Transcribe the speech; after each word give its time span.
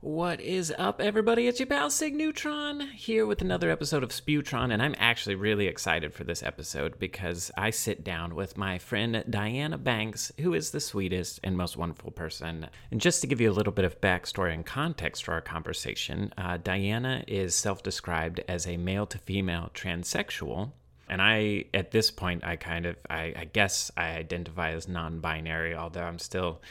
What 0.00 0.40
is 0.40 0.72
up, 0.78 1.00
everybody? 1.00 1.48
It's 1.48 1.58
your 1.58 1.66
pal 1.66 1.90
Sig 1.90 2.14
Neutron 2.14 2.78
here 2.94 3.26
with 3.26 3.42
another 3.42 3.68
episode 3.68 4.04
of 4.04 4.10
Spewtron, 4.10 4.72
and 4.72 4.80
I'm 4.80 4.94
actually 4.96 5.34
really 5.34 5.66
excited 5.66 6.14
for 6.14 6.22
this 6.22 6.40
episode 6.40 7.00
because 7.00 7.50
I 7.56 7.70
sit 7.70 8.04
down 8.04 8.36
with 8.36 8.56
my 8.56 8.78
friend 8.78 9.24
Diana 9.28 9.76
Banks, 9.76 10.30
who 10.38 10.54
is 10.54 10.70
the 10.70 10.78
sweetest 10.78 11.40
and 11.42 11.56
most 11.56 11.76
wonderful 11.76 12.12
person. 12.12 12.68
And 12.92 13.00
just 13.00 13.22
to 13.22 13.26
give 13.26 13.40
you 13.40 13.50
a 13.50 13.52
little 13.52 13.72
bit 13.72 13.84
of 13.84 14.00
backstory 14.00 14.54
and 14.54 14.64
context 14.64 15.24
for 15.24 15.34
our 15.34 15.40
conversation, 15.40 16.32
uh, 16.38 16.58
Diana 16.58 17.24
is 17.26 17.56
self 17.56 17.82
described 17.82 18.40
as 18.46 18.68
a 18.68 18.76
male 18.76 19.06
to 19.06 19.18
female 19.18 19.72
transsexual. 19.74 20.70
And 21.08 21.20
I, 21.20 21.64
at 21.74 21.90
this 21.90 22.12
point, 22.12 22.44
I 22.44 22.54
kind 22.54 22.86
of, 22.86 22.94
I, 23.10 23.34
I 23.36 23.50
guess 23.52 23.90
I 23.96 24.10
identify 24.10 24.70
as 24.74 24.86
non 24.86 25.18
binary, 25.18 25.74
although 25.74 26.04
I'm 26.04 26.20
still 26.20 26.62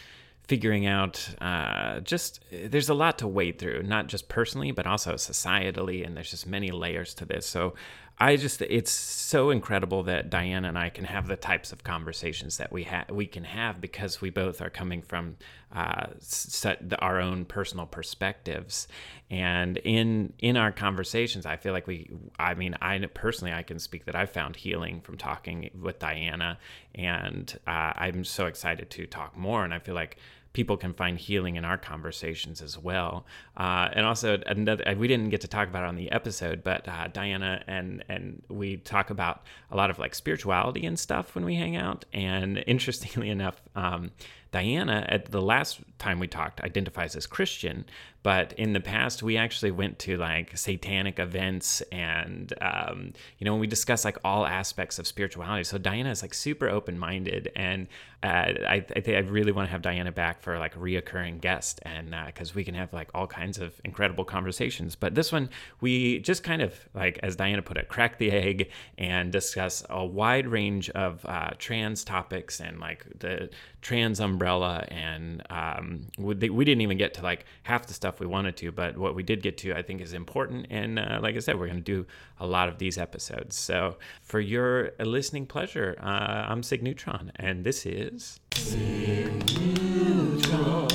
figuring 0.48 0.86
out 0.86 1.30
uh, 1.42 2.00
just 2.00 2.44
there's 2.52 2.90
a 2.90 2.94
lot 2.94 3.20
to 3.20 3.28
wade 3.28 3.60
through, 3.60 3.84
not 3.84 4.08
just 4.08 4.30
personally, 4.30 4.72
but 4.72 4.88
also 4.88 5.14
societally, 5.14 6.06
and 6.06 6.16
there's 6.16 6.32
just 6.32 6.48
many 6.48 6.72
layers 6.72 7.14
to 7.16 7.26
this. 7.26 7.46
So 7.46 7.74
I 8.20 8.36
just 8.36 8.64
it's 8.64 8.92
so 8.92 9.52
incredible 9.52 10.04
that 10.04 10.32
Diana 10.32 10.70
and 10.70 10.78
I 10.78 10.90
can 10.90 11.06
have 11.06 11.28
the 11.28 11.36
types 11.36 11.72
of 11.72 11.84
conversations 11.84 12.58
that 12.58 12.72
we 12.72 12.84
have 12.84 13.12
we 13.12 13.28
can 13.28 13.44
have 13.44 13.80
because 13.80 14.22
we 14.22 14.32
both 14.32 14.60
are 14.60 14.72
coming 14.72 15.04
from 15.04 15.38
uh, 15.72 16.08
the, 16.18 16.98
our 17.00 17.20
own 17.20 17.46
personal 17.46 17.86
perspectives, 17.86 18.88
and 19.30 19.78
in 19.78 20.34
in 20.40 20.58
our 20.58 20.72
conversations, 20.72 21.46
I 21.46 21.58
feel 21.58 21.74
like 21.74 21.86
we 21.86 22.10
I 22.40 22.56
mean 22.56 22.76
I 22.82 22.98
personally 23.14 23.54
I 23.54 23.62
can 23.62 23.78
speak 23.78 24.06
that 24.06 24.16
I 24.16 24.26
found 24.26 24.56
healing 24.56 25.02
from 25.02 25.18
talking 25.18 25.70
with 25.80 26.00
Diana, 26.00 26.58
and 26.96 27.56
uh, 27.68 27.94
I'm 27.96 28.24
so 28.24 28.48
excited 28.48 28.90
to 28.92 29.06
talk 29.06 29.38
more, 29.38 29.64
and 29.64 29.74
I 29.76 29.80
feel 29.80 29.96
like 29.96 30.18
people 30.58 30.76
can 30.76 30.92
find 30.92 31.20
healing 31.20 31.56
in 31.56 31.64
our 31.64 31.78
conversations 31.78 32.64
as 32.64 32.80
well. 32.80 33.28
Uh, 33.58 33.90
and 33.94 34.08
also, 34.08 34.42
another 34.48 34.96
we 34.98 35.08
didn't 35.08 35.30
get 35.30 35.40
to 35.42 35.48
talk 35.48 35.68
about 35.68 35.84
it 35.84 35.88
on 35.88 35.96
the 35.96 36.12
episode, 36.12 36.64
but 36.64 36.88
uh, 36.88 37.08
Diana 37.10 37.64
and 37.68 38.04
and 38.10 38.42
we 38.50 38.78
talk 38.78 39.12
about 39.12 39.44
a 39.70 39.78
lot 39.78 39.92
of 39.92 40.00
like 40.00 40.16
spirituality 40.16 40.84
and 40.88 40.98
stuff 40.98 41.36
when 41.36 41.46
we 41.46 41.54
hang 41.54 41.76
out. 41.76 42.06
And 42.12 42.64
interestingly 42.66 43.30
enough, 43.38 43.62
um, 43.76 44.10
Diana, 44.58 45.06
at 45.08 45.30
the 45.30 45.40
last 45.40 45.82
time 46.00 46.18
we 46.18 46.28
talked, 46.28 46.62
identifies 46.62 47.16
as 47.16 47.28
Christian, 47.28 47.86
but 48.24 48.54
in 48.54 48.74
the 48.74 48.80
past, 48.80 49.24
we 49.24 49.38
actually 49.38 49.72
went 49.72 50.00
to 50.00 50.18
like 50.18 50.58
satanic 50.58 51.18
events 51.18 51.82
and, 51.94 52.52
um, 52.60 53.14
you 53.38 53.46
know, 53.46 53.56
we 53.56 53.68
discuss 53.68 54.04
like 54.04 54.18
all 54.24 54.46
aspects 54.46 55.00
of 55.00 55.08
spirituality. 55.08 55.64
So 55.64 55.78
Diana 55.78 56.10
is 56.10 56.22
like 56.22 56.34
super 56.34 56.68
open 56.68 57.00
minded. 57.00 57.52
And 57.56 57.88
uh, 58.24 58.52
I, 58.68 58.80
think 58.82 59.10
I 59.10 59.20
really 59.20 59.52
want 59.52 59.68
to 59.68 59.72
have 59.72 59.82
Diana 59.82 60.12
back 60.12 60.42
for 60.42 60.58
like 60.58 60.76
a 60.76 60.80
reoccurring 60.80 61.40
guest 61.40 61.80
and 61.84 62.14
because 62.26 62.50
uh, 62.50 62.54
we 62.56 62.64
can 62.64 62.74
have 62.74 62.92
like 62.92 63.10
all 63.14 63.28
kinds 63.28 63.60
of 63.60 63.80
incredible 63.86 64.26
conversations. 64.26 64.96
But 64.96 65.16
this 65.16 65.32
one, 65.32 65.50
we 65.80 66.20
just 66.20 66.44
kind 66.44 66.62
of 66.62 66.74
like, 66.94 67.20
as 67.24 67.36
Diana 67.36 67.62
put 67.62 67.78
it, 67.78 67.88
crack 67.88 68.18
the 68.18 68.32
egg 68.32 68.72
and 68.98 69.32
discuss 69.32 69.86
a 69.90 70.04
wide 70.06 70.48
range 70.48 70.90
of 70.90 71.26
uh, 71.26 71.52
trans 71.60 72.04
topics 72.04 72.60
and 72.60 72.80
like 72.80 73.06
the 73.20 73.50
trans 73.82 74.20
umbrella. 74.48 74.86
And 74.90 75.44
um, 75.50 76.08
we, 76.18 76.50
we 76.50 76.66
didn't 76.66 76.82
even 76.82 76.98
get 76.98 77.14
to 77.16 77.22
like 77.22 77.46
half 77.64 77.86
the 77.88 77.94
stuff 77.94 78.20
we 78.20 78.28
wanted 78.28 78.56
to, 78.58 78.72
but 78.72 78.98
what 78.98 79.16
we 79.16 79.24
did 79.24 79.42
get 79.42 79.58
to, 79.60 79.74
I 79.74 79.82
think, 79.82 80.02
is 80.02 80.14
important. 80.14 80.68
And 80.70 81.00
uh, 81.00 81.20
like 81.22 81.36
I 81.36 81.40
said, 81.40 81.60
we're 81.60 81.68
going 81.68 81.84
to 81.84 81.84
do 81.84 82.06
a 82.40 82.48
lot 82.48 82.70
of 82.70 82.78
these 82.78 82.98
episodes. 82.98 83.56
So 83.56 83.98
for 84.22 84.40
your 84.40 84.92
listening 85.00 85.46
pleasure, 85.46 85.96
uh, 86.02 86.46
I'm 86.50 86.64
Sig 86.64 86.82
Neutron, 86.82 87.32
and 87.36 87.64
this 87.64 87.86
is 87.86 88.40
Sig 88.54 89.32
Neutron. 89.60 90.88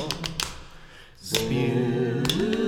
Sig 1.17 1.49
Neutron. 1.49 2.62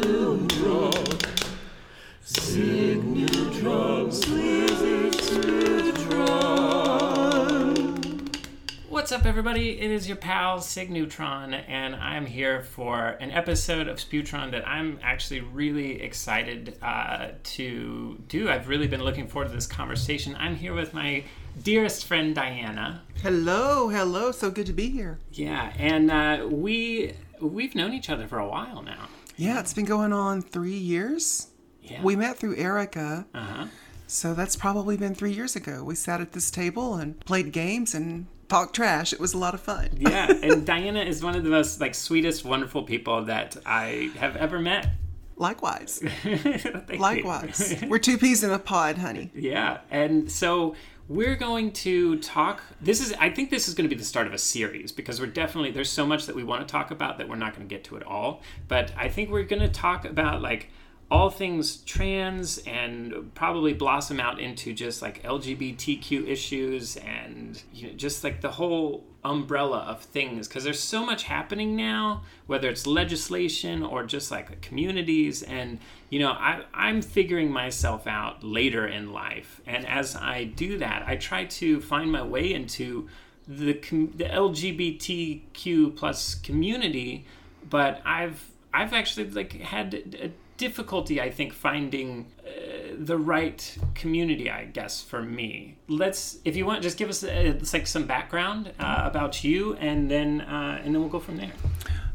What's 9.05 9.13
up, 9.13 9.27
everybody? 9.27 9.79
It 9.79 9.91
is 9.91 10.07
your 10.07 10.17
pal 10.17 10.59
Sig 10.61 10.89
Neutron, 10.89 11.53
and 11.53 11.95
I'm 11.95 12.25
here 12.25 12.63
for 12.63 13.09
an 13.19 13.29
episode 13.29 13.88
of 13.88 13.97
Sputron 13.97 14.49
that 14.49 14.67
I'm 14.67 14.97
actually 15.03 15.41
really 15.41 16.01
excited 16.01 16.75
uh, 16.81 17.33
to 17.44 18.19
do. 18.27 18.49
I've 18.49 18.67
really 18.67 18.88
been 18.88 19.03
looking 19.03 19.27
forward 19.27 19.49
to 19.49 19.53
this 19.53 19.67
conversation. 19.67 20.35
I'm 20.39 20.55
here 20.55 20.73
with 20.73 20.95
my 20.95 21.23
dearest 21.61 22.07
friend 22.07 22.33
Diana. 22.33 23.03
Hello, 23.21 23.89
hello. 23.89 24.31
So 24.31 24.49
good 24.49 24.65
to 24.65 24.73
be 24.73 24.89
here. 24.89 25.19
Yeah, 25.31 25.71
and 25.77 26.09
uh, 26.09 26.47
we 26.49 27.13
we've 27.39 27.75
known 27.75 27.94
each 27.94 28.09
other 28.09 28.27
for 28.27 28.39
a 28.39 28.47
while 28.47 28.81
now. 28.81 29.07
Yeah, 29.38 29.59
it's 29.59 29.75
been 29.75 29.85
going 29.85 30.13
on 30.13 30.41
three 30.41 30.79
years. 30.79 31.49
Yeah. 31.83 32.01
We 32.01 32.15
met 32.15 32.39
through 32.39 32.55
Erica. 32.55 33.27
Uh 33.35 33.39
huh. 33.39 33.67
So 34.07 34.33
that's 34.33 34.55
probably 34.55 34.97
been 34.97 35.13
three 35.13 35.31
years 35.31 35.55
ago. 35.55 35.83
We 35.83 35.94
sat 35.94 36.21
at 36.21 36.31
this 36.31 36.49
table 36.49 36.95
and 36.95 37.19
played 37.19 37.51
games 37.51 37.94
and 37.94 38.25
talk 38.47 38.73
trash. 38.73 39.13
It 39.13 39.19
was 39.19 39.33
a 39.33 39.38
lot 39.38 39.53
of 39.53 39.61
fun. 39.61 39.89
yeah, 39.97 40.31
and 40.44 40.66
Diana 40.66 41.01
is 41.01 41.23
one 41.23 41.35
of 41.35 41.44
the 41.44 41.50
most 41.50 41.79
like 41.81 41.95
sweetest, 41.95 42.45
wonderful 42.45 42.83
people 42.83 43.25
that 43.25 43.57
I 43.66 44.11
have 44.19 44.35
ever 44.35 44.59
met. 44.59 44.89
Likewise. 45.38 46.01
Likewise. 46.97 47.83
We're 47.88 48.00
two 48.00 48.17
peas 48.17 48.44
in 48.44 48.51
a 48.51 48.59
pod, 48.59 48.97
honey. 48.97 49.31
Yeah, 49.35 49.79
and 49.91 50.31
so 50.31 50.75
we're 51.07 51.35
going 51.35 51.72
to 51.72 52.17
talk 52.17 52.63
this 52.81 53.00
is 53.00 53.13
i 53.19 53.29
think 53.29 53.51
this 53.51 53.67
is 53.67 53.75
going 53.75 53.88
to 53.88 53.95
be 53.95 54.00
the 54.00 54.03
start 54.03 54.25
of 54.25 54.33
a 54.33 54.39
series 54.39 54.91
because 54.91 55.19
we're 55.19 55.27
definitely 55.27 55.69
there's 55.69 55.91
so 55.91 56.03
much 56.03 56.25
that 56.25 56.35
we 56.35 56.44
want 56.44 56.67
to 56.67 56.72
talk 56.72 56.89
about 56.89 57.19
that 57.19 57.29
we're 57.29 57.35
not 57.35 57.56
going 57.56 57.67
to 57.67 57.72
get 57.72 57.83
to 57.83 57.95
it 57.95 58.01
all 58.01 58.41
but 58.67 58.91
i 58.97 59.07
think 59.07 59.29
we're 59.29 59.44
going 59.44 59.62
to 59.62 59.69
talk 59.69 60.03
about 60.03 60.41
like 60.41 60.72
all 61.11 61.29
things 61.29 61.77
trans 61.77 62.57
and 62.59 63.31
probably 63.35 63.73
blossom 63.73 64.19
out 64.19 64.39
into 64.39 64.73
just 64.73 65.01
like 65.01 65.21
LGBTQ 65.21 66.27
issues 66.27 66.97
and 66.97 67.61
you 67.73 67.88
know, 67.88 67.93
just 67.93 68.23
like 68.23 68.41
the 68.41 68.51
whole 68.51 69.03
umbrella 69.23 69.79
of 69.79 70.01
things. 70.01 70.47
Because 70.47 70.63
there's 70.63 70.79
so 70.79 71.05
much 71.05 71.23
happening 71.23 71.75
now 71.75 72.23
whether 72.47 72.69
it's 72.69 72.88
legislation 72.88 73.83
or 73.83 74.03
just 74.03 74.31
like 74.31 74.61
communities. 74.61 75.44
And 75.44 75.79
you 76.09 76.19
know 76.19 76.31
I, 76.31 76.63
i'm 76.73 77.01
figuring 77.01 77.51
myself 77.51 78.07
out 78.07 78.44
later 78.44 78.88
in 78.88 79.13
life. 79.13 79.61
And 79.67 79.85
as 79.85 80.15
i 80.15 80.45
do 80.45 80.79
that 80.79 81.03
i 81.07 81.15
try 81.15 81.45
to 81.45 81.81
find 81.81 82.11
my 82.11 82.23
way 82.23 82.51
into 82.51 83.07
the, 83.47 83.73
the 83.73 84.25
lgbtq 84.25 85.95
plus 85.95 86.35
community. 86.35 87.25
But 87.69 88.01
i've 88.05 88.51
i've 88.73 88.94
actually 88.94 89.29
like 89.29 89.53
had 89.53 90.31
difficulty, 90.57 91.21
I 91.21 91.29
think, 91.29 91.53
finding 91.53 92.27
uh, 92.45 92.95
the 92.97 93.17
right 93.17 93.77
community. 93.93 94.49
I 94.49 94.66
guess 94.66 95.01
for 95.01 95.21
me, 95.21 95.77
let's 95.88 96.39
if 96.45 96.55
you 96.55 96.66
want, 96.66 96.83
just 96.83 96.97
give 96.97 97.09
us 97.09 97.23
uh, 97.23 97.59
like 97.73 97.88
some 97.88 98.05
background 98.05 98.71
uh, 98.79 99.01
about 99.03 99.44
you, 99.44 99.75
and 99.75 100.09
then 100.09 100.41
uh, 100.41 100.81
and 100.83 100.94
then 100.94 101.01
we'll 101.01 101.09
go 101.09 101.19
from 101.19 101.38
there. 101.38 101.51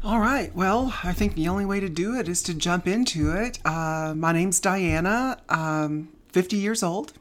All 0.03 0.19
right. 0.19 0.53
Well, 0.55 0.93
I 1.03 1.13
think 1.13 1.35
the 1.35 1.47
only 1.47 1.65
way 1.65 1.79
to 1.79 1.87
do 1.87 2.15
it 2.15 2.27
is 2.27 2.41
to 2.43 2.55
jump 2.55 2.87
into 2.87 3.31
it. 3.33 3.59
Uh, 3.63 4.13
my 4.15 4.31
name's 4.31 4.59
Diana. 4.59 5.37
I'm 5.47 6.09
50 6.29 6.57
years 6.57 6.81
old, 6.81 7.13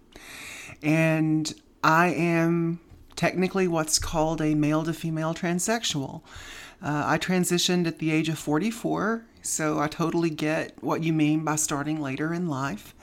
and 0.82 1.52
I 1.84 2.08
am 2.08 2.80
technically 3.16 3.68
what's 3.68 3.98
called 3.98 4.40
a 4.40 4.54
male 4.54 4.82
to 4.84 4.94
female 4.94 5.34
transsexual. 5.34 6.22
Uh, 6.82 7.02
I 7.04 7.18
transitioned 7.18 7.86
at 7.86 7.98
the 7.98 8.10
age 8.10 8.30
of 8.30 8.38
44 8.38 9.26
so 9.42 9.78
I 9.78 9.88
totally 9.88 10.30
get 10.30 10.74
what 10.82 11.02
you 11.02 11.12
mean 11.12 11.44
by 11.44 11.56
starting 11.56 12.00
later 12.00 12.32
in 12.32 12.48
life. 12.48 12.94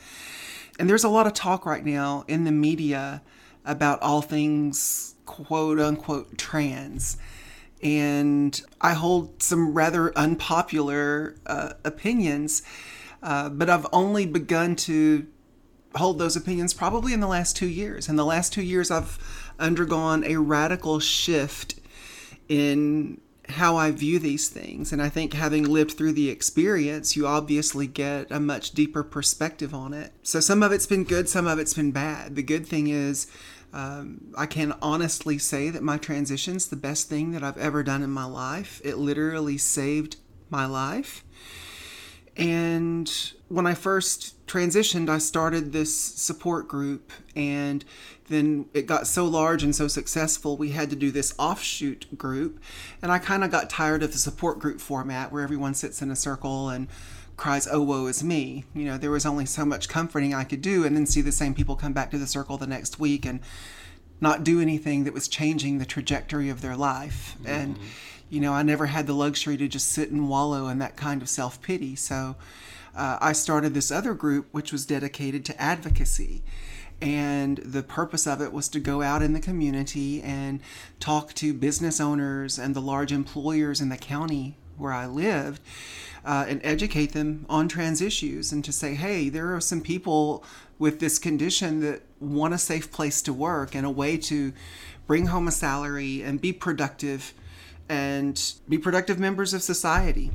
And 0.80 0.90
there's 0.90 1.04
a 1.04 1.10
lot 1.10 1.28
of 1.28 1.34
talk 1.34 1.66
right 1.66 1.86
now 1.86 2.24
in 2.28 2.44
the 2.44 2.52
media 2.52 3.22
about 3.66 4.02
all 4.02 4.22
things 4.22 5.16
quote 5.26 5.80
unquote 5.80 6.38
trans. 6.38 7.18
And 7.82 8.60
I 8.82 8.94
hold 8.94 9.44
some 9.44 9.74
rather 9.74 10.18
unpopular 10.18 11.36
uh, 11.46 11.74
opinions, 11.84 12.64
uh, 13.22 13.50
but 13.50 13.70
I've 13.70 13.86
only 13.92 14.26
begun 14.26 14.76
to 14.78 15.28
hold 15.96 16.20
those 16.20 16.36
opinions 16.36 16.74
probably 16.74 17.14
in 17.14 17.20
the 17.20 17.28
last 17.28 17.56
two 17.56 17.68
years. 17.68 18.10
In 18.10 18.16
the 18.16 18.26
last 18.26 18.54
two 18.54 18.62
years, 18.62 18.90
I've 18.90 19.54
undergone 19.60 20.24
a 20.24 20.38
radical 20.38 21.00
shift 21.00 21.80
in 22.48 23.20
how 23.50 23.78
I 23.78 23.92
view 23.92 24.20
these 24.20 24.50
things. 24.50 24.92
And 24.92 25.02
I 25.02 25.10
think 25.10 25.34
having 25.34 25.64
lived 25.64 25.92
through 25.92 26.14
the 26.14 26.30
experience, 26.30 27.16
you 27.16 27.26
obviously 27.26 27.88
get 27.88 28.32
a 28.32 28.40
much 28.40 28.72
deeper 28.72 29.04
perspective 29.04 29.74
on 29.74 29.94
it. 29.94 30.12
So 30.24 30.40
some 30.40 30.64
of 30.64 30.72
it's 30.72 30.88
been 30.88 31.04
good, 31.04 31.30
some 31.30 31.48
of 31.48 31.58
it's 31.60 31.74
been 31.74 31.92
bad. 31.92 32.36
The 32.36 32.44
good 32.44 32.68
thing 32.68 32.88
is, 32.88 33.28
um, 33.74 34.34
I 34.38 34.46
can 34.46 34.74
honestly 34.82 35.38
say 35.38 35.70
that 35.70 35.84
my 35.84 35.98
transition's 35.98 36.68
the 36.68 36.76
best 36.76 37.10
thing 37.10 37.32
that 37.32 37.44
I've 37.44 37.58
ever 37.58 37.84
done 37.84 38.04
in 38.04 38.10
my 38.10 38.26
life. 38.26 38.82
It 38.84 38.98
literally 38.98 39.58
saved 39.58 40.18
my 40.50 40.66
life. 40.66 41.24
And 42.38 43.12
when 43.48 43.66
I 43.66 43.74
first 43.74 44.46
transitioned, 44.46 45.10
I 45.10 45.18
started 45.18 45.74
this 45.74 45.94
support 45.96 46.68
group, 46.68 47.12
and 47.36 47.84
then 48.28 48.66
it 48.74 48.86
got 48.86 49.08
so 49.08 49.26
large 49.26 49.64
and 49.64 49.76
so 49.76 49.88
successful, 49.88 50.58
we 50.58 50.72
had 50.72 50.90
to 50.90 50.96
do 50.96 51.12
this 51.12 51.34
offshoot 51.38 52.18
group. 52.18 52.60
And 53.02 53.12
I 53.12 53.20
kind 53.20 53.44
of 53.44 53.52
got 53.52 53.70
tired 53.70 54.04
of 54.04 54.12
the 54.12 54.18
support 54.18 54.60
group 54.60 54.80
format 54.80 55.32
where 55.32 55.44
everyone 55.44 55.74
sits 55.74 56.02
in 56.02 56.12
a 56.12 56.16
circle 56.16 56.70
and 56.70 56.88
cries, 57.38 57.68
Oh, 57.72 57.82
woe 57.82 58.08
is 58.08 58.24
me. 58.24 58.66
You 58.74 58.86
know, 58.86 58.98
there 58.98 59.12
was 59.12 59.26
only 59.26 59.46
so 59.46 59.64
much 59.64 59.88
comforting 59.88 60.34
I 60.34 60.44
could 60.44 60.62
do, 60.62 60.84
and 60.86 60.96
then 60.96 61.06
see 61.06 61.22
the 61.22 61.32
same 61.32 61.54
people 61.54 61.76
come 61.76 61.94
back 61.94 62.12
to 62.12 62.18
the 62.18 62.28
circle 62.28 62.58
the 62.58 62.68
next 62.68 63.00
week 63.00 63.26
and 63.26 63.40
not 64.20 64.44
do 64.44 64.60
anything 64.60 65.04
that 65.04 65.14
was 65.14 65.28
changing 65.28 65.78
the 65.78 65.86
trajectory 65.86 66.50
of 66.50 66.62
their 66.62 66.76
life. 66.76 67.36
Mm-hmm. 67.40 67.48
And, 67.48 67.80
you 68.30 68.42
know, 68.42 68.54
I 68.54 68.64
never 68.64 68.88
had 68.88 69.08
the 69.08 69.14
luxury 69.14 69.56
to 69.58 69.68
just 69.68 69.92
sit 69.92 70.10
and 70.10 70.28
wallow 70.28 70.68
in 70.68 70.80
that 70.80 70.98
kind 70.98 71.22
of 71.22 71.30
self 71.30 71.62
pity. 71.62 71.96
So 71.96 72.36
uh, 72.96 73.20
I 73.22 73.32
started 73.32 73.74
this 73.74 73.92
other 73.92 74.14
group, 74.14 74.48
which 74.52 74.72
was 74.72 74.86
dedicated 74.86 75.46
to 75.46 75.62
advocacy. 75.62 76.44
And 77.02 77.58
the 77.58 77.84
purpose 77.84 78.26
of 78.26 78.42
it 78.42 78.52
was 78.52 78.68
to 78.70 78.80
go 78.80 79.02
out 79.02 79.22
in 79.22 79.34
the 79.34 79.40
community 79.40 80.22
and 80.22 80.62
talk 81.00 81.34
to 81.36 81.54
business 81.54 82.02
owners 82.02 82.58
and 82.58 82.76
the 82.76 82.82
large 82.82 83.12
employers 83.12 83.82
in 83.82 83.90
the 83.90 83.98
county 83.98 84.58
where 84.78 84.94
I 84.94 85.06
lived 85.06 85.62
uh, 86.26 86.46
and 86.48 86.60
educate 86.64 87.14
them 87.14 87.46
on 87.50 87.68
trans 87.68 88.02
issues 88.02 88.52
and 88.52 88.64
to 88.66 88.72
say, 88.72 88.96
hey, 88.96 89.30
there 89.30 89.56
are 89.56 89.62
some 89.62 89.82
people 89.82 90.44
with 90.80 91.00
this 91.00 91.20
condition 91.20 91.80
that 91.82 92.02
want 92.20 92.54
a 92.54 92.58
safe 92.58 92.92
place 92.92 93.22
to 93.24 93.34
work 93.34 93.76
and 93.76 93.86
a 93.86 93.90
way 93.90 94.18
to 94.18 94.54
bring 95.08 95.28
home 95.28 95.48
a 95.48 95.52
salary 95.52 96.22
and 96.22 96.42
be 96.42 96.52
productive 96.52 97.34
and 97.90 98.54
be 98.68 98.78
productive 98.78 99.18
members 99.18 99.54
of 99.54 99.62
society. 99.62 100.32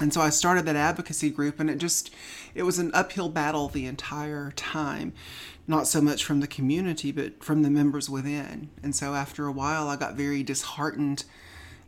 And 0.00 0.14
so 0.14 0.22
I 0.22 0.30
started 0.30 0.64
that 0.64 0.76
advocacy 0.76 1.28
group 1.28 1.60
and 1.60 1.68
it 1.68 1.76
just 1.76 2.10
it 2.54 2.62
was 2.62 2.78
an 2.78 2.90
uphill 2.94 3.28
battle 3.28 3.68
the 3.68 3.84
entire 3.84 4.50
time. 4.52 5.12
Not 5.70 5.86
so 5.86 6.00
much 6.00 6.24
from 6.24 6.40
the 6.40 6.48
community 6.48 7.12
but 7.12 7.44
from 7.44 7.62
the 7.62 7.70
members 7.70 8.10
within. 8.10 8.70
And 8.82 8.92
so 8.92 9.14
after 9.14 9.46
a 9.46 9.52
while 9.52 9.86
I 9.86 9.94
got 9.94 10.14
very 10.14 10.42
disheartened 10.42 11.22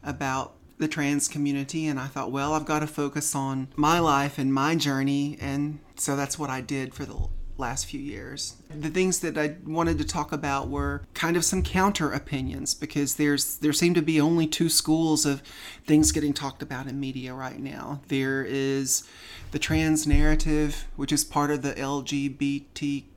about 0.05 0.55
the 0.79 0.87
trans 0.87 1.27
community 1.27 1.89
and 1.89 1.99
I 1.99 2.07
thought, 2.07 2.31
well, 2.31 2.55
I've 2.55 2.65
got 2.65 2.79
to 2.79 2.87
focus 2.87 3.35
on 3.35 3.67
my 3.75 3.99
life 3.99 4.39
and 4.39 4.55
my 4.55 4.77
journey 4.77 5.37
and 5.41 5.81
so 5.97 6.15
that's 6.15 6.39
what 6.39 6.49
I 6.49 6.61
did 6.61 6.95
for 6.95 7.05
the 7.05 7.27
last 7.63 7.87
few 7.87 8.01
years. 8.01 8.57
The 8.69 8.91
things 8.91 9.21
that 9.21 9.39
I 9.39 9.57
wanted 9.65 9.97
to 9.99 10.05
talk 10.05 10.33
about 10.33 10.69
were 10.69 11.03
kind 11.15 11.37
of 11.37 11.45
some 11.45 11.63
counter 11.63 12.13
opinions 12.13 12.75
because 12.75 13.15
there's 13.15 13.57
there 13.57 13.73
seem 13.73 13.95
to 13.95 14.03
be 14.03 14.21
only 14.21 14.47
two 14.47 14.69
schools 14.69 15.25
of 15.25 15.43
things 15.87 16.13
getting 16.13 16.35
talked 16.35 16.63
about 16.63 16.87
in 16.87 17.01
media 17.01 17.33
right 17.33 17.59
now. 17.59 18.03
There 18.09 18.45
is 18.45 19.09
the 19.53 19.59
trans 19.59 20.07
narrative, 20.07 20.87
which 20.97 21.13
is 21.13 21.25
part 21.25 21.51
of 21.51 21.63
the 21.63 21.73
LGBTQIA 21.75 23.09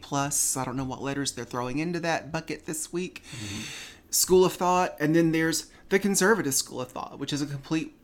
plus. 0.00 0.56
I 0.56 0.64
don't 0.64 0.76
know 0.76 0.84
what 0.84 1.02
letters 1.02 1.32
they're 1.32 1.44
throwing 1.44 1.78
into 1.78 2.00
that 2.00 2.32
bucket 2.32 2.64
this 2.66 2.92
week. 2.92 3.22
Mm-hmm. 3.32 3.62
School 4.10 4.44
of 4.44 4.52
thought, 4.52 4.96
and 5.00 5.16
then 5.16 5.32
there's 5.32 5.66
the 5.88 5.98
conservative 5.98 6.54
school 6.54 6.80
of 6.80 6.92
thought, 6.92 7.18
which 7.18 7.32
is 7.32 7.42
a 7.42 7.46
complete 7.46 7.94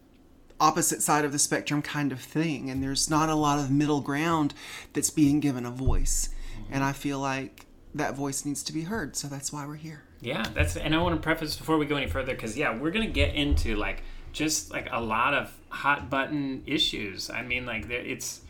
opposite 0.60 1.02
side 1.02 1.24
of 1.24 1.32
the 1.32 1.38
spectrum 1.38 1.82
kind 1.82 2.12
of 2.12 2.20
thing. 2.20 2.70
And 2.70 2.82
there's 2.82 3.08
not 3.08 3.28
a 3.28 3.34
lot 3.34 3.58
of 3.58 3.70
middle 3.70 4.00
ground 4.00 4.54
that's 4.92 5.10
being 5.10 5.40
given 5.40 5.64
a 5.64 5.70
voice. 5.70 6.28
Mm-hmm. 6.28 6.74
And 6.74 6.84
I 6.84 6.92
feel 6.92 7.18
like 7.18 7.66
that 7.94 8.14
voice 8.14 8.44
needs 8.44 8.62
to 8.64 8.72
be 8.72 8.82
heard. 8.82 9.16
So 9.16 9.26
that's 9.26 9.52
why 9.52 9.66
we're 9.66 9.74
here. 9.74 10.04
Yeah, 10.20 10.44
that's, 10.54 10.76
and 10.76 10.94
I 10.94 11.02
want 11.02 11.16
to 11.16 11.20
preface 11.20 11.56
before 11.56 11.78
we 11.78 11.86
go 11.86 11.96
any 11.96 12.06
further 12.06 12.34
because, 12.34 12.56
yeah, 12.56 12.78
we're 12.78 12.90
to 12.92 13.06
get 13.06 13.34
into 13.34 13.74
like 13.76 14.02
just 14.32 14.70
like 14.70 14.88
a 14.92 15.00
lot 15.00 15.34
of 15.34 15.52
hot 15.70 16.10
button 16.10 16.62
issues. 16.66 17.30
I 17.30 17.42
mean, 17.42 17.64
like, 17.66 17.88
there, 17.88 18.00
it's, 18.00 18.42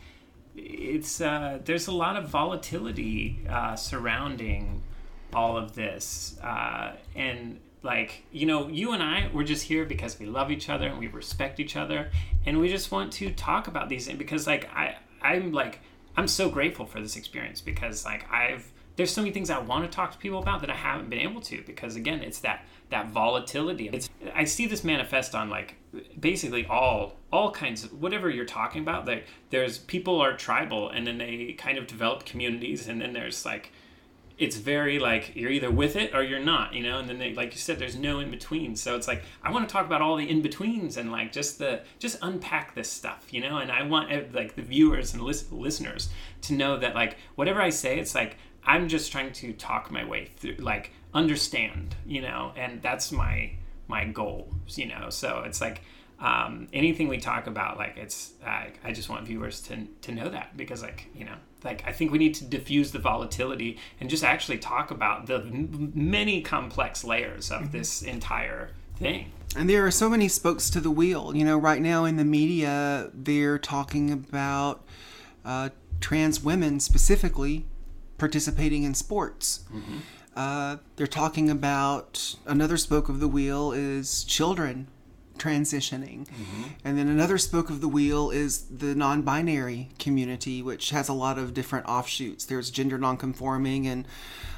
it's, 0.55 1.21
uh, 1.21 1.59
there's 1.63 1.87
a 1.87 1.93
lot 1.93 2.17
of 2.17 2.27
volatility 2.27 3.39
uh, 3.49 3.75
surrounding 3.77 4.83
all 5.33 5.57
of 5.57 5.73
this. 5.73 6.37
Uh, 6.43 6.97
and, 7.15 7.59
like 7.83 8.23
you 8.31 8.45
know 8.45 8.67
you 8.67 8.91
and 8.91 9.01
i 9.01 9.29
we're 9.33 9.43
just 9.43 9.63
here 9.63 9.85
because 9.85 10.19
we 10.19 10.25
love 10.25 10.51
each 10.51 10.69
other 10.69 10.87
and 10.87 10.99
we 10.99 11.07
respect 11.07 11.59
each 11.59 11.75
other. 11.75 12.11
And 12.45 12.59
we 12.59 12.69
just 12.69 12.91
want 12.91 13.11
to 13.13 13.31
talk 13.31 13.67
about 13.67 13.89
these 13.89 14.05
things 14.07 14.17
because 14.17 14.47
like 14.47 14.69
i 14.75 14.97
i'm 15.21 15.51
like 15.51 15.79
i'm 16.17 16.27
so 16.27 16.49
grateful 16.49 16.85
for 16.85 16.99
this 16.99 17.15
experience 17.15 17.61
because 17.61 18.05
like 18.05 18.31
i've 18.31 18.71
there's 18.95 19.11
so 19.11 19.21
many 19.21 19.33
things 19.33 19.49
i 19.49 19.57
want 19.59 19.89
to 19.89 19.95
talk 19.95 20.11
to 20.11 20.17
people 20.17 20.39
about 20.39 20.61
that 20.61 20.69
i 20.69 20.75
haven't 20.75 21.09
been 21.09 21.19
able 21.19 21.41
to 21.41 21.63
because 21.65 21.95
again 21.95 22.21
it's 22.21 22.39
that 22.39 22.65
that 22.91 23.07
volatility. 23.07 23.89
It's 23.91 24.09
i 24.35 24.43
see 24.43 24.67
this 24.67 24.83
manifest 24.83 25.33
on 25.33 25.49
like 25.49 25.75
basically 26.19 26.65
all 26.67 27.17
all 27.31 27.51
kinds 27.51 27.83
of 27.83 27.99
whatever 27.99 28.29
you're 28.29 28.45
talking 28.45 28.81
about 28.81 29.07
like 29.07 29.25
there's 29.49 29.79
people 29.79 30.21
are 30.21 30.37
tribal 30.37 30.89
and 30.89 31.07
then 31.07 31.17
they 31.17 31.55
kind 31.57 31.77
of 31.77 31.87
develop 31.87 32.25
communities 32.25 32.87
and 32.87 33.01
then 33.01 33.13
there's 33.13 33.45
like 33.45 33.71
it's 34.41 34.57
very 34.57 34.97
like 34.97 35.35
you're 35.35 35.51
either 35.51 35.69
with 35.69 35.95
it 35.95 36.15
or 36.15 36.23
you're 36.23 36.39
not, 36.39 36.73
you 36.73 36.81
know. 36.81 36.97
And 36.97 37.07
then 37.07 37.19
they, 37.19 37.35
like 37.35 37.53
you 37.53 37.59
said, 37.59 37.77
there's 37.77 37.95
no 37.95 38.19
in 38.19 38.31
between. 38.31 38.75
So 38.75 38.95
it's 38.95 39.07
like 39.07 39.21
I 39.43 39.51
want 39.51 39.69
to 39.69 39.71
talk 39.71 39.85
about 39.85 40.01
all 40.01 40.17
the 40.17 40.27
in 40.27 40.41
betweens 40.41 40.97
and 40.97 41.11
like 41.11 41.31
just 41.31 41.59
the 41.59 41.81
just 41.99 42.17
unpack 42.23 42.73
this 42.73 42.89
stuff, 42.89 43.27
you 43.29 43.39
know. 43.39 43.57
And 43.57 43.71
I 43.71 43.83
want 43.83 44.33
like 44.33 44.55
the 44.55 44.63
viewers 44.63 45.13
and 45.13 45.21
lis- 45.21 45.51
listeners 45.51 46.09
to 46.41 46.53
know 46.53 46.75
that 46.79 46.95
like 46.95 47.17
whatever 47.35 47.61
I 47.61 47.69
say, 47.69 47.99
it's 47.99 48.15
like 48.15 48.37
I'm 48.65 48.87
just 48.87 49.11
trying 49.11 49.31
to 49.31 49.53
talk 49.53 49.91
my 49.91 50.03
way 50.03 50.25
through, 50.37 50.55
like 50.55 50.91
understand, 51.13 51.95
you 52.07 52.21
know. 52.23 52.51
And 52.57 52.81
that's 52.81 53.11
my 53.11 53.51
my 53.87 54.05
goal, 54.05 54.51
you 54.69 54.87
know. 54.87 55.11
So 55.11 55.43
it's 55.45 55.61
like 55.61 55.81
um, 56.19 56.67
anything 56.73 57.07
we 57.09 57.19
talk 57.19 57.45
about, 57.45 57.77
like 57.77 57.95
it's 57.95 58.33
I 58.43 58.91
just 58.91 59.07
want 59.07 59.27
viewers 59.27 59.61
to 59.61 59.85
to 60.01 60.11
know 60.11 60.29
that 60.29 60.57
because 60.57 60.81
like 60.81 61.09
you 61.13 61.25
know 61.25 61.35
like 61.63 61.83
I 61.85 61.91
think 61.91 62.11
we 62.11 62.17
need 62.17 62.33
to 62.35 62.45
diffuse 62.45 62.91
the 62.91 62.99
volatility 62.99 63.77
and 63.99 64.09
just 64.09 64.23
actually 64.23 64.57
talk 64.57 64.91
about 64.91 65.27
the 65.27 65.35
m- 65.35 65.91
many 65.93 66.41
complex 66.41 67.03
layers 67.03 67.51
of 67.51 67.61
mm-hmm. 67.61 67.71
this 67.77 68.01
entire 68.01 68.71
thing. 68.97 69.31
And 69.55 69.69
there 69.69 69.85
are 69.85 69.91
so 69.91 70.09
many 70.09 70.27
spokes 70.27 70.69
to 70.71 70.79
the 70.79 70.91
wheel. 70.91 71.35
You 71.35 71.43
know, 71.43 71.57
right 71.57 71.81
now 71.81 72.05
in 72.05 72.15
the 72.15 72.23
media, 72.23 73.09
they're 73.13 73.59
talking 73.59 74.11
about 74.11 74.83
uh, 75.43 75.69
trans 75.99 76.43
women 76.43 76.79
specifically 76.79 77.65
participating 78.17 78.83
in 78.83 78.93
sports. 78.93 79.65
Mm-hmm. 79.73 79.97
Uh, 80.35 80.77
they're 80.95 81.07
talking 81.07 81.49
about 81.49 82.35
another 82.45 82.77
spoke 82.77 83.09
of 83.09 83.19
the 83.19 83.27
wheel 83.27 83.73
is 83.73 84.23
children 84.23 84.87
transitioning. 85.41 86.27
Mm-hmm. 86.27 86.63
And 86.85 86.97
then 86.97 87.07
another 87.07 87.37
spoke 87.37 87.69
of 87.69 87.81
the 87.81 87.87
wheel 87.87 88.29
is 88.29 88.63
the 88.65 88.93
non 88.93 89.23
binary 89.23 89.89
community, 89.99 90.61
which 90.61 90.91
has 90.91 91.09
a 91.09 91.13
lot 91.13 91.37
of 91.37 91.53
different 91.53 91.87
offshoots. 91.87 92.45
There's 92.45 92.69
gender 92.69 92.97
nonconforming 92.97 93.87
and 93.87 94.07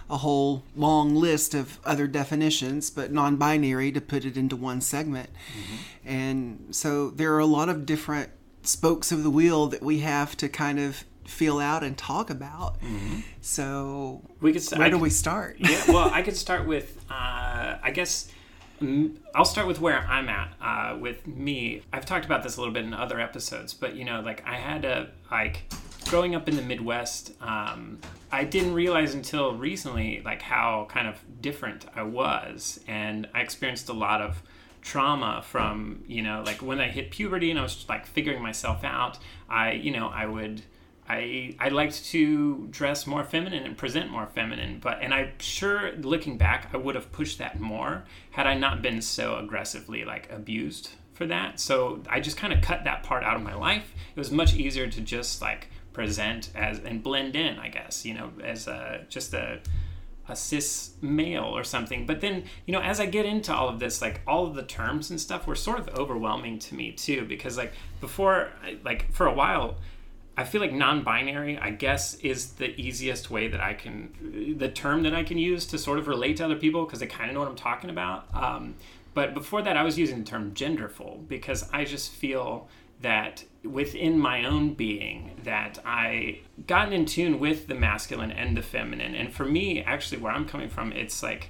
a 0.09 0.17
whole 0.17 0.63
long 0.75 1.15
list 1.15 1.53
of 1.53 1.79
other 1.85 2.07
definitions, 2.07 2.89
but 2.89 3.11
non 3.11 3.37
binary 3.37 3.91
to 3.93 4.01
put 4.01 4.25
it 4.25 4.35
into 4.35 4.55
one 4.55 4.81
segment. 4.81 5.29
Mm-hmm. 5.29 6.09
And 6.09 6.75
so 6.75 7.09
there 7.09 7.33
are 7.33 7.39
a 7.39 7.45
lot 7.45 7.69
of 7.69 7.85
different 7.85 8.29
spokes 8.63 9.11
of 9.11 9.23
the 9.23 9.29
wheel 9.29 9.67
that 9.67 9.81
we 9.81 9.99
have 9.99 10.35
to 10.37 10.49
kind 10.49 10.79
of 10.79 11.05
feel 11.25 11.59
out 11.59 11.83
and 11.83 11.97
talk 11.97 12.29
about. 12.29 12.81
Mm-hmm. 12.81 13.21
So 13.39 14.21
we 14.41 14.51
could. 14.51 14.63
Where 14.71 14.81
I 14.81 14.89
do 14.89 14.95
could, 14.95 15.03
we 15.03 15.09
start? 15.09 15.57
yeah, 15.59 15.81
well, 15.87 16.09
I 16.11 16.21
could 16.21 16.35
start 16.45 16.67
with, 16.67 17.03
uh, 17.09 17.77
I 17.81 17.91
guess 17.93 18.32
I'll 19.35 19.45
start 19.45 19.67
with 19.67 19.79
where 19.79 19.99
I'm 19.99 20.29
at 20.29 20.53
uh, 20.61 20.97
with 20.99 21.25
me. 21.27 21.81
I've 21.91 22.05
talked 22.05 22.25
about 22.25 22.43
this 22.43 22.57
a 22.57 22.59
little 22.59 22.73
bit 22.73 22.85
in 22.85 22.93
other 22.93 23.19
episodes, 23.19 23.73
but 23.73 23.95
you 23.95 24.05
know, 24.05 24.21
like 24.21 24.45
I 24.47 24.55
had 24.55 24.85
a 24.85 25.09
like 25.31 25.71
growing 26.09 26.35
up 26.35 26.47
in 26.47 26.55
the 26.55 26.61
Midwest. 26.61 27.33
Um, 27.41 27.99
I 28.31 28.43
didn't 28.43 28.73
realize 28.73 29.13
until 29.13 29.55
recently 29.55 30.21
like 30.23 30.41
how 30.41 30.87
kind 30.89 31.07
of 31.07 31.19
different 31.41 31.85
I 31.95 32.03
was, 32.03 32.79
and 32.87 33.27
I 33.33 33.41
experienced 33.41 33.89
a 33.89 33.93
lot 33.93 34.21
of 34.21 34.41
trauma 34.81 35.41
from 35.45 36.03
you 36.07 36.21
know 36.21 36.43
like 36.45 36.61
when 36.61 36.81
I 36.81 36.89
hit 36.89 37.09
puberty 37.09 37.49
and 37.49 37.57
I 37.57 37.63
was 37.63 37.73
just 37.73 37.89
like 37.89 38.05
figuring 38.05 38.41
myself 38.41 38.83
out. 38.83 39.17
I 39.49 39.71
you 39.73 39.91
know 39.91 40.09
I 40.09 40.25
would 40.25 40.61
I 41.07 41.55
I 41.59 41.69
liked 41.69 42.05
to 42.05 42.67
dress 42.67 43.05
more 43.05 43.23
feminine 43.23 43.63
and 43.63 43.77
present 43.77 44.09
more 44.09 44.27
feminine, 44.27 44.79
but 44.81 44.99
and 45.01 45.13
I'm 45.13 45.31
sure 45.39 45.91
looking 45.97 46.37
back, 46.37 46.69
I 46.73 46.77
would 46.77 46.95
have 46.95 47.11
pushed 47.11 47.39
that 47.39 47.59
more 47.59 48.05
had 48.31 48.47
I 48.47 48.53
not 48.53 48.81
been 48.81 49.01
so 49.01 49.37
aggressively 49.37 50.05
like 50.05 50.31
abused 50.31 50.91
for 51.13 51.25
that. 51.27 51.59
So 51.59 52.01
I 52.09 52.19
just 52.19 52.37
kind 52.37 52.53
of 52.53 52.61
cut 52.61 52.85
that 52.85 53.03
part 53.03 53.23
out 53.23 53.35
of 53.35 53.43
my 53.43 53.53
life. 53.53 53.93
It 54.15 54.19
was 54.19 54.31
much 54.31 54.55
easier 54.55 54.87
to 54.87 55.01
just 55.01 55.41
like 55.41 55.67
present 55.91 56.49
as 56.55 56.79
and 56.79 57.03
blend 57.03 57.35
in, 57.35 57.59
I 57.59 57.69
guess, 57.69 58.05
you 58.05 58.13
know, 58.13 58.31
as 58.43 58.67
a 58.67 59.05
just 59.09 59.33
a 59.33 59.59
a 60.29 60.35
cis 60.35 60.91
male 61.01 61.43
or 61.43 61.63
something. 61.63 62.05
But 62.05 62.21
then, 62.21 62.45
you 62.65 62.71
know, 62.71 62.79
as 62.79 62.99
I 62.99 63.05
get 63.07 63.25
into 63.25 63.53
all 63.53 63.67
of 63.67 63.79
this, 63.79 64.01
like 64.01 64.21
all 64.25 64.47
of 64.47 64.55
the 64.55 64.63
terms 64.63 65.09
and 65.09 65.19
stuff 65.19 65.45
were 65.45 65.55
sort 65.55 65.79
of 65.79 65.89
overwhelming 65.89 66.59
to 66.59 66.75
me 66.75 66.93
too, 66.93 67.25
because 67.25 67.57
like 67.57 67.73
before, 67.99 68.49
like 68.85 69.11
for 69.11 69.27
a 69.27 69.33
while, 69.33 69.75
I 70.35 70.43
feel 70.45 70.61
like 70.61 70.73
non-binary, 70.73 71.59
I 71.59 71.69
guess, 71.69 72.15
is 72.15 72.53
the 72.53 72.69
easiest 72.79 73.29
way 73.29 73.47
that 73.49 73.61
I 73.61 73.73
can, 73.73 74.55
the 74.57 74.69
term 74.69 75.03
that 75.03 75.13
I 75.13 75.23
can 75.23 75.37
use 75.37 75.65
to 75.67 75.77
sort 75.77 75.99
of 75.99 76.07
relate 76.07 76.37
to 76.37 76.45
other 76.45 76.55
people 76.55 76.85
because 76.85 76.99
they 76.99 77.07
kind 77.07 77.29
of 77.29 77.35
know 77.35 77.41
what 77.41 77.49
I'm 77.49 77.55
talking 77.55 77.89
about. 77.91 78.25
Um, 78.33 78.75
but 79.13 79.35
before 79.35 79.61
that, 79.61 79.77
I 79.77 79.83
was 79.83 79.97
using 79.97 80.19
the 80.19 80.25
term 80.25 80.53
genderful 80.53 81.27
because 81.27 81.69
I 81.71 81.85
just 81.85 82.11
feel 82.11 82.67
that 83.01 83.43
within 83.63 84.17
my 84.17 84.45
own 84.45 84.73
being 84.73 85.39
that 85.43 85.77
I 85.85 86.39
gotten 86.65 86.93
in 86.93 87.05
tune 87.05 87.39
with 87.39 87.67
the 87.67 87.75
masculine 87.75 88.31
and 88.31 88.57
the 88.57 88.61
feminine. 88.63 89.13
And 89.13 89.31
for 89.31 89.45
me, 89.45 89.83
actually, 89.83 90.19
where 90.19 90.31
I'm 90.31 90.47
coming 90.47 90.69
from, 90.69 90.91
it's 90.93 91.21
like 91.21 91.49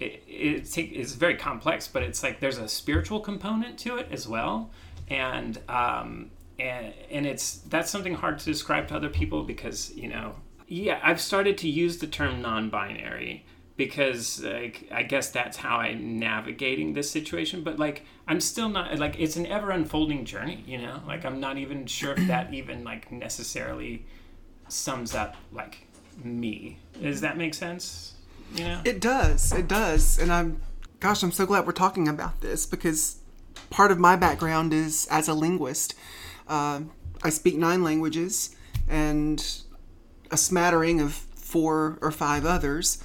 it, 0.00 0.22
it's, 0.26 0.76
it's 0.76 1.12
very 1.12 1.36
complex, 1.36 1.86
but 1.86 2.02
it's 2.02 2.22
like 2.22 2.40
there's 2.40 2.58
a 2.58 2.68
spiritual 2.68 3.20
component 3.20 3.78
to 3.80 3.96
it 3.96 4.08
as 4.10 4.26
well. 4.26 4.70
And 5.08 5.58
um, 5.68 6.30
and 6.58 6.92
and 7.10 7.26
it's 7.26 7.58
that's 7.68 7.90
something 7.90 8.14
hard 8.14 8.38
to 8.38 8.44
describe 8.44 8.88
to 8.88 8.96
other 8.96 9.10
people 9.10 9.42
because 9.42 9.94
you 9.94 10.08
know 10.08 10.34
yeah 10.66 11.00
I've 11.02 11.20
started 11.20 11.58
to 11.58 11.68
use 11.68 11.98
the 11.98 12.06
term 12.06 12.40
non-binary 12.40 13.44
because 13.76 14.42
like 14.42 14.88
I 14.90 15.02
guess 15.02 15.30
that's 15.30 15.56
how 15.56 15.78
I'm 15.78 16.18
navigating 16.18 16.94
this 16.94 17.10
situation. 17.10 17.62
But 17.62 17.78
like 17.78 18.04
I'm 18.26 18.40
still 18.40 18.68
not 18.68 18.98
like 18.98 19.16
it's 19.18 19.36
an 19.36 19.46
ever 19.46 19.70
unfolding 19.70 20.24
journey, 20.24 20.64
you 20.66 20.78
know. 20.78 21.02
Like 21.06 21.24
I'm 21.24 21.40
not 21.40 21.58
even 21.58 21.86
sure 21.86 22.12
if 22.12 22.26
that 22.28 22.52
even 22.54 22.84
like 22.84 23.12
necessarily 23.12 24.06
sums 24.68 25.14
up 25.14 25.36
like 25.52 25.86
me. 26.22 26.78
Does 27.00 27.20
that 27.20 27.36
make 27.36 27.54
sense? 27.54 28.14
You 28.54 28.64
know. 28.64 28.80
It 28.84 29.00
does. 29.00 29.52
It 29.52 29.68
does. 29.68 30.18
And 30.18 30.32
I'm, 30.32 30.60
gosh, 31.00 31.22
I'm 31.22 31.32
so 31.32 31.46
glad 31.46 31.66
we're 31.66 31.72
talking 31.72 32.08
about 32.08 32.40
this 32.40 32.64
because 32.64 33.18
part 33.70 33.90
of 33.90 33.98
my 33.98 34.16
background 34.16 34.72
is 34.72 35.06
as 35.10 35.28
a 35.28 35.34
linguist. 35.34 35.94
Uh, 36.48 36.80
I 37.22 37.30
speak 37.30 37.56
nine 37.56 37.82
languages 37.82 38.54
and 38.88 39.44
a 40.30 40.36
smattering 40.36 41.00
of 41.00 41.12
four 41.12 41.98
or 42.00 42.10
five 42.10 42.44
others. 42.44 43.02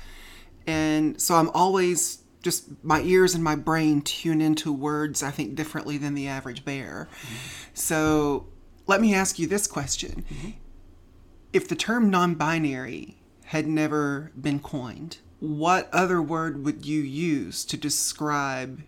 And 0.67 1.19
so 1.21 1.35
I'm 1.35 1.49
always 1.49 2.19
just 2.41 2.83
my 2.83 3.01
ears 3.01 3.35
and 3.35 3.43
my 3.43 3.55
brain 3.55 4.01
tune 4.01 4.41
into 4.41 4.73
words, 4.73 5.21
I 5.21 5.31
think, 5.31 5.55
differently 5.55 5.97
than 5.97 6.15
the 6.15 6.27
average 6.27 6.65
bear. 6.65 7.07
Mm-hmm. 7.11 7.35
So 7.73 8.47
let 8.87 8.99
me 8.99 9.13
ask 9.13 9.39
you 9.39 9.47
this 9.47 9.67
question 9.67 10.25
mm-hmm. 10.29 10.49
If 11.53 11.67
the 11.67 11.75
term 11.75 12.09
non 12.09 12.35
binary 12.35 13.17
had 13.45 13.67
never 13.67 14.31
been 14.39 14.59
coined, 14.59 15.17
what 15.39 15.89
other 15.91 16.21
word 16.21 16.63
would 16.63 16.85
you 16.85 17.01
use 17.01 17.65
to 17.65 17.75
describe 17.75 18.81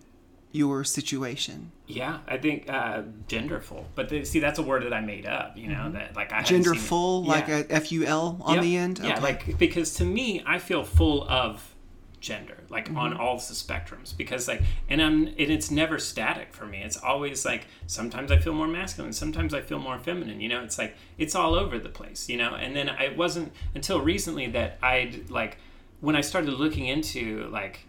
your 0.54 0.86
situation? 0.86 1.72
Yeah, 1.88 2.20
I 2.28 2.38
think 2.38 2.70
uh, 2.70 3.02
genderful. 3.28 3.86
But 3.96 4.08
the, 4.08 4.24
see, 4.24 4.40
that's 4.40 4.60
a 4.60 4.64
word 4.64 4.84
that 4.84 4.94
I 4.94 5.02
made 5.02 5.26
up. 5.26 5.58
You 5.58 5.68
know 5.68 5.76
mm-hmm. 5.76 5.96
that 5.96 6.16
like 6.16 6.32
I 6.32 6.44
genderful, 6.44 7.26
like 7.26 7.50
a 7.50 7.66
F 7.70 7.92
U 7.92 8.06
L 8.06 8.38
on 8.42 8.56
yep. 8.56 8.64
the 8.64 8.78
end. 8.78 9.00
Yeah, 9.04 9.20
like 9.20 9.58
because 9.58 9.96
to 9.96 10.06
me, 10.06 10.42
I 10.46 10.60
feel 10.60 10.86
full 10.86 11.28
of 11.30 11.74
gender 12.22 12.58
like 12.70 12.86
mm-hmm. 12.86 12.98
on 12.98 13.18
all 13.18 13.36
the 13.36 13.42
spectrums 13.42 14.16
because 14.16 14.48
like 14.48 14.62
and 14.88 15.02
i'm 15.02 15.28
and 15.28 15.38
it's 15.38 15.70
never 15.70 16.00
static 16.00 16.54
for 16.54 16.66
me 16.66 16.82
it's 16.82 16.96
always 16.96 17.44
like 17.44 17.68
sometimes 17.86 18.32
i 18.32 18.38
feel 18.38 18.54
more 18.54 18.66
masculine 18.66 19.12
sometimes 19.12 19.54
i 19.54 19.60
feel 19.60 19.78
more 19.78 20.00
feminine 20.00 20.40
you 20.40 20.48
know 20.48 20.64
it's 20.64 20.78
like 20.78 20.96
it's 21.18 21.36
all 21.36 21.54
over 21.54 21.78
the 21.78 21.90
place 21.90 22.30
you 22.30 22.38
know 22.38 22.56
and 22.56 22.78
then 22.78 22.88
it 22.88 23.18
wasn't 23.18 23.52
until 23.76 24.00
recently 24.00 24.48
that 24.48 24.78
i'd 24.82 25.30
like 25.30 25.58
when 26.00 26.16
i 26.16 26.22
started 26.22 26.54
looking 26.54 26.88
into 26.88 27.46
like 27.50 27.82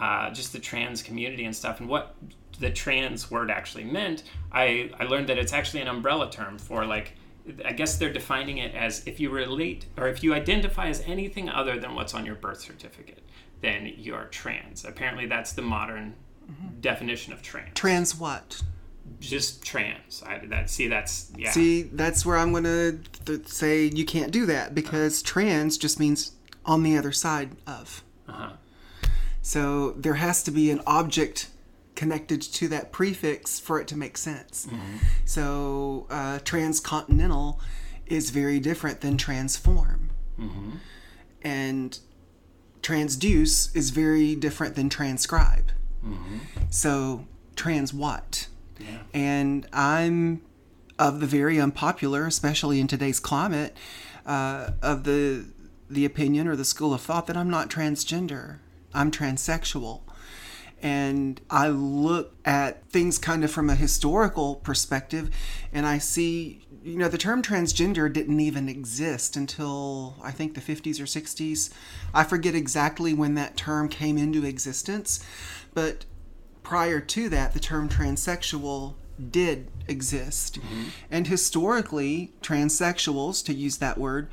uh, 0.00 0.30
just 0.30 0.52
the 0.52 0.58
trans 0.58 1.02
community 1.02 1.44
and 1.44 1.54
stuff 1.54 1.80
and 1.80 1.88
what 1.88 2.16
the 2.58 2.70
trans 2.70 3.30
word 3.30 3.50
actually 3.50 3.84
meant 3.84 4.22
i 4.52 4.90
i 4.98 5.04
learned 5.04 5.28
that 5.28 5.38
it's 5.38 5.52
actually 5.52 5.80
an 5.80 5.88
umbrella 5.88 6.30
term 6.30 6.58
for 6.58 6.84
like 6.84 7.14
I 7.64 7.72
guess 7.72 7.96
they're 7.96 8.12
defining 8.12 8.58
it 8.58 8.74
as 8.74 9.04
if 9.06 9.18
you 9.18 9.30
relate 9.30 9.86
or 9.96 10.08
if 10.08 10.22
you 10.22 10.34
identify 10.34 10.88
as 10.88 11.00
anything 11.00 11.48
other 11.48 11.80
than 11.80 11.94
what's 11.94 12.14
on 12.14 12.26
your 12.26 12.34
birth 12.34 12.60
certificate 12.60 13.22
then 13.60 13.92
you're 13.96 14.24
trans. 14.26 14.84
Apparently, 14.84 15.26
that's 15.26 15.52
the 15.52 15.62
modern 15.62 16.14
mm-hmm. 16.50 16.80
definition 16.80 17.32
of 17.32 17.42
trans. 17.42 17.74
Trans 17.74 18.16
what? 18.16 18.62
Just 19.18 19.64
trans. 19.64 20.22
I 20.26 20.38
that 20.46 20.70
see 20.70 20.88
that's 20.88 21.32
yeah. 21.36 21.50
See, 21.50 21.82
that's 21.82 22.24
where 22.24 22.36
I'm 22.36 22.52
gonna 22.52 22.98
th- 23.26 23.48
say 23.48 23.86
you 23.86 24.04
can't 24.04 24.30
do 24.30 24.46
that 24.46 24.74
because 24.74 25.22
uh-huh. 25.22 25.32
trans 25.32 25.78
just 25.78 25.98
means 25.98 26.32
on 26.64 26.82
the 26.82 26.96
other 26.96 27.12
side 27.12 27.50
of. 27.66 28.04
Uh-huh. 28.28 28.52
So 29.42 29.92
there 29.92 30.14
has 30.14 30.42
to 30.44 30.50
be 30.50 30.70
an 30.70 30.80
object 30.86 31.48
connected 31.94 32.40
to 32.40 32.68
that 32.68 32.92
prefix 32.92 33.58
for 33.60 33.80
it 33.80 33.88
to 33.88 33.96
make 33.96 34.16
sense. 34.16 34.66
Mm-hmm. 34.66 34.96
So 35.24 36.06
uh, 36.10 36.38
transcontinental 36.44 37.60
is 38.06 38.30
very 38.30 38.60
different 38.60 39.00
than 39.00 39.16
transform. 39.16 40.10
Mm-hmm. 40.38 40.70
And 41.42 41.98
transduce 42.82 43.74
is 43.74 43.90
very 43.90 44.34
different 44.34 44.74
than 44.74 44.88
transcribe. 44.88 45.72
Mm-hmm. 46.04 46.38
So, 46.70 47.26
trans 47.56 47.92
what? 47.92 48.48
Yeah. 48.78 48.98
And 49.12 49.66
I'm 49.72 50.42
of 50.98 51.20
the 51.20 51.26
very 51.26 51.60
unpopular, 51.60 52.26
especially 52.26 52.80
in 52.80 52.86
today's 52.86 53.20
climate, 53.20 53.76
uh, 54.26 54.70
of 54.82 55.04
the 55.04 55.46
the 55.88 56.04
opinion 56.04 56.46
or 56.46 56.54
the 56.54 56.64
school 56.64 56.94
of 56.94 57.00
thought 57.00 57.26
that 57.26 57.36
I'm 57.36 57.50
not 57.50 57.68
transgender. 57.68 58.58
I'm 58.94 59.10
transsexual. 59.10 60.02
And 60.82 61.40
I 61.50 61.68
look 61.68 62.34
at 62.44 62.88
things 62.88 63.18
kind 63.18 63.44
of 63.44 63.50
from 63.50 63.68
a 63.68 63.74
historical 63.74 64.56
perspective, 64.56 65.30
and 65.72 65.86
I 65.86 65.98
see 65.98 66.66
you 66.82 66.96
know, 66.96 67.08
the 67.08 67.18
term 67.18 67.42
transgender 67.42 68.10
didn't 68.12 68.40
even 68.40 68.68
exist 68.68 69.36
until 69.36 70.16
I 70.22 70.30
think 70.30 70.54
the 70.54 70.60
50s 70.60 70.98
or 71.00 71.04
60s. 71.04 71.72
I 72.14 72.24
forget 72.24 72.54
exactly 72.54 73.12
when 73.12 73.34
that 73.34 73.56
term 73.56 73.88
came 73.88 74.16
into 74.16 74.44
existence, 74.44 75.24
but 75.74 76.04
prior 76.62 77.00
to 77.00 77.28
that, 77.28 77.52
the 77.52 77.60
term 77.60 77.88
transsexual 77.88 78.94
did 79.30 79.68
exist. 79.86 80.60
Mm-hmm. 80.60 80.84
And 81.10 81.26
historically, 81.26 82.32
transsexuals, 82.40 83.44
to 83.44 83.52
use 83.52 83.76
that 83.78 83.98
word, 83.98 84.28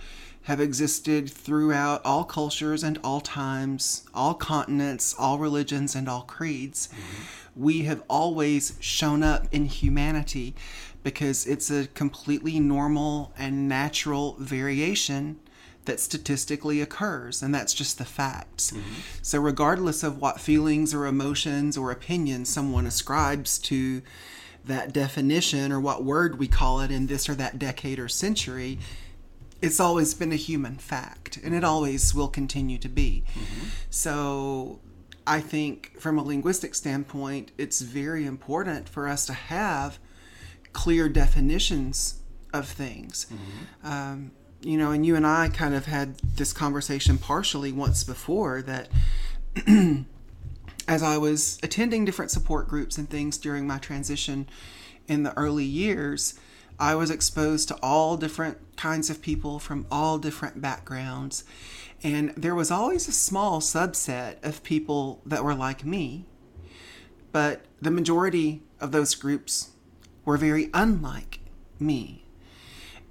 have 0.48 0.62
existed 0.62 1.30
throughout 1.30 2.02
all 2.06 2.24
cultures 2.24 2.82
and 2.82 2.98
all 3.04 3.20
times, 3.20 4.06
all 4.14 4.34
continents, 4.34 5.14
all 5.20 5.40
religions, 5.40 5.94
and 5.94 6.08
all 6.08 6.22
creeds. 6.22 6.88
Mm-hmm. 6.88 7.62
We 7.62 7.82
have 7.84 8.02
always 8.08 8.78
shown 8.80 9.24
up 9.24 9.48
in 9.52 9.66
humanity 9.66 10.56
because 11.04 11.46
it's 11.46 11.70
a 11.70 11.88
completely 11.88 12.62
normal 12.62 13.34
and 13.38 13.68
natural 13.68 14.38
variation 14.40 15.38
that 15.84 16.00
statistically 16.00 16.80
occurs, 16.80 17.44
and 17.44 17.54
that's 17.54 17.74
just 17.74 17.98
the 17.98 18.06
facts. 18.06 18.72
Mm-hmm. 18.72 19.02
So, 19.22 19.42
regardless 19.42 20.02
of 20.02 20.22
what 20.22 20.40
feelings 20.40 20.94
or 20.94 21.08
emotions 21.08 21.78
or 21.78 21.92
opinions 21.92 22.48
someone 22.48 22.86
ascribes 22.86 23.60
to 23.60 24.02
that 24.64 24.94
definition 24.94 25.74
or 25.74 25.82
what 25.82 26.06
word 26.06 26.40
we 26.40 26.48
call 26.48 26.80
it 26.80 26.90
in 26.90 27.08
this 27.08 27.28
or 27.28 27.36
that 27.36 27.60
decade 27.60 28.00
or 28.00 28.08
century, 28.08 28.80
it's 29.62 29.80
always 29.80 30.14
been 30.14 30.32
a 30.32 30.38
human 30.38 30.78
fact, 30.78 31.38
and 31.44 31.54
it 31.54 31.64
always 31.64 32.14
will 32.14 32.28
continue 32.28 32.78
to 32.78 32.90
be. 32.90 33.24
Mm-hmm. 33.34 33.68
So, 33.90 34.80
I 35.26 35.42
think 35.42 36.00
from 36.00 36.18
a 36.18 36.24
linguistic 36.24 36.74
standpoint, 36.76 37.52
it's 37.58 37.82
very 37.82 38.26
important 38.26 38.88
for 38.88 39.08
us 39.08 39.26
to 39.26 39.34
have 39.34 40.00
clear 40.74 41.10
definitions 41.10 42.22
of 42.54 42.68
things. 42.68 43.26
Mm-hmm. 43.26 43.88
Um, 43.88 44.32
you 44.62 44.78
know, 44.78 44.92
and 44.92 45.06
you 45.06 45.16
and 45.16 45.26
I 45.26 45.50
kind 45.50 45.76
of 45.76 45.86
had 45.86 46.18
this 46.20 46.54
conversation 46.54 47.18
partially 47.18 47.72
once 47.72 48.04
before 48.04 48.62
that 48.64 48.90
as 50.88 51.04
I 51.04 51.18
was 51.18 51.60
attending 51.62 52.06
different 52.06 52.32
support 52.32 52.68
groups 52.68 52.98
and 52.98 53.10
things 53.10 53.38
during 53.38 53.68
my 53.68 53.78
transition 53.78 54.48
in 55.08 55.24
the 55.24 55.38
early 55.38 55.66
years, 55.66 56.40
I 56.80 56.96
was 56.96 57.10
exposed 57.10 57.68
to 57.70 57.78
all 57.82 58.18
different 58.18 58.78
kinds 58.78 59.10
of 59.10 59.22
people 59.22 59.60
from 59.60 59.86
all 59.92 60.20
different 60.20 60.62
backgrounds. 60.62 61.44
And 62.04 62.30
there 62.36 62.54
was 62.54 62.70
always 62.70 63.08
a 63.08 63.12
small 63.12 63.60
subset 63.60 64.36
of 64.44 64.64
people 64.64 65.22
that 65.26 65.44
were 65.44 65.56
like 65.56 65.84
me, 65.84 66.26
but 67.32 67.66
the 67.82 67.90
majority 67.90 68.62
of 68.80 68.92
those 68.92 69.16
groups 69.16 69.72
were 70.24 70.38
very 70.38 70.70
unlike 70.74 71.40
me. 71.80 72.26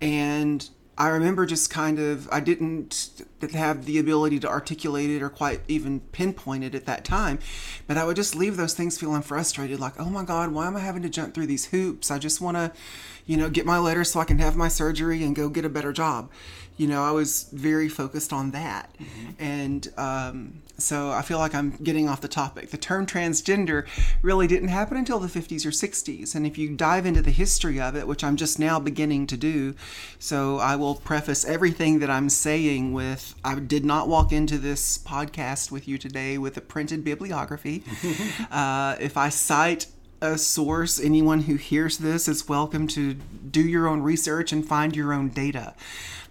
And 0.01 0.69
I 0.99 1.09
remember 1.09 1.45
just 1.45 1.69
kind 1.69 1.99
of, 1.99 2.29
I 2.33 2.41
didn't 2.41 3.23
have 3.53 3.85
the 3.85 3.99
ability 3.99 4.39
to 4.41 4.49
articulate 4.49 5.11
it 5.11 5.23
or 5.23 5.29
quite 5.29 5.61
even 5.69 6.01
pinpoint 6.01 6.65
it 6.65 6.75
at 6.75 6.87
that 6.87 7.05
time, 7.05 7.39
but 7.87 7.99
I 7.99 8.05
would 8.05 8.17
just 8.17 8.35
leave 8.35 8.57
those 8.57 8.73
things 8.73 8.99
feeling 8.99 9.23
frustrated 9.23 9.79
like, 9.79 10.01
oh 10.01 10.09
my 10.09 10.25
God, 10.25 10.53
why 10.53 10.67
am 10.67 10.77
I 10.77 10.81
having 10.81 11.03
to 11.03 11.11
jump 11.11 11.35
through 11.35 11.49
these 11.49 11.67
hoops? 11.67 12.11
I 12.11 12.19
just 12.19 12.41
want 12.41 12.57
to, 12.57 12.73
you 13.27 13.37
know, 13.37 13.51
get 13.51 13.67
my 13.67 13.79
letter 13.79 14.05
so 14.05 14.21
I 14.21 14.25
can 14.25 14.39
have 14.39 14.57
my 14.57 14.69
surgery 14.69 15.23
and 15.23 15.35
go 15.35 15.49
get 15.49 15.65
a 15.65 15.69
better 15.69 15.93
job 15.93 16.31
you 16.77 16.87
know, 16.87 17.03
I 17.03 17.11
was 17.11 17.49
very 17.53 17.89
focused 17.89 18.33
on 18.33 18.51
that. 18.51 18.95
Mm-hmm. 18.99 19.31
And 19.39 19.89
um, 19.97 20.63
so 20.77 21.11
I 21.11 21.23
feel 21.23 21.39
like 21.39 21.55
I'm 21.55 21.71
getting 21.83 22.07
off 22.07 22.21
the 22.21 22.29
topic. 22.29 22.71
The 22.71 22.77
term 22.77 23.07
transgender 23.07 23.87
really 24.21 24.47
didn't 24.47 24.69
happen 24.69 24.99
until 24.99 25.19
the 25.19 25.29
50s 25.29 25.65
or 25.65 25.71
60s. 25.71 26.35
And 26.35 26.47
if 26.47 26.59
you 26.59 26.77
dive 26.77 27.07
into 27.07 27.23
the 27.23 27.31
history 27.31 27.81
of 27.81 27.97
it, 27.97 28.07
which 28.07 28.23
I'm 28.23 28.37
just 28.37 28.59
now 28.59 28.79
beginning 28.79 29.27
to 29.29 29.39
do, 29.39 29.75
so 30.19 30.59
I 30.59 30.77
will 30.77 30.97
preface 30.97 31.47
everything 31.47 32.01
that 32.01 32.11
I'm 32.11 32.29
saying 32.29 32.93
with 32.93 33.35
I 33.43 33.55
did 33.55 33.85
not 33.87 34.07
walk 34.07 34.33
into 34.33 34.59
this 34.59 34.99
podcast 34.99 35.71
with 35.71 35.89
you 35.89 35.97
today 35.97 36.37
with 36.37 36.59
a 36.59 36.61
printed 36.61 37.05
bibliography. 37.05 37.85
uh, 38.51 38.97
if 39.01 39.17
I 39.17 39.31
cite 39.31 39.87
a 40.21 40.39
source. 40.39 41.01
Anyone 41.01 41.43
who 41.43 41.57
hears 41.57 41.99
this 41.99 42.29
is 42.29 42.49
welcome 42.49 42.87
to 42.89 43.15
do 43.15 43.61
your 43.61 43.87
own 43.89 44.03
research 44.03 44.53
and 44.53 44.67
find 44.67 44.95
your 44.95 45.13
own 45.13 45.29
data. 45.29 45.75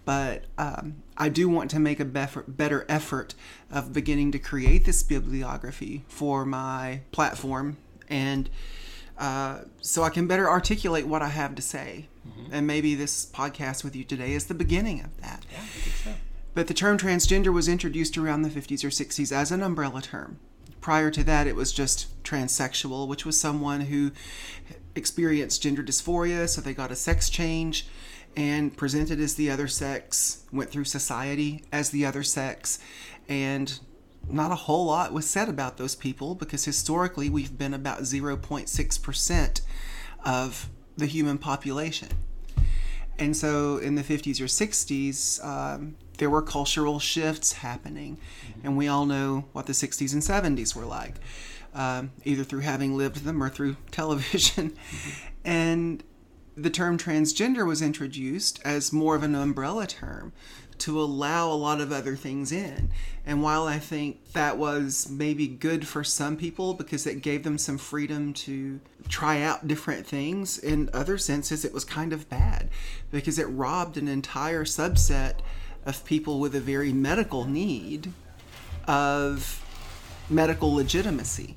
But 0.03 0.43
um, 0.57 0.97
I 1.17 1.29
do 1.29 1.49
want 1.49 1.71
to 1.71 1.79
make 1.79 1.99
a 1.99 2.05
better 2.05 2.85
effort 2.87 3.33
of 3.71 3.93
beginning 3.93 4.31
to 4.33 4.39
create 4.39 4.85
this 4.85 5.01
bibliography 5.01 6.03
for 6.07 6.45
my 6.45 7.01
platform 7.11 7.77
and 8.07 8.49
uh, 9.17 9.61
so 9.81 10.03
I 10.03 10.09
can 10.09 10.27
better 10.27 10.49
articulate 10.49 11.07
what 11.07 11.21
I 11.21 11.29
have 11.29 11.55
to 11.55 11.61
say. 11.61 12.07
Mm-hmm. 12.27 12.53
And 12.53 12.67
maybe 12.67 12.95
this 12.95 13.25
podcast 13.25 13.83
with 13.83 13.95
you 13.95 14.03
today 14.03 14.33
is 14.33 14.45
the 14.45 14.53
beginning 14.53 15.01
of 15.01 15.15
that. 15.21 15.45
Yeah, 15.51 15.59
I 15.59 15.61
think 15.61 15.95
so. 15.95 16.13
But 16.53 16.67
the 16.67 16.73
term 16.73 16.97
transgender 16.97 17.53
was 17.53 17.67
introduced 17.67 18.17
around 18.17 18.41
the 18.41 18.49
50s 18.49 18.83
or 18.83 18.89
60s 18.89 19.31
as 19.31 19.51
an 19.51 19.61
umbrella 19.61 20.01
term. 20.01 20.39
Prior 20.85 21.09
to 21.09 21.23
that, 21.23 21.47
it 21.47 21.55
was 21.55 21.73
just 21.73 22.21
transsexual, 22.21 23.07
which 23.07 23.25
was 23.25 23.39
someone 23.39 23.81
who 23.81 24.11
experienced 24.93 25.63
gender 25.63 25.81
dysphoria, 25.81 26.47
so 26.47 26.61
they 26.61 26.75
got 26.75 26.91
a 26.91 26.95
sex 26.95 27.27
change 27.27 27.87
and 28.37 28.77
presented 28.77 29.19
as 29.19 29.33
the 29.33 29.49
other 29.49 29.67
sex, 29.67 30.43
went 30.51 30.69
through 30.69 30.83
society 30.83 31.63
as 31.71 31.89
the 31.89 32.05
other 32.05 32.21
sex, 32.21 32.77
and 33.27 33.79
not 34.29 34.51
a 34.51 34.55
whole 34.67 34.85
lot 34.85 35.11
was 35.11 35.25
said 35.25 35.49
about 35.49 35.77
those 35.77 35.95
people 35.95 36.35
because 36.35 36.65
historically 36.65 37.31
we've 37.31 37.57
been 37.57 37.73
about 37.73 38.01
0.6% 38.01 39.61
of 40.23 40.69
the 40.97 41.07
human 41.07 41.39
population. 41.39 42.09
And 43.17 43.35
so 43.35 43.77
in 43.77 43.95
the 43.95 44.03
50s 44.03 44.41
or 44.41 44.45
60s, 44.45 45.43
um, 45.43 45.95
there 46.17 46.29
were 46.29 46.41
cultural 46.41 46.99
shifts 46.99 47.53
happening. 47.53 48.17
Mm-hmm. 48.17 48.67
And 48.67 48.77
we 48.77 48.87
all 48.87 49.05
know 49.05 49.45
what 49.53 49.65
the 49.67 49.73
60s 49.73 50.13
and 50.13 50.21
70s 50.21 50.75
were 50.75 50.85
like, 50.85 51.15
um, 51.73 52.11
either 52.23 52.43
through 52.43 52.61
having 52.61 52.97
lived 52.97 53.23
them 53.23 53.41
or 53.41 53.49
through 53.49 53.77
television. 53.91 54.71
Mm-hmm. 54.71 55.27
And 55.45 56.03
the 56.57 56.69
term 56.69 56.97
transgender 56.97 57.65
was 57.65 57.81
introduced 57.81 58.59
as 58.63 58.93
more 58.93 59.15
of 59.15 59.23
an 59.23 59.35
umbrella 59.35 59.87
term 59.87 60.31
to 60.79 61.01
allow 61.01 61.51
a 61.51 61.53
lot 61.53 61.81
of 61.81 61.91
other 61.91 62.15
things 62.15 62.51
in. 62.51 62.89
And 63.25 63.41
while 63.41 63.65
I 63.65 63.79
think 63.79 64.33
that 64.33 64.57
was 64.57 65.09
maybe 65.09 65.47
good 65.47 65.87
for 65.87 66.03
some 66.03 66.37
people 66.37 66.73
because 66.73 67.07
it 67.07 67.21
gave 67.21 67.43
them 67.43 67.57
some 67.57 67.77
freedom 67.77 68.33
to 68.33 68.79
try 69.07 69.41
out 69.41 69.67
different 69.67 70.05
things, 70.05 70.57
in 70.57 70.89
other 70.93 71.17
senses, 71.17 71.65
it 71.65 71.73
was 71.73 71.83
kind 71.83 72.13
of 72.13 72.29
bad 72.29 72.69
because 73.11 73.39
it 73.39 73.45
robbed 73.45 73.97
an 73.97 74.07
entire 74.07 74.63
subset 74.63 75.35
of 75.85 76.05
people 76.05 76.39
with 76.39 76.55
a 76.55 76.59
very 76.59 76.91
medical 76.93 77.45
need 77.45 78.11
of 78.87 79.61
medical 80.29 80.73
legitimacy. 80.73 81.55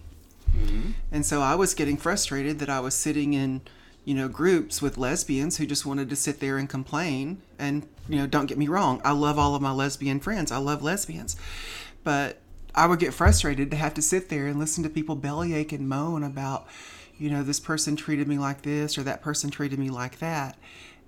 Mm-hmm. 0.56 0.92
And 1.12 1.26
so 1.26 1.42
I 1.42 1.54
was 1.54 1.74
getting 1.74 1.96
frustrated 1.96 2.58
that 2.60 2.70
I 2.70 2.80
was 2.80 2.94
sitting 2.94 3.34
in 3.34 3.60
you 4.08 4.14
know, 4.14 4.26
groups 4.26 4.80
with 4.80 4.96
lesbians 4.96 5.58
who 5.58 5.66
just 5.66 5.84
wanted 5.84 6.08
to 6.08 6.16
sit 6.16 6.40
there 6.40 6.56
and 6.56 6.66
complain. 6.66 7.42
And, 7.58 7.86
you 8.08 8.16
know, 8.16 8.26
don't 8.26 8.46
get 8.46 8.56
me 8.56 8.66
wrong, 8.66 9.02
I 9.04 9.12
love 9.12 9.38
all 9.38 9.54
of 9.54 9.60
my 9.60 9.70
lesbian 9.70 10.18
friends. 10.18 10.50
I 10.50 10.56
love 10.56 10.82
lesbians. 10.82 11.36
But 12.04 12.40
I 12.74 12.86
would 12.86 13.00
get 13.00 13.12
frustrated 13.12 13.70
to 13.70 13.76
have 13.76 13.92
to 13.92 14.00
sit 14.00 14.30
there 14.30 14.46
and 14.46 14.58
listen 14.58 14.82
to 14.84 14.88
people 14.88 15.14
bellyache 15.14 15.74
and 15.74 15.90
moan 15.90 16.22
about, 16.24 16.68
you 17.18 17.28
know, 17.28 17.42
this 17.42 17.60
person 17.60 17.96
treated 17.96 18.26
me 18.26 18.38
like 18.38 18.62
this 18.62 18.96
or 18.96 19.02
that 19.02 19.20
person 19.20 19.50
treated 19.50 19.78
me 19.78 19.90
like 19.90 20.20
that. 20.20 20.56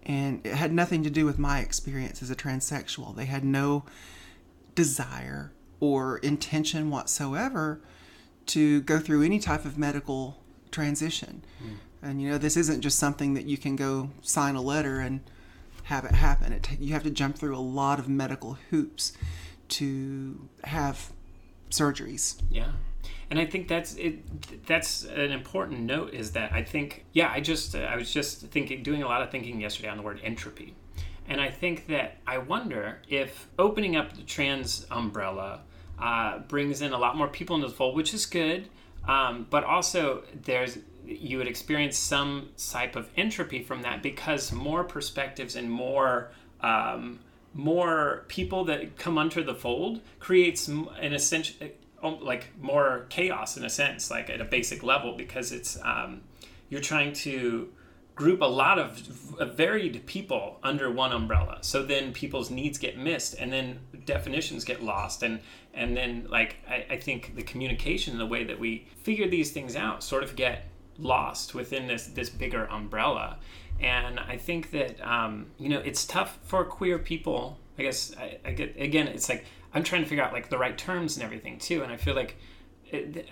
And 0.02 0.46
it 0.46 0.52
had 0.52 0.70
nothing 0.70 1.02
to 1.04 1.10
do 1.10 1.24
with 1.24 1.38
my 1.38 1.60
experience 1.60 2.22
as 2.22 2.30
a 2.30 2.36
transsexual. 2.36 3.16
They 3.16 3.24
had 3.24 3.44
no 3.44 3.86
desire 4.74 5.52
or 5.80 6.18
intention 6.18 6.90
whatsoever 6.90 7.80
to 8.48 8.82
go 8.82 8.98
through 8.98 9.22
any 9.22 9.38
type 9.38 9.64
of 9.64 9.78
medical 9.78 10.42
transition. 10.70 11.42
Mm. 11.64 11.76
And 12.02 12.20
you 12.20 12.30
know, 12.30 12.38
this 12.38 12.56
isn't 12.56 12.80
just 12.80 12.98
something 12.98 13.34
that 13.34 13.44
you 13.44 13.58
can 13.58 13.76
go 13.76 14.10
sign 14.22 14.54
a 14.54 14.62
letter 14.62 15.00
and 15.00 15.20
have 15.84 16.04
it 16.04 16.12
happen. 16.12 16.52
It, 16.52 16.68
you 16.78 16.92
have 16.92 17.02
to 17.02 17.10
jump 17.10 17.36
through 17.36 17.56
a 17.56 17.58
lot 17.58 17.98
of 17.98 18.08
medical 18.08 18.58
hoops 18.70 19.12
to 19.68 20.48
have 20.64 21.12
surgeries. 21.70 22.40
Yeah. 22.50 22.72
And 23.30 23.38
I 23.38 23.46
think 23.46 23.68
that's 23.68 23.94
it. 23.94 24.66
That's 24.66 25.04
an 25.04 25.30
important 25.30 25.80
note. 25.80 26.14
Is 26.14 26.32
that 26.32 26.52
I 26.52 26.64
think 26.64 27.04
yeah. 27.12 27.30
I 27.32 27.40
just 27.40 27.76
uh, 27.76 27.80
I 27.80 27.96
was 27.96 28.12
just 28.12 28.40
thinking, 28.48 28.82
doing 28.82 29.02
a 29.02 29.06
lot 29.06 29.22
of 29.22 29.30
thinking 29.30 29.60
yesterday 29.60 29.88
on 29.88 29.96
the 29.96 30.02
word 30.02 30.20
entropy, 30.24 30.74
and 31.28 31.40
I 31.40 31.48
think 31.48 31.86
that 31.86 32.16
I 32.26 32.38
wonder 32.38 33.00
if 33.08 33.46
opening 33.56 33.94
up 33.94 34.16
the 34.16 34.22
trans 34.22 34.84
umbrella 34.90 35.60
uh, 36.00 36.40
brings 36.40 36.82
in 36.82 36.92
a 36.92 36.98
lot 36.98 37.16
more 37.16 37.28
people 37.28 37.54
into 37.54 37.68
the 37.68 37.74
fold, 37.74 37.94
which 37.94 38.12
is 38.14 38.26
good. 38.26 38.68
Um, 39.06 39.46
but 39.48 39.64
also 39.64 40.24
there's 40.42 40.78
you 41.10 41.38
would 41.38 41.48
experience 41.48 41.96
some 41.96 42.50
type 42.70 42.96
of 42.96 43.08
entropy 43.16 43.62
from 43.62 43.82
that 43.82 44.02
because 44.02 44.52
more 44.52 44.84
perspectives 44.84 45.56
and 45.56 45.70
more 45.70 46.30
um, 46.60 47.20
more 47.52 48.24
people 48.28 48.64
that 48.64 48.96
come 48.96 49.18
under 49.18 49.42
the 49.42 49.54
fold 49.54 50.00
creates 50.20 50.68
an 50.68 51.12
essential 51.12 51.68
um, 52.02 52.18
like 52.22 52.48
more 52.60 53.06
chaos 53.08 53.56
in 53.56 53.64
a 53.64 53.70
sense 53.70 54.10
like 54.10 54.30
at 54.30 54.40
a 54.40 54.44
basic 54.44 54.82
level 54.82 55.16
because 55.16 55.52
it's 55.52 55.78
um, 55.82 56.20
you're 56.68 56.80
trying 56.80 57.12
to 57.12 57.68
group 58.20 58.42
a 58.42 58.46
lot 58.46 58.78
of 58.78 58.98
varied 59.56 60.04
people 60.04 60.58
under 60.62 60.90
one 60.90 61.10
umbrella. 61.10 61.56
So 61.62 61.82
then 61.82 62.12
people's 62.12 62.50
needs 62.50 62.76
get 62.76 62.98
missed 62.98 63.34
and 63.38 63.50
then 63.50 63.80
definitions 64.04 64.64
get 64.64 64.82
lost 64.82 65.22
and 65.22 65.40
and 65.72 65.96
then 65.96 66.26
like 66.28 66.56
I, 66.68 66.84
I 66.90 66.96
think 66.98 67.34
the 67.34 67.42
communication 67.42 68.12
and 68.12 68.20
the 68.20 68.26
way 68.26 68.44
that 68.44 68.60
we 68.60 68.86
figure 69.02 69.26
these 69.26 69.52
things 69.52 69.74
out 69.74 70.02
sort 70.02 70.22
of 70.22 70.36
get 70.36 70.66
lost 71.00 71.54
within 71.54 71.86
this 71.86 72.06
this 72.08 72.28
bigger 72.28 72.66
umbrella 72.70 73.38
and 73.80 74.20
i 74.20 74.36
think 74.36 74.70
that 74.70 75.00
um, 75.06 75.46
you 75.58 75.68
know 75.68 75.80
it's 75.80 76.04
tough 76.04 76.38
for 76.42 76.64
queer 76.64 76.98
people 76.98 77.58
i 77.78 77.82
guess 77.82 78.14
I, 78.18 78.38
I, 78.44 78.52
get 78.52 78.80
again 78.80 79.08
it's 79.08 79.28
like 79.28 79.44
i'm 79.74 79.82
trying 79.82 80.02
to 80.02 80.08
figure 80.08 80.24
out 80.24 80.32
like 80.32 80.50
the 80.50 80.58
right 80.58 80.76
terms 80.76 81.16
and 81.16 81.24
everything 81.24 81.58
too 81.58 81.82
and 81.82 81.92
i 81.92 81.96
feel 81.96 82.14
like 82.14 82.36
the, 82.90 83.24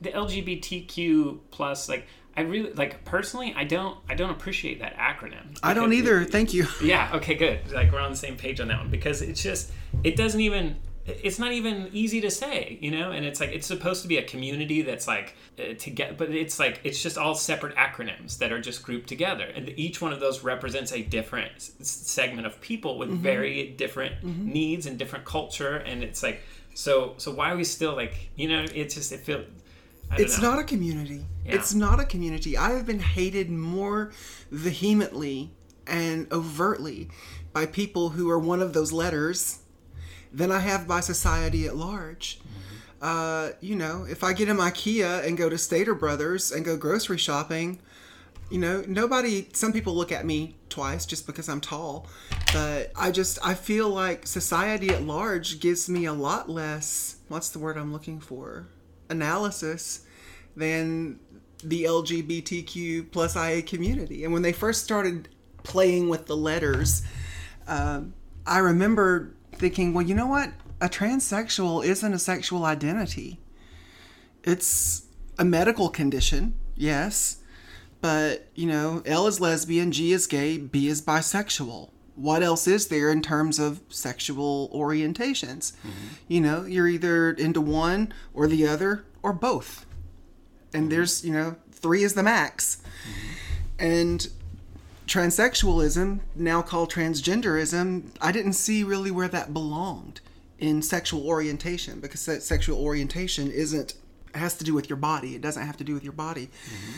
the 0.00 0.10
lgbtq 0.10 1.38
plus 1.50 1.88
like 1.88 2.06
I 2.36 2.42
really 2.42 2.70
like 2.74 3.02
personally. 3.04 3.54
I 3.56 3.64
don't. 3.64 3.96
I 4.10 4.14
don't 4.14 4.28
appreciate 4.28 4.80
that 4.80 4.94
acronym. 4.96 5.58
I 5.62 5.72
don't 5.72 5.94
either. 5.94 6.20
It, 6.20 6.30
Thank 6.30 6.52
you. 6.52 6.66
Yeah. 6.82 7.10
Okay. 7.14 7.34
Good. 7.34 7.72
Like 7.72 7.90
we're 7.90 8.00
on 8.00 8.10
the 8.10 8.16
same 8.16 8.36
page 8.36 8.60
on 8.60 8.68
that 8.68 8.78
one 8.78 8.90
because 8.90 9.22
it's 9.22 9.42
just. 9.42 9.72
It 10.04 10.16
doesn't 10.16 10.42
even 10.42 10.76
it's 11.06 11.38
not 11.38 11.52
even 11.52 11.88
easy 11.92 12.20
to 12.20 12.30
say, 12.30 12.78
you 12.80 12.90
know. 12.90 13.12
And 13.12 13.24
it's 13.24 13.40
like 13.40 13.50
it's 13.50 13.66
supposed 13.66 14.02
to 14.02 14.08
be 14.08 14.18
a 14.18 14.22
community 14.22 14.82
that's 14.82 15.06
like 15.06 15.36
uh, 15.58 15.74
to 15.78 15.90
get, 15.90 16.18
but 16.18 16.30
it's 16.30 16.58
like 16.58 16.80
it's 16.84 17.02
just 17.02 17.16
all 17.16 17.34
separate 17.34 17.74
acronyms 17.76 18.38
that 18.38 18.52
are 18.52 18.60
just 18.60 18.82
grouped 18.82 19.08
together, 19.08 19.44
and 19.44 19.72
each 19.76 20.00
one 20.00 20.12
of 20.12 20.20
those 20.20 20.42
represents 20.42 20.92
a 20.92 21.02
different 21.02 21.52
s- 21.56 21.72
segment 21.80 22.46
of 22.46 22.60
people 22.60 22.98
with 22.98 23.08
mm-hmm. 23.08 23.22
very 23.22 23.68
different 23.70 24.14
mm-hmm. 24.22 24.52
needs 24.52 24.86
and 24.86 24.98
different 24.98 25.24
culture, 25.24 25.76
and 25.76 26.02
it's 26.02 26.22
like 26.22 26.42
so. 26.74 27.14
So 27.18 27.32
why 27.32 27.52
are 27.52 27.56
we 27.56 27.64
still 27.64 27.94
like 27.94 28.30
you 28.34 28.48
know? 28.48 28.66
It's 28.74 28.94
just 28.94 29.12
it 29.12 29.20
feels. 29.20 29.44
It's 30.18 30.40
know. 30.40 30.50
not 30.50 30.58
a 30.60 30.64
community. 30.64 31.24
Yeah. 31.44 31.56
It's 31.56 31.74
not 31.74 32.00
a 32.00 32.04
community. 32.04 32.56
I 32.56 32.70
have 32.70 32.86
been 32.86 33.00
hated 33.00 33.50
more 33.50 34.12
vehemently 34.52 35.50
and 35.86 36.32
overtly 36.32 37.08
by 37.52 37.66
people 37.66 38.10
who 38.10 38.30
are 38.30 38.38
one 38.38 38.62
of 38.62 38.72
those 38.72 38.92
letters 38.92 39.60
than 40.32 40.50
I 40.52 40.60
have 40.60 40.86
by 40.86 41.00
society 41.00 41.66
at 41.66 41.76
large. 41.76 42.38
Mm-hmm. 42.38 42.76
Uh, 43.02 43.50
you 43.60 43.76
know, 43.76 44.06
if 44.08 44.24
I 44.24 44.32
get 44.32 44.48
in 44.48 44.70
Kia 44.72 45.22
and 45.24 45.36
go 45.36 45.48
to 45.48 45.58
Stater 45.58 45.94
Brothers 45.94 46.50
and 46.50 46.64
go 46.64 46.76
grocery 46.76 47.18
shopping, 47.18 47.80
you 48.50 48.58
know, 48.58 48.84
nobody, 48.86 49.48
some 49.52 49.72
people 49.72 49.94
look 49.94 50.12
at 50.12 50.24
me 50.24 50.56
twice 50.68 51.04
just 51.04 51.26
because 51.26 51.48
I'm 51.48 51.60
tall, 51.60 52.06
but 52.52 52.92
I 52.96 53.10
just, 53.10 53.38
I 53.44 53.54
feel 53.54 53.88
like 53.88 54.26
society 54.26 54.90
at 54.90 55.02
large 55.02 55.60
gives 55.60 55.88
me 55.88 56.04
a 56.04 56.12
lot 56.12 56.48
less, 56.48 57.16
what's 57.28 57.50
the 57.50 57.58
word 57.58 57.76
I'm 57.76 57.92
looking 57.92 58.20
for? 58.20 58.68
Analysis 59.10 60.06
than 60.56 61.18
the 61.62 61.84
LGBTQ 61.84 63.10
plus 63.10 63.36
IA 63.36 63.62
community. 63.62 64.24
And 64.24 64.32
when 64.32 64.42
they 64.42 64.52
first 64.52 64.84
started 64.84 65.28
playing 65.62 66.08
with 66.08 66.26
the 66.26 66.36
letters, 66.36 67.02
um, 67.66 68.14
I 68.46 68.58
remember 68.58 69.34
thinking, 69.56 69.94
well, 69.94 70.04
you 70.04 70.14
know 70.14 70.26
what? 70.26 70.52
A 70.80 70.88
transsexual 70.88 71.84
isn't 71.84 72.12
a 72.12 72.18
sexual 72.18 72.64
identity. 72.64 73.38
It's 74.44 75.06
a 75.38 75.44
medical 75.44 75.88
condition, 75.88 76.54
yes, 76.74 77.38
but 78.00 78.46
you 78.54 78.66
know, 78.66 79.02
L 79.04 79.26
is 79.26 79.40
lesbian, 79.40 79.90
G 79.90 80.12
is 80.12 80.26
gay, 80.26 80.58
B 80.58 80.88
is 80.88 81.02
bisexual. 81.02 81.90
What 82.14 82.42
else 82.42 82.66
is 82.66 82.88
there 82.88 83.10
in 83.10 83.20
terms 83.20 83.58
of 83.58 83.80
sexual 83.88 84.70
orientations? 84.74 85.72
Mm-hmm. 85.72 86.06
You 86.28 86.40
know, 86.40 86.64
you're 86.64 86.88
either 86.88 87.32
into 87.32 87.60
one 87.60 88.12
or 88.32 88.46
the 88.46 88.66
other 88.66 89.04
or 89.22 89.32
both. 89.32 89.84
And 90.72 90.84
mm-hmm. 90.84 90.90
there's, 90.90 91.24
you 91.24 91.32
know, 91.32 91.56
three 91.72 92.04
is 92.04 92.14
the 92.14 92.22
max. 92.22 92.78
Mm-hmm. 92.78 93.84
And 93.84 94.28
transsexualism, 95.06 96.20
now 96.34 96.62
called 96.62 96.92
transgenderism, 96.92 98.10
I 98.20 98.32
didn't 98.32 98.54
see 98.54 98.82
really 98.82 99.10
where 99.10 99.28
that 99.28 99.52
belonged 99.52 100.20
in 100.58 100.82
sexual 100.82 101.26
orientation 101.26 102.00
because 102.00 102.20
sexual 102.44 102.78
orientation 102.78 103.50
isn't 103.50 103.94
has 104.34 104.56
to 104.58 104.64
do 104.64 104.74
with 104.74 104.90
your 104.90 104.96
body. 104.98 105.34
It 105.34 105.40
doesn't 105.40 105.64
have 105.64 105.76
to 105.78 105.84
do 105.84 105.94
with 105.94 106.04
your 106.04 106.12
body. 106.12 106.46
Mm-hmm. 106.46 106.92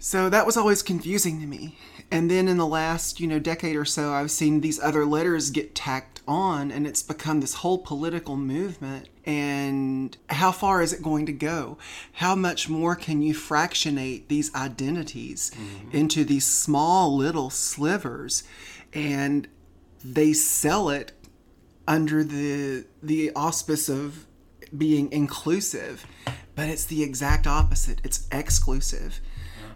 So 0.00 0.28
that 0.28 0.46
was 0.46 0.56
always 0.56 0.82
confusing 0.82 1.40
to 1.40 1.46
me. 1.46 1.76
And 2.10 2.30
then 2.30 2.48
in 2.48 2.56
the 2.56 2.66
last, 2.66 3.20
you 3.20 3.26
know, 3.26 3.38
decade 3.38 3.76
or 3.76 3.84
so, 3.84 4.12
I've 4.12 4.30
seen 4.30 4.60
these 4.60 4.80
other 4.80 5.04
letters 5.04 5.50
get 5.50 5.74
tacked 5.74 6.17
on 6.28 6.70
and 6.70 6.86
it's 6.86 7.02
become 7.02 7.40
this 7.40 7.54
whole 7.54 7.78
political 7.78 8.36
movement. 8.36 9.08
And 9.24 10.16
how 10.28 10.52
far 10.52 10.82
is 10.82 10.92
it 10.92 11.02
going 11.02 11.26
to 11.26 11.32
go? 11.32 11.78
How 12.12 12.34
much 12.34 12.68
more 12.68 12.94
can 12.94 13.22
you 13.22 13.34
fractionate 13.34 14.28
these 14.28 14.54
identities 14.54 15.50
mm-hmm. 15.50 15.96
into 15.96 16.24
these 16.24 16.46
small 16.46 17.16
little 17.16 17.50
slivers? 17.50 18.44
And 18.92 19.48
they 20.04 20.32
sell 20.32 20.90
it 20.90 21.12
under 21.86 22.22
the 22.22 22.84
the 23.02 23.32
auspice 23.32 23.88
of 23.88 24.26
being 24.76 25.10
inclusive, 25.10 26.06
but 26.54 26.68
it's 26.68 26.84
the 26.84 27.02
exact 27.02 27.46
opposite. 27.46 28.00
It's 28.04 28.28
exclusive 28.30 29.20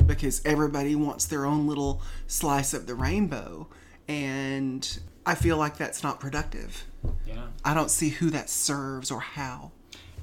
because 0.07 0.43
everybody 0.45 0.95
wants 0.95 1.27
their 1.27 1.47
own 1.47 1.67
little 1.67 2.03
slice 2.27 2.75
of 2.75 2.87
the 2.87 2.95
rainbow. 2.95 3.69
And 4.09 5.01
I 5.25 5.35
feel 5.35 5.57
like 5.57 5.77
that's 5.77 6.03
not 6.03 6.21
productive. 6.21 6.85
Yeah. 7.27 7.47
I 7.65 7.75
don't 7.75 7.91
see 7.91 8.11
who 8.11 8.31
that 8.31 8.51
serves 8.51 9.11
or 9.11 9.21
how. 9.21 9.73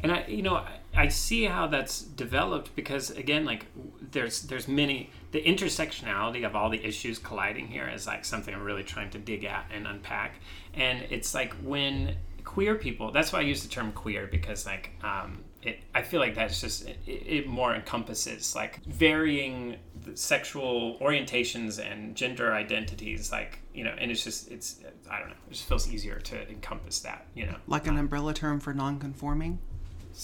And 0.01 0.11
I, 0.11 0.25
you 0.27 0.41
know, 0.41 0.65
I 0.95 1.07
see 1.09 1.45
how 1.45 1.67
that's 1.67 2.01
developed 2.01 2.75
because 2.75 3.11
again, 3.11 3.45
like 3.45 3.65
there's 4.11 4.43
there's 4.43 4.67
many 4.67 5.09
the 5.31 5.41
intersectionality 5.41 6.45
of 6.45 6.55
all 6.55 6.69
the 6.69 6.83
issues 6.83 7.19
colliding 7.19 7.67
here 7.67 7.87
is 7.87 8.07
like 8.07 8.23
something 8.25 8.53
I'm 8.53 8.63
really 8.63 8.83
trying 8.83 9.09
to 9.11 9.17
dig 9.17 9.43
at 9.43 9.65
and 9.73 9.87
unpack. 9.87 10.35
And 10.73 11.05
it's 11.09 11.33
like 11.33 11.53
when 11.55 12.15
queer 12.43 12.75
people, 12.75 13.11
that's 13.11 13.33
why 13.33 13.39
I 13.39 13.43
use 13.43 13.61
the 13.61 13.69
term 13.69 13.91
queer 13.91 14.27
because 14.27 14.65
like 14.65 14.91
um, 15.03 15.43
it 15.61 15.79
i 15.93 16.01
feel 16.01 16.19
like 16.19 16.35
that's 16.35 16.61
just 16.61 16.87
it, 16.87 16.97
it, 17.05 17.47
more 17.47 17.75
encompasses 17.75 18.55
like 18.55 18.83
varying 18.85 19.75
sexual 20.15 20.97
orientations 20.99 21.79
and 21.79 22.15
gender 22.15 22.53
identities 22.53 23.31
like 23.31 23.59
you 23.73 23.83
know 23.83 23.93
and 23.97 24.11
it's 24.11 24.23
just 24.23 24.49
it's 24.51 24.79
i 25.09 25.19
don't 25.19 25.29
know 25.29 25.35
it 25.47 25.53
just 25.53 25.67
feels 25.67 25.91
easier 25.91 26.19
to 26.19 26.49
encompass 26.49 26.99
that 26.99 27.25
you 27.33 27.45
know 27.45 27.55
like 27.67 27.85
an 27.85 27.91
um, 27.93 27.99
umbrella 27.99 28.33
term 28.33 28.59
for 28.59 28.73
non-conforming 28.73 29.59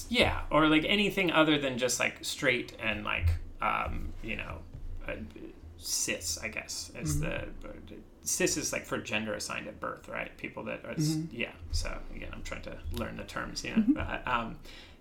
yeah 0.09 0.41
or 0.51 0.67
like 0.67 0.83
anything 0.85 1.31
other 1.31 1.57
than 1.57 1.77
just 1.77 1.99
like 1.99 2.17
straight 2.21 2.73
and 2.79 3.03
like 3.03 3.29
um 3.61 4.11
you 4.23 4.35
know 4.35 4.57
uh, 5.07 5.13
cis 5.77 6.37
i 6.41 6.47
guess 6.47 6.91
is 6.99 7.17
mm-hmm. 7.17 7.29
the 7.29 7.95
cis 8.23 8.57
is 8.57 8.73
like 8.73 8.85
for 8.85 8.97
gender 8.97 9.33
assigned 9.33 9.67
at 9.67 9.79
birth 9.79 10.07
right 10.09 10.35
people 10.37 10.63
that 10.63 10.83
are 10.85 10.95
mm-hmm. 10.95 11.23
yeah 11.31 11.51
so 11.71 11.95
again 12.15 12.29
i'm 12.33 12.41
trying 12.43 12.61
to 12.61 12.75
learn 12.93 13.15
the 13.17 13.23
terms 13.23 13.63
you 13.63 13.71
know 13.71 13.77
mm-hmm. 13.77 13.93
but, 13.93 14.27
um 14.27 14.57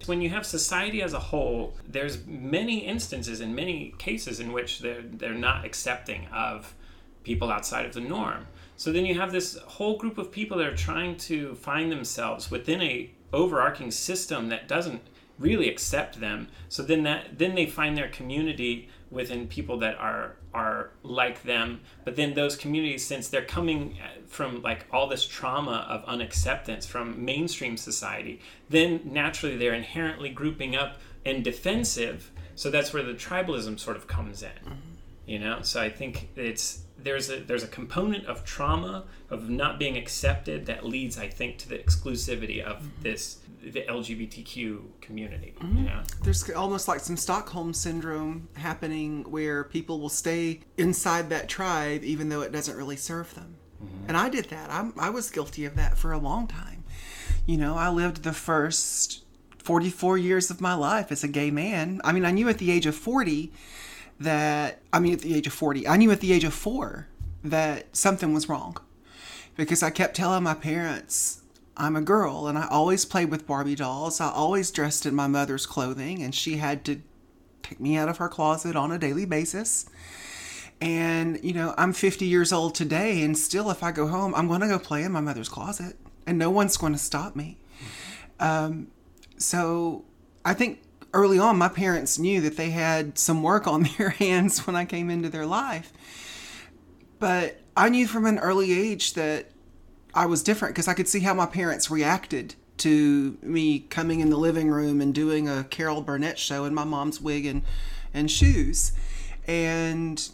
when 0.06 0.20
you 0.20 0.30
have 0.30 0.44
society 0.44 1.02
as 1.02 1.12
a 1.12 1.18
whole, 1.18 1.74
there's 1.88 2.26
many 2.26 2.78
instances 2.78 3.40
in 3.40 3.54
many 3.54 3.94
cases 3.98 4.40
in 4.40 4.52
which 4.52 4.80
they're 4.80 5.02
they're 5.02 5.34
not 5.34 5.64
accepting 5.64 6.26
of 6.28 6.74
people 7.22 7.50
outside 7.50 7.86
of 7.86 7.94
the 7.94 8.00
norm. 8.00 8.46
So 8.76 8.92
then 8.92 9.06
you 9.06 9.18
have 9.18 9.32
this 9.32 9.56
whole 9.58 9.96
group 9.96 10.18
of 10.18 10.30
people 10.30 10.58
that 10.58 10.66
are 10.66 10.76
trying 10.76 11.16
to 11.18 11.54
find 11.54 11.90
themselves 11.90 12.50
within 12.50 12.82
a 12.82 13.10
overarching 13.32 13.90
system 13.90 14.48
that 14.48 14.68
doesn't 14.68 15.02
really 15.38 15.68
accept 15.68 16.20
them. 16.20 16.48
So 16.68 16.82
then 16.82 17.02
that 17.04 17.38
then 17.38 17.54
they 17.54 17.66
find 17.66 17.96
their 17.96 18.08
community 18.08 18.88
within 19.10 19.46
people 19.46 19.78
that 19.78 19.96
are 19.98 20.36
are 20.52 20.90
like 21.02 21.42
them 21.44 21.80
but 22.04 22.16
then 22.16 22.34
those 22.34 22.56
communities 22.56 23.04
since 23.04 23.28
they're 23.28 23.44
coming 23.44 23.96
from 24.26 24.60
like 24.62 24.86
all 24.92 25.06
this 25.06 25.26
trauma 25.26 25.86
of 25.88 26.04
unacceptance 26.04 26.86
from 26.86 27.24
mainstream 27.24 27.76
society 27.76 28.40
then 28.68 29.00
naturally 29.04 29.56
they're 29.56 29.74
inherently 29.74 30.28
grouping 30.28 30.76
up 30.76 31.00
and 31.24 31.44
defensive 31.44 32.30
so 32.54 32.70
that's 32.70 32.92
where 32.92 33.02
the 33.02 33.14
tribalism 33.14 33.78
sort 33.78 33.96
of 33.96 34.06
comes 34.06 34.42
in 34.42 34.48
mm-hmm. 34.48 34.74
you 35.26 35.38
know 35.38 35.60
so 35.62 35.80
i 35.80 35.88
think 35.88 36.28
it's 36.36 36.83
there's 37.04 37.30
a 37.30 37.36
there's 37.40 37.62
a 37.62 37.68
component 37.68 38.26
of 38.26 38.44
trauma 38.44 39.04
of 39.30 39.48
not 39.48 39.78
being 39.78 39.96
accepted 39.96 40.66
that 40.66 40.84
leads 40.84 41.18
i 41.18 41.28
think 41.28 41.58
to 41.58 41.68
the 41.68 41.78
exclusivity 41.78 42.62
of 42.62 42.78
mm-hmm. 42.78 43.02
this 43.02 43.38
the 43.72 43.82
LGBTQ 43.82 45.00
community. 45.00 45.54
Mm-hmm. 45.58 45.78
You 45.78 45.84
know? 45.84 46.02
There's 46.22 46.50
almost 46.50 46.88
like 46.88 47.00
some 47.00 47.16
Stockholm 47.16 47.72
syndrome 47.72 48.48
happening 48.54 49.24
where 49.30 49.64
people 49.64 50.00
will 50.00 50.08
stay 50.10 50.60
inside 50.76 51.30
that 51.30 51.48
tribe 51.48 52.04
even 52.04 52.28
though 52.28 52.42
it 52.42 52.52
doesn't 52.52 52.76
really 52.76 52.96
serve 52.96 53.34
them. 53.34 53.56
Mm-hmm. 53.82 54.08
And 54.08 54.16
I 54.16 54.28
did 54.28 54.46
that. 54.46 54.70
I'm, 54.70 54.92
I 54.98 55.10
was 55.10 55.30
guilty 55.30 55.64
of 55.64 55.76
that 55.76 55.96
for 55.96 56.12
a 56.12 56.18
long 56.18 56.46
time. 56.46 56.84
You 57.46 57.56
know, 57.56 57.76
I 57.76 57.88
lived 57.88 58.22
the 58.22 58.32
first 58.32 59.24
44 59.58 60.18
years 60.18 60.50
of 60.50 60.60
my 60.60 60.74
life 60.74 61.10
as 61.10 61.24
a 61.24 61.28
gay 61.28 61.50
man. 61.50 62.00
I 62.04 62.12
mean, 62.12 62.24
I 62.24 62.30
knew 62.30 62.48
at 62.48 62.58
the 62.58 62.70
age 62.70 62.86
of 62.86 62.94
40 62.94 63.52
that, 64.20 64.80
I 64.92 65.00
mean, 65.00 65.14
at 65.14 65.20
the 65.20 65.34
age 65.34 65.46
of 65.46 65.52
40, 65.52 65.88
I 65.88 65.96
knew 65.96 66.10
at 66.10 66.20
the 66.20 66.32
age 66.32 66.44
of 66.44 66.54
four 66.54 67.08
that 67.42 67.94
something 67.94 68.32
was 68.32 68.48
wrong 68.48 68.76
because 69.56 69.82
I 69.82 69.90
kept 69.90 70.16
telling 70.16 70.42
my 70.42 70.54
parents, 70.54 71.42
I'm 71.76 71.96
a 71.96 72.00
girl 72.00 72.46
and 72.46 72.56
I 72.56 72.68
always 72.68 73.04
played 73.04 73.30
with 73.30 73.46
Barbie 73.46 73.74
dolls. 73.74 74.20
I 74.20 74.30
always 74.30 74.70
dressed 74.70 75.06
in 75.06 75.14
my 75.14 75.26
mother's 75.26 75.66
clothing 75.66 76.22
and 76.22 76.34
she 76.34 76.56
had 76.56 76.84
to 76.86 77.00
take 77.62 77.80
me 77.80 77.96
out 77.96 78.08
of 78.08 78.18
her 78.18 78.28
closet 78.28 78.76
on 78.76 78.92
a 78.92 78.98
daily 78.98 79.24
basis. 79.24 79.86
And, 80.80 81.42
you 81.42 81.52
know, 81.52 81.74
I'm 81.76 81.92
50 81.92 82.26
years 82.26 82.52
old 82.52 82.74
today 82.74 83.22
and 83.22 83.36
still 83.36 83.70
if 83.70 83.82
I 83.82 83.90
go 83.90 84.06
home, 84.06 84.34
I'm 84.34 84.48
going 84.48 84.60
to 84.60 84.68
go 84.68 84.78
play 84.78 85.02
in 85.02 85.12
my 85.12 85.20
mother's 85.20 85.48
closet 85.48 85.96
and 86.26 86.38
no 86.38 86.50
one's 86.50 86.76
going 86.76 86.92
to 86.92 86.98
stop 86.98 87.34
me. 87.34 87.58
Um, 88.40 88.88
so 89.36 90.04
I 90.44 90.54
think 90.54 90.80
early 91.14 91.38
on, 91.38 91.56
my 91.56 91.68
parents 91.68 92.18
knew 92.18 92.40
that 92.42 92.56
they 92.56 92.70
had 92.70 93.18
some 93.18 93.42
work 93.42 93.66
on 93.66 93.88
their 93.98 94.10
hands 94.10 94.66
when 94.66 94.76
I 94.76 94.84
came 94.84 95.08
into 95.08 95.30
their 95.30 95.46
life. 95.46 95.92
But 97.18 97.60
I 97.76 97.88
knew 97.88 98.06
from 98.06 98.26
an 98.26 98.38
early 98.38 98.72
age 98.72 99.14
that 99.14 99.46
I 100.12 100.26
was 100.26 100.42
different 100.42 100.74
because 100.74 100.88
I 100.88 100.94
could 100.94 101.08
see 101.08 101.20
how 101.20 101.32
my 101.34 101.46
parents 101.46 101.90
reacted 101.90 102.54
to 102.78 103.38
me 103.40 103.80
coming 103.80 104.20
in 104.20 104.30
the 104.30 104.36
living 104.36 104.68
room 104.68 105.00
and 105.00 105.14
doing 105.14 105.48
a 105.48 105.64
Carol 105.64 106.02
Burnett 106.02 106.38
show 106.38 106.64
in 106.64 106.74
my 106.74 106.84
mom's 106.84 107.20
wig 107.20 107.46
and, 107.46 107.62
and 108.12 108.30
shoes. 108.30 108.92
And, 109.46 110.28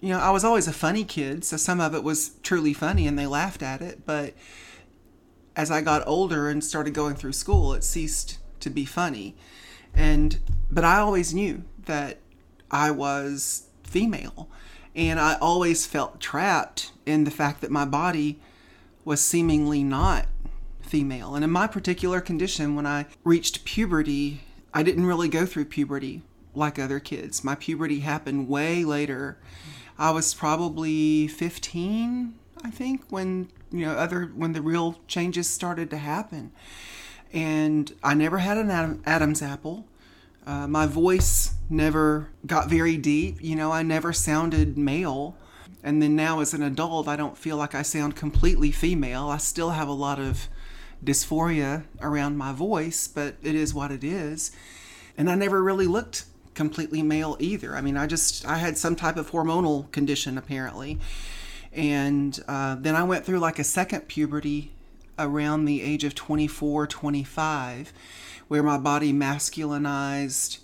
you 0.00 0.08
know, 0.08 0.18
I 0.18 0.30
was 0.30 0.44
always 0.44 0.66
a 0.68 0.72
funny 0.72 1.04
kid, 1.04 1.44
so 1.44 1.56
some 1.56 1.80
of 1.80 1.94
it 1.94 2.02
was 2.02 2.30
truly 2.42 2.72
funny 2.72 3.06
and 3.06 3.18
they 3.18 3.26
laughed 3.26 3.62
at 3.62 3.80
it. 3.80 4.04
But 4.04 4.34
as 5.56 5.70
I 5.70 5.80
got 5.80 6.06
older 6.06 6.48
and 6.48 6.62
started 6.64 6.94
going 6.94 7.14
through 7.14 7.32
school, 7.32 7.72
it 7.74 7.84
ceased 7.84 8.38
to 8.60 8.70
be 8.70 8.84
funny. 8.84 9.36
And, 9.94 10.38
but 10.70 10.84
I 10.84 10.98
always 10.98 11.34
knew 11.34 11.64
that 11.86 12.18
I 12.70 12.90
was 12.90 13.68
female. 13.82 14.48
And 14.94 15.18
I 15.18 15.36
always 15.40 15.86
felt 15.86 16.20
trapped 16.20 16.92
in 17.04 17.24
the 17.24 17.30
fact 17.30 17.60
that 17.60 17.70
my 17.70 17.84
body 17.84 18.40
was 19.04 19.20
seemingly 19.20 19.82
not 19.82 20.26
female. 20.80 21.34
And 21.34 21.44
in 21.44 21.50
my 21.50 21.66
particular 21.66 22.20
condition, 22.20 22.76
when 22.76 22.86
I 22.86 23.06
reached 23.24 23.64
puberty, 23.64 24.42
I 24.72 24.82
didn't 24.82 25.06
really 25.06 25.28
go 25.28 25.46
through 25.46 25.66
puberty 25.66 26.22
like 26.54 26.78
other 26.78 27.00
kids. 27.00 27.42
My 27.42 27.54
puberty 27.54 28.00
happened 28.00 28.48
way 28.48 28.84
later. 28.84 29.38
I 29.98 30.10
was 30.10 30.34
probably 30.34 31.28
15, 31.28 32.34
I 32.64 32.70
think, 32.70 33.04
when 33.10 33.48
you 33.70 33.86
know 33.86 33.92
other 33.92 34.26
when 34.34 34.52
the 34.52 34.62
real 34.62 34.98
changes 35.06 35.48
started 35.48 35.90
to 35.90 35.98
happen. 35.98 36.52
And 37.34 37.92
I 38.02 38.14
never 38.14 38.38
had 38.38 38.56
an 38.56 38.70
Adam, 38.70 39.02
Adam's 39.04 39.42
apple. 39.42 39.86
Uh, 40.46 40.68
my 40.68 40.86
voice 40.86 41.54
never 41.68 42.28
got 42.46 42.70
very 42.70 42.96
deep. 42.96 43.42
You 43.42 43.56
know, 43.56 43.72
I 43.72 43.82
never 43.82 44.12
sounded 44.12 44.78
male. 44.78 45.36
And 45.82 46.00
then 46.00 46.14
now 46.14 46.40
as 46.40 46.54
an 46.54 46.62
adult, 46.62 47.08
I 47.08 47.16
don't 47.16 47.36
feel 47.36 47.56
like 47.56 47.74
I 47.74 47.82
sound 47.82 48.14
completely 48.14 48.70
female. 48.70 49.28
I 49.28 49.38
still 49.38 49.70
have 49.70 49.88
a 49.88 49.92
lot 49.92 50.20
of 50.20 50.48
dysphoria 51.04 51.82
around 52.00 52.38
my 52.38 52.52
voice, 52.52 53.08
but 53.08 53.34
it 53.42 53.56
is 53.56 53.74
what 53.74 53.90
it 53.90 54.04
is. 54.04 54.52
And 55.18 55.28
I 55.28 55.34
never 55.34 55.62
really 55.62 55.88
looked 55.88 56.26
completely 56.54 57.02
male 57.02 57.36
either. 57.40 57.74
I 57.74 57.80
mean, 57.80 57.96
I 57.96 58.06
just, 58.06 58.46
I 58.46 58.58
had 58.58 58.78
some 58.78 58.94
type 58.94 59.16
of 59.16 59.32
hormonal 59.32 59.90
condition 59.90 60.38
apparently. 60.38 61.00
And 61.72 62.38
uh, 62.46 62.76
then 62.76 62.94
I 62.94 63.02
went 63.02 63.24
through 63.24 63.40
like 63.40 63.58
a 63.58 63.64
second 63.64 64.06
puberty 64.06 64.70
around 65.18 65.64
the 65.64 65.82
age 65.82 66.04
of 66.04 66.14
24, 66.14 66.86
25, 66.86 67.92
where 68.48 68.62
my 68.62 68.78
body 68.78 69.12
masculinized 69.12 70.58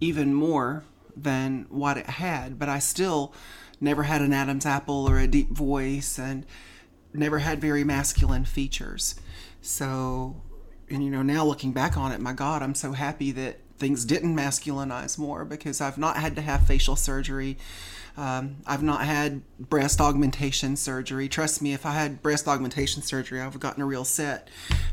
even 0.00 0.32
more 0.34 0.84
than 1.16 1.66
what 1.68 1.96
it 1.96 2.06
had. 2.06 2.58
But 2.58 2.68
I 2.68 2.78
still 2.78 3.34
never 3.80 4.04
had 4.04 4.22
an 4.22 4.32
Adam's 4.32 4.66
apple 4.66 5.08
or 5.08 5.18
a 5.18 5.26
deep 5.26 5.50
voice 5.50 6.18
and 6.18 6.46
never 7.12 7.38
had 7.38 7.60
very 7.60 7.84
masculine 7.84 8.44
features. 8.44 9.14
So, 9.60 10.42
and 10.88 11.04
you 11.04 11.10
know, 11.10 11.22
now 11.22 11.44
looking 11.44 11.72
back 11.72 11.96
on 11.96 12.12
it, 12.12 12.20
my 12.20 12.32
God, 12.32 12.62
I'm 12.62 12.74
so 12.74 12.92
happy 12.92 13.32
that 13.32 13.58
things 13.78 14.04
didn't 14.04 14.36
masculinize 14.36 15.18
more 15.18 15.44
because 15.44 15.80
I've 15.80 15.98
not 15.98 16.16
had 16.16 16.34
to 16.36 16.42
have 16.42 16.66
facial 16.66 16.96
surgery. 16.96 17.56
Um, 18.18 18.56
I've 18.66 18.82
not 18.82 19.02
had 19.04 19.42
breast 19.58 20.00
augmentation 20.00 20.74
surgery. 20.76 21.28
Trust 21.28 21.62
me, 21.62 21.72
if 21.72 21.86
I 21.86 21.92
had 21.92 22.20
breast 22.20 22.48
augmentation 22.48 23.00
surgery, 23.00 23.40
I 23.40 23.44
would 23.44 23.52
have 23.52 23.62
gotten 23.62 23.80
a 23.80 23.86
real 23.86 24.04
set. 24.04 24.48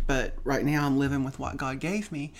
But 0.05 0.35
right 0.43 0.63
now, 0.63 0.85
I'm 0.85 0.99
living 0.99 1.23
with 1.23 1.39
what 1.39 1.57
God 1.57 1.79
gave 1.79 2.11
me. 2.11 2.33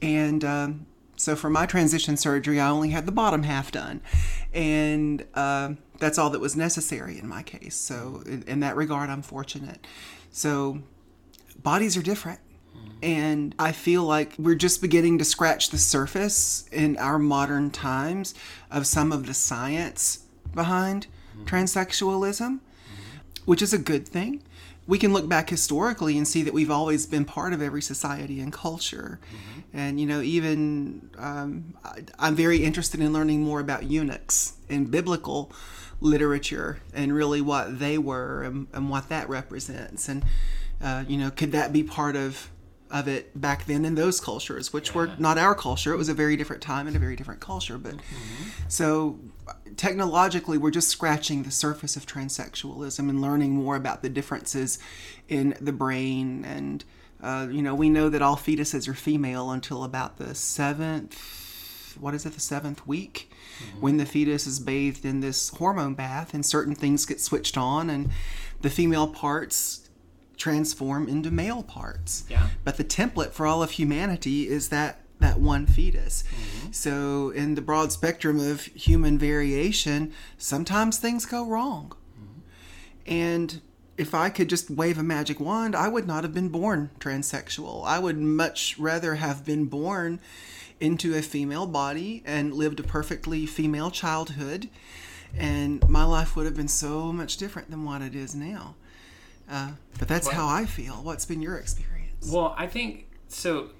And 0.00 0.42
um, 0.42 0.86
So 1.16 1.36
for 1.36 1.50
my 1.50 1.66
transition 1.66 2.16
surgery, 2.16 2.58
I 2.58 2.68
only 2.68 2.90
had 2.90 3.06
the 3.06 3.12
bottom 3.12 3.44
half 3.44 3.70
done, 3.70 4.00
and 4.52 5.24
uh, 5.34 5.74
that's 5.98 6.18
all 6.18 6.30
that 6.30 6.40
was 6.40 6.56
necessary 6.56 7.16
in 7.16 7.28
my 7.28 7.44
case. 7.44 7.76
So 7.76 8.24
in, 8.26 8.42
in 8.44 8.60
that 8.60 8.74
regard, 8.74 9.08
I'm 9.08 9.22
fortunate. 9.22 9.86
So 10.30 10.82
bodies 11.62 11.96
are 11.96 12.02
different. 12.02 12.40
And 13.02 13.54
I 13.58 13.72
feel 13.72 14.02
like 14.04 14.34
we're 14.38 14.54
just 14.54 14.80
beginning 14.80 15.18
to 15.18 15.24
scratch 15.24 15.70
the 15.70 15.78
surface 15.78 16.68
in 16.72 16.96
our 16.96 17.18
modern 17.18 17.70
times 17.70 18.34
of 18.70 18.86
some 18.86 19.12
of 19.12 19.26
the 19.26 19.34
science 19.34 20.21
behind 20.54 21.06
transsexualism, 21.44 22.60
which 23.44 23.62
is 23.62 23.72
a 23.72 23.78
good 23.78 24.06
thing. 24.06 24.42
We 24.86 24.98
can 24.98 25.12
look 25.12 25.28
back 25.28 25.48
historically 25.48 26.18
and 26.18 26.26
see 26.26 26.42
that 26.42 26.52
we've 26.52 26.70
always 26.70 27.06
been 27.06 27.24
part 27.24 27.52
of 27.52 27.62
every 27.62 27.82
society 27.82 28.40
and 28.40 28.52
culture. 28.52 29.20
And, 29.72 30.00
you 30.00 30.06
know, 30.06 30.20
even 30.20 31.10
um, 31.18 31.74
I, 31.84 32.02
I'm 32.18 32.34
very 32.34 32.64
interested 32.64 33.00
in 33.00 33.12
learning 33.12 33.42
more 33.42 33.60
about 33.60 33.84
eunuchs 33.84 34.54
in 34.68 34.86
biblical 34.86 35.52
literature 36.00 36.80
and 36.92 37.14
really 37.14 37.40
what 37.40 37.78
they 37.78 37.96
were 37.96 38.42
and, 38.42 38.66
and 38.72 38.90
what 38.90 39.08
that 39.08 39.28
represents. 39.28 40.08
And, 40.08 40.24
uh, 40.82 41.04
you 41.06 41.16
know, 41.16 41.30
could 41.30 41.52
that 41.52 41.72
be 41.72 41.82
part 41.84 42.16
of 42.16 42.50
of 42.92 43.08
it 43.08 43.40
back 43.40 43.64
then 43.64 43.86
in 43.86 43.94
those 43.94 44.20
cultures, 44.20 44.72
which 44.72 44.94
were 44.94 45.10
not 45.18 45.38
our 45.38 45.54
culture. 45.54 45.94
It 45.94 45.96
was 45.96 46.10
a 46.10 46.14
very 46.14 46.36
different 46.36 46.62
time 46.62 46.86
and 46.86 46.94
a 46.94 46.98
very 46.98 47.16
different 47.16 47.40
culture. 47.40 47.78
But 47.78 47.94
so 48.68 49.18
technologically, 49.76 50.58
we're 50.58 50.70
just 50.70 50.88
scratching 50.88 51.42
the 51.42 51.50
surface 51.50 51.96
of 51.96 52.06
transsexualism 52.06 53.08
and 53.08 53.20
learning 53.20 53.52
more 53.52 53.76
about 53.76 54.02
the 54.02 54.08
differences 54.08 54.78
in 55.28 55.54
the 55.60 55.72
brain. 55.72 56.44
And, 56.44 56.84
uh, 57.22 57.48
you 57.50 57.62
know, 57.62 57.74
we 57.74 57.88
know 57.88 58.08
that 58.08 58.22
all 58.22 58.36
fetuses 58.36 58.88
are 58.88 58.94
female 58.94 59.50
until 59.50 59.84
about 59.84 60.18
the 60.18 60.34
seventh, 60.34 61.96
what 62.00 62.14
is 62.14 62.24
it, 62.26 62.34
the 62.34 62.40
seventh 62.40 62.86
week? 62.86 63.30
When 63.80 63.96
the 63.96 64.06
fetus 64.06 64.46
is 64.46 64.58
bathed 64.58 65.04
in 65.04 65.20
this 65.20 65.50
hormone 65.50 65.94
bath, 65.94 66.34
and 66.34 66.44
certain 66.44 66.74
things 66.74 67.06
get 67.06 67.20
switched 67.20 67.56
on, 67.56 67.90
and 67.90 68.10
the 68.62 68.70
female 68.70 69.06
parts 69.06 69.88
transform 70.36 71.06
into 71.06 71.30
male 71.30 71.62
parts. 71.62 72.24
Yeah. 72.28 72.48
But 72.64 72.76
the 72.76 72.84
template 72.84 73.30
for 73.30 73.46
all 73.46 73.62
of 73.62 73.72
humanity 73.72 74.48
is 74.48 74.70
that 74.70 75.01
that 75.22 75.40
one 75.40 75.66
fetus. 75.66 76.24
So 76.70 77.30
in 77.30 77.54
the 77.54 77.62
broad 77.62 77.92
spectrum 77.92 78.38
of 78.38 78.64
human 78.66 79.18
variation, 79.18 80.12
sometimes 80.38 80.98
things 80.98 81.26
go 81.26 81.46
wrong. 81.46 81.92
And 83.06 83.60
if 83.96 84.14
I 84.14 84.30
could 84.30 84.48
just 84.48 84.70
wave 84.70 84.98
a 84.98 85.02
magic 85.02 85.40
wand, 85.40 85.74
I 85.74 85.88
would 85.88 86.06
not 86.06 86.24
have 86.24 86.34
been 86.34 86.48
born 86.48 86.90
transsexual. 86.98 87.84
I 87.84 87.98
would 87.98 88.18
much 88.18 88.78
rather 88.78 89.16
have 89.16 89.44
been 89.44 89.66
born 89.66 90.20
into 90.80 91.14
a 91.14 91.22
female 91.22 91.66
body 91.66 92.22
and 92.24 92.52
lived 92.52 92.80
a 92.80 92.82
perfectly 92.82 93.46
female 93.46 93.90
childhood. 93.90 94.68
And 95.36 95.88
my 95.88 96.04
life 96.04 96.36
would 96.36 96.46
have 96.46 96.56
been 96.56 96.68
so 96.68 97.12
much 97.12 97.36
different 97.36 97.70
than 97.70 97.84
what 97.84 98.02
it 98.02 98.14
is 98.14 98.34
now. 98.34 98.74
Uh, 99.50 99.72
but 99.98 100.08
that's 100.08 100.28
how 100.28 100.48
I 100.48 100.64
feel. 100.64 100.94
What's 100.94 101.26
been 101.26 101.42
your 101.42 101.56
experience? 101.56 102.30
Well, 102.30 102.54
I 102.56 102.66
think 102.66 103.08
so. 103.28 103.70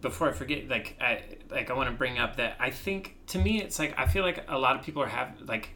Before 0.00 0.28
I 0.28 0.32
forget, 0.32 0.68
like 0.68 0.96
I 1.00 1.22
like 1.50 1.70
I 1.70 1.74
want 1.74 1.90
to 1.90 1.96
bring 1.96 2.18
up 2.18 2.36
that 2.36 2.56
I 2.58 2.70
think 2.70 3.16
to 3.28 3.38
me 3.38 3.60
it's 3.60 3.78
like 3.78 3.98
I 3.98 4.06
feel 4.06 4.22
like 4.22 4.44
a 4.48 4.58
lot 4.58 4.76
of 4.76 4.82
people 4.84 5.02
are 5.02 5.08
having 5.08 5.46
like 5.46 5.70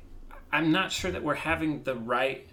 I'm 0.52 0.72
not 0.72 0.92
sure 0.92 1.10
that 1.10 1.22
we're 1.22 1.34
having 1.34 1.82
the 1.82 1.94
right 1.94 2.48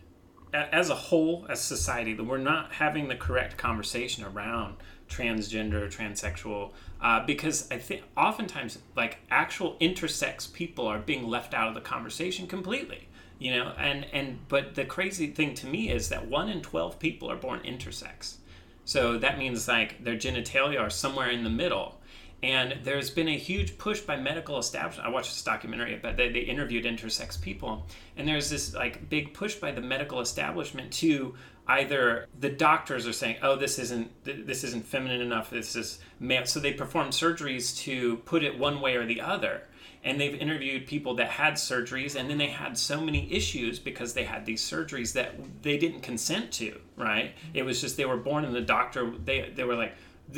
as 0.54 0.90
a 0.90 0.96
whole 0.96 1.48
as 1.50 1.60
society 1.60 2.14
that 2.14 2.24
we're 2.24 2.38
not 2.38 2.72
having 2.74 3.08
the 3.08 3.16
correct 3.16 3.58
conversation 3.58 4.24
around 4.24 4.76
transgender 5.10 5.92
transsexual 5.92 6.72
uh, 7.02 7.26
because 7.26 7.70
i 7.72 7.78
think 7.78 8.04
oftentimes 8.16 8.78
like 8.96 9.18
actual 9.32 9.76
intersex 9.82 10.52
people 10.54 10.86
are 10.86 11.00
being 11.00 11.28
left 11.28 11.56
out 11.56 11.68
of 11.68 11.74
the 11.74 11.82
conversation 11.82 12.46
completely 12.46 13.08
you 13.44 13.52
know? 13.52 13.74
And 13.78 14.06
and 14.14 14.40
but 14.48 14.76
the 14.76 14.86
crazy 14.86 15.28
thing 15.28 15.54
to 15.56 15.68
me 15.68 15.92
is 15.92 16.10
that 16.10 16.28
1 16.28 16.50
in 16.50 16.62
12 16.62 16.98
people 16.98 17.30
are 17.30 17.36
born 17.36 17.60
intersex 17.60 18.38
so 18.86 19.18
that 19.18 19.38
means 19.38 19.68
like 19.68 20.04
their 20.04 20.16
genitalia 20.16 20.80
are 20.80 20.90
somewhere 20.90 21.30
in 21.30 21.44
the 21.44 21.50
middle. 21.50 22.00
And 22.42 22.80
there's 22.84 23.10
been 23.10 23.30
a 23.30 23.38
huge 23.38 23.78
push 23.78 24.02
by 24.02 24.18
medical 24.18 24.58
establishment. 24.58 25.08
I 25.08 25.12
watched 25.12 25.32
this 25.32 25.44
documentary 25.44 25.98
but 26.02 26.18
they, 26.18 26.30
they 26.30 26.42
interviewed 26.42 26.84
intersex 26.84 27.40
people, 27.40 27.88
and 28.18 28.28
there's 28.28 28.50
this 28.50 28.74
like 28.74 29.10
big 29.10 29.34
push 29.34 29.56
by 29.56 29.72
the 29.72 29.80
medical 29.80 30.20
establishment 30.20 30.92
to 30.94 31.36
either 31.68 32.28
the 32.38 32.50
doctors 32.50 33.08
are 33.08 33.14
saying, 33.14 33.38
"Oh, 33.42 33.56
this 33.56 33.80
isn't 33.80 34.12
this 34.26 34.66
isn't 34.66 34.86
feminine 34.86 35.22
enough. 35.22 35.50
This 35.50 35.78
is 35.78 36.00
male," 36.20 36.46
so 36.46 36.60
they 36.60 36.74
perform 36.74 37.10
surgeries 37.12 37.78
to 37.84 38.18
put 38.18 38.44
it 38.44 38.60
one 38.60 38.82
way 38.82 38.98
or 38.98 39.06
the 39.06 39.22
other. 39.22 39.64
And 40.04 40.20
they've 40.20 40.36
interviewed 40.36 40.86
people 40.86 41.16
that 41.16 41.30
had 41.30 41.54
surgeries, 41.54 42.20
and 42.20 42.30
then 42.30 42.38
they 42.38 42.48
had 42.48 42.78
so 42.78 43.00
many 43.00 43.32
issues 43.32 43.80
because 43.80 44.14
they 44.14 44.26
had 44.26 44.46
these 44.46 44.62
surgeries 44.62 45.14
that 45.14 45.36
they 45.62 45.78
didn't 45.78 46.02
consent 46.02 46.52
to. 46.54 46.80
Right? 46.98 47.34
It 47.54 47.64
was 47.64 47.80
just 47.80 47.96
they 47.98 48.06
were 48.06 48.18
born, 48.18 48.46
and 48.46 48.54
the 48.54 48.62
doctor 48.62 49.12
they 49.24 49.52
they 49.56 49.64
were 49.64 49.76
like, 49.76 49.96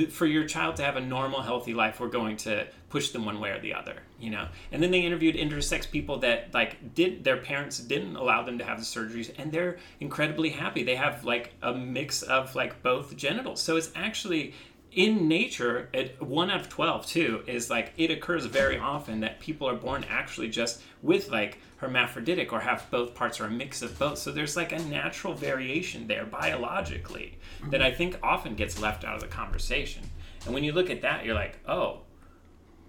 for 0.09 0.25
your 0.25 0.45
child 0.45 0.75
to 0.75 0.83
have 0.83 0.97
a 0.97 1.01
normal, 1.01 1.41
healthy 1.41 1.73
life, 1.73 1.99
we're 1.99 2.07
going 2.07 2.37
to 2.37 2.67
push 2.89 3.09
them 3.09 3.25
one 3.25 3.39
way 3.39 3.51
or 3.51 3.59
the 3.59 3.73
other. 3.73 3.95
You 4.19 4.29
know. 4.29 4.47
And 4.71 4.81
then 4.83 4.91
they 4.91 5.01
interviewed 5.01 5.35
intersex 5.35 5.89
people 5.89 6.19
that 6.19 6.53
like 6.53 6.93
did 6.93 7.23
their 7.23 7.37
parents 7.37 7.79
didn't 7.79 8.15
allow 8.15 8.43
them 8.43 8.57
to 8.59 8.63
have 8.63 8.77
the 8.77 8.85
surgeries, 8.85 9.33
and 9.37 9.51
they're 9.51 9.77
incredibly 9.99 10.49
happy. 10.49 10.83
They 10.83 10.95
have 10.95 11.23
like 11.23 11.53
a 11.61 11.73
mix 11.73 12.21
of 12.21 12.55
like 12.55 12.83
both 12.83 13.15
genitals, 13.17 13.61
so 13.61 13.77
it's 13.77 13.91
actually 13.95 14.53
in 14.95 15.27
nature, 15.27 15.89
it, 15.93 16.21
one 16.21 16.49
out 16.49 16.61
of 16.61 16.69
12 16.69 17.05
too 17.05 17.43
is 17.47 17.69
like 17.69 17.91
it 17.97 18.11
occurs 18.11 18.45
very 18.45 18.79
often 18.79 19.19
that 19.19 19.41
people 19.41 19.67
are 19.67 19.75
born 19.75 20.05
actually 20.09 20.47
just 20.47 20.81
with 21.01 21.29
like 21.29 21.59
hermaphroditic 21.77 22.53
or 22.53 22.61
have 22.61 22.89
both 22.89 23.13
parts 23.13 23.41
or 23.41 23.45
a 23.45 23.51
mix 23.51 23.81
of 23.81 23.99
both. 23.99 24.17
So 24.17 24.31
there's 24.31 24.55
like 24.55 24.71
a 24.71 24.79
natural 24.79 25.33
variation 25.33 26.07
there 26.07 26.25
biologically 26.25 27.37
that 27.71 27.81
I 27.81 27.91
think 27.91 28.17
often 28.23 28.55
gets 28.55 28.79
left 28.81 29.03
out 29.03 29.15
of 29.15 29.21
the 29.21 29.27
conversation. 29.27 30.01
And 30.45 30.53
when 30.53 30.63
you 30.63 30.71
look 30.71 30.89
at 30.89 31.01
that, 31.01 31.25
you're 31.25 31.35
like, 31.35 31.59
oh, 31.67 32.01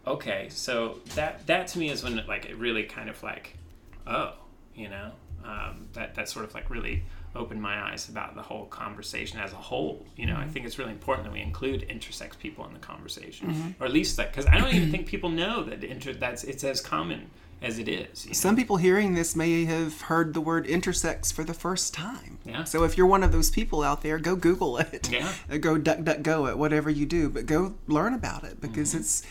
okay. 0.06 0.46
So 0.48 1.00
that 1.16 1.44
that 1.48 1.66
to 1.68 1.78
me 1.78 1.90
is 1.90 2.04
when 2.04 2.24
like 2.28 2.46
it 2.46 2.56
really 2.56 2.84
kind 2.84 3.10
of 3.10 3.20
like, 3.24 3.58
oh, 4.06 4.34
you 4.76 4.88
know, 4.88 5.10
um, 5.44 5.88
that 5.94 6.14
that 6.14 6.28
sort 6.28 6.44
of 6.44 6.54
like 6.54 6.70
really 6.70 7.02
opened 7.36 7.62
my 7.62 7.90
eyes 7.90 8.08
about 8.08 8.34
the 8.34 8.42
whole 8.42 8.66
conversation 8.66 9.38
as 9.38 9.52
a 9.52 9.56
whole. 9.56 10.04
You 10.16 10.26
know, 10.26 10.36
I 10.36 10.46
think 10.48 10.66
it's 10.66 10.78
really 10.78 10.92
important 10.92 11.24
that 11.26 11.32
we 11.32 11.40
include 11.40 11.88
intersex 11.88 12.38
people 12.38 12.66
in 12.66 12.72
the 12.72 12.78
conversation, 12.80 13.74
or 13.80 13.86
at 13.86 13.92
least 13.92 14.16
that 14.16 14.32
because 14.32 14.46
I 14.46 14.58
don't 14.58 14.74
even 14.74 14.90
think 14.94 15.06
people 15.06 15.28
know 15.30 15.62
that 15.64 15.84
inter 15.84 16.12
that's 16.14 16.44
it's 16.44 16.64
as 16.64 16.80
common 16.80 17.30
as 17.62 17.78
it 17.78 17.88
is. 17.88 18.24
you 18.24 18.30
know? 18.30 18.34
Some 18.34 18.54
people 18.54 18.76
hearing 18.76 19.14
this 19.14 19.34
may 19.34 19.64
have 19.64 20.02
heard 20.02 20.34
the 20.34 20.42
word 20.42 20.66
intersex 20.66 21.32
for 21.32 21.42
the 21.42 21.54
first 21.54 21.94
time. 21.94 22.36
Yeah. 22.44 22.64
So 22.64 22.84
if 22.84 22.98
you're 22.98 23.06
one 23.06 23.22
of 23.22 23.32
those 23.32 23.48
people 23.50 23.82
out 23.82 24.02
there, 24.02 24.18
go 24.18 24.36
Google 24.36 24.76
it. 24.78 25.10
Yeah. 25.10 25.32
Go 25.60 25.78
duck 25.78 26.02
duck 26.04 26.20
go 26.22 26.46
it, 26.48 26.58
whatever 26.58 26.90
you 26.90 27.06
do, 27.06 27.30
but 27.30 27.46
go 27.46 27.74
learn 27.86 28.12
about 28.12 28.44
it 28.44 28.60
because 28.60 28.90
Mm-hmm. 28.90 28.98
it's 29.00 29.22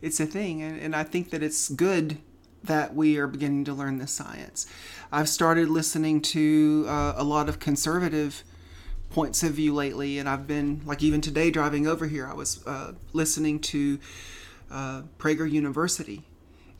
it's 0.00 0.18
a 0.20 0.26
thing, 0.26 0.62
and, 0.62 0.80
and 0.80 0.96
I 0.96 1.02
think 1.04 1.30
that 1.30 1.42
it's 1.44 1.68
good 1.68 2.18
that 2.64 2.94
we 2.94 3.18
are 3.18 3.26
beginning 3.26 3.64
to 3.64 3.74
learn 3.74 3.98
the 3.98 4.06
science. 4.06 4.66
I've 5.10 5.28
started 5.28 5.68
listening 5.68 6.20
to 6.22 6.84
uh, 6.88 7.14
a 7.16 7.24
lot 7.24 7.48
of 7.48 7.58
conservative 7.58 8.44
points 9.10 9.42
of 9.42 9.52
view 9.52 9.74
lately, 9.74 10.18
and 10.18 10.28
I've 10.28 10.46
been 10.46 10.80
like 10.84 11.02
even 11.02 11.20
today 11.20 11.50
driving 11.50 11.86
over 11.86 12.06
here, 12.06 12.26
I 12.26 12.34
was 12.34 12.66
uh, 12.66 12.92
listening 13.12 13.60
to 13.60 13.98
uh, 14.70 15.02
Prager 15.18 15.50
University, 15.50 16.22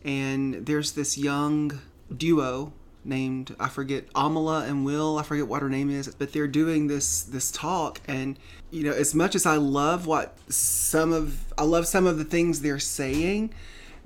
and 0.04 0.66
there's 0.66 0.92
this 0.92 1.18
young 1.18 1.80
duo 2.16 2.72
named 3.04 3.54
I 3.58 3.68
forget 3.68 4.12
Amala 4.12 4.68
and 4.68 4.84
Will 4.84 5.18
I 5.18 5.22
forget 5.22 5.48
what 5.48 5.62
her 5.62 5.68
name 5.68 5.90
is 5.90 6.06
but 6.14 6.32
they're 6.32 6.46
doing 6.46 6.86
this 6.86 7.22
this 7.22 7.50
talk 7.50 8.00
and 8.06 8.38
you 8.70 8.84
know 8.84 8.92
as 8.92 9.14
much 9.14 9.34
as 9.34 9.44
I 9.44 9.56
love 9.56 10.06
what 10.06 10.36
some 10.48 11.12
of 11.12 11.52
I 11.58 11.64
love 11.64 11.86
some 11.86 12.06
of 12.06 12.18
the 12.18 12.24
things 12.24 12.60
they're 12.60 12.78
saying 12.78 13.52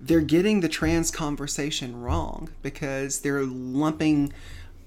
they're 0.07 0.21
getting 0.21 0.61
the 0.61 0.69
trans 0.69 1.11
conversation 1.11 2.01
wrong 2.01 2.51
because 2.63 3.21
they're 3.21 3.45
lumping 3.45 4.33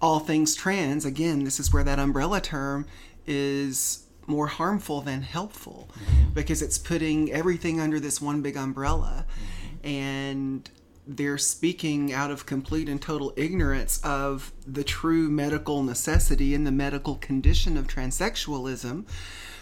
all 0.01 0.19
things 0.19 0.55
trans. 0.55 1.05
Again 1.05 1.43
this 1.43 1.59
is 1.59 1.73
where 1.73 1.83
that 1.83 1.99
umbrella 1.99 2.41
term 2.41 2.85
is 3.25 4.05
more 4.27 4.47
harmful 4.47 5.01
than 5.01 5.23
helpful 5.23 5.89
mm-hmm. 5.93 6.29
because 6.33 6.61
it's 6.61 6.77
putting 6.77 7.31
everything 7.31 7.79
under 7.79 7.99
this 7.99 8.21
one 8.21 8.41
big 8.41 8.55
umbrella. 8.55 9.25
Mm-hmm. 9.25 9.87
And 9.87 10.69
they're 11.07 11.39
speaking 11.39 12.13
out 12.13 12.29
of 12.29 12.45
complete 12.45 12.87
and 12.87 13.01
total 13.01 13.33
ignorance 13.35 13.99
of 14.03 14.53
the 14.67 14.83
true 14.83 15.27
medical 15.27 15.81
necessity 15.81 16.53
and 16.53 16.67
the 16.67 16.71
medical 16.71 17.15
condition 17.15 17.77
of 17.77 17.87
transsexualism 17.87 19.05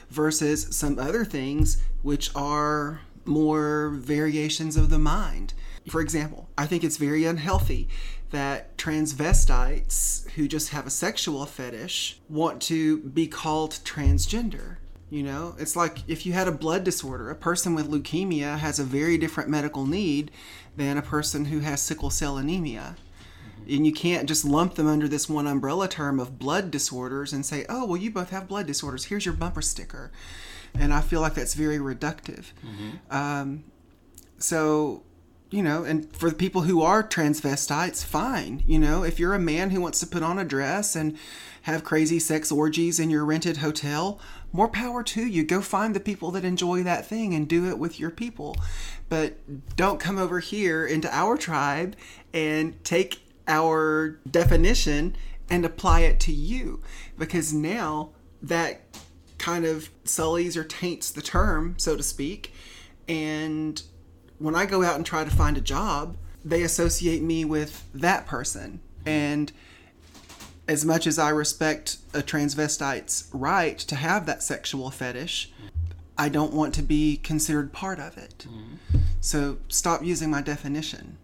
versus 0.10 0.76
some 0.76 1.00
other 1.00 1.24
things 1.24 1.82
which 2.02 2.36
are 2.36 3.00
more 3.28 3.90
variations 3.90 4.78
of 4.78 4.90
the 4.90 5.00
mind. 5.00 5.54
For 5.90 6.02
example, 6.02 6.50
I 6.58 6.66
think 6.66 6.84
it's 6.84 6.98
very 6.98 7.26
unhealthy 7.26 7.88
that 8.32 8.78
transvestites 8.78 10.30
who 10.32 10.48
just 10.48 10.70
have 10.70 10.86
a 10.86 10.90
sexual 10.90 11.46
fetish 11.46 12.20
want 12.28 12.62
to 12.64 12.98
be 13.00 13.28
called 13.28 13.80
transgender 13.86 14.78
You 15.10 15.24
know, 15.24 15.56
it's 15.58 15.76
like 15.78 16.00
if 16.08 16.26
you 16.26 16.34
had 16.34 16.50
a 16.50 16.52
blood 16.52 16.84
disorder, 16.84 17.30
a 17.30 17.36
person 17.36 17.74
with 17.74 17.90
leukemia 17.90 18.58
has 18.58 18.78
a 18.78 18.84
very 18.84 19.18
different 19.18 19.50
medical 19.50 19.86
need 19.86 20.32
than 20.76 20.98
a 20.98 21.02
person 21.02 21.46
who 21.46 21.60
has 21.60 21.82
sickle 21.82 22.10
cell 22.10 22.38
anemia. 22.38 22.98
And 23.70 23.86
you 23.86 23.94
can't 23.94 24.28
just 24.28 24.44
lump 24.46 24.76
them 24.76 24.88
under 24.88 25.08
this 25.08 25.30
one 25.30 25.48
umbrella 25.48 25.88
term 25.88 26.20
of 26.20 26.38
blood 26.38 26.72
disorders 26.72 27.32
and 27.32 27.46
say, 27.46 27.66
oh, 27.70 27.86
well, 27.86 27.98
you 27.98 28.12
both 28.12 28.32
have 28.32 28.48
blood 28.48 28.68
disorders. 28.68 29.06
Here's 29.06 29.26
your 29.26 29.34
bumper 29.34 29.62
sticker. 29.62 30.12
And 30.80 30.94
I 30.94 31.02
feel 31.02 31.22
like 31.22 31.34
that's 31.34 31.54
very 31.54 31.78
reductive. 31.78 32.46
Um, 33.10 33.64
so, 34.38 35.04
you 35.50 35.64
know, 35.64 35.84
and 35.84 36.14
for 36.16 36.30
the 36.30 36.36
people 36.36 36.64
who 36.64 36.82
are 36.82 37.04
transvestites, 37.04 38.04
fine. 38.04 38.64
You 38.68 38.80
know, 38.80 39.04
if 39.04 39.20
you're 39.20 39.34
a 39.34 39.40
man 39.40 39.70
who 39.70 39.82
wants 39.82 40.00
to 40.02 40.08
put 40.08 40.24
on 40.24 40.38
a 40.38 40.46
dress 40.46 40.96
and 40.96 41.18
have 41.64 41.84
crazy 41.84 42.20
sex 42.20 42.52
orgies 42.52 43.00
in 43.00 43.10
your 43.10 43.26
rented 43.26 43.58
hotel, 43.58 44.20
more 44.52 44.68
power 44.70 45.04
to 45.04 45.26
you. 45.26 45.44
Go 45.44 45.62
find 45.62 45.94
the 45.94 46.00
people 46.00 46.32
that 46.32 46.46
enjoy 46.46 46.84
that 46.84 47.06
thing 47.06 47.34
and 47.34 47.48
do 47.48 47.68
it 47.68 47.78
with 47.78 48.00
your 48.00 48.10
people. 48.10 48.56
But 49.10 49.76
don't 49.76 50.00
come 50.00 50.18
over 50.18 50.40
here 50.40 50.86
into 50.86 51.14
our 51.14 51.38
tribe 51.38 51.96
and 52.34 52.82
take 52.84 53.20
our 53.48 54.20
definition 54.30 55.16
and 55.50 55.66
apply 55.66 56.02
it 56.02 56.20
to 56.22 56.32
you 56.32 56.82
because 57.18 57.54
now 57.54 58.10
that 58.42 58.82
kind 59.38 59.66
of 59.66 59.90
sullies 60.04 60.58
or 60.58 60.64
taints 60.64 61.12
the 61.12 61.22
term, 61.22 61.76
so 61.78 61.96
to 61.96 62.04
speak. 62.04 62.54
And 63.08 63.82
when 64.40 64.56
I 64.56 64.66
go 64.66 64.84
out 64.84 64.96
and 64.96 65.06
try 65.06 65.24
to 65.24 65.30
find 65.30 65.58
a 65.58 65.62
job, 65.62 66.18
they 66.44 66.64
associate 66.64 67.22
me 67.22 67.46
with 67.46 67.84
that 67.94 68.26
person. 68.26 68.80
And 69.06 69.52
as 70.68 70.84
much 70.84 71.08
as 71.08 71.18
I 71.18 71.30
respect 71.30 71.98
a 72.14 72.22
transvestite's 72.22 73.30
right 73.34 73.78
to 73.80 73.96
have 73.96 74.26
that 74.26 74.44
sexual 74.44 74.92
fetish, 74.92 75.52
I 76.18 76.30
don't 76.30 76.54
want 76.54 76.74
to 76.76 76.82
be 76.82 77.18
considered 77.18 77.72
part 77.72 78.00
of 78.00 78.18
it. 78.18 78.46
Mm-hmm. 78.50 78.98
So 79.22 79.58
stop 79.68 80.04
using 80.04 80.30
my 80.30 80.42
definition. 80.42 81.18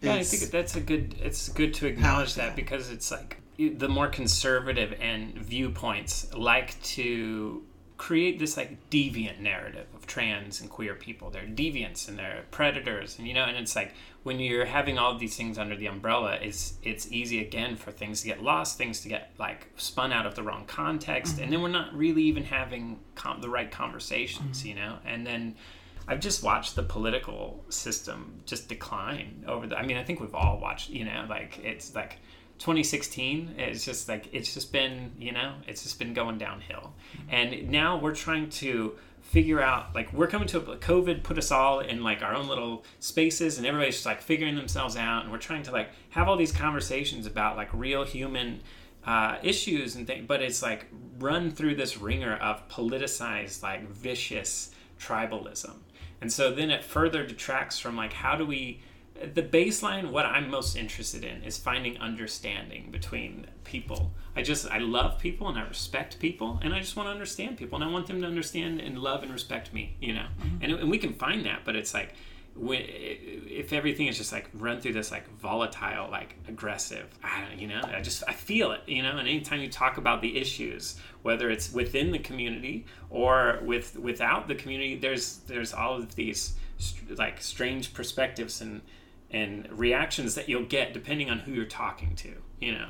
Yeah, 0.00 0.14
I 0.14 0.22
think 0.22 0.50
that's 0.50 0.76
a 0.76 0.80
good. 0.80 1.14
It's 1.20 1.48
good 1.50 1.74
to 1.74 1.86
acknowledge 1.86 2.34
that 2.34 2.56
because 2.56 2.90
it's 2.90 3.10
like 3.10 3.39
the 3.68 3.88
more 3.88 4.08
conservative 4.08 4.94
and 5.00 5.34
viewpoints 5.34 6.32
like 6.34 6.80
to 6.82 7.62
create 8.00 8.38
this 8.38 8.56
like 8.56 8.88
deviant 8.88 9.40
narrative 9.40 9.86
of 9.94 10.06
trans 10.06 10.62
and 10.62 10.70
queer 10.70 10.94
people. 10.94 11.28
They're 11.28 11.42
deviants 11.42 12.08
and 12.08 12.18
they're 12.18 12.44
predators, 12.50 13.18
and 13.18 13.28
you 13.28 13.34
know, 13.34 13.44
and 13.44 13.58
it's 13.58 13.76
like 13.76 13.92
when 14.22 14.40
you're 14.40 14.64
having 14.64 14.98
all 14.98 15.18
these 15.18 15.36
things 15.36 15.58
under 15.58 15.76
the 15.76 15.84
umbrella, 15.84 16.38
it's 16.40 16.78
it's 16.82 17.12
easy 17.12 17.40
again 17.42 17.76
for 17.76 17.92
things 17.92 18.22
to 18.22 18.28
get 18.28 18.42
lost, 18.42 18.78
things 18.78 19.02
to 19.02 19.10
get 19.10 19.32
like 19.38 19.68
spun 19.76 20.12
out 20.12 20.24
of 20.24 20.34
the 20.34 20.42
wrong 20.42 20.64
context, 20.66 21.38
and 21.40 21.52
then 21.52 21.60
we're 21.60 21.68
not 21.68 21.94
really 21.94 22.22
even 22.22 22.42
having 22.42 22.98
com- 23.16 23.42
the 23.42 23.50
right 23.50 23.70
conversations, 23.70 24.60
mm-hmm. 24.60 24.68
you 24.68 24.74
know, 24.76 24.98
and 25.04 25.26
then. 25.26 25.54
I've 26.08 26.18
just 26.18 26.42
watched 26.42 26.74
the 26.74 26.82
political 26.82 27.62
system 27.68 28.40
just 28.44 28.68
decline 28.68 29.44
over 29.46 29.68
the. 29.68 29.78
I 29.78 29.86
mean, 29.86 29.96
I 29.96 30.02
think 30.02 30.18
we've 30.18 30.34
all 30.34 30.58
watched. 30.58 30.90
You 30.90 31.04
know, 31.04 31.26
like 31.28 31.60
it's 31.62 31.94
like 31.94 32.16
2016. 32.60 33.56
It's 33.58 33.84
just 33.84 34.08
like 34.08 34.28
it's 34.32 34.54
just 34.54 34.72
been. 34.72 35.12
You 35.18 35.32
know, 35.32 35.54
it's 35.66 35.82
just 35.82 35.98
been 35.98 36.14
going 36.14 36.38
downhill, 36.38 36.92
and 37.28 37.70
now 37.70 37.98
we're 37.98 38.14
trying 38.14 38.50
to 38.50 38.96
figure 39.22 39.60
out 39.60 39.94
like 39.94 40.12
we're 40.12 40.26
coming 40.26 40.48
to 40.48 40.58
a 40.58 40.76
covid 40.78 41.22
put 41.22 41.38
us 41.38 41.52
all 41.52 41.78
in 41.78 42.02
like 42.02 42.20
our 42.20 42.34
own 42.34 42.48
little 42.48 42.84
spaces 42.98 43.58
and 43.58 43.66
everybody's 43.66 43.94
just 43.94 44.06
like 44.06 44.20
figuring 44.20 44.56
themselves 44.56 44.96
out 44.96 45.22
and 45.22 45.30
we're 45.30 45.38
trying 45.38 45.62
to 45.62 45.70
like 45.70 45.88
have 46.08 46.26
all 46.26 46.36
these 46.36 46.50
conversations 46.50 47.26
about 47.26 47.56
like 47.56 47.68
real 47.72 48.02
human 48.02 48.60
uh, 49.04 49.36
issues 49.42 49.94
and 49.94 50.06
things 50.06 50.24
but 50.26 50.42
it's 50.42 50.62
like 50.64 50.86
run 51.20 51.48
through 51.48 51.76
this 51.76 51.96
wringer 51.96 52.34
of 52.38 52.66
politicized 52.68 53.62
like 53.62 53.88
vicious 53.88 54.72
tribalism 54.98 55.74
and 56.20 56.32
so 56.32 56.52
then 56.52 56.68
it 56.68 56.82
further 56.82 57.24
detracts 57.24 57.78
from 57.78 57.96
like 57.96 58.12
how 58.12 58.34
do 58.34 58.44
we 58.44 58.80
the 59.34 59.42
baseline 59.42 60.10
what 60.10 60.24
i'm 60.24 60.50
most 60.50 60.76
interested 60.76 61.24
in 61.24 61.42
is 61.42 61.58
finding 61.58 61.98
understanding 61.98 62.88
between 62.90 63.46
people. 63.64 64.12
I 64.34 64.42
just 64.42 64.70
i 64.70 64.78
love 64.78 65.18
people 65.18 65.48
and 65.48 65.58
i 65.58 65.62
respect 65.62 66.18
people 66.18 66.58
and 66.62 66.74
i 66.74 66.80
just 66.80 66.96
want 66.96 67.08
to 67.08 67.10
understand 67.10 67.58
people 67.58 67.76
and 67.76 67.84
i 67.84 67.92
want 67.92 68.06
them 68.06 68.20
to 68.22 68.26
understand 68.26 68.80
and 68.80 68.98
love 68.98 69.22
and 69.22 69.32
respect 69.32 69.72
me 69.72 69.96
you 70.00 70.14
know? 70.14 70.26
Mm-hmm. 70.40 70.64
And, 70.64 70.72
and 70.80 70.90
we 70.90 70.98
can 70.98 71.14
find 71.14 71.44
that 71.46 71.60
but 71.64 71.76
it's 71.76 71.92
like 71.92 72.14
when, 72.56 72.82
if 72.84 73.72
everything 73.72 74.08
is 74.08 74.16
just 74.16 74.32
like 74.32 74.48
run 74.54 74.80
through 74.80 74.92
this 74.94 75.10
like 75.10 75.28
volatile 75.38 76.10
like 76.10 76.36
aggressive 76.48 77.06
I 77.22 77.42
don't, 77.42 77.60
you 77.60 77.68
know 77.68 77.80
i 77.84 78.00
just 78.00 78.22
i 78.26 78.32
feel 78.32 78.72
it 78.72 78.82
you 78.86 79.02
know? 79.02 79.16
And 79.18 79.28
anytime 79.28 79.60
you 79.60 79.68
talk 79.68 79.98
about 79.98 80.22
the 80.22 80.38
issues 80.38 80.96
whether 81.22 81.50
it's 81.50 81.72
within 81.72 82.10
the 82.10 82.18
community 82.18 82.86
or 83.10 83.60
with 83.62 83.96
without 83.98 84.48
the 84.48 84.54
community 84.54 84.96
there's 84.96 85.38
there's 85.46 85.72
all 85.72 85.96
of 85.96 86.14
these 86.14 86.54
like 87.16 87.42
strange 87.42 87.92
perspectives 87.92 88.60
and 88.62 88.80
and 89.30 89.70
reactions 89.70 90.34
that 90.34 90.48
you'll 90.48 90.64
get 90.64 90.92
depending 90.92 91.30
on 91.30 91.40
who 91.40 91.52
you're 91.52 91.64
talking 91.64 92.14
to 92.14 92.34
you 92.60 92.72
know 92.72 92.88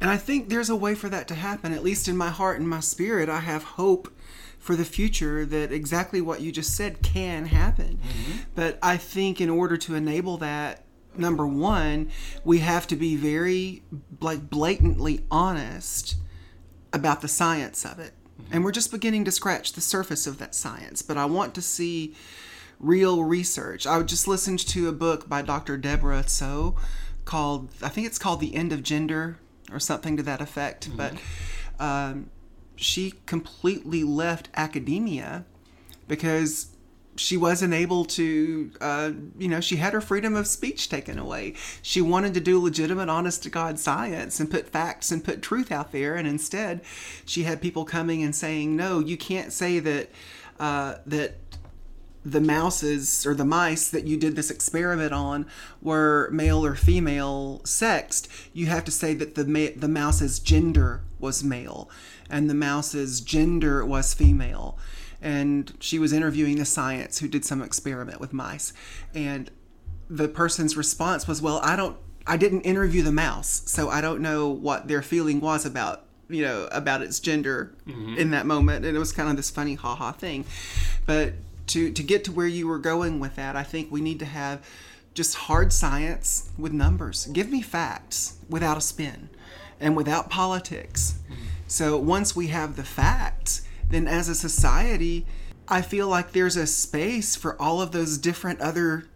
And 0.00 0.08
I 0.10 0.16
think 0.16 0.48
there's 0.48 0.70
a 0.70 0.76
way 0.76 0.94
for 0.94 1.08
that 1.08 1.28
to 1.28 1.34
happen. 1.34 1.72
At 1.72 1.82
least 1.82 2.08
in 2.08 2.16
my 2.16 2.30
heart 2.30 2.58
and 2.58 2.68
my 2.68 2.80
spirit, 2.80 3.28
I 3.28 3.40
have 3.40 3.62
hope 3.62 4.12
for 4.58 4.76
the 4.76 4.84
future 4.84 5.44
that 5.46 5.72
exactly 5.72 6.20
what 6.20 6.40
you 6.40 6.52
just 6.52 6.74
said 6.74 7.02
can 7.02 7.46
happen. 7.46 7.98
Mm-hmm. 7.98 8.38
But 8.54 8.78
I 8.82 8.96
think 8.96 9.40
in 9.40 9.50
order 9.50 9.76
to 9.78 9.94
enable 9.94 10.36
that, 10.38 10.84
number 11.16 11.46
one, 11.46 12.10
we 12.44 12.58
have 12.58 12.86
to 12.88 12.96
be 12.96 13.16
very 13.16 13.82
like 14.20 14.48
blatantly 14.48 15.24
honest 15.30 16.16
about 16.92 17.20
the 17.20 17.28
science 17.28 17.84
of 17.84 17.98
it. 17.98 18.12
Mm-hmm. 18.12 18.54
And 18.54 18.64
we're 18.64 18.72
just 18.72 18.90
beginning 18.90 19.24
to 19.26 19.30
scratch 19.30 19.72
the 19.74 19.80
surface 19.80 20.26
of 20.26 20.38
that 20.38 20.54
science. 20.54 21.02
But 21.02 21.18
I 21.18 21.26
want 21.26 21.54
to 21.54 21.62
see 21.62 22.14
real 22.80 23.22
research. 23.22 23.86
I 23.86 24.02
just 24.02 24.26
listened 24.26 24.58
to 24.60 24.88
a 24.88 24.92
book 24.92 25.28
by 25.28 25.42
Dr. 25.42 25.76
Debra 25.76 26.28
Soh 26.28 26.74
called, 27.24 27.68
I 27.82 27.88
think 27.88 28.06
it's 28.06 28.18
called 28.18 28.40
The 28.40 28.54
End 28.54 28.72
of 28.72 28.82
Gender 28.82 29.38
or 29.70 29.78
something 29.78 30.16
to 30.16 30.22
that 30.24 30.40
effect. 30.40 30.88
But 30.96 31.14
um, 31.78 32.30
she 32.76 33.14
completely 33.26 34.02
left 34.02 34.48
academia 34.54 35.44
because 36.08 36.68
she 37.16 37.36
wasn't 37.36 37.74
able 37.74 38.04
to, 38.06 38.72
uh, 38.80 39.12
you 39.38 39.48
know, 39.48 39.60
she 39.60 39.76
had 39.76 39.92
her 39.92 40.00
freedom 40.00 40.34
of 40.34 40.46
speech 40.46 40.88
taken 40.88 41.18
away. 41.18 41.54
She 41.82 42.00
wanted 42.00 42.32
to 42.34 42.40
do 42.40 42.58
legitimate, 42.58 43.10
honest 43.10 43.42
to 43.42 43.50
God 43.50 43.78
science 43.78 44.40
and 44.40 44.50
put 44.50 44.68
facts 44.68 45.10
and 45.10 45.22
put 45.22 45.42
truth 45.42 45.70
out 45.70 45.92
there. 45.92 46.14
And 46.16 46.26
instead, 46.26 46.80
she 47.26 47.42
had 47.42 47.60
people 47.60 47.84
coming 47.84 48.22
and 48.22 48.34
saying, 48.34 48.74
no, 48.74 49.00
you 49.00 49.18
can't 49.18 49.52
say 49.52 49.80
that, 49.80 50.10
uh, 50.58 50.96
that 51.06 51.49
the 52.24 52.40
mouses 52.40 53.26
or 53.26 53.34
the 53.34 53.44
mice 53.44 53.88
that 53.88 54.06
you 54.06 54.16
did 54.16 54.36
this 54.36 54.50
experiment 54.50 55.12
on 55.12 55.46
were 55.80 56.28
male 56.30 56.64
or 56.64 56.74
female 56.74 57.62
sexed, 57.64 58.28
you 58.52 58.66
have 58.66 58.84
to 58.84 58.90
say 58.90 59.14
that 59.14 59.34
the 59.34 59.46
ma- 59.46 59.74
the 59.74 59.88
mouse's 59.88 60.38
gender 60.38 61.02
was 61.18 61.42
male 61.42 61.90
and 62.28 62.48
the 62.48 62.54
mouse's 62.54 63.20
gender 63.20 63.84
was 63.84 64.14
female. 64.14 64.78
And 65.22 65.74
she 65.80 65.98
was 65.98 66.12
interviewing 66.12 66.56
the 66.56 66.64
science 66.64 67.18
who 67.18 67.28
did 67.28 67.44
some 67.44 67.60
experiment 67.60 68.20
with 68.20 68.32
mice, 68.32 68.72
and 69.14 69.50
the 70.08 70.28
person's 70.28 70.78
response 70.78 71.28
was, 71.28 71.42
"Well, 71.42 71.60
I 71.62 71.76
don't, 71.76 71.98
I 72.26 72.38
didn't 72.38 72.62
interview 72.62 73.02
the 73.02 73.12
mouse, 73.12 73.62
so 73.66 73.90
I 73.90 74.00
don't 74.00 74.22
know 74.22 74.48
what 74.48 74.88
their 74.88 75.02
feeling 75.02 75.40
was 75.40 75.66
about." 75.66 76.06
You 76.30 76.42
know 76.42 76.68
about 76.72 77.02
its 77.02 77.20
gender 77.20 77.74
mm-hmm. 77.86 78.16
in 78.16 78.30
that 78.30 78.46
moment, 78.46 78.86
and 78.86 78.96
it 78.96 78.98
was 78.98 79.12
kind 79.12 79.28
of 79.28 79.36
this 79.36 79.50
funny 79.50 79.74
ha 79.74 79.94
ha 79.94 80.12
thing. 80.12 80.46
But 81.04 81.34
to 81.70 81.92
to 81.92 82.02
get 82.02 82.24
to 82.24 82.32
where 82.32 82.46
you 82.46 82.68
were 82.68 82.78
going 82.78 83.20
with 83.20 83.36
that, 83.36 83.56
I 83.56 83.62
think 83.62 83.90
we 83.90 84.00
need 84.00 84.18
to 84.20 84.26
have 84.26 84.64
just 85.14 85.34
hard 85.34 85.72
science 85.72 86.50
with 86.56 86.72
numbers. 86.72 87.26
Give 87.26 87.50
me 87.50 87.62
facts 87.62 88.38
without 88.48 88.76
a 88.76 88.80
spin 88.80 89.28
and 89.80 89.96
without 89.96 90.30
politics. 90.30 91.18
Mm-hmm. 91.24 91.44
So 91.66 91.98
once 91.98 92.36
we 92.36 92.48
have 92.48 92.76
the 92.76 92.84
facts, 92.84 93.62
then 93.88 94.06
as 94.06 94.28
a 94.28 94.34
society, 94.34 95.26
I 95.68 95.82
feel 95.82 96.08
like 96.08 96.32
there's 96.32 96.56
a 96.56 96.66
space 96.66 97.36
for 97.36 97.60
all 97.60 97.80
of 97.80 97.92
those 97.92 98.18
different 98.18 98.60
other 98.60 99.06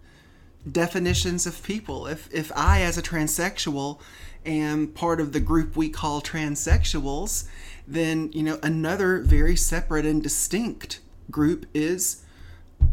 definitions 0.70 1.46
of 1.46 1.62
people. 1.62 2.06
If 2.06 2.32
if 2.32 2.50
I 2.56 2.82
as 2.82 2.96
a 2.96 3.02
transsexual 3.02 4.00
am 4.46 4.88
part 4.88 5.20
of 5.20 5.32
the 5.32 5.40
group 5.40 5.76
we 5.76 5.88
call 5.88 6.20
transsexuals, 6.20 7.48
then 7.86 8.30
you 8.32 8.42
know 8.42 8.58
another 8.62 9.18
very 9.20 9.56
separate 9.56 10.06
and 10.06 10.22
distinct 10.22 11.00
group 11.30 11.66
is 11.74 12.23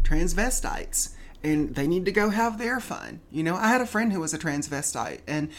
transvestites 0.02 1.14
and 1.42 1.74
they 1.74 1.86
need 1.86 2.04
to 2.04 2.12
go 2.12 2.30
have 2.30 2.58
their 2.58 2.80
fun. 2.80 3.20
You 3.30 3.42
know, 3.42 3.56
I 3.56 3.68
had 3.68 3.80
a 3.80 3.86
friend 3.86 4.12
who 4.12 4.20
was 4.20 4.34
a 4.34 4.38
transvestite 4.38 5.20
and 5.26 5.50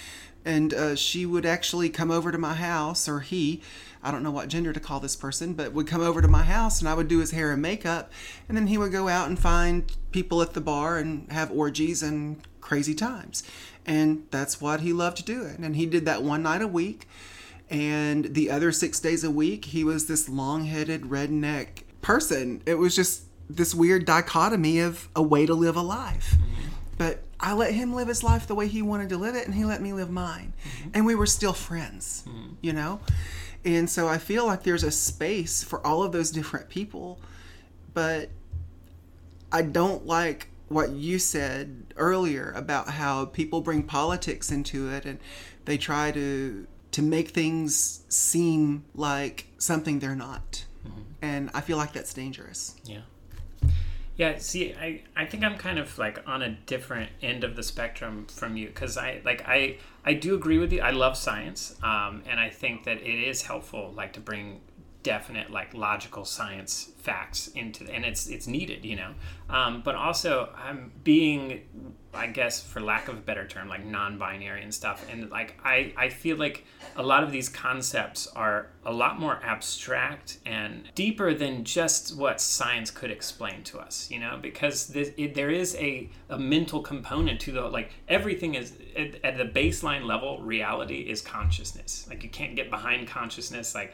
and 0.45 0.74
uh, 0.74 0.95
she 0.95 1.26
would 1.26 1.45
actually 1.45 1.89
come 1.89 2.12
over 2.12 2.30
to 2.32 2.38
my 2.38 2.53
house 2.53 3.07
or 3.07 3.22
he 3.22 3.62
I 4.05 4.12
don't 4.12 4.24
know 4.24 4.32
what 4.32 4.49
gender 4.49 4.74
to 4.74 4.80
call 4.82 4.99
this 4.99 5.16
person, 5.16 5.53
but 5.53 5.72
would 5.74 5.88
come 5.88 6.01
over 6.01 6.22
to 6.22 6.28
my 6.28 6.43
house 6.43 6.80
and 6.82 6.89
I 6.89 6.93
would 6.93 7.07
do 7.07 7.20
his 7.20 7.32
hair 7.32 7.51
and 7.51 7.62
makeup 7.62 8.12
and 8.49 8.57
then 8.57 8.68
he 8.68 8.78
would 8.78 8.91
go 8.91 9.07
out 9.07 9.28
and 9.30 9.39
find 9.39 9.91
people 10.12 10.41
at 10.41 10.53
the 10.53 10.62
bar 10.62 10.97
and 10.97 11.32
have 11.32 11.51
orgies 11.51 12.03
and 12.03 12.45
crazy 12.62 12.93
times. 12.95 13.43
And 13.86 14.26
that's 14.32 14.62
what 14.62 14.82
he 14.82 14.93
loved 14.93 15.26
doing. 15.26 15.64
And 15.64 15.76
he 15.76 15.86
did 15.86 16.05
that 16.05 16.24
one 16.24 16.43
night 16.43 16.62
a 16.62 16.68
week 16.68 17.07
And 17.70 18.26
the 18.36 18.51
other 18.51 18.72
six 18.72 18.99
days 18.99 19.24
a 19.24 19.32
week, 19.32 19.66
he 19.66 19.84
was 19.84 20.05
this 20.07 20.30
long 20.30 20.66
headed 20.66 21.03
redneck 21.03 21.84
person. 22.01 22.62
It 22.66 22.76
was 22.76 22.95
just 22.95 23.24
this 23.56 23.74
weird 23.76 24.06
dichotomy 24.06 24.80
of 24.80 25.10
a 25.16 25.22
way 25.22 25.45
to 25.45 25.54
live 25.54 25.76
a 25.76 25.82
life. 25.82 26.36
Mm-hmm. 26.36 26.70
But 26.97 27.24
I 27.39 27.54
let 27.54 27.74
him 27.74 27.93
live 27.93 28.08
his 28.08 28.24
life 28.24 28.47
the 28.47 28.56
way 28.56 28.68
he 28.68 28.82
wanted 28.82 29.10
to 29.10 29.18
live 29.18 29.36
it, 29.36 29.45
and 29.45 29.56
he 29.56 29.66
let 29.66 29.82
me 29.82 29.93
live 29.93 30.10
mine. 30.10 30.54
Mm-hmm. 30.64 30.89
And 30.93 31.06
we 31.06 31.16
were 31.16 31.26
still 31.26 31.54
friends, 31.54 32.24
mm-hmm. 32.28 32.54
you 32.62 32.74
know? 32.74 32.99
And 33.66 33.89
so 33.89 34.08
I 34.08 34.18
feel 34.18 34.45
like 34.45 34.64
there's 34.64 34.84
a 34.84 34.91
space 34.91 35.64
for 35.64 35.86
all 35.86 36.04
of 36.04 36.12
those 36.12 36.32
different 36.32 36.70
people. 36.70 37.20
But 37.93 38.30
I 39.51 39.62
don't 39.62 40.06
like 40.06 40.47
what 40.68 40.91
you 40.91 41.20
said 41.20 41.93
earlier 41.95 42.51
about 42.56 42.89
how 42.89 43.26
people 43.26 43.62
bring 43.62 43.84
politics 43.84 44.51
into 44.51 44.89
it 44.89 45.06
and 45.06 45.20
they 45.66 45.78
try 45.78 46.12
to 46.12 46.68
to 46.91 47.01
make 47.01 47.30
things 47.30 48.04
seem 48.08 48.84
like 48.93 49.47
something 49.58 49.99
they're 49.99 50.16
not. 50.16 50.66
And 51.24 51.49
I 51.54 51.62
feel 51.62 51.78
like 51.78 51.93
that's 51.93 52.14
dangerous. 52.14 52.76
Yeah. 52.84 52.99
Yeah, 54.24 54.38
see, 54.38 54.74
I, 54.74 55.01
I 55.17 55.26
think 55.26 55.43
I'm 55.43 55.57
kind 55.57 55.78
of 55.78 55.97
like 55.97 56.26
on 56.26 56.43
a 56.43 56.51
different 56.65 57.09
end 57.21 57.43
of 57.43 57.57
the 57.57 57.63
spectrum 57.63 58.26
from 58.28 58.55
you 58.55 58.67
because 58.67 58.95
I 58.95 59.19
like 59.26 59.43
I 59.45 59.80
I 60.05 60.13
do 60.13 60.34
agree 60.34 60.59
with 60.59 60.71
you. 60.71 60.80
I 60.80 60.91
love 60.91 61.17
science, 61.17 61.76
um, 61.84 62.24
and 62.26 62.39
I 62.39 62.49
think 62.49 62.86
that 62.86 63.01
it 63.01 63.28
is 63.28 63.41
helpful 63.41 63.91
like 63.93 64.13
to 64.13 64.21
bring 64.21 64.61
definite 65.03 65.51
like 65.51 65.74
logical 65.74 66.24
science 66.24 66.91
facts 66.99 67.47
into 67.49 67.84
and 67.91 68.05
it's 68.05 68.28
it's 68.28 68.47
needed 68.47 68.86
you 68.86 68.95
know 68.95 69.13
um, 69.49 69.82
but 69.84 69.95
also 69.95 70.49
i'm 70.55 70.93
being 71.03 71.61
i 72.14 72.28
guess 72.28 72.61
for 72.61 72.80
lack 72.80 73.07
of 73.07 73.18
a 73.18 73.22
better 73.22 73.47
term 73.47 73.68
like 73.68 73.86
non-binary 73.86 74.61
and 74.61 74.74
stuff. 74.74 75.05
And 75.11 75.30
like 75.30 75.59
i 75.64 75.93
i 75.97 76.09
feel 76.09 76.38
like 76.38 76.66
a 76.95 77.03
lot 77.03 77.24
of 77.24 77.32
these 77.32 77.49
concepts 77.49 78.28
are 78.28 78.68
a 78.86 78.93
lot 78.93 79.20
more 79.20 79.39
abstract 79.43 80.38
and 80.45 80.89
deeper 80.95 81.34
than 81.34 81.64
just 81.64 82.16
what 82.18 82.39
science 82.39 82.91
could 82.91 83.09
explain 83.11 83.64
to 83.64 83.80
us 83.80 84.09
you 84.14 84.20
know? 84.20 84.38
Because 84.41 84.88
this, 84.88 85.11
it, 85.18 85.34
there 85.34 85.49
is 85.49 85.76
a, 85.76 86.09
a 86.30 86.38
mental 86.38 86.82
component 86.82 87.39
to 87.41 87.51
the 87.51 87.61
like 87.61 87.91
everything 88.07 88.55
is 88.55 88.74
at, 88.95 89.16
at 89.24 89.38
the 89.38 89.45
baseline 89.45 90.05
level 90.05 90.39
reality 90.41 90.99
is 90.99 91.22
consciousness. 91.22 92.05
Like 92.07 92.24
you 92.24 92.30
can't 92.30 92.55
get 92.55 92.70
behind 92.70 93.07
consciousness. 93.07 93.74
Like 93.74 93.93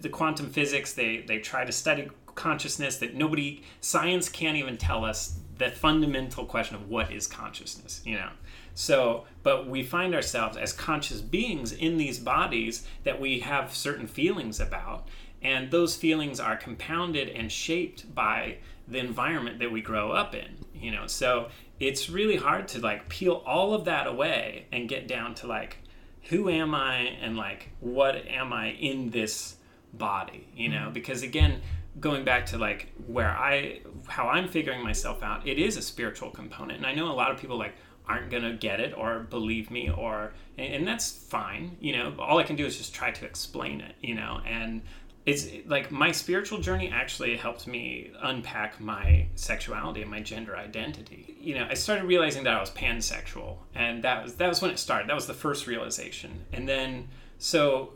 the 0.00 0.08
quantum 0.08 0.50
physics 0.50 0.92
they 0.92 1.24
they 1.26 1.38
try 1.38 1.64
to 1.64 1.72
study 1.72 2.08
consciousness 2.34 2.98
that 2.98 3.14
nobody 3.14 3.62
science 3.80 4.28
can't 4.28 4.56
even 4.56 4.76
tell 4.76 5.04
us 5.04 5.38
the 5.60 5.70
fundamental 5.70 6.44
question 6.44 6.74
of 6.74 6.88
what 6.88 7.12
is 7.12 7.26
consciousness 7.26 8.00
you 8.04 8.16
know 8.16 8.30
so 8.74 9.24
but 9.42 9.68
we 9.68 9.82
find 9.82 10.14
ourselves 10.14 10.56
as 10.56 10.72
conscious 10.72 11.20
beings 11.20 11.70
in 11.70 11.98
these 11.98 12.18
bodies 12.18 12.86
that 13.04 13.20
we 13.20 13.40
have 13.40 13.74
certain 13.74 14.06
feelings 14.06 14.58
about 14.58 15.06
and 15.42 15.70
those 15.70 15.96
feelings 15.96 16.40
are 16.40 16.56
compounded 16.56 17.28
and 17.28 17.52
shaped 17.52 18.12
by 18.14 18.56
the 18.88 18.98
environment 18.98 19.58
that 19.58 19.70
we 19.70 19.80
grow 19.80 20.10
up 20.10 20.34
in 20.34 20.56
you 20.74 20.90
know 20.90 21.06
so 21.06 21.48
it's 21.78 22.10
really 22.10 22.36
hard 22.36 22.66
to 22.66 22.80
like 22.80 23.08
peel 23.08 23.42
all 23.46 23.74
of 23.74 23.84
that 23.84 24.06
away 24.06 24.66
and 24.72 24.88
get 24.88 25.06
down 25.06 25.34
to 25.34 25.46
like 25.46 25.76
who 26.24 26.48
am 26.48 26.74
I 26.74 26.96
and 27.20 27.36
like 27.36 27.70
what 27.80 28.14
am 28.26 28.52
I 28.52 28.70
in 28.72 29.10
this 29.10 29.56
body, 29.92 30.48
you 30.54 30.68
know? 30.68 30.84
Mm-hmm. 30.84 30.92
Because 30.92 31.22
again, 31.22 31.60
going 31.98 32.24
back 32.24 32.46
to 32.46 32.58
like 32.58 32.92
where 33.06 33.30
I 33.30 33.80
how 34.06 34.28
I'm 34.28 34.48
figuring 34.48 34.82
myself 34.82 35.22
out, 35.22 35.46
it 35.46 35.58
is 35.58 35.76
a 35.76 35.82
spiritual 35.82 36.30
component. 36.30 36.78
And 36.78 36.86
I 36.86 36.94
know 36.94 37.10
a 37.10 37.14
lot 37.14 37.30
of 37.30 37.38
people 37.38 37.58
like 37.58 37.74
aren't 38.06 38.30
going 38.30 38.42
to 38.42 38.52
get 38.54 38.80
it 38.80 38.96
or 38.96 39.20
believe 39.20 39.70
me 39.70 39.90
or 39.90 40.32
and 40.58 40.86
that's 40.86 41.10
fine, 41.10 41.76
you 41.80 41.96
know. 41.96 42.14
All 42.18 42.38
I 42.38 42.42
can 42.42 42.56
do 42.56 42.66
is 42.66 42.76
just 42.76 42.94
try 42.94 43.10
to 43.10 43.24
explain 43.24 43.80
it, 43.80 43.94
you 44.00 44.14
know. 44.14 44.40
And 44.46 44.82
it's 45.26 45.48
like 45.66 45.90
my 45.90 46.12
spiritual 46.12 46.60
journey 46.60 46.90
actually 46.90 47.36
helped 47.36 47.66
me 47.66 48.10
unpack 48.22 48.80
my 48.80 49.26
sexuality 49.34 50.02
and 50.02 50.10
my 50.10 50.20
gender 50.20 50.56
identity. 50.56 51.36
You 51.40 51.54
know, 51.56 51.66
I 51.68 51.74
started 51.74 52.04
realizing 52.04 52.44
that 52.44 52.54
I 52.54 52.60
was 52.60 52.70
pansexual, 52.70 53.58
and 53.74 54.02
that 54.04 54.22
was 54.22 54.34
that 54.36 54.48
was 54.48 54.62
when 54.62 54.70
it 54.70 54.78
started. 54.78 55.08
That 55.08 55.14
was 55.14 55.26
the 55.26 55.34
first 55.34 55.66
realization, 55.66 56.46
and 56.52 56.68
then 56.68 57.08
so 57.38 57.92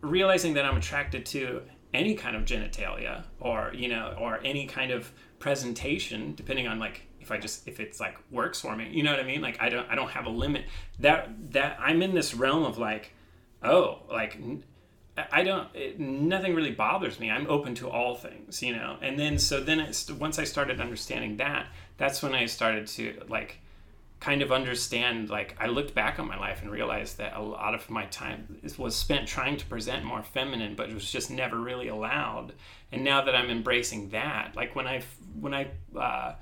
realizing 0.00 0.54
that 0.54 0.64
I'm 0.64 0.76
attracted 0.76 1.24
to 1.26 1.62
any 1.94 2.14
kind 2.14 2.36
of 2.36 2.44
genitalia 2.44 3.24
or 3.40 3.72
you 3.74 3.88
know 3.88 4.14
or 4.18 4.40
any 4.44 4.66
kind 4.66 4.90
of 4.90 5.12
presentation, 5.38 6.34
depending 6.34 6.66
on 6.66 6.78
like 6.78 7.02
if 7.20 7.30
I 7.30 7.38
just 7.38 7.66
if 7.68 7.80
it's 7.80 8.00
like 8.00 8.16
works 8.30 8.60
for 8.60 8.76
me, 8.76 8.88
you 8.90 9.02
know 9.02 9.10
what 9.10 9.20
I 9.20 9.24
mean? 9.24 9.40
Like 9.40 9.60
I 9.60 9.68
don't 9.68 9.88
I 9.88 9.94
don't 9.94 10.10
have 10.10 10.26
a 10.26 10.30
limit. 10.30 10.64
That 11.00 11.52
that 11.52 11.78
I'm 11.80 12.02
in 12.02 12.14
this 12.14 12.34
realm 12.34 12.64
of 12.64 12.78
like, 12.78 13.12
oh, 13.62 14.00
like 14.10 14.38
I 15.30 15.42
don't. 15.42 15.68
It, 15.74 16.00
nothing 16.00 16.54
really 16.54 16.70
bothers 16.70 17.20
me. 17.20 17.30
I'm 17.30 17.46
open 17.46 17.74
to 17.76 17.90
all 17.90 18.14
things, 18.14 18.62
you 18.62 18.74
know. 18.74 18.96
And 19.02 19.18
then 19.18 19.38
so 19.38 19.60
then 19.60 19.80
it's 19.80 20.10
once 20.10 20.38
I 20.38 20.44
started 20.44 20.80
understanding 20.80 21.36
that, 21.36 21.66
that's 21.98 22.22
when 22.22 22.34
I 22.34 22.46
started 22.46 22.86
to 22.88 23.22
like 23.28 23.58
kind 24.22 24.40
of 24.40 24.52
understand. 24.52 25.30
Like 25.30 25.56
I 25.58 25.66
looked 25.66 25.94
back 25.94 26.20
on 26.20 26.28
my 26.28 26.38
life 26.38 26.62
and 26.62 26.70
realized 26.70 27.18
that 27.18 27.36
a 27.36 27.42
lot 27.42 27.74
of 27.74 27.90
my 27.90 28.06
time 28.06 28.56
was 28.78 28.94
spent 28.94 29.26
trying 29.26 29.56
to 29.56 29.66
present 29.66 30.04
more 30.04 30.22
feminine, 30.22 30.76
but 30.76 30.88
it 30.88 30.94
was 30.94 31.10
just 31.10 31.28
never 31.28 31.58
really 31.58 31.88
allowed. 31.88 32.52
And 32.92 33.02
now 33.02 33.24
that 33.24 33.34
I'm 33.34 33.50
embracing 33.50 34.10
that, 34.10 34.54
like 34.54 34.76
when 34.76 34.86
I 34.86 35.02
when 35.40 35.52
I 35.52 35.70
uh, 35.98 36.34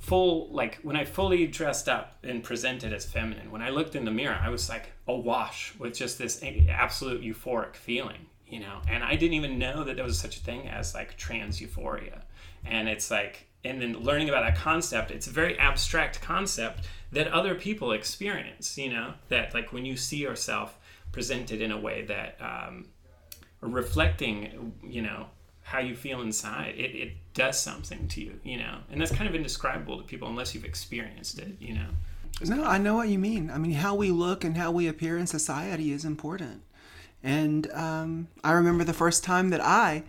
full 0.00 0.52
like 0.52 0.80
when 0.82 0.96
I 0.96 1.06
fully 1.06 1.46
dressed 1.46 1.88
up 1.88 2.18
and 2.22 2.44
presented 2.44 2.92
as 2.92 3.06
feminine, 3.06 3.50
when 3.50 3.62
I 3.62 3.70
looked 3.70 3.96
in 3.96 4.04
the 4.04 4.10
mirror, 4.10 4.38
I 4.38 4.50
was 4.50 4.68
like 4.68 4.92
awash 5.08 5.74
with 5.78 5.94
just 5.94 6.18
this 6.18 6.44
absolute 6.68 7.22
euphoric 7.22 7.74
feeling, 7.74 8.26
you 8.46 8.60
know. 8.60 8.82
And 8.86 9.02
I 9.02 9.16
didn't 9.16 9.34
even 9.34 9.58
know 9.58 9.82
that 9.84 9.96
there 9.96 10.04
was 10.04 10.18
such 10.18 10.36
a 10.36 10.40
thing 10.40 10.68
as 10.68 10.94
like 10.94 11.16
trans 11.16 11.58
euphoria. 11.58 12.22
And 12.66 12.86
it's 12.86 13.10
like 13.10 13.46
and 13.64 13.80
then 13.80 13.94
learning 13.94 14.28
about 14.28 14.44
that 14.44 14.56
concept, 14.56 15.10
it's 15.10 15.26
a 15.26 15.30
very 15.30 15.58
abstract 15.58 16.20
concept 16.20 16.84
that 17.14 17.28
other 17.28 17.54
people 17.54 17.92
experience, 17.92 18.76
you 18.76 18.92
know, 18.92 19.14
that 19.28 19.54
like 19.54 19.72
when 19.72 19.84
you 19.84 19.96
see 19.96 20.16
yourself 20.16 20.78
presented 21.12 21.62
in 21.62 21.70
a 21.70 21.78
way 21.78 22.02
that 22.02 22.36
um, 22.40 22.86
reflecting, 23.60 24.72
you 24.82 25.00
know, 25.00 25.26
how 25.62 25.78
you 25.78 25.94
feel 25.94 26.20
inside, 26.20 26.74
it, 26.76 26.94
it 26.94 27.12
does 27.32 27.58
something 27.58 28.06
to 28.08 28.20
you, 28.20 28.38
you 28.42 28.58
know, 28.58 28.78
and 28.90 29.00
that's 29.00 29.12
kind 29.12 29.28
of 29.28 29.34
indescribable 29.34 29.96
to 29.96 30.04
people 30.04 30.28
unless 30.28 30.54
you've 30.54 30.64
experienced 30.64 31.38
it, 31.38 31.56
you 31.60 31.74
know. 31.74 31.86
No, 32.44 32.64
I 32.64 32.78
know 32.78 32.96
what 32.96 33.08
you 33.08 33.18
mean. 33.18 33.50
I 33.50 33.58
mean, 33.58 33.72
how 33.72 33.94
we 33.94 34.10
look 34.10 34.42
and 34.42 34.56
how 34.56 34.72
we 34.72 34.88
appear 34.88 35.16
in 35.16 35.26
society 35.26 35.92
is 35.92 36.04
important. 36.04 36.62
And 37.22 37.70
um, 37.72 38.28
I 38.42 38.52
remember 38.52 38.82
the 38.82 38.92
first 38.92 39.22
time 39.22 39.50
that 39.50 39.60
I 39.60 40.02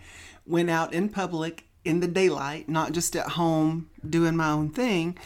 went 0.44 0.70
out 0.70 0.92
in 0.92 1.08
public 1.08 1.64
in 1.84 2.00
the 2.00 2.08
daylight, 2.08 2.68
not 2.68 2.90
just 2.90 3.14
at 3.14 3.28
home 3.28 3.88
doing 4.08 4.36
my 4.36 4.50
own 4.50 4.70
thing. 4.70 5.16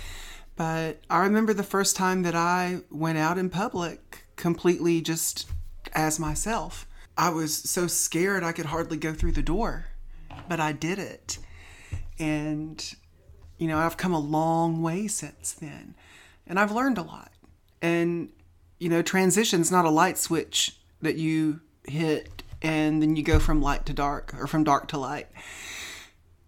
But 0.60 1.00
I 1.08 1.20
remember 1.20 1.54
the 1.54 1.62
first 1.62 1.96
time 1.96 2.20
that 2.24 2.34
I 2.34 2.80
went 2.90 3.16
out 3.16 3.38
in 3.38 3.48
public 3.48 4.26
completely 4.36 5.00
just 5.00 5.48
as 5.94 6.20
myself. 6.20 6.86
I 7.16 7.30
was 7.30 7.56
so 7.56 7.86
scared 7.86 8.44
I 8.44 8.52
could 8.52 8.66
hardly 8.66 8.98
go 8.98 9.14
through 9.14 9.32
the 9.32 9.42
door 9.42 9.86
but 10.50 10.60
I 10.60 10.72
did 10.72 10.98
it. 10.98 11.38
And, 12.18 12.94
you 13.56 13.68
know, 13.68 13.78
I've 13.78 13.96
come 13.96 14.12
a 14.12 14.18
long 14.18 14.82
way 14.82 15.06
since 15.06 15.52
then. 15.52 15.94
And 16.46 16.58
I've 16.58 16.72
learned 16.72 16.98
a 16.98 17.02
lot. 17.02 17.30
And, 17.80 18.30
you 18.78 18.88
know, 18.88 19.00
transition's 19.00 19.70
not 19.70 19.84
a 19.84 19.90
light 19.90 20.18
switch 20.18 20.76
that 21.00 21.16
you 21.16 21.60
hit 21.84 22.42
and 22.60 23.00
then 23.00 23.16
you 23.16 23.22
go 23.22 23.38
from 23.38 23.62
light 23.62 23.86
to 23.86 23.92
dark 23.92 24.34
or 24.36 24.48
from 24.48 24.64
dark 24.64 24.88
to 24.88 24.98
light. 24.98 25.28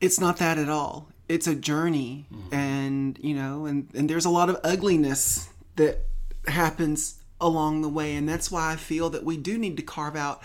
It's 0.01 0.21
not 0.21 0.39
that 0.39 0.59
at 0.59 0.69
all. 0.69 1.12
It's 1.33 1.47
a 1.47 1.55
journey. 1.55 2.27
Mm-hmm. 2.33 2.55
And, 2.55 3.19
you 3.21 3.35
know, 3.35 3.67
and, 3.67 3.89
and 3.95 4.09
there's 4.09 4.25
a 4.25 4.31
lot 4.31 4.51
of 4.51 4.61
ugliness 4.63 5.49
that 5.77 6.01
happens 6.47 7.23
along 7.41 7.83
the 7.83 7.89
way. 7.89 8.15
And 8.15 8.29
that's 8.29 8.51
why 8.51 8.73
I 8.73 8.77
feel 8.77 9.11
that 9.11 9.25
we 9.25 9.37
do 9.37 9.59
need 9.59 9.77
to 9.77 9.83
carve 9.83 10.17
out 10.17 10.43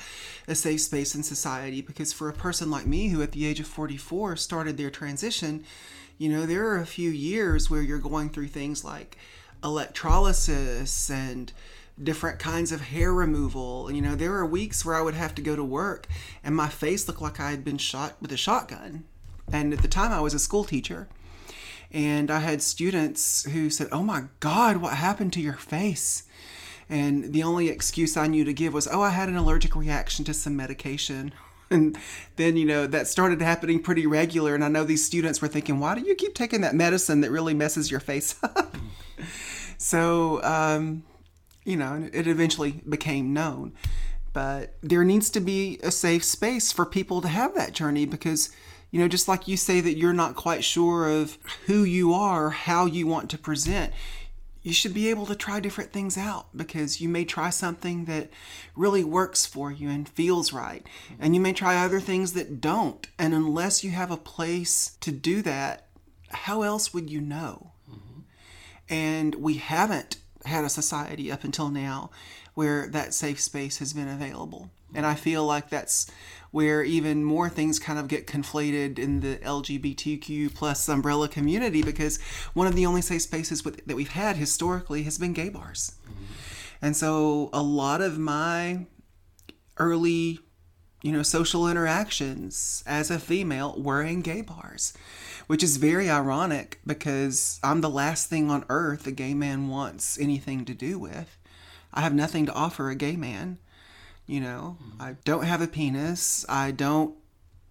a 0.48 0.56
safe 0.56 0.82
space 0.82 1.16
in 1.16 1.24
society 1.24 1.82
because 1.82 2.12
for 2.12 2.28
a 2.28 2.34
person 2.34 2.72
like 2.72 2.86
me 2.86 3.10
who 3.10 3.22
at 3.22 3.32
the 3.32 3.46
age 3.46 3.60
of 3.60 3.68
44 3.68 4.36
started 4.36 4.78
their 4.78 4.90
transition, 4.90 5.64
you 6.18 6.30
know, 6.30 6.46
there 6.46 6.68
are 6.68 6.80
a 6.80 6.86
few 6.86 7.10
years 7.10 7.70
where 7.70 7.82
you're 7.82 8.00
going 8.00 8.30
through 8.30 8.48
things 8.48 8.84
like 8.84 9.18
electrolysis 9.64 11.10
and 11.10 11.54
different 12.02 12.40
kinds 12.40 12.72
of 12.72 12.82
hair 12.82 13.14
removal. 13.14 13.92
You 13.92 14.02
know, 14.02 14.16
there 14.16 14.34
are 14.36 14.46
weeks 14.46 14.84
where 14.84 14.96
I 14.96 15.02
would 15.02 15.14
have 15.14 15.36
to 15.36 15.42
go 15.42 15.56
to 15.56 15.64
work 15.64 16.08
and 16.44 16.56
my 16.56 16.70
face 16.70 17.08
looked 17.08 17.22
like 17.22 17.40
I 17.40 17.52
had 17.52 17.64
been 17.64 17.78
shot 17.78 18.16
with 18.20 18.32
a 18.32 18.38
shotgun. 18.38 19.06
And 19.52 19.74
at 19.74 19.82
the 19.82 19.88
time 19.88 20.12
I 20.12 20.22
was 20.22 20.34
a 20.34 20.40
school 20.40 20.64
teacher. 20.64 21.08
And 21.92 22.30
I 22.30 22.40
had 22.40 22.62
students 22.62 23.46
who 23.46 23.70
said, 23.70 23.88
Oh 23.92 24.04
my 24.04 24.26
God, 24.40 24.78
what 24.78 24.94
happened 24.94 25.32
to 25.34 25.42
your 25.42 25.54
face? 25.54 26.24
And 26.90 27.34
the 27.34 27.44
only 27.44 27.70
excuse 27.70 28.16
I 28.16 28.28
knew 28.28 28.46
to 28.46 28.54
give 28.54 28.74
was, 28.74 28.88
oh, 28.90 29.02
I 29.02 29.10
had 29.10 29.30
an 29.30 29.36
allergic 29.36 29.76
reaction 29.76 30.24
to 30.26 30.34
some 30.34 30.56
medication. 30.56 31.34
And 31.70 31.98
then, 32.38 32.56
you 32.56 32.64
know, 32.66 32.88
that 32.88 33.08
started 33.08 33.42
happening 33.42 33.84
pretty 33.84 34.08
regular. 34.08 34.56
And 34.56 34.64
I 34.64 34.70
know 34.70 34.86
these 34.86 35.06
students 35.06 35.42
were 35.42 35.50
thinking, 35.50 35.82
why 35.82 35.96
do 35.96 36.02
you 36.02 36.16
keep 36.16 36.34
taking 36.34 36.62
that 36.62 36.74
medicine 36.74 37.20
that 37.20 37.30
really 37.30 37.54
messes 37.54 37.92
your 37.92 38.00
face 38.00 38.36
up? 38.44 38.78
so, 39.78 40.42
um, 40.44 41.04
you 41.66 41.76
know, 41.76 42.08
it 42.14 42.26
eventually 42.26 42.82
became 42.88 43.34
known. 43.34 43.74
but 44.32 44.76
there 44.82 45.04
needs 45.04 45.30
to 45.32 45.42
be 45.42 45.78
a 45.84 45.92
safe 45.92 46.24
space 46.24 46.72
for 46.72 46.86
people 46.86 47.20
to 47.22 47.28
have 47.28 47.54
that 47.56 47.74
journey 47.74 48.06
because 48.06 48.50
you 48.92 49.00
know 49.00 49.08
just 49.08 49.28
like 49.28 49.48
you 49.48 49.58
say 49.58 49.82
that 49.82 49.98
you're 49.98 50.14
not 50.14 50.36
quite 50.36 50.64
sure 50.64 51.08
of 51.08 51.38
who 51.66 51.84
you 51.84 52.14
are 52.14 52.50
how 52.50 52.86
you 52.86 53.06
want 53.08 53.30
to 53.30 53.38
present 53.38 53.94
you 54.68 54.74
should 54.74 54.94
be 54.94 55.10
able 55.10 55.26
to 55.26 55.34
try 55.34 55.62
different 55.62 55.94
things 55.94 56.18
out 56.18 56.48
because 56.54 57.00
you 57.00 57.08
may 57.08 57.24
try 57.24 57.50
something 57.50 58.04
that 58.04 58.30
really 58.76 59.02
works 59.02 59.46
for 59.46 59.72
you 59.72 59.90
and 59.90 60.10
feels 60.10 60.52
right. 60.52 60.86
And 61.22 61.34
you 61.34 61.40
may 61.40 61.54
try 61.54 61.78
other 61.78 62.02
things 62.02 62.34
that 62.34 62.60
don't. 62.60 63.08
And 63.18 63.34
unless 63.34 63.82
you 63.82 63.92
have 63.92 64.12
a 64.12 64.18
place 64.18 64.98
to 65.00 65.14
do 65.14 65.42
that, 65.44 65.88
how 66.30 66.64
else 66.64 66.94
would 66.94 67.10
you 67.10 67.22
know? 67.22 67.72
Mm-hmm. 67.90 68.20
And 68.90 69.36
we 69.36 69.54
haven't 69.54 70.18
had 70.44 70.66
a 70.66 70.70
society 70.70 71.32
up 71.32 71.46
until 71.46 71.70
now 71.70 72.10
where 72.54 72.90
that 72.90 73.14
safe 73.14 73.40
space 73.40 73.78
has 73.78 73.94
been 73.94 74.10
available. 74.10 74.70
And 74.94 75.06
I 75.06 75.16
feel 75.16 75.46
like 75.46 75.70
that's 75.70 76.10
where 76.52 76.82
even 76.82 77.24
more 77.24 77.50
things 77.50 77.78
kind 77.78 78.00
of 78.00 78.08
get 78.08 78.26
conflated 78.26 78.98
in 78.98 79.20
the 79.20 79.38
LGBTQ 79.38 80.56
plus 80.56 80.88
umbrella 80.88 81.28
community 81.28 81.84
because 81.84 82.20
one 82.54 82.68
of 82.68 82.76
the 82.76 82.86
only 82.86 83.02
safe 83.02 83.22
spaces 83.22 83.66
with, 83.66 83.86
that 83.86 83.96
we've 83.96 84.10
had 84.10 84.38
historically 84.38 85.04
has 85.04 85.18
been 85.18 85.34
gay 85.34 85.50
bars. 85.50 85.96
Mm-hmm. 86.04 86.24
And 86.82 86.96
so 86.96 87.50
a 87.54 87.62
lot 87.62 88.02
of 88.02 88.18
my 88.18 88.86
early, 89.78 90.40
you 91.02 91.12
know, 91.12 91.24
social 91.24 91.68
interactions 91.68 92.84
as 92.86 93.12
a 93.12 93.20
female 93.20 93.76
were 93.78 94.02
in 94.02 94.22
gay 94.22 94.42
bars, 94.42 94.94
which 95.48 95.64
is 95.64 95.78
very 95.78 96.10
ironic 96.10 96.80
because 96.86 97.60
I'm 97.64 97.82
the 97.82 97.90
last 97.90 98.30
thing 98.30 98.50
on 98.50 98.66
earth 98.70 99.06
a 99.08 99.12
gay 99.12 99.34
man 99.34 99.68
wants 99.68 100.20
anything 100.20 100.66
to 100.66 100.74
do 100.74 100.98
with. 100.98 101.38
I 101.94 102.02
have 102.02 102.14
nothing 102.14 102.46
to 102.46 102.54
offer 102.54 102.90
a 102.90 102.96
gay 102.96 103.16
man. 103.16 103.58
You 104.28 104.42
know, 104.42 104.78
mm-hmm. 104.82 105.02
I 105.02 105.16
don't 105.24 105.46
have 105.46 105.62
a 105.62 105.68
penis. 105.68 106.46
I 106.48 106.72
don't 106.72 107.16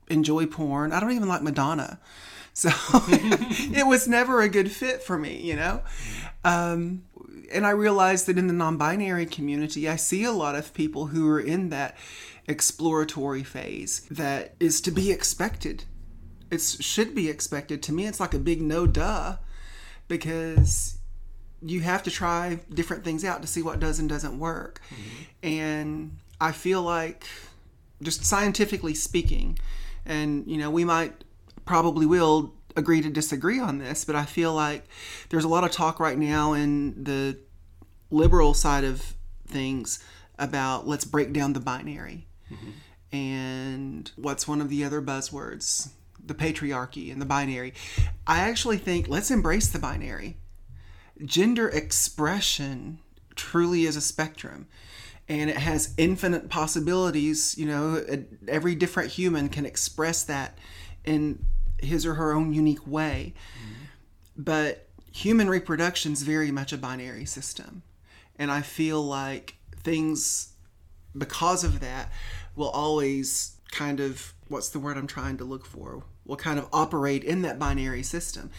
enjoy 0.08 0.46
porn. 0.46 0.92
I 0.92 1.00
don't 1.00 1.12
even 1.12 1.28
like 1.28 1.42
Madonna. 1.42 2.00
So 2.56 2.70
it 3.08 3.86
was 3.86 4.08
never 4.08 4.40
a 4.40 4.48
good 4.48 4.72
fit 4.72 5.02
for 5.02 5.18
me, 5.18 5.42
you 5.42 5.56
know? 5.56 5.82
Um, 6.42 7.02
and 7.52 7.66
I 7.66 7.70
realized 7.70 8.24
that 8.26 8.38
in 8.38 8.46
the 8.46 8.54
non 8.54 8.78
binary 8.78 9.26
community, 9.26 9.86
I 9.86 9.96
see 9.96 10.24
a 10.24 10.32
lot 10.32 10.54
of 10.54 10.72
people 10.72 11.08
who 11.08 11.28
are 11.28 11.38
in 11.38 11.68
that 11.68 11.98
exploratory 12.48 13.42
phase 13.42 14.06
that 14.10 14.54
is 14.58 14.80
to 14.80 14.90
be 14.90 15.12
expected. 15.12 15.84
It 16.50 16.62
should 16.62 17.14
be 17.14 17.28
expected. 17.28 17.82
To 17.82 17.92
me, 17.92 18.06
it's 18.06 18.20
like 18.20 18.32
a 18.32 18.38
big 18.38 18.62
no 18.62 18.86
duh 18.86 19.36
because 20.08 20.98
you 21.60 21.80
have 21.80 22.02
to 22.04 22.10
try 22.10 22.60
different 22.72 23.04
things 23.04 23.24
out 23.24 23.42
to 23.42 23.48
see 23.48 23.62
what 23.62 23.80
does 23.80 23.98
and 23.98 24.08
doesn't 24.08 24.38
work. 24.38 24.80
Mm-hmm. 24.90 25.46
And 25.46 26.18
I 26.40 26.52
feel 26.52 26.82
like, 26.82 27.26
just 28.02 28.24
scientifically 28.24 28.94
speaking, 28.94 29.58
and 30.04 30.46
you 30.46 30.58
know, 30.58 30.70
we 30.70 30.84
might 30.84 31.24
probably 31.64 32.06
will 32.06 32.54
agree 32.76 33.00
to 33.00 33.10
disagree 33.10 33.58
on 33.58 33.78
this, 33.78 34.04
but 34.04 34.14
I 34.14 34.24
feel 34.24 34.54
like 34.54 34.84
there's 35.30 35.44
a 35.44 35.48
lot 35.48 35.64
of 35.64 35.70
talk 35.70 35.98
right 35.98 36.18
now 36.18 36.52
in 36.52 37.02
the 37.02 37.38
liberal 38.10 38.54
side 38.54 38.84
of 38.84 39.14
things 39.48 40.02
about 40.38 40.86
let's 40.86 41.04
break 41.04 41.32
down 41.32 41.54
the 41.54 41.60
binary. 41.60 42.26
Mm-hmm. 42.52 43.16
And 43.16 44.10
what's 44.16 44.46
one 44.46 44.60
of 44.60 44.68
the 44.68 44.84
other 44.84 45.00
buzzwords? 45.00 45.90
The 46.24 46.34
patriarchy 46.34 47.10
and 47.10 47.20
the 47.20 47.26
binary. 47.26 47.72
I 48.26 48.40
actually 48.40 48.78
think 48.78 49.08
let's 49.08 49.30
embrace 49.30 49.68
the 49.68 49.78
binary. 49.78 50.36
Gender 51.24 51.68
expression 51.68 52.98
truly 53.34 53.84
is 53.84 53.96
a 53.96 54.00
spectrum 54.00 54.66
and 55.28 55.50
it 55.50 55.56
has 55.56 55.94
infinite 55.96 56.48
possibilities. 56.48 57.56
You 57.58 57.66
know, 57.66 58.24
every 58.48 58.74
different 58.74 59.10
human 59.10 59.48
can 59.48 59.66
express 59.66 60.22
that 60.24 60.58
in 61.04 61.44
his 61.78 62.06
or 62.06 62.14
her 62.14 62.32
own 62.32 62.52
unique 62.52 62.86
way. 62.86 63.34
Mm-hmm. 63.58 63.72
But 64.36 64.88
human 65.12 65.48
reproduction 65.48 66.12
is 66.12 66.22
very 66.22 66.50
much 66.50 66.72
a 66.72 66.78
binary 66.78 67.24
system. 67.24 67.82
And 68.38 68.50
I 68.50 68.60
feel 68.60 69.02
like 69.02 69.56
things, 69.82 70.52
because 71.16 71.64
of 71.64 71.80
that, 71.80 72.12
will 72.54 72.68
always 72.68 73.56
kind 73.70 74.00
of, 74.00 74.34
what's 74.48 74.68
the 74.68 74.78
word 74.78 74.96
I'm 74.96 75.06
trying 75.06 75.38
to 75.38 75.44
look 75.44 75.64
for? 75.64 76.02
Will 76.24 76.36
kind 76.36 76.58
of 76.58 76.68
operate 76.72 77.24
in 77.24 77.42
that 77.42 77.58
binary 77.58 78.02
system. 78.02 78.50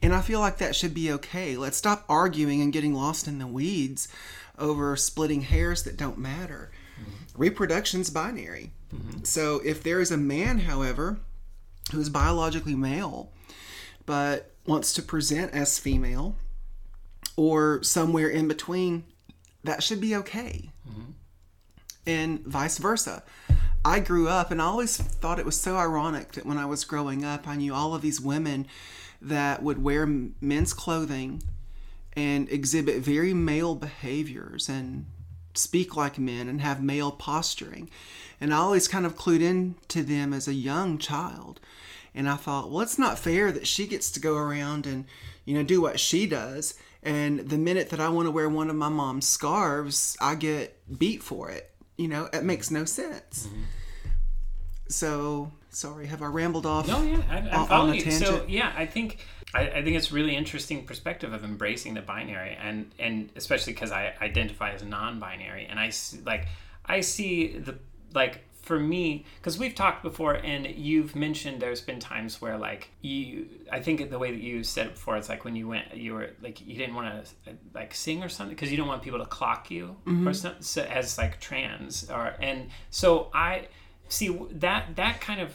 And 0.00 0.14
I 0.14 0.20
feel 0.20 0.40
like 0.40 0.58
that 0.58 0.76
should 0.76 0.94
be 0.94 1.12
okay. 1.12 1.56
Let's 1.56 1.76
stop 1.76 2.04
arguing 2.08 2.62
and 2.62 2.72
getting 2.72 2.94
lost 2.94 3.26
in 3.26 3.38
the 3.38 3.46
weeds 3.46 4.08
over 4.58 4.96
splitting 4.96 5.42
hairs 5.42 5.82
that 5.84 5.96
don't 5.96 6.18
matter. 6.18 6.70
Mm-hmm. 7.00 7.40
Reproduction's 7.40 8.10
binary. 8.10 8.72
Mm-hmm. 8.94 9.24
So 9.24 9.60
if 9.64 9.82
there 9.82 10.00
is 10.00 10.10
a 10.10 10.16
man, 10.16 10.60
however, 10.60 11.18
who 11.92 12.00
is 12.00 12.08
biologically 12.08 12.74
male 12.74 13.32
but 14.04 14.52
wants 14.66 14.92
to 14.94 15.02
present 15.02 15.52
as 15.52 15.78
female 15.78 16.36
or 17.36 17.82
somewhere 17.82 18.28
in 18.28 18.48
between, 18.48 19.04
that 19.64 19.82
should 19.82 20.00
be 20.00 20.14
okay. 20.16 20.70
Mm-hmm. 20.88 21.10
And 22.06 22.40
vice 22.46 22.78
versa. 22.78 23.22
I 23.84 24.00
grew 24.00 24.28
up 24.28 24.50
and 24.50 24.60
I 24.60 24.64
always 24.64 24.96
thought 24.96 25.38
it 25.38 25.44
was 25.44 25.60
so 25.60 25.76
ironic 25.76 26.32
that 26.32 26.46
when 26.46 26.58
I 26.58 26.66
was 26.66 26.84
growing 26.84 27.24
up, 27.24 27.46
I 27.46 27.56
knew 27.56 27.74
all 27.74 27.94
of 27.94 28.02
these 28.02 28.20
women 28.20 28.66
that 29.20 29.62
would 29.62 29.82
wear 29.82 30.06
men's 30.06 30.72
clothing 30.72 31.42
and 32.16 32.50
exhibit 32.50 33.02
very 33.02 33.34
male 33.34 33.74
behaviors 33.74 34.68
and 34.68 35.06
speak 35.54 35.96
like 35.96 36.18
men 36.18 36.48
and 36.48 36.60
have 36.60 36.82
male 36.82 37.12
posturing. 37.12 37.90
And 38.40 38.52
I 38.52 38.58
always 38.58 38.88
kind 38.88 39.06
of 39.06 39.16
clued 39.16 39.42
in 39.42 39.76
to 39.88 40.02
them 40.02 40.32
as 40.32 40.48
a 40.48 40.54
young 40.54 40.98
child. 40.98 41.60
And 42.14 42.28
I 42.28 42.36
thought, 42.36 42.70
well, 42.70 42.80
it's 42.80 42.98
not 42.98 43.18
fair 43.18 43.52
that 43.52 43.66
she 43.66 43.86
gets 43.86 44.10
to 44.12 44.20
go 44.20 44.36
around 44.36 44.86
and, 44.86 45.04
you 45.44 45.54
know, 45.54 45.62
do 45.62 45.80
what 45.82 46.00
she 46.00 46.26
does. 46.26 46.74
And 47.02 47.40
the 47.40 47.58
minute 47.58 47.90
that 47.90 48.00
I 48.00 48.08
want 48.08 48.26
to 48.26 48.32
wear 48.32 48.48
one 48.48 48.70
of 48.70 48.76
my 48.76 48.88
mom's 48.88 49.28
scarves, 49.28 50.16
I 50.20 50.34
get 50.34 50.98
beat 50.98 51.22
for 51.22 51.50
it. 51.50 51.70
You 51.96 52.08
know, 52.08 52.28
it 52.32 52.42
makes 52.42 52.70
no 52.70 52.84
sense. 52.84 53.46
Mm-hmm. 53.46 53.62
So, 54.88 55.52
sorry, 55.76 56.06
have 56.06 56.22
I 56.22 56.26
rambled 56.26 56.64
off? 56.64 56.88
No, 56.88 57.02
yeah, 57.02 57.20
I, 57.28 57.38
am 57.38 57.66
following 57.66 57.96
you. 57.96 58.10
So, 58.10 58.44
yeah, 58.48 58.72
I 58.74 58.86
think 58.86 59.18
I, 59.54 59.68
I, 59.68 59.84
think 59.84 59.94
it's 59.96 60.10
really 60.10 60.34
interesting 60.34 60.86
perspective 60.86 61.34
of 61.34 61.44
embracing 61.44 61.94
the 61.94 62.00
binary, 62.00 62.56
and 62.60 62.90
and 62.98 63.30
especially 63.36 63.74
because 63.74 63.92
I 63.92 64.14
identify 64.22 64.72
as 64.72 64.82
non-binary, 64.82 65.66
and 65.66 65.78
I 65.78 65.90
see, 65.90 66.20
like 66.24 66.48
I 66.86 67.02
see 67.02 67.58
the 67.58 67.78
like 68.14 68.40
for 68.62 68.80
me 68.80 69.24
because 69.36 69.58
we've 69.58 69.74
talked 69.76 70.02
before 70.02 70.34
and 70.34 70.66
you've 70.66 71.14
mentioned 71.14 71.62
there's 71.62 71.80
been 71.80 72.00
times 72.00 72.40
where 72.40 72.58
like 72.58 72.88
you 73.00 73.46
i 73.70 73.78
think 73.78 74.10
the 74.10 74.18
way 74.18 74.32
that 74.32 74.40
you 74.40 74.64
said 74.64 74.88
it 74.88 74.94
before 74.94 75.16
it's 75.16 75.28
like 75.28 75.44
when 75.44 75.54
you 75.54 75.68
went 75.68 75.94
you 75.94 76.12
were 76.12 76.30
like 76.42 76.60
you 76.66 76.74
didn't 76.74 76.96
want 76.96 77.24
to 77.24 77.52
like 77.74 77.94
sing 77.94 78.24
or 78.24 78.28
something 78.28 78.56
because 78.56 78.68
you 78.68 78.76
don't 78.76 78.88
want 78.88 79.02
people 79.02 79.20
to 79.20 79.26
clock 79.26 79.70
you 79.70 79.94
mm-hmm. 80.04 80.26
or 80.26 80.34
something 80.34 80.62
so, 80.62 80.82
as 80.82 81.16
like 81.16 81.38
trans 81.38 82.10
or 82.10 82.34
and 82.40 82.68
so 82.90 83.30
i 83.32 83.68
see 84.08 84.36
that 84.50 84.96
that 84.96 85.20
kind 85.20 85.40
of 85.40 85.54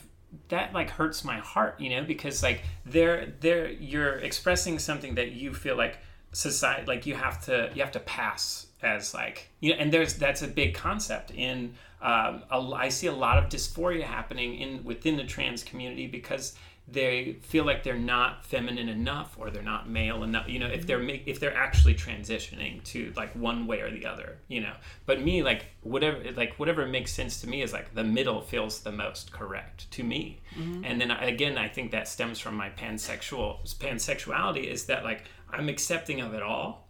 that 0.49 0.73
like 0.73 0.89
hurts 0.89 1.23
my 1.23 1.39
heart, 1.39 1.79
you 1.79 1.89
know, 1.89 2.03
because 2.03 2.43
like 2.43 2.63
they're 2.85 3.33
they're 3.39 3.69
you're 3.71 4.15
expressing 4.19 4.79
something 4.79 5.15
that 5.15 5.31
you 5.31 5.53
feel 5.53 5.75
like 5.75 5.97
society 6.33 6.85
like 6.87 7.05
you 7.05 7.13
have 7.13 7.43
to 7.43 7.69
you 7.75 7.81
have 7.81 7.91
to 7.91 7.99
pass 7.99 8.67
as 8.81 9.13
like 9.13 9.49
you 9.59 9.71
know 9.71 9.77
and 9.77 9.91
there's 9.91 10.13
that's 10.13 10.41
a 10.41 10.47
big 10.47 10.73
concept 10.73 11.29
in 11.31 11.73
um, 12.01 12.41
a, 12.49 12.71
I 12.73 12.89
see 12.89 13.07
a 13.07 13.13
lot 13.13 13.37
of 13.37 13.49
dysphoria 13.49 14.03
happening 14.03 14.55
in 14.55 14.83
within 14.83 15.17
the 15.17 15.23
trans 15.23 15.63
community 15.63 16.07
because 16.07 16.55
they 16.87 17.37
feel 17.43 17.63
like 17.63 17.83
they're 17.83 17.95
not 17.97 18.45
feminine 18.45 18.89
enough 18.89 19.35
or 19.37 19.49
they're 19.49 19.61
not 19.61 19.89
male 19.89 20.23
enough 20.23 20.47
you 20.49 20.59
know 20.59 20.67
if 20.67 20.85
they're 20.85 21.01
if 21.25 21.39
they're 21.39 21.55
actually 21.55 21.95
transitioning 21.95 22.83
to 22.83 23.13
like 23.15 23.33
one 23.35 23.65
way 23.67 23.81
or 23.81 23.91
the 23.91 24.05
other 24.05 24.37
you 24.47 24.59
know. 24.61 24.73
But 25.05 25.21
me 25.21 25.43
like 25.43 25.65
whatever 25.81 26.19
like 26.35 26.55
whatever 26.59 26.85
makes 26.85 27.13
sense 27.13 27.39
to 27.41 27.47
me 27.47 27.61
is 27.61 27.71
like 27.71 27.93
the 27.93 28.03
middle 28.03 28.41
feels 28.41 28.79
the 28.79 28.91
most 28.91 29.31
correct 29.31 29.89
to 29.91 30.03
me. 30.03 30.41
Mm-hmm. 30.57 30.83
and 30.83 30.99
then 30.99 31.11
again 31.11 31.57
i 31.57 31.67
think 31.67 31.91
that 31.91 32.07
stems 32.07 32.39
from 32.39 32.55
my 32.55 32.69
pansexual 32.69 33.59
pansexuality 33.77 34.65
is 34.65 34.85
that 34.85 35.03
like 35.03 35.23
i'm 35.49 35.69
accepting 35.69 36.21
of 36.21 36.33
it 36.33 36.43
all. 36.43 36.87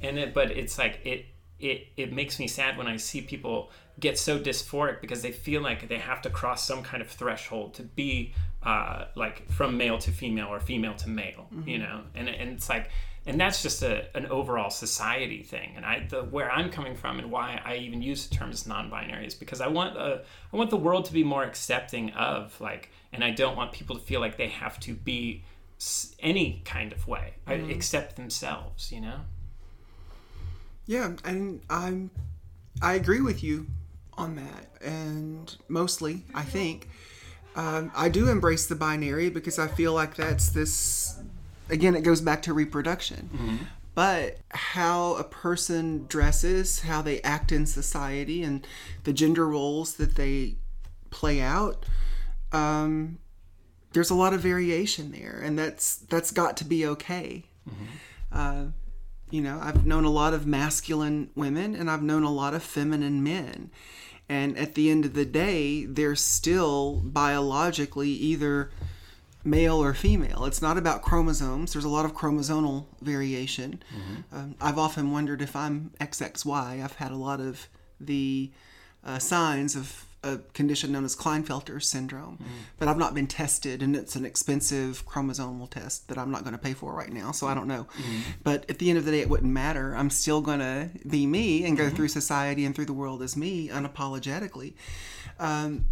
And 0.00 0.18
it 0.18 0.34
but 0.34 0.50
it's 0.50 0.78
like 0.78 1.00
it 1.04 1.26
it 1.60 1.88
it 1.96 2.12
makes 2.12 2.38
me 2.38 2.48
sad 2.48 2.76
when 2.76 2.86
i 2.86 2.96
see 2.96 3.20
people 3.20 3.70
get 4.00 4.18
so 4.18 4.38
dysphoric 4.38 5.00
because 5.00 5.22
they 5.22 5.30
feel 5.30 5.62
like 5.62 5.88
they 5.88 5.98
have 5.98 6.20
to 6.22 6.30
cross 6.30 6.66
some 6.66 6.82
kind 6.82 7.00
of 7.00 7.08
threshold 7.08 7.74
to 7.74 7.82
be 7.82 8.34
uh, 8.64 9.06
like 9.14 9.50
from 9.50 9.76
male 9.76 9.98
to 9.98 10.10
female 10.10 10.48
or 10.48 10.60
female 10.60 10.94
to 10.94 11.08
male, 11.08 11.48
mm-hmm. 11.54 11.68
you 11.68 11.78
know, 11.78 12.02
and 12.14 12.28
and 12.28 12.50
it's 12.50 12.68
like, 12.68 12.90
and 13.26 13.38
that's 13.38 13.62
just 13.62 13.82
a, 13.82 14.06
an 14.16 14.26
overall 14.26 14.70
society 14.70 15.42
thing. 15.42 15.72
And 15.76 15.84
I, 15.84 16.06
the 16.08 16.22
where 16.22 16.50
I'm 16.50 16.70
coming 16.70 16.96
from 16.96 17.18
and 17.18 17.30
why 17.30 17.60
I 17.64 17.76
even 17.76 18.02
use 18.02 18.26
the 18.26 18.34
terms 18.34 18.66
non-binary 18.66 19.26
is 19.26 19.34
because 19.34 19.60
I 19.60 19.68
want 19.68 19.96
uh, 19.96 20.18
I 20.52 20.56
want 20.56 20.70
the 20.70 20.76
world 20.76 21.04
to 21.06 21.12
be 21.12 21.24
more 21.24 21.44
accepting 21.44 22.10
of 22.12 22.58
like, 22.60 22.90
and 23.12 23.22
I 23.22 23.30
don't 23.30 23.56
want 23.56 23.72
people 23.72 23.96
to 23.96 24.02
feel 24.02 24.20
like 24.20 24.36
they 24.36 24.48
have 24.48 24.80
to 24.80 24.94
be 24.94 25.44
any 26.20 26.62
kind 26.64 26.92
of 26.92 27.06
way, 27.06 27.34
mm-hmm. 27.46 27.68
I 27.68 27.72
accept 27.72 28.16
themselves, 28.16 28.90
you 28.90 29.00
know. 29.00 29.20
Yeah, 30.86 31.12
and 31.24 31.60
I'm 31.68 32.10
I 32.82 32.94
agree 32.94 33.20
with 33.20 33.42
you 33.42 33.66
on 34.14 34.36
that, 34.36 34.66
and 34.82 35.54
mostly, 35.68 36.22
I 36.34 36.42
think, 36.42 36.88
um, 37.56 37.92
I 37.94 38.08
do 38.08 38.28
embrace 38.28 38.66
the 38.66 38.74
binary 38.74 39.30
because 39.30 39.58
I 39.58 39.68
feel 39.68 39.92
like 39.92 40.16
that's 40.16 40.48
this. 40.50 41.18
Again, 41.70 41.94
it 41.96 42.02
goes 42.02 42.20
back 42.20 42.42
to 42.42 42.52
reproduction. 42.54 43.28
But 43.94 44.38
how 44.50 45.14
a 45.14 45.24
person 45.24 46.06
dresses, 46.08 46.80
how 46.80 47.00
they 47.00 47.20
act 47.22 47.52
in 47.52 47.64
society, 47.64 48.42
and 48.42 48.66
the 49.04 49.12
gender 49.12 49.46
roles 49.48 49.94
that 49.94 50.16
they 50.16 50.56
play 51.10 51.40
out, 51.40 51.86
um, 52.50 53.18
there's 53.92 54.10
a 54.10 54.14
lot 54.16 54.34
of 54.34 54.40
variation 54.40 55.12
there, 55.12 55.40
and 55.44 55.56
that's 55.56 55.96
that's 55.96 56.32
got 56.32 56.56
to 56.56 56.64
be 56.64 56.84
okay. 56.86 57.44
Uh, 58.32 58.64
you 59.30 59.40
know, 59.40 59.60
I've 59.62 59.86
known 59.86 60.04
a 60.04 60.10
lot 60.10 60.34
of 60.34 60.44
masculine 60.46 61.30
women, 61.36 61.76
and 61.76 61.88
I've 61.88 62.02
known 62.02 62.24
a 62.24 62.30
lot 62.32 62.52
of 62.54 62.62
feminine 62.64 63.22
men, 63.22 63.70
and 64.28 64.56
at 64.58 64.74
the 64.74 64.90
end 64.90 65.04
of 65.04 65.14
the 65.14 65.24
day, 65.24 65.84
they're 65.84 66.16
still 66.16 67.00
biologically 67.04 68.10
either 68.10 68.70
male 69.44 69.82
or 69.82 69.92
female. 69.92 70.46
It's 70.46 70.62
not 70.62 70.78
about 70.78 71.02
chromosomes. 71.02 71.72
There's 71.74 71.84
a 71.84 71.90
lot 71.90 72.06
of 72.06 72.14
chromosomal 72.14 72.86
variation. 73.02 73.82
Um, 74.32 74.54
I've 74.60 74.78
often 74.78 75.10
wondered 75.10 75.42
if 75.42 75.54
I'm 75.54 75.90
XXY. 76.00 76.82
I've 76.82 76.94
had 76.96 77.12
a 77.12 77.16
lot 77.16 77.40
of 77.40 77.68
the 78.00 78.50
uh, 79.04 79.18
signs 79.18 79.76
of 79.76 80.03
a 80.24 80.38
condition 80.54 80.90
known 80.90 81.04
as 81.04 81.14
Klinefelter 81.14 81.82
syndrome, 81.82 82.38
mm. 82.38 82.46
but 82.78 82.88
I've 82.88 82.98
not 82.98 83.14
been 83.14 83.26
tested, 83.26 83.82
and 83.82 83.94
it's 83.94 84.16
an 84.16 84.24
expensive 84.24 85.06
chromosomal 85.06 85.70
test 85.70 86.08
that 86.08 86.18
I'm 86.18 86.30
not 86.30 86.42
going 86.42 86.52
to 86.54 86.58
pay 86.58 86.72
for 86.72 86.94
right 86.94 87.12
now, 87.12 87.30
so 87.30 87.46
I 87.46 87.54
don't 87.54 87.68
know. 87.68 87.86
Mm-hmm. 87.98 88.20
But 88.42 88.68
at 88.70 88.78
the 88.78 88.88
end 88.88 88.98
of 88.98 89.04
the 89.04 89.10
day, 89.10 89.20
it 89.20 89.28
wouldn't 89.28 89.52
matter. 89.52 89.94
I'm 89.94 90.10
still 90.10 90.40
going 90.40 90.60
to 90.60 90.90
be 91.06 91.26
me 91.26 91.64
and 91.64 91.76
go 91.76 91.84
mm-hmm. 91.84 91.94
through 91.94 92.08
society 92.08 92.64
and 92.64 92.74
through 92.74 92.86
the 92.86 92.94
world 92.94 93.22
as 93.22 93.36
me 93.36 93.68
unapologetically. 93.68 94.74
Um, 95.38 95.84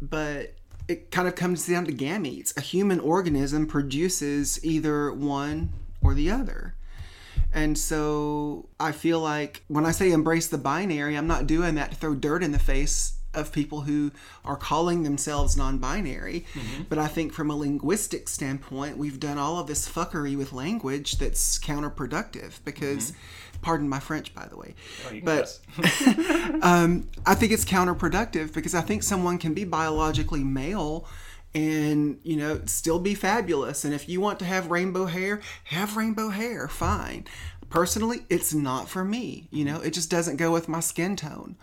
but 0.00 0.54
it 0.88 1.10
kind 1.10 1.28
of 1.28 1.34
comes 1.34 1.66
down 1.66 1.86
to 1.86 1.92
gametes. 1.92 2.56
A 2.56 2.60
human 2.60 3.00
organism 3.00 3.66
produces 3.66 4.62
either 4.64 5.12
one 5.12 5.72
or 6.02 6.14
the 6.14 6.30
other. 6.30 6.74
And 7.52 7.76
so 7.76 8.68
I 8.78 8.92
feel 8.92 9.20
like 9.20 9.64
when 9.68 9.86
I 9.86 9.90
say 9.90 10.12
embrace 10.12 10.48
the 10.48 10.58
binary, 10.58 11.16
I'm 11.16 11.26
not 11.26 11.46
doing 11.46 11.74
that 11.76 11.90
to 11.90 11.96
throw 11.96 12.14
dirt 12.14 12.42
in 12.42 12.52
the 12.52 12.58
face 12.58 13.14
of 13.34 13.52
people 13.52 13.82
who 13.82 14.10
are 14.44 14.56
calling 14.56 15.02
themselves 15.02 15.56
non 15.56 15.78
binary. 15.78 16.44
But 16.88 16.98
I 16.98 17.06
think 17.06 17.32
from 17.32 17.50
a 17.50 17.56
linguistic 17.56 18.28
standpoint, 18.28 18.96
we've 18.96 19.20
done 19.20 19.38
all 19.38 19.58
of 19.58 19.66
this 19.66 19.88
fuckery 19.88 20.36
with 20.36 20.52
language 20.52 21.18
that's 21.18 21.58
counterproductive 21.58 22.58
because, 22.64 23.12
pardon 23.62 23.88
my 23.88 24.00
French, 24.00 24.34
by 24.34 24.46
the 24.46 24.56
way. 24.56 24.74
Oh, 25.06 25.20
but 25.22 25.58
um, 26.62 27.08
I 27.26 27.34
think 27.34 27.52
it's 27.52 27.64
counterproductive 27.64 28.52
because 28.52 28.74
I 28.74 28.80
think 28.80 29.02
someone 29.02 29.38
can 29.38 29.54
be 29.54 29.64
biologically 29.64 30.44
male 30.44 31.06
and 31.52 32.20
you 32.22 32.36
know 32.36 32.60
still 32.66 32.98
be 33.00 33.14
fabulous. 33.14 33.84
And 33.84 33.92
if 33.94 34.08
you 34.08 34.20
want 34.20 34.38
to 34.40 34.44
have 34.44 34.70
rainbow 34.70 35.06
hair 35.06 35.40
have 35.64 35.96
rainbow 35.96 36.28
hair. 36.28 36.68
Fine. 36.68 37.26
Personally 37.68 38.24
it's 38.28 38.52
not 38.54 38.88
for 38.88 39.04
me 39.04 39.48
you 39.50 39.64
know? 39.64 39.80
It 39.80 39.92
just 39.92 40.10
doesn't 40.10 40.36
go 40.36 40.52
with 40.52 40.68
my 40.68 40.80
skin 40.80 41.16
tone. 41.16 41.56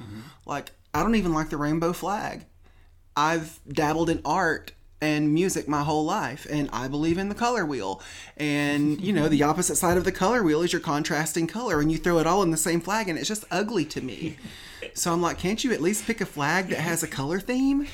Like 0.45 0.71
i 0.97 1.03
don't 1.03 1.15
even 1.15 1.33
like 1.33 1.49
the 1.49 1.57
rainbow 1.57 1.93
flag. 1.93 2.45
I've 3.15 3.59
dabbled 3.67 4.09
in 4.09 4.21
art 4.25 4.73
and 4.99 5.31
music 5.31 5.67
my 5.67 5.83
whole 5.83 6.05
life 6.05 6.47
and 6.49 6.69
i 6.73 6.87
believe 6.87 7.19
in 7.19 7.29
the 7.29 7.35
color 7.35 7.65
wheel. 7.65 8.01
And 8.35 8.99
you 8.99 9.13
know 9.13 9.27
the 9.29 9.43
opposite 9.43 9.75
side 9.75 9.95
of 9.97 10.03
the 10.05 10.11
color 10.11 10.41
wheel 10.43 10.61
is 10.63 10.73
your 10.73 10.81
contrasting 10.81 11.45
color 11.47 11.79
and 11.79 11.91
you 11.91 11.97
throw 11.99 12.17
it 12.17 12.25
all 12.27 12.41
in 12.41 12.51
the 12.51 12.57
same 12.57 12.81
flag 12.81 13.07
and 13.07 13.17
it's 13.17 13.27
just 13.27 13.45
ugly 13.51 13.85
to 13.85 14.01
me. 14.01 14.37
So 14.93 15.11
i'm 15.11 15.21
like 15.21 15.37
can't 15.39 15.63
you 15.63 15.73
at 15.73 15.81
least 15.81 16.05
pick 16.05 16.21
a 16.21 16.25
flag 16.25 16.69
that 16.69 16.79
has 16.79 17.03
a 17.03 17.07
color 17.07 17.39
theme? 17.39 17.87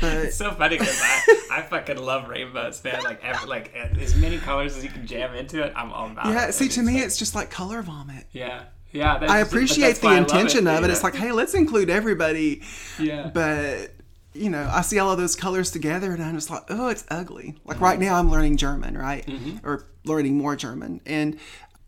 But 0.00 0.14
It's 0.14 0.36
so 0.36 0.52
funny 0.52 0.78
because 0.78 0.98
I, 1.02 1.46
I 1.58 1.62
fucking 1.62 1.98
love 1.98 2.28
rainbows, 2.28 2.82
man. 2.82 3.02
Like, 3.04 3.22
every, 3.22 3.46
like 3.46 3.74
as 3.74 4.14
many 4.16 4.38
colors 4.38 4.76
as 4.76 4.82
you 4.82 4.88
can 4.88 5.06
jam 5.06 5.34
into 5.34 5.62
it, 5.62 5.72
I'm 5.76 5.92
all 5.92 6.06
about 6.10 6.26
it. 6.26 6.30
yeah 6.30 6.50
see 6.50 6.68
to 6.68 6.82
me 6.82 7.00
it's 7.00 7.18
just 7.18 7.34
like 7.34 7.50
color 7.50 7.82
vomit. 7.82 8.24
Yeah, 8.32 8.62
yeah. 8.92 9.18
That's 9.18 9.30
i 9.32 9.38
appreciate 9.38 9.96
the 9.96 10.06
why 10.06 10.12
I 10.16 10.20
love 10.20 10.30
intention 10.30 10.66
of 10.66 10.82
it. 10.82 10.86
Yeah. 10.86 10.92
it's 10.92 11.02
like 11.02 11.14
hey 11.14 11.32
let's 11.32 11.54
include 11.54 11.90
everybody. 11.90 12.62
Yeah, 12.98 13.30
but 13.32 13.92
you 14.32 14.48
know 14.48 14.70
i 14.72 14.80
see 14.80 14.98
all 14.98 15.10
of 15.10 15.18
those 15.18 15.34
colors 15.34 15.72
together 15.72 16.12
and 16.12 16.22
i'm 16.22 16.36
just 16.36 16.50
like 16.50 16.62
oh 16.68 16.88
it's 16.88 17.04
ugly. 17.10 17.56
Like 17.64 17.80
right 17.80 17.98
now 17.98 18.16
i'm 18.16 18.30
learning 18.30 18.56
german 18.56 18.96
right? 18.96 19.26
Mm-hmm. 19.26 19.66
Or 19.66 19.86
learning 20.04 20.36
more 20.36 20.56
german. 20.56 21.00
And 21.06 21.38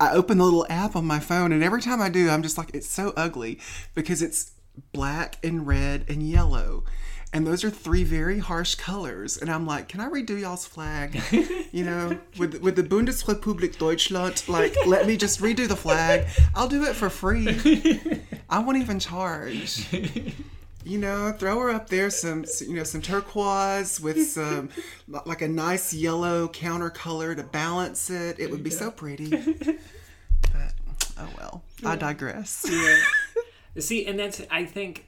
i 0.01 0.13
open 0.13 0.39
the 0.39 0.45
little 0.45 0.67
app 0.69 0.97
on 0.97 1.05
my 1.05 1.21
phone 1.21 1.53
and 1.53 1.63
every 1.63 1.81
time 1.81 2.01
i 2.03 2.09
do 2.09 2.29
i'm 2.31 2.43
just 2.43 2.59
like 2.59 2.71
it's 2.75 2.89
so 2.89 3.13
ugly 3.17 3.61
because 3.95 4.23
it's 4.23 4.53
black 4.93 5.37
and 5.45 5.67
red 5.67 6.05
and 6.09 6.23
yellow 6.23 6.83
and 7.33 7.47
those 7.47 7.64
are 7.64 7.70
three 7.70 8.05
very 8.05 8.39
harsh 8.39 8.74
colors 8.74 9.37
and 9.37 9.51
i'm 9.51 9.66
like 9.66 9.89
can 9.89 10.01
i 10.01 10.09
redo 10.09 10.39
y'all's 10.39 10.66
flag 10.66 11.20
you 11.72 11.85
know 11.85 12.18
with 12.39 12.61
with 12.62 12.76
the 12.76 12.83
bundesrepublik 12.83 13.78
deutschland 13.78 14.43
like 14.49 14.74
let 14.87 15.07
me 15.07 15.16
just 15.16 15.41
redo 15.41 15.66
the 15.66 15.76
flag 15.76 16.26
i'll 16.55 16.68
do 16.68 16.85
it 16.85 16.95
for 16.95 17.11
free 17.11 17.49
i 18.51 18.59
won't 18.59 18.78
even 18.78 18.99
charge 18.99 19.89
you 20.85 20.99
know, 20.99 21.33
throw 21.33 21.61
her 21.61 21.70
up 21.70 21.89
there 21.89 22.11
some, 22.11 22.45
you 22.61 22.74
know, 22.74 22.85
some 22.85 23.01
turquoise 23.01 24.01
with 24.01 24.26
some, 24.28 24.68
like 25.07 25.43
a 25.43 25.49
nice 25.49 25.95
yellow 25.95 26.49
counter 26.49 26.91
color 26.91 27.35
to 27.35 27.43
balance 27.43 28.11
it. 28.11 28.39
It 28.41 28.51
would 28.51 28.62
be 28.62 28.70
so 28.70 28.91
pretty. 28.91 29.30
But, 30.53 30.74
oh 31.18 31.28
well, 31.39 31.62
I 31.85 31.97
digress. 31.97 32.66
Yeah. 32.68 32.99
See, 33.78 34.05
and 34.07 34.18
that's 34.18 34.43
I 34.51 34.66
think 34.66 35.07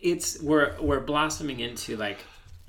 it's 0.00 0.40
we're 0.42 0.74
we're 0.80 1.00
blossoming 1.00 1.60
into 1.60 1.96
like 1.96 2.18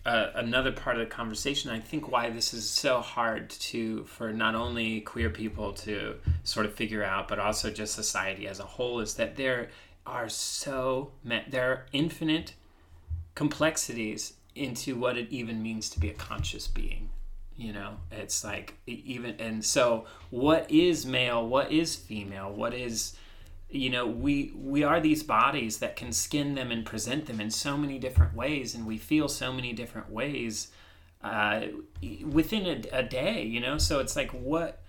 uh, 0.06 0.32
another 0.36 0.72
part 0.72 0.98
of 0.98 1.08
the 1.08 1.14
conversation. 1.14 1.72
I 1.72 1.80
think 1.80 2.12
why 2.12 2.30
this 2.30 2.54
is 2.54 2.70
so 2.70 3.02
hard 3.02 3.50
to 3.50 4.06
for 4.06 4.32
not 4.32 4.56
only 4.56 5.02
queer 5.02 5.30
people 5.30 5.74
to 5.74 6.16
sort 6.44 6.66
of 6.66 6.74
figure 6.74 7.04
out, 7.04 7.28
but 7.28 7.40
also 7.40 7.70
just 7.70 7.94
society 7.94 8.48
as 8.48 8.60
a 8.60 8.64
whole, 8.64 9.00
is 9.00 9.16
that 9.16 9.36
there 9.36 9.70
are 10.06 10.30
so 10.30 11.12
there 11.24 11.72
are 11.72 11.86
infinite 11.92 12.54
complexities 13.36 14.34
into 14.56 14.96
what 14.96 15.18
it 15.18 15.30
even 15.30 15.62
means 15.62 15.90
to 15.90 16.00
be 16.00 16.10
a 16.10 16.14
conscious 16.14 16.68
being 16.68 17.10
you 17.60 17.74
know 17.74 17.98
it's 18.12 18.44
like 18.44 18.74
even 18.88 19.36
and 19.40 19.64
so 19.64 20.06
what 20.30 20.70
is 20.72 21.06
male 21.06 21.46
what 21.46 21.72
is 21.72 21.96
female 21.96 22.52
what 22.52 22.74
is 22.74 23.16
you 23.70 23.90
know 23.90 24.06
we 24.06 24.52
we 24.56 24.84
are 24.84 25.00
these 25.00 25.22
bodies 25.22 25.78
that 25.78 25.96
can 25.96 26.12
skin 26.12 26.56
them 26.56 26.72
and 26.72 26.86
present 26.86 27.26
them 27.28 27.40
in 27.40 27.52
so 27.52 27.78
many 27.78 28.00
different 28.00 28.36
ways 28.36 28.74
and 28.74 28.86
we 28.86 28.98
feel 28.98 29.28
so 29.28 29.54
many 29.54 29.74
different 29.74 30.10
ways 30.10 30.70
uh, 31.24 31.66
within 32.26 32.66
a, 32.66 32.98
a 33.00 33.04
day 33.04 33.44
you 33.44 33.60
know? 33.60 33.78
So 33.78 34.00
it's 34.00 34.16
like 34.16 34.32
what 34.32 34.82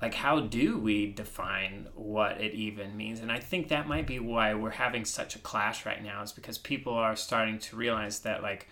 like 0.00 0.14
how 0.14 0.40
do 0.40 0.78
we 0.78 1.06
define 1.06 1.88
what 1.94 2.40
it 2.40 2.54
even 2.54 2.96
means? 2.96 3.20
And 3.20 3.30
i 3.30 3.38
think 3.38 3.68
that 3.68 3.86
might 3.86 4.06
be 4.06 4.18
why 4.18 4.54
we're 4.54 4.70
having 4.70 5.04
such 5.04 5.36
a 5.36 5.38
clash 5.38 5.84
right 5.84 6.02
now 6.02 6.22
is 6.22 6.32
because 6.32 6.56
people 6.56 6.94
are 6.94 7.16
starting 7.16 7.58
to 7.58 7.76
realize 7.76 8.20
that 8.20 8.42
like 8.42 8.68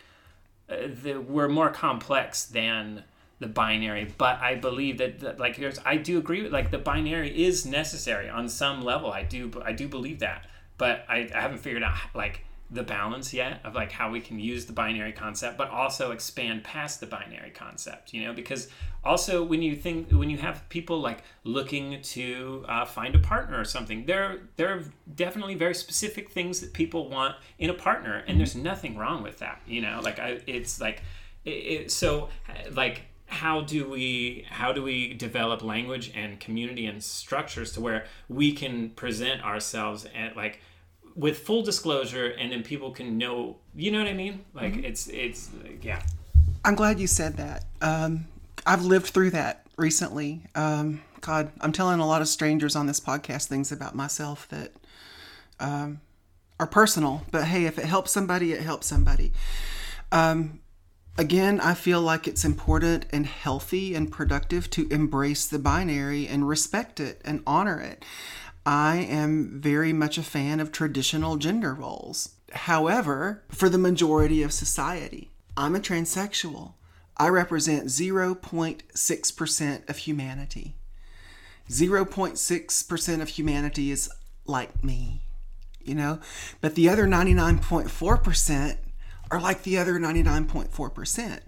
uh, 0.71 0.89
the, 1.03 1.19
we're 1.19 1.49
more 1.49 1.71
complex 1.71 2.45
than 2.47 3.05
the 3.41 3.47
binary 3.47 4.13
but 4.19 4.39
i 4.41 4.55
believe 4.55 4.99
that, 4.99 5.21
that 5.21 5.39
like 5.39 5.57
here's 5.57 5.79
i 5.85 5.97
do 5.97 6.19
agree 6.19 6.43
with 6.43 6.53
like 6.53 6.71
the 6.71 6.79
binary 6.79 7.45
is 7.45 7.67
necessary 7.67 8.29
on 8.29 8.49
some 8.49 8.83
level. 8.83 9.11
I 9.11 9.23
do 9.23 9.51
i 9.65 9.73
do 9.73 9.89
believe 9.89 10.21
that 10.21 10.47
but 10.79 11.05
i, 11.09 11.29
I 11.35 11.41
haven't 11.41 11.59
figured 11.59 11.83
out 11.83 11.97
like 12.15 12.45
the 12.71 12.83
balance 12.83 13.35
yet 13.35 13.61
of 13.63 13.75
like 13.75 13.93
how 13.93 14.11
we 14.11 14.21
can 14.21 14.39
use 14.39 14.65
the 14.65 14.73
binary 14.73 15.13
concept 15.13 15.59
but 15.59 15.69
also 15.71 16.13
expand 16.13 16.65
past 16.65 16.99
the 16.99 17.07
binary 17.07 17.51
concept 17.51 18.15
you 18.15 18.25
know 18.25 18.33
because 18.33 18.69
also 19.05 19.45
when 19.45 19.61
you 19.61 19.77
think 19.77 20.11
when 20.11 20.31
you 20.31 20.39
have 20.39 20.67
people 20.71 21.01
like 21.01 21.23
looking 21.45 22.01
to 22.03 22.65
uh, 22.69 22.85
find 22.85 23.15
a 23.15 23.19
partner 23.19 23.61
or 23.61 23.65
something 23.65 24.07
there 24.07 24.41
there 24.57 24.73
are 24.75 24.83
definitely 25.15 25.55
very 25.55 25.75
specific 25.75 26.31
things 26.31 26.61
that 26.61 26.73
people 26.73 27.11
want 27.11 27.35
in 27.59 27.69
a 27.69 27.75
partner 27.75 28.25
and 28.27 28.39
there's 28.39 28.57
nothing 28.57 28.97
wrong 28.97 29.23
with 29.23 29.39
that 29.39 29.61
you 29.67 29.81
know 29.81 30.01
like 30.03 30.19
I, 30.19 30.41
it's 30.47 30.81
like 30.81 31.03
it, 31.45 31.51
it, 31.51 31.93
so 31.93 32.31
like 32.73 33.03
how 33.27 33.61
do 33.61 33.89
we 33.89 34.47
how 34.49 34.73
do 34.73 34.83
we 34.83 35.15
develop 35.15 35.63
language 35.63 36.13
and 36.15 36.39
community 36.41 36.87
and 36.87 37.03
structures 37.03 37.73
to 37.73 37.81
where 37.81 38.07
we 38.29 38.53
can 38.53 38.91
present 38.91 39.43
ourselves 39.45 40.07
at 40.15 40.37
like 40.37 40.61
with 41.17 41.39
full 41.39 41.63
disclosure 41.63 42.27
and 42.27 42.53
then 42.53 42.63
people 42.63 42.91
can 42.91 43.17
know 43.17 43.57
you 43.75 43.91
know 43.91 43.99
what 43.99 44.09
i 44.09 44.13
mean 44.13 44.45
like 44.53 44.77
it's 44.77 45.07
it's 45.09 45.51
like, 45.63 45.85
yeah 45.85 46.03
I'm 46.65 46.75
glad 46.75 46.99
you 46.99 47.07
said 47.07 47.37
that. 47.37 47.67
Um, 47.83 48.27
I've 48.65 48.85
lived 48.85 49.09
through 49.09 49.31
that 49.31 49.67
recently. 49.77 50.43
Um, 50.55 51.03
God, 51.21 51.53
I'm 51.61 51.73
telling 51.73 52.01
a 52.01 52.07
lot 52.07 52.23
of 52.23 52.29
strangers 52.29 52.75
on 52.75 52.87
this 52.87 53.01
podcast 53.01 53.47
things 53.47 53.71
about 53.71 53.95
myself 53.95 54.49
that 54.49 54.73
um, 55.61 56.01
are 56.59 56.67
personal, 56.67 57.23
but 57.31 57.45
hey, 57.45 57.67
if 57.67 57.79
it 57.79 57.85
helps 57.85 58.13
somebody, 58.13 58.53
it 58.53 58.63
helps 58.63 58.87
somebody. 58.87 59.33
Um, 60.11 60.61
again, 61.17 61.61
I 61.61 61.75
feel 61.75 62.01
like 62.01 62.27
it's 62.27 62.45
important 62.45 63.07
and 63.11 63.27
healthy 63.27 63.95
and 63.95 64.11
productive 64.11 64.71
to 64.71 64.89
embrace 64.89 65.47
the 65.47 65.59
binary 65.59 66.27
and 66.27 66.49
respect 66.49 67.01
it 67.01 67.21
and 67.25 67.43
honor 67.47 67.81
it. 67.81 68.05
I 68.67 68.97
am 68.97 69.61
very 69.61 69.93
much 69.93 70.17
a 70.17 70.23
fan 70.23 70.61
of 70.61 70.73
traditional 70.73 71.37
gender 71.37 71.75
roles. 71.75 72.31
However, 72.53 73.43
for 73.49 73.69
the 73.69 73.79
majority 73.79 74.43
of 74.43 74.53
society, 74.53 75.31
I'm 75.57 75.75
a 75.75 75.81
transsexual. 75.81 76.75
I 77.17 77.29
represent 77.29 77.87
0.6% 77.87 79.89
of 79.89 79.97
humanity. 79.99 80.77
0.6% 81.71 83.23
of 83.23 83.29
humanity 83.29 83.91
is 83.91 84.11
like 84.47 84.85
me, 84.85 85.23
you 85.83 85.95
know? 85.95 86.21
But 86.61 86.75
the 86.75 86.89
other 86.89 87.07
99.4% 87.07 88.77
are 89.31 89.41
like 89.41 89.63
the 89.63 89.79
other 89.79 89.95
99.4%. 89.95 91.41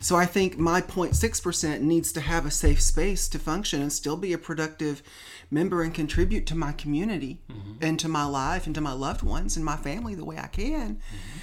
So 0.00 0.16
I 0.16 0.26
think 0.26 0.58
my 0.58 0.80
0.6% 0.80 1.80
needs 1.80 2.12
to 2.12 2.20
have 2.20 2.46
a 2.46 2.50
safe 2.50 2.80
space 2.80 3.28
to 3.28 3.38
function 3.38 3.80
and 3.80 3.92
still 3.92 4.16
be 4.16 4.32
a 4.32 4.38
productive 4.38 5.02
member 5.50 5.82
and 5.82 5.94
contribute 5.94 6.46
to 6.46 6.54
my 6.54 6.72
community 6.72 7.40
mm-hmm. 7.50 7.82
and 7.82 7.98
to 8.00 8.08
my 8.08 8.24
life 8.24 8.66
and 8.66 8.74
to 8.74 8.80
my 8.80 8.92
loved 8.92 9.22
ones 9.22 9.56
and 9.56 9.64
my 9.64 9.76
family 9.76 10.14
the 10.14 10.24
way 10.24 10.38
I 10.38 10.46
can. 10.46 10.96
Mm-hmm. 10.96 11.38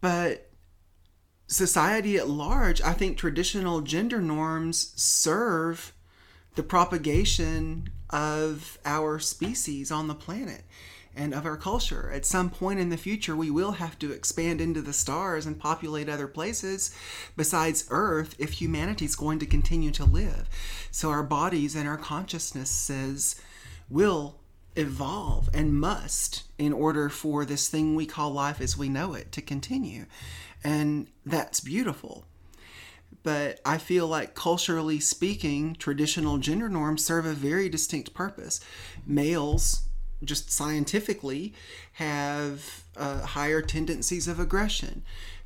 But 0.00 0.50
society 1.46 2.16
at 2.16 2.28
large, 2.28 2.80
I 2.82 2.92
think 2.92 3.16
traditional 3.16 3.80
gender 3.80 4.20
norms 4.20 4.92
serve 4.96 5.92
the 6.54 6.62
propagation 6.62 7.88
of 8.10 8.78
our 8.84 9.18
species 9.18 9.90
on 9.90 10.08
the 10.08 10.14
planet 10.14 10.62
and 11.16 11.34
of 11.34 11.46
our 11.46 11.56
culture. 11.56 12.10
At 12.12 12.26
some 12.26 12.50
point 12.50 12.80
in 12.80 12.88
the 12.88 12.96
future, 12.96 13.36
we 13.36 13.50
will 13.50 13.72
have 13.72 13.98
to 14.00 14.12
expand 14.12 14.60
into 14.60 14.82
the 14.82 14.92
stars 14.92 15.46
and 15.46 15.58
populate 15.58 16.08
other 16.08 16.28
places 16.28 16.94
besides 17.36 17.86
Earth 17.90 18.34
if 18.38 18.52
humanity 18.52 19.04
is 19.04 19.16
going 19.16 19.38
to 19.38 19.46
continue 19.46 19.90
to 19.92 20.04
live. 20.04 20.48
So 20.90 21.10
our 21.10 21.22
bodies 21.22 21.74
and 21.74 21.88
our 21.88 21.98
consciousnesses 21.98 23.40
will 23.88 24.40
evolve 24.76 25.48
and 25.54 25.78
must 25.78 26.42
in 26.58 26.72
order 26.72 27.08
for 27.08 27.44
this 27.44 27.68
thing 27.68 27.94
we 27.94 28.06
call 28.06 28.30
life 28.32 28.60
as 28.60 28.76
we 28.76 28.88
know 28.88 29.14
it 29.14 29.30
to 29.32 29.42
continue. 29.42 30.06
And 30.62 31.08
that's 31.24 31.60
beautiful. 31.60 32.24
But 33.22 33.60
I 33.64 33.78
feel 33.78 34.06
like 34.06 34.34
culturally 34.34 35.00
speaking, 35.00 35.76
traditional 35.76 36.38
gender 36.38 36.68
norms 36.68 37.04
serve 37.04 37.24
a 37.24 37.32
very 37.32 37.68
distinct 37.68 38.12
purpose. 38.12 38.60
Males 39.06 39.88
just 40.24 40.50
scientifically 40.50 41.54
have 41.94 42.82
uh, 42.96 43.22
higher 43.22 43.62
tendencies 43.62 44.28
of 44.28 44.40
aggression. 44.40 45.02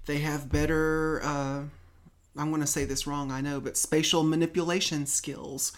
They 0.06 0.18
have 0.18 0.50
better, 0.50 1.20
uh, 1.22 1.62
I'm 2.36 2.48
going 2.48 2.60
to 2.60 2.66
say 2.66 2.84
this 2.84 3.06
wrong, 3.06 3.30
I 3.30 3.40
know, 3.40 3.60
but 3.60 3.76
spatial 3.76 4.22
manipulation 4.22 5.06
skills. 5.06 5.72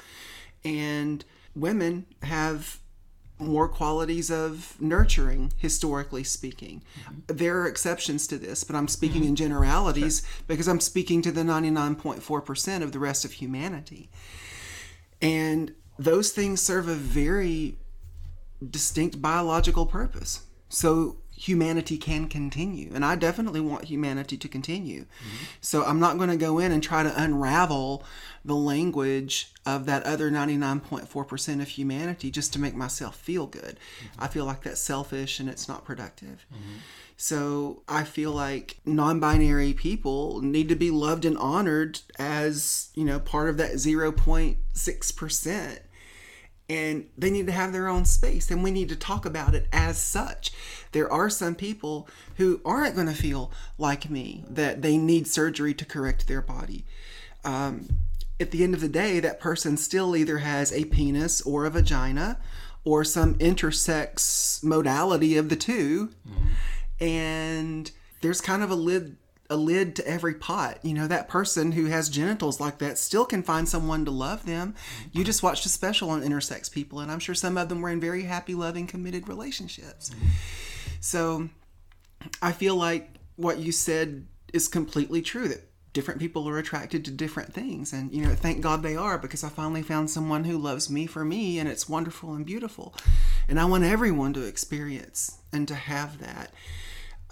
And 0.64 1.24
women 1.55 2.07
have 2.22 2.78
more 3.40 3.68
qualities 3.68 4.30
of 4.30 4.76
nurturing, 4.80 5.53
historically 5.57 6.24
speaking. 6.24 6.82
Mm-hmm. 7.01 7.36
There 7.36 7.61
are 7.61 7.66
exceptions 7.66 8.26
to 8.28 8.38
this, 8.38 8.64
but 8.64 8.76
I'm 8.76 8.88
speaking 8.88 9.22
mm-hmm. 9.22 9.30
in 9.30 9.36
generalities 9.36 10.20
sure. 10.20 10.44
because 10.46 10.68
I'm 10.68 10.80
speaking 10.80 11.22
to 11.22 11.32
the 11.32 11.42
99.4% 11.42 12.82
of 12.82 12.92
the 12.92 12.98
rest 12.98 13.24
of 13.24 13.32
humanity. 13.32 14.11
And 15.22 15.74
those 15.98 16.32
things 16.32 16.61
serve 16.61 16.88
a 16.88 16.94
very 16.94 17.76
distinct 18.68 19.22
biological 19.22 19.86
purpose. 19.86 20.42
So 20.68 21.16
humanity 21.40 21.96
can 21.96 22.28
continue. 22.28 22.90
And 22.94 23.02
I 23.02 23.16
definitely 23.16 23.61
want 23.61 23.84
humanity 23.84 24.36
to 24.36 24.46
continue. 24.46 25.02
Mm-hmm. 25.02 25.44
So 25.62 25.84
I'm 25.84 25.98
not 25.98 26.18
going 26.18 26.28
to 26.28 26.36
go 26.36 26.58
in 26.58 26.70
and 26.70 26.82
try 26.82 27.02
to 27.02 27.22
unravel 27.22 28.04
the 28.44 28.54
language 28.54 29.50
of 29.64 29.86
that 29.86 30.02
other 30.02 30.30
99.4% 30.30 31.62
of 31.62 31.68
humanity 31.68 32.30
just 32.30 32.52
to 32.52 32.58
make 32.58 32.74
myself 32.74 33.16
feel 33.16 33.46
good. 33.46 33.78
Mm-hmm. 33.78 34.22
I 34.22 34.28
feel 34.28 34.44
like 34.44 34.62
that's 34.62 34.80
selfish 34.80 35.40
and 35.40 35.48
it's 35.48 35.66
not 35.66 35.84
productive. 35.84 36.44
Mm-hmm. 36.52 36.78
So 37.16 37.82
I 37.88 38.04
feel 38.04 38.32
like 38.32 38.78
non-binary 38.84 39.74
people 39.74 40.42
need 40.42 40.68
to 40.68 40.76
be 40.76 40.90
loved 40.90 41.24
and 41.24 41.38
honored 41.38 42.00
as, 42.18 42.90
you 42.94 43.04
know, 43.04 43.18
part 43.18 43.48
of 43.48 43.56
that 43.56 43.72
0.6% 43.72 45.78
and 46.71 47.07
they 47.18 47.31
need 47.31 47.47
to 47.47 47.53
have 47.53 47.73
their 47.73 47.89
own 47.89 48.05
space 48.05 48.49
and 48.49 48.62
we 48.62 48.71
need 48.71 48.89
to 48.89 48.97
talk 48.97 49.27
about 49.27 49.57
it 49.57 49.66
as 49.73 50.01
such. 50.01 50.53
There 50.93 51.12
are 51.12 51.29
some 51.29 51.57
people 51.57 52.09
who 52.37 52.61
aren't 52.64 52.95
going 52.95 53.09
to 53.09 53.12
feel 53.12 53.51
like 53.77 54.09
me 54.09 54.45
that 54.49 54.81
they 54.81 54.97
need 54.97 55.27
surgery 55.27 55.75
to 55.75 55.85
correct 55.85 56.29
their 56.29 56.41
body. 56.41 56.85
Um, 57.45 57.89
at 58.39 58.53
the 58.53 58.62
end 58.62 58.75
of 58.75 58.81
the 58.81 58.89
day 58.89 59.18
that 59.18 59.41
person 59.41 59.77
still 59.77 60.14
either 60.14 60.39
has 60.39 60.73
a 60.73 60.85
penis 60.85 61.41
or 61.43 61.66
a 61.66 61.71
vagina 61.71 62.39
or 62.85 63.03
some 63.03 63.35
intersex 63.35 64.62
modality 64.62 65.37
of 65.37 65.49
the 65.49 65.57
2 65.57 66.07
mm-hmm. 66.07 67.05
and 67.05 67.91
there's 68.21 68.41
kind 68.41 68.62
of 68.62 68.71
a 68.71 68.77
lid 68.77 69.16
a 69.51 69.57
lid 69.57 69.96
to 69.96 70.07
every 70.09 70.34
pot. 70.34 70.78
You 70.82 70.94
know, 70.94 71.07
that 71.09 71.28
person 71.28 71.72
who 71.72 71.86
has 71.86 72.09
genitals 72.09 72.61
like 72.61 72.78
that 72.78 72.96
still 72.96 73.26
can 73.26 73.42
find 73.42 73.68
someone 73.68 74.05
to 74.05 74.11
love 74.11 74.46
them. 74.46 74.74
You 75.12 75.24
just 75.24 75.42
watched 75.42 75.66
a 75.66 75.68
special 75.68 76.11
on 76.11 76.22
intersex 76.22 76.70
people, 76.70 77.01
and 77.01 77.11
I'm 77.11 77.18
sure 77.18 77.34
some 77.34 77.59
of 77.59 77.68
them 77.68 77.82
were 77.82 77.90
in 77.90 78.01
very 78.01 78.22
happy, 78.22 78.55
loving, 78.55 78.86
committed 78.86 79.28
relationships. 79.28 80.11
So 81.01 81.48
I 82.40 82.53
feel 82.53 82.76
like 82.76 83.11
what 83.36 83.59
you 83.59 83.72
said 83.72 84.26
is 84.53 84.68
completely 84.68 85.22
true 85.22 85.48
that 85.48 85.66
different 85.92 86.20
people 86.20 86.48
are 86.48 86.59
attracted 86.59 87.05
to 87.05 87.11
different 87.11 87.53
things. 87.53 87.92
And, 87.92 88.12
you 88.12 88.22
know, 88.22 88.34
thank 88.34 88.61
God 88.61 88.82
they 88.82 88.94
are 88.94 89.18
because 89.18 89.42
I 89.42 89.48
finally 89.48 89.82
found 89.82 90.09
someone 90.09 90.44
who 90.44 90.57
loves 90.57 90.88
me 90.88 91.07
for 91.07 91.24
me, 91.24 91.59
and 91.59 91.68
it's 91.68 91.88
wonderful 91.88 92.34
and 92.34 92.46
beautiful. 92.46 92.94
And 93.48 93.59
I 93.59 93.64
want 93.64 93.82
everyone 93.82 94.32
to 94.34 94.46
experience 94.46 95.38
and 95.53 95.66
to 95.66 95.74
have 95.74 96.18
that. 96.20 96.53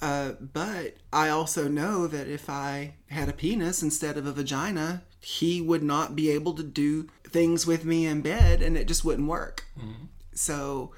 Uh, 0.01 0.33
but 0.41 0.97
I 1.13 1.29
also 1.29 1.69
know 1.69 2.07
that 2.07 2.29
if 2.29 2.49
I 2.49 2.95
had 3.09 3.29
a 3.29 3.33
penis 3.33 3.83
instead 3.83 4.17
of 4.17 4.27
a 4.27 4.33
vagina, 4.33 5.03
he 5.21 5.61
would 5.61 5.83
not 5.83 6.15
be 6.15 6.31
able 6.31 6.55
to 6.55 6.63
do 6.63 7.09
things 7.25 7.67
with 7.67 7.85
me 7.85 8.07
in 8.07 8.21
bed 8.21 8.63
and 8.63 8.77
it 8.77 8.87
just 8.87 9.05
wouldn't 9.05 9.29
work. 9.29 9.65
Mm-hmm. 9.79 10.05
So 10.35 10.93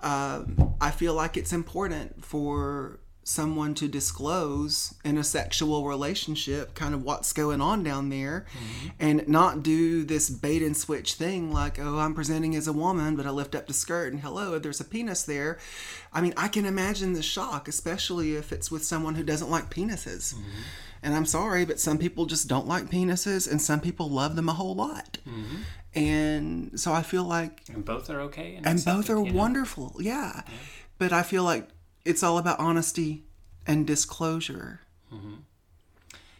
um, 0.00 0.74
I 0.80 0.90
feel 0.90 1.14
like 1.14 1.36
it's 1.36 1.52
important 1.52 2.24
for 2.24 3.00
someone 3.28 3.74
to 3.74 3.88
disclose 3.88 4.94
in 5.04 5.18
a 5.18 5.24
sexual 5.24 5.84
relationship 5.84 6.76
kind 6.76 6.94
of 6.94 7.02
what's 7.02 7.32
going 7.32 7.60
on 7.60 7.82
down 7.82 8.08
there 8.08 8.46
mm-hmm. 8.52 8.88
and 9.00 9.26
not 9.26 9.64
do 9.64 10.04
this 10.04 10.30
bait 10.30 10.62
and 10.62 10.76
switch 10.76 11.14
thing 11.14 11.52
like 11.52 11.76
oh 11.80 11.98
i'm 11.98 12.14
presenting 12.14 12.54
as 12.54 12.68
a 12.68 12.72
woman 12.72 13.16
but 13.16 13.26
i 13.26 13.30
lift 13.30 13.56
up 13.56 13.66
the 13.66 13.72
skirt 13.72 14.12
and 14.12 14.22
hello 14.22 14.60
there's 14.60 14.80
a 14.80 14.84
penis 14.84 15.24
there 15.24 15.58
i 16.12 16.20
mean 16.20 16.32
i 16.36 16.46
can 16.46 16.64
imagine 16.64 17.14
the 17.14 17.22
shock 17.22 17.66
especially 17.66 18.36
if 18.36 18.52
it's 18.52 18.70
with 18.70 18.84
someone 18.84 19.16
who 19.16 19.24
doesn't 19.24 19.50
like 19.50 19.74
penises 19.74 20.32
mm-hmm. 20.32 20.60
and 21.02 21.12
i'm 21.12 21.26
sorry 21.26 21.64
but 21.64 21.80
some 21.80 21.98
people 21.98 22.26
just 22.26 22.46
don't 22.46 22.68
like 22.68 22.84
penises 22.84 23.50
and 23.50 23.60
some 23.60 23.80
people 23.80 24.08
love 24.08 24.36
them 24.36 24.48
a 24.48 24.54
whole 24.54 24.76
lot 24.76 25.18
mm-hmm. 25.28 25.62
and 25.98 26.78
so 26.78 26.92
i 26.92 27.02
feel 27.02 27.24
like 27.24 27.62
and 27.74 27.84
both 27.84 28.08
are 28.08 28.20
okay 28.20 28.60
and 28.62 28.84
both 28.84 29.10
are 29.10 29.20
wonderful 29.20 29.96
yeah. 29.98 30.42
yeah 30.46 30.54
but 30.98 31.12
i 31.12 31.24
feel 31.24 31.42
like 31.42 31.68
it's 32.06 32.22
all 32.22 32.38
about 32.38 32.58
honesty 32.58 33.24
and 33.66 33.86
disclosure. 33.86 34.80
Mm-hmm. 35.12 35.34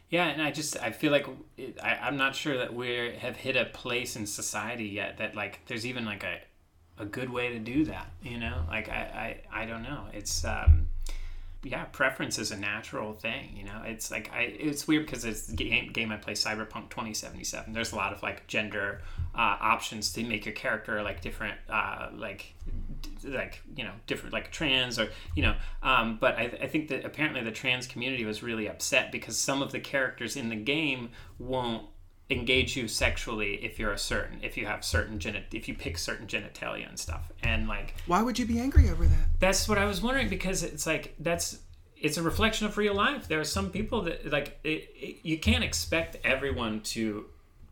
Yeah, 0.09 0.27
and 0.27 0.41
I 0.41 0.53
just 0.53 0.81
I 0.81 0.93
feel 0.93 1.11
like 1.11 1.27
it, 1.57 1.79
I, 1.83 1.95
I'm 1.97 2.17
not 2.17 2.35
sure 2.37 2.57
that 2.59 2.73
we 2.73 3.17
have 3.19 3.37
hit 3.37 3.57
a 3.57 3.65
place 3.65 4.17
in 4.17 4.27
society 4.27 4.87
yet 4.87 5.19
that 5.19 5.35
like 5.35 5.61
there's 5.67 5.85
even 5.85 6.05
like 6.05 6.25
a 6.25 6.39
a 6.99 7.05
good 7.05 7.29
way 7.29 7.51
to 7.51 7.59
do 7.59 7.85
that. 7.87 8.11
You 8.23 8.39
know, 8.39 8.65
like 8.69 8.89
I 8.89 9.41
I, 9.53 9.63
I 9.63 9.67
don't 9.67 9.83
know. 9.83 10.05
It's 10.13 10.45
um 10.45 10.89
yeah, 11.67 11.85
preference 11.87 12.39
is 12.39 12.53
a 12.53 12.57
natural 12.57 13.13
thing. 13.13 13.57
You 13.57 13.65
know, 13.65 13.83
it's 13.85 14.11
like 14.11 14.31
I 14.33 14.43
it's 14.43 14.87
weird 14.87 15.07
because 15.07 15.25
it's 15.25 15.47
the 15.47 15.57
game 15.57 15.91
game 15.93 16.13
I 16.13 16.17
play 16.17 16.35
Cyberpunk 16.35 16.91
2077. 16.91 17.73
There's 17.73 17.93
a 17.93 17.97
lot 17.97 18.13
of 18.13 18.23
like 18.23 18.47
gender 18.47 19.03
uh, 19.35 19.57
options 19.61 20.13
to 20.13 20.23
make 20.23 20.47
your 20.47 20.55
character 20.55 21.03
like 21.03 21.21
different 21.21 21.59
uh, 21.69 22.11
like 22.15 22.55
like 23.25 23.61
you 23.75 23.83
know 23.83 23.93
different 24.07 24.33
like 24.33 24.53
trans 24.53 24.99
or 24.99 25.09
you 25.35 25.43
know 25.43 25.57
um, 25.83 26.19
but 26.21 26.37
I, 26.37 26.45
I 26.63 26.67
think 26.69 26.89
that 26.89 27.05
apparently 27.05 27.43
the 27.43 27.51
trans 27.51 27.87
community 27.87 28.25
was 28.25 28.43
really 28.43 28.69
upset 28.69 29.11
because 29.11 29.37
some 29.37 29.61
of 29.61 29.73
the 29.73 29.81
characters 29.81 30.37
in 30.37 30.49
the 30.49 30.57
game 30.57 31.11
won't 31.39 31.87
engage 32.29 32.77
you 32.77 32.89
sexually 32.89 33.55
if 33.65 33.79
you're 33.79 33.93
a 33.93 33.99
certain 33.99 34.39
if 34.43 34.57
you 34.57 34.67
have 34.67 34.85
certain 34.85 35.19
genit 35.19 35.45
if 35.53 35.69
you 35.69 35.75
pick 35.75 35.97
certain 35.97 36.27
genitalia 36.27 36.89
and 36.89 36.99
stuff 36.99 37.31
and 37.43 37.69
like 37.69 37.95
why 38.07 38.21
would 38.21 38.39
you 38.39 38.45
be 38.45 38.59
angry 38.59 38.91
over 38.91 39.05
that 39.05 39.29
that's 39.39 39.69
what 39.69 39.79
i 39.79 39.85
was 39.85 40.03
wondering 40.03 40.29
because 40.29 40.65
it's 40.65 40.87
like 40.87 41.15
that's 41.21 41.61
it's 41.97 42.17
a 42.17 42.23
reflection 42.23 42.67
of 42.67 42.77
real 42.77 42.95
life 42.95 43.29
there 43.29 43.39
are 43.39 43.45
some 43.45 43.71
people 43.71 44.03
that 44.03 44.29
like 44.33 44.59
it, 44.65 44.89
it, 44.97 45.19
you 45.23 45.39
can't 45.39 45.63
expect 45.63 46.17
everyone 46.25 46.81
to 46.81 47.27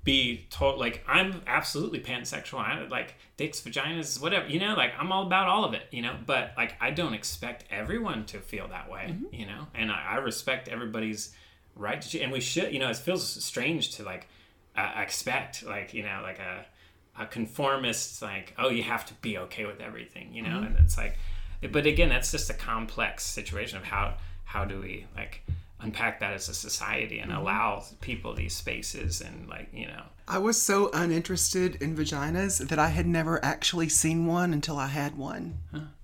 be 0.04 0.46
told 0.50 0.78
like 0.78 1.02
I'm 1.08 1.40
absolutely 1.46 2.00
pansexual. 2.00 2.58
I 2.58 2.86
like 2.88 3.14
dicks, 3.38 3.60
vaginas, 3.62 4.20
whatever. 4.20 4.46
You 4.46 4.60
know, 4.60 4.74
like 4.74 4.92
I'm 4.98 5.10
all 5.10 5.26
about 5.26 5.48
all 5.48 5.64
of 5.64 5.72
it. 5.72 5.84
You 5.90 6.02
know, 6.02 6.16
but 6.24 6.52
like 6.56 6.74
I 6.80 6.90
don't 6.90 7.14
expect 7.14 7.64
everyone 7.70 8.26
to 8.26 8.38
feel 8.38 8.68
that 8.68 8.90
way. 8.90 9.08
Mm-hmm. 9.08 9.34
You 9.34 9.46
know, 9.46 9.66
and 9.74 9.90
I, 9.90 10.12
I, 10.12 10.16
respect 10.16 10.68
everybody's 10.68 11.34
right 11.74 12.00
to, 12.02 12.20
and 12.20 12.30
we 12.30 12.40
should. 12.40 12.72
You 12.72 12.80
know, 12.80 12.90
it 12.90 12.96
feels 12.96 13.26
strange 13.26 13.96
to 13.96 14.02
like 14.02 14.28
uh, 14.76 14.92
expect 14.96 15.64
like 15.64 15.94
you 15.94 16.02
know 16.02 16.20
like 16.22 16.38
a 16.38 16.64
a 17.18 17.26
conformist 17.26 18.20
like 18.22 18.54
oh 18.58 18.68
you 18.68 18.82
have 18.82 19.06
to 19.06 19.14
be 19.14 19.38
okay 19.38 19.64
with 19.64 19.80
everything. 19.80 20.34
You 20.34 20.42
know, 20.42 20.48
mm-hmm. 20.48 20.66
and 20.66 20.76
it's 20.80 20.96
like, 20.96 21.16
but 21.72 21.86
again, 21.86 22.08
that's 22.08 22.30
just 22.30 22.50
a 22.50 22.54
complex 22.54 23.24
situation 23.24 23.78
of 23.78 23.84
how 23.84 24.14
how 24.44 24.64
do 24.64 24.80
we 24.80 25.06
like 25.16 25.42
unpack 25.80 26.20
that 26.20 26.32
as 26.32 26.48
a 26.48 26.54
society 26.54 27.18
and 27.18 27.30
allow 27.32 27.84
people 28.00 28.32
these 28.34 28.54
spaces 28.54 29.20
and 29.20 29.48
like 29.48 29.68
you 29.72 29.86
know 29.86 30.02
I 30.26 30.38
was 30.38 30.60
so 30.60 30.90
uninterested 30.92 31.76
in 31.82 31.94
vaginas 31.94 32.68
that 32.68 32.78
I 32.78 32.88
had 32.88 33.06
never 33.06 33.44
actually 33.44 33.88
seen 33.90 34.26
one 34.26 34.54
until 34.54 34.78
I 34.78 34.86
had 34.86 35.18
one. 35.18 35.58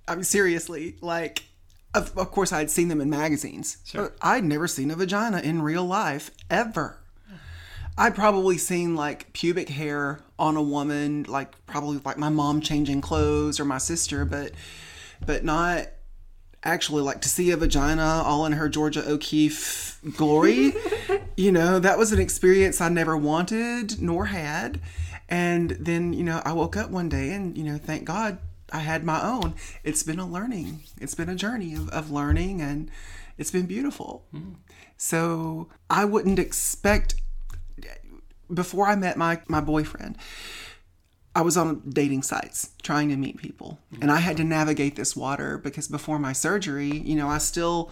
I 0.06 0.14
mean, 0.14 0.24
seriously, 0.24 0.96
like, 1.00 1.44
of, 1.94 2.16
of 2.18 2.30
course, 2.30 2.52
I'd 2.52 2.70
seen 2.70 2.88
them 2.88 3.00
in 3.00 3.08
magazines, 3.08 3.78
but 3.94 4.16
I'd 4.20 4.44
never 4.44 4.68
seen 4.68 4.90
a 4.90 4.96
vagina 4.96 5.40
in 5.40 5.62
real 5.62 5.84
life 5.84 6.30
ever. 6.50 6.99
I'd 8.01 8.14
probably 8.14 8.57
seen 8.57 8.96
like 8.96 9.30
pubic 9.34 9.68
hair 9.68 10.20
on 10.38 10.57
a 10.57 10.62
woman, 10.62 11.24
like 11.28 11.66
probably 11.66 12.01
like 12.03 12.16
my 12.16 12.30
mom 12.30 12.62
changing 12.62 13.03
clothes 13.03 13.61
or 13.61 13.66
my 13.66 13.76
sister, 13.76 14.24
but 14.24 14.53
but 15.24 15.44
not 15.44 15.86
actually 16.64 17.03
like 17.03 17.20
to 17.20 17.28
see 17.28 17.51
a 17.51 17.59
vagina 17.59 18.22
all 18.24 18.46
in 18.46 18.53
her 18.53 18.70
Georgia 18.70 19.07
O'Keeffe 19.07 20.01
glory. 20.16 20.72
you 21.36 21.53
know, 21.53 21.78
that 21.78 21.98
was 21.98 22.11
an 22.11 22.20
experience 22.20 22.80
I 22.80 22.88
never 22.88 23.18
wanted 23.18 24.01
nor 24.01 24.24
had. 24.24 24.80
And 25.28 25.72
then, 25.72 26.14
you 26.14 26.24
know, 26.24 26.40
I 26.42 26.55
woke 26.55 26.78
up 26.78 26.88
one 26.88 27.11
day 27.11 27.34
and, 27.34 27.57
you 27.57 27.64
know, 27.64 27.76
thank 27.76 28.07
God 28.07 28.38
I 28.72 28.78
had 28.78 29.05
my 29.05 29.22
own. 29.22 29.57
It's 29.84 30.03
been 30.03 30.18
a 30.18 30.26
learning, 30.26 30.80
it's 30.98 31.14
been 31.14 31.28
a 31.28 31.36
journey 31.36 31.74
of, 31.74 31.90
of 31.90 32.11
learning 32.11 32.62
and 32.62 32.90
it's 33.36 33.51
been 33.51 33.66
beautiful. 33.66 34.24
Hmm. 34.30 34.53
So 34.96 35.68
I 35.90 36.07
wouldn't 36.07 36.38
expect, 36.38 37.14
before 38.52 38.86
I 38.86 38.96
met 38.96 39.16
my, 39.16 39.40
my 39.48 39.60
boyfriend, 39.60 40.18
I 41.34 41.42
was 41.42 41.56
on 41.56 41.82
dating 41.88 42.22
sites 42.22 42.70
trying 42.82 43.08
to 43.10 43.16
meet 43.16 43.36
people, 43.36 43.78
and 44.00 44.10
I 44.10 44.18
had 44.18 44.36
to 44.38 44.44
navigate 44.44 44.96
this 44.96 45.14
water 45.14 45.58
because 45.58 45.86
before 45.86 46.18
my 46.18 46.32
surgery, 46.32 46.90
you 46.90 47.14
know, 47.14 47.28
I 47.28 47.38
still 47.38 47.90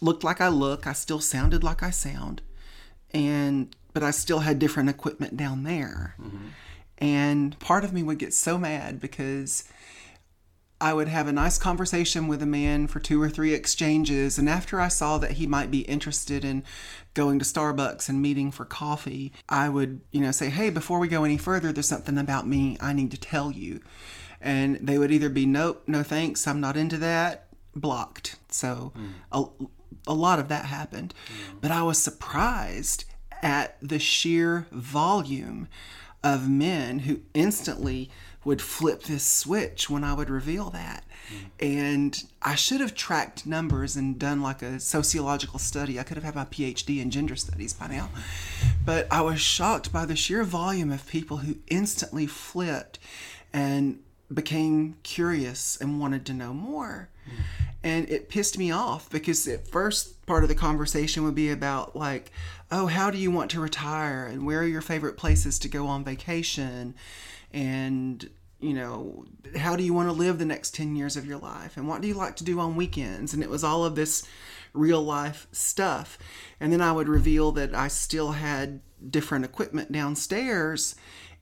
looked 0.00 0.22
like 0.22 0.40
I 0.40 0.48
look, 0.48 0.86
I 0.86 0.92
still 0.92 1.20
sounded 1.20 1.64
like 1.64 1.82
I 1.82 1.90
sound, 1.90 2.42
and 3.12 3.74
but 3.92 4.04
I 4.04 4.12
still 4.12 4.40
had 4.40 4.60
different 4.60 4.88
equipment 4.88 5.36
down 5.36 5.64
there. 5.64 6.14
Mm-hmm. 6.20 6.46
And 6.98 7.58
part 7.58 7.82
of 7.82 7.92
me 7.92 8.04
would 8.04 8.18
get 8.18 8.32
so 8.32 8.56
mad 8.56 9.00
because 9.00 9.64
I 10.80 10.94
would 10.94 11.08
have 11.08 11.28
a 11.28 11.32
nice 11.32 11.58
conversation 11.58 12.26
with 12.26 12.42
a 12.42 12.46
man 12.46 12.86
for 12.86 13.00
two 13.00 13.20
or 13.20 13.28
three 13.28 13.52
exchanges. 13.52 14.38
And 14.38 14.48
after 14.48 14.80
I 14.80 14.88
saw 14.88 15.18
that 15.18 15.32
he 15.32 15.46
might 15.46 15.70
be 15.70 15.80
interested 15.80 16.44
in 16.44 16.64
going 17.12 17.38
to 17.38 17.44
Starbucks 17.44 18.08
and 18.08 18.22
meeting 18.22 18.50
for 18.50 18.64
coffee, 18.64 19.32
I 19.48 19.68
would, 19.68 20.00
you 20.10 20.20
know, 20.20 20.30
say, 20.30 20.48
Hey, 20.48 20.70
before 20.70 20.98
we 20.98 21.08
go 21.08 21.24
any 21.24 21.36
further, 21.36 21.70
there's 21.72 21.88
something 21.88 22.16
about 22.16 22.46
me 22.46 22.78
I 22.80 22.92
need 22.92 23.10
to 23.10 23.20
tell 23.20 23.50
you. 23.50 23.80
And 24.40 24.76
they 24.76 24.96
would 24.96 25.12
either 25.12 25.28
be, 25.28 25.44
Nope, 25.44 25.82
no 25.86 26.02
thanks, 26.02 26.46
I'm 26.46 26.60
not 26.60 26.76
into 26.76 26.96
that, 26.98 27.48
blocked. 27.74 28.36
So 28.48 28.92
hmm. 28.96 29.08
a, 29.32 29.44
a 30.06 30.14
lot 30.14 30.38
of 30.38 30.48
that 30.48 30.64
happened. 30.64 31.12
Hmm. 31.28 31.58
But 31.60 31.72
I 31.72 31.82
was 31.82 31.98
surprised 31.98 33.04
at 33.42 33.76
the 33.82 33.98
sheer 33.98 34.66
volume 34.72 35.68
of 36.22 36.48
men 36.48 37.00
who 37.00 37.20
instantly 37.34 38.10
would 38.44 38.62
flip 38.62 39.02
this 39.02 39.24
switch 39.24 39.90
when 39.90 40.02
I 40.02 40.14
would 40.14 40.30
reveal 40.30 40.70
that. 40.70 41.04
And 41.60 42.24
I 42.42 42.54
should 42.54 42.80
have 42.80 42.94
tracked 42.94 43.46
numbers 43.46 43.96
and 43.96 44.18
done 44.18 44.40
like 44.40 44.62
a 44.62 44.80
sociological 44.80 45.58
study. 45.58 46.00
I 46.00 46.02
could 46.02 46.16
have 46.16 46.24
had 46.24 46.34
my 46.34 46.46
PhD 46.46 47.00
in 47.00 47.10
gender 47.10 47.36
studies 47.36 47.74
by 47.74 47.88
now. 47.88 48.08
But 48.84 49.06
I 49.10 49.20
was 49.20 49.40
shocked 49.40 49.92
by 49.92 50.06
the 50.06 50.16
sheer 50.16 50.42
volume 50.42 50.90
of 50.90 51.06
people 51.06 51.38
who 51.38 51.56
instantly 51.68 52.26
flipped 52.26 52.98
and 53.52 53.98
became 54.32 54.96
curious 55.02 55.76
and 55.80 56.00
wanted 56.00 56.24
to 56.26 56.32
know 56.32 56.54
more. 56.54 57.10
And 57.82 58.08
it 58.10 58.28
pissed 58.28 58.58
me 58.58 58.70
off 58.70 59.08
because 59.10 59.46
at 59.48 59.66
first 59.68 60.24
part 60.26 60.42
of 60.42 60.48
the 60.48 60.54
conversation 60.54 61.24
would 61.24 61.34
be 61.34 61.50
about 61.50 61.94
like, 61.94 62.32
oh, 62.70 62.86
how 62.86 63.10
do 63.10 63.18
you 63.18 63.30
want 63.30 63.50
to 63.52 63.60
retire 63.60 64.24
and 64.24 64.46
where 64.46 64.60
are 64.60 64.66
your 64.66 64.80
favorite 64.80 65.16
places 65.16 65.58
to 65.60 65.68
go 65.68 65.86
on 65.86 66.04
vacation 66.04 66.94
and 67.52 68.28
you 68.60 68.74
know, 68.74 69.24
how 69.56 69.74
do 69.74 69.82
you 69.82 69.94
want 69.94 70.08
to 70.08 70.12
live 70.12 70.38
the 70.38 70.44
next 70.44 70.74
10 70.74 70.94
years 70.94 71.16
of 71.16 71.24
your 71.24 71.38
life? 71.38 71.76
And 71.76 71.88
what 71.88 72.02
do 72.02 72.08
you 72.08 72.14
like 72.14 72.36
to 72.36 72.44
do 72.44 72.60
on 72.60 72.76
weekends? 72.76 73.32
And 73.32 73.42
it 73.42 73.48
was 73.48 73.64
all 73.64 73.84
of 73.84 73.94
this 73.94 74.22
real 74.74 75.02
life 75.02 75.46
stuff. 75.50 76.18
And 76.60 76.72
then 76.72 76.82
I 76.82 76.92
would 76.92 77.08
reveal 77.08 77.52
that 77.52 77.74
I 77.74 77.88
still 77.88 78.32
had 78.32 78.80
different 79.08 79.46
equipment 79.46 79.90
downstairs. 79.90 80.94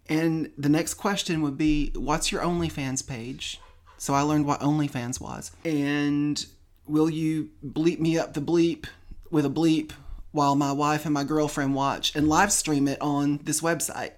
And 0.08 0.52
the 0.56 0.68
next 0.68 0.94
question 0.94 1.42
would 1.42 1.58
be, 1.58 1.90
What's 1.94 2.30
your 2.30 2.42
OnlyFans 2.42 3.06
page? 3.06 3.60
So 3.98 4.14
I 4.14 4.22
learned 4.22 4.46
what 4.46 4.60
OnlyFans 4.60 5.20
was. 5.20 5.50
And 5.64 6.44
will 6.86 7.10
you 7.10 7.50
bleep 7.66 7.98
me 7.98 8.16
up 8.16 8.34
the 8.34 8.40
bleep 8.40 8.86
with 9.30 9.44
a 9.44 9.50
bleep 9.50 9.90
while 10.30 10.54
my 10.54 10.70
wife 10.70 11.04
and 11.04 11.12
my 11.12 11.24
girlfriend 11.24 11.74
watch 11.74 12.14
and 12.14 12.28
live 12.28 12.52
stream 12.52 12.86
it 12.86 13.00
on 13.00 13.38
this 13.38 13.60
website? 13.60 14.12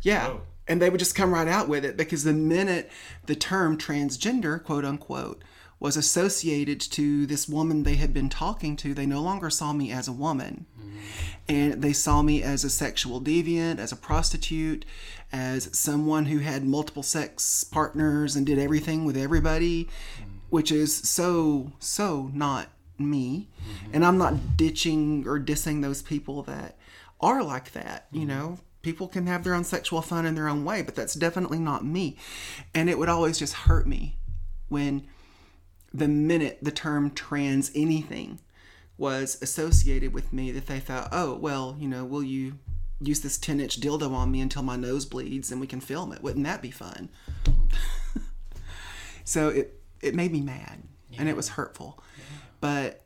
Yeah. 0.00 0.28
Oh. 0.28 0.40
And 0.68 0.82
they 0.82 0.90
would 0.90 0.98
just 0.98 1.14
come 1.14 1.32
right 1.32 1.48
out 1.48 1.68
with 1.68 1.84
it 1.84 1.96
because 1.96 2.24
the 2.24 2.32
minute 2.32 2.90
the 3.26 3.34
term 3.34 3.78
transgender, 3.78 4.62
quote 4.62 4.84
unquote, 4.84 5.42
was 5.80 5.96
associated 5.96 6.80
to 6.80 7.24
this 7.26 7.48
woman 7.48 7.82
they 7.84 7.94
had 7.94 8.12
been 8.12 8.28
talking 8.28 8.76
to, 8.76 8.94
they 8.94 9.06
no 9.06 9.22
longer 9.22 9.48
saw 9.48 9.72
me 9.72 9.92
as 9.92 10.08
a 10.08 10.12
woman. 10.12 10.66
Mm-hmm. 10.78 10.98
And 11.48 11.82
they 11.82 11.92
saw 11.92 12.20
me 12.22 12.42
as 12.42 12.64
a 12.64 12.70
sexual 12.70 13.20
deviant, 13.20 13.78
as 13.78 13.92
a 13.92 13.96
prostitute, 13.96 14.84
as 15.32 15.76
someone 15.76 16.26
who 16.26 16.38
had 16.38 16.64
multiple 16.64 17.02
sex 17.02 17.64
partners 17.64 18.36
and 18.36 18.44
did 18.44 18.58
everything 18.58 19.04
with 19.04 19.16
everybody, 19.16 19.84
mm-hmm. 19.84 20.30
which 20.50 20.72
is 20.72 20.94
so, 20.94 21.72
so 21.78 22.30
not 22.34 22.68
me. 22.98 23.48
Mm-hmm. 23.60 23.94
And 23.94 24.04
I'm 24.04 24.18
not 24.18 24.56
ditching 24.56 25.26
or 25.26 25.38
dissing 25.38 25.80
those 25.80 26.02
people 26.02 26.42
that 26.42 26.76
are 27.20 27.42
like 27.42 27.72
that, 27.72 28.06
you 28.10 28.26
know. 28.26 28.58
People 28.82 29.08
can 29.08 29.26
have 29.26 29.44
their 29.44 29.54
own 29.54 29.64
sexual 29.64 30.02
fun 30.02 30.24
in 30.24 30.34
their 30.34 30.48
own 30.48 30.64
way, 30.64 30.82
but 30.82 30.94
that's 30.94 31.14
definitely 31.14 31.58
not 31.58 31.84
me. 31.84 32.16
And 32.74 32.88
it 32.88 32.98
would 32.98 33.08
always 33.08 33.38
just 33.38 33.54
hurt 33.54 33.86
me 33.86 34.18
when 34.68 35.06
the 35.92 36.08
minute 36.08 36.58
the 36.62 36.70
term 36.70 37.10
trans 37.10 37.70
anything 37.74 38.40
was 38.96 39.38
associated 39.40 40.12
with 40.12 40.32
me 40.32 40.50
that 40.52 40.66
they 40.66 40.80
thought, 40.80 41.08
oh, 41.12 41.34
well, 41.34 41.76
you 41.78 41.88
know, 41.88 42.04
will 42.04 42.22
you 42.22 42.58
use 43.00 43.20
this 43.20 43.38
10 43.38 43.60
inch 43.60 43.80
dildo 43.80 44.12
on 44.12 44.30
me 44.30 44.40
until 44.40 44.62
my 44.62 44.76
nose 44.76 45.06
bleeds 45.06 45.50
and 45.52 45.60
we 45.60 45.66
can 45.66 45.80
film 45.80 46.12
it? 46.12 46.22
Wouldn't 46.22 46.44
that 46.44 46.60
be 46.62 46.70
fun? 46.70 47.08
so 49.24 49.48
it, 49.48 49.80
it 50.02 50.14
made 50.14 50.32
me 50.32 50.40
mad 50.40 50.82
and 51.16 51.28
it 51.28 51.36
was 51.36 51.50
hurtful. 51.50 52.02
But 52.60 53.04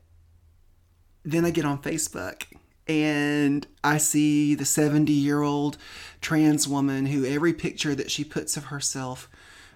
then 1.24 1.44
I 1.44 1.50
get 1.50 1.64
on 1.64 1.80
Facebook 1.80 2.44
and 2.88 3.66
I 3.84 3.98
see 3.98 4.54
the 4.54 4.64
70 4.64 5.12
year 5.12 5.42
old 5.42 5.78
trans 6.20 6.66
woman 6.66 7.06
who 7.06 7.24
every 7.24 7.52
picture 7.52 7.94
that 7.94 8.10
she 8.10 8.24
puts 8.24 8.56
of 8.56 8.64
herself 8.66 9.28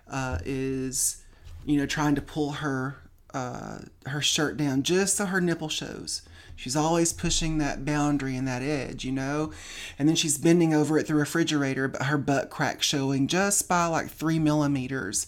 uh, 0.09 0.39
is, 0.45 1.23
you 1.65 1.77
know, 1.77 1.87
trying 1.87 2.15
to 2.15 2.23
pull 2.23 2.53
her 2.53 2.97
uh, 3.35 3.81
her 4.07 4.23
shirt 4.23 4.57
down 4.57 4.83
just 4.83 5.17
so 5.17 5.27
her 5.27 5.41
nipple 5.41 5.69
shows. 5.69 6.23
She's 6.57 6.75
always 6.75 7.13
pushing 7.13 7.59
that 7.59 7.85
boundary 7.85 8.35
and 8.35 8.49
that 8.49 8.63
edge, 8.63 9.05
you 9.05 9.13
know? 9.13 9.53
And 9.99 10.09
then 10.09 10.17
she's 10.17 10.39
bending 10.39 10.73
over 10.73 10.99
at 10.99 11.07
the 11.07 11.15
refrigerator, 11.15 11.87
but 11.87 12.05
her 12.05 12.17
butt 12.17 12.49
crack 12.49 12.83
showing 12.83 13.29
just 13.29 13.69
by 13.69 13.85
like 13.87 14.09
three 14.09 14.39
millimeters. 14.39 15.27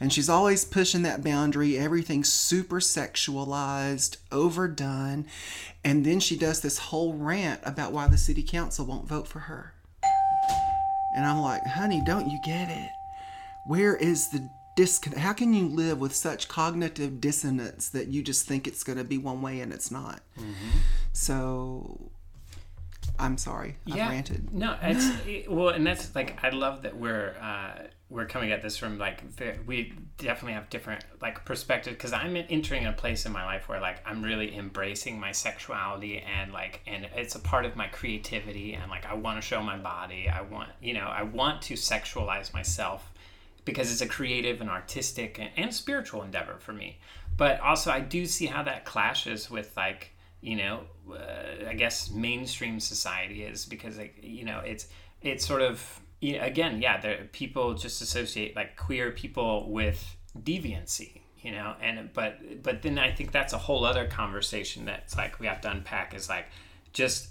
And 0.00 0.12
she's 0.12 0.28
always 0.28 0.64
pushing 0.64 1.02
that 1.02 1.22
boundary. 1.24 1.78
Everything's 1.78 2.32
super 2.32 2.80
sexualized, 2.80 4.16
overdone. 4.32 5.26
And 5.84 6.04
then 6.04 6.20
she 6.20 6.36
does 6.36 6.60
this 6.60 6.78
whole 6.78 7.14
rant 7.14 7.60
about 7.64 7.92
why 7.92 8.08
the 8.08 8.18
city 8.18 8.42
council 8.42 8.84
won't 8.86 9.08
vote 9.08 9.28
for 9.28 9.40
her. 9.40 9.72
And 11.16 11.24
I'm 11.24 11.40
like, 11.40 11.64
honey, 11.64 12.02
don't 12.04 12.28
you 12.28 12.38
get 12.44 12.68
it? 12.70 12.90
Where 13.66 13.94
is 13.96 14.28
the 14.30 14.48
disconnect? 14.76 15.20
How 15.22 15.32
can 15.32 15.54
you 15.54 15.68
live 15.68 16.00
with 16.00 16.14
such 16.14 16.48
cognitive 16.48 17.20
dissonance 17.20 17.88
that 17.90 18.08
you 18.08 18.22
just 18.22 18.46
think 18.48 18.66
it's 18.66 18.82
going 18.82 18.98
to 18.98 19.04
be 19.04 19.16
one 19.18 19.40
way 19.40 19.60
and 19.60 19.72
it's 19.72 19.90
not? 19.92 20.20
So 21.12 22.10
I'm 23.18 23.38
sorry. 23.38 23.76
I've 23.88 23.96
ranted. 24.10 24.52
No, 24.52 24.76
it's 24.82 25.06
it- 25.26 25.50
well, 25.50 25.68
and 25.68 25.86
that's 25.86 26.14
like 26.14 26.42
I 26.42 26.50
love 26.50 26.82
that 26.82 26.96
we're 26.96 27.36
uh, 27.40 27.84
we're 28.14 28.26
coming 28.26 28.52
at 28.52 28.62
this 28.62 28.76
from 28.76 28.96
like 28.96 29.24
we 29.66 29.92
definitely 30.18 30.52
have 30.52 30.70
different 30.70 31.04
like 31.20 31.44
perspective 31.44 31.94
because 31.94 32.12
I'm 32.12 32.36
entering 32.36 32.86
a 32.86 32.92
place 32.92 33.26
in 33.26 33.32
my 33.32 33.44
life 33.44 33.68
where 33.68 33.80
like 33.80 33.96
I'm 34.06 34.22
really 34.22 34.56
embracing 34.56 35.18
my 35.18 35.32
sexuality 35.32 36.20
and 36.20 36.52
like 36.52 36.80
and 36.86 37.08
it's 37.16 37.34
a 37.34 37.40
part 37.40 37.64
of 37.64 37.74
my 37.74 37.88
creativity 37.88 38.74
and 38.74 38.88
like 38.88 39.04
I 39.04 39.14
want 39.14 39.38
to 39.38 39.42
show 39.42 39.60
my 39.60 39.76
body. 39.76 40.28
I 40.28 40.42
want 40.42 40.70
you 40.80 40.94
know 40.94 41.06
I 41.06 41.24
want 41.24 41.60
to 41.62 41.74
sexualize 41.74 42.54
myself 42.54 43.12
because 43.64 43.90
it's 43.90 44.00
a 44.00 44.06
creative 44.06 44.60
and 44.60 44.70
artistic 44.70 45.40
and, 45.40 45.50
and 45.56 45.74
spiritual 45.74 46.22
endeavor 46.22 46.56
for 46.60 46.72
me. 46.72 46.98
But 47.36 47.58
also, 47.60 47.90
I 47.90 47.98
do 47.98 48.26
see 48.26 48.46
how 48.46 48.62
that 48.62 48.84
clashes 48.84 49.50
with 49.50 49.76
like 49.76 50.12
you 50.40 50.56
know, 50.56 50.82
uh, 51.10 51.68
I 51.68 51.74
guess 51.74 52.10
mainstream 52.12 52.78
society 52.78 53.42
is 53.42 53.64
because 53.64 53.98
like 53.98 54.20
you 54.22 54.44
know 54.44 54.60
it's 54.60 54.86
it's 55.20 55.44
sort 55.44 55.62
of 55.62 56.00
again 56.32 56.80
yeah, 56.80 57.00
there 57.00 57.28
people 57.32 57.74
just 57.74 58.00
associate 58.00 58.56
like 58.56 58.76
queer 58.76 59.10
people 59.10 59.70
with 59.70 60.16
deviancy. 60.38 61.20
you 61.42 61.52
know 61.52 61.74
and 61.80 62.12
but 62.12 62.62
but 62.62 62.82
then 62.82 62.98
i 62.98 63.10
think 63.10 63.30
that's 63.32 63.52
a 63.52 63.58
whole 63.58 63.84
other 63.84 64.06
conversation 64.06 64.84
that's 64.84 65.16
like 65.16 65.38
we 65.38 65.46
have 65.46 65.60
to 65.60 65.70
unpack 65.70 66.14
is 66.14 66.28
like 66.28 66.46
just 66.92 67.28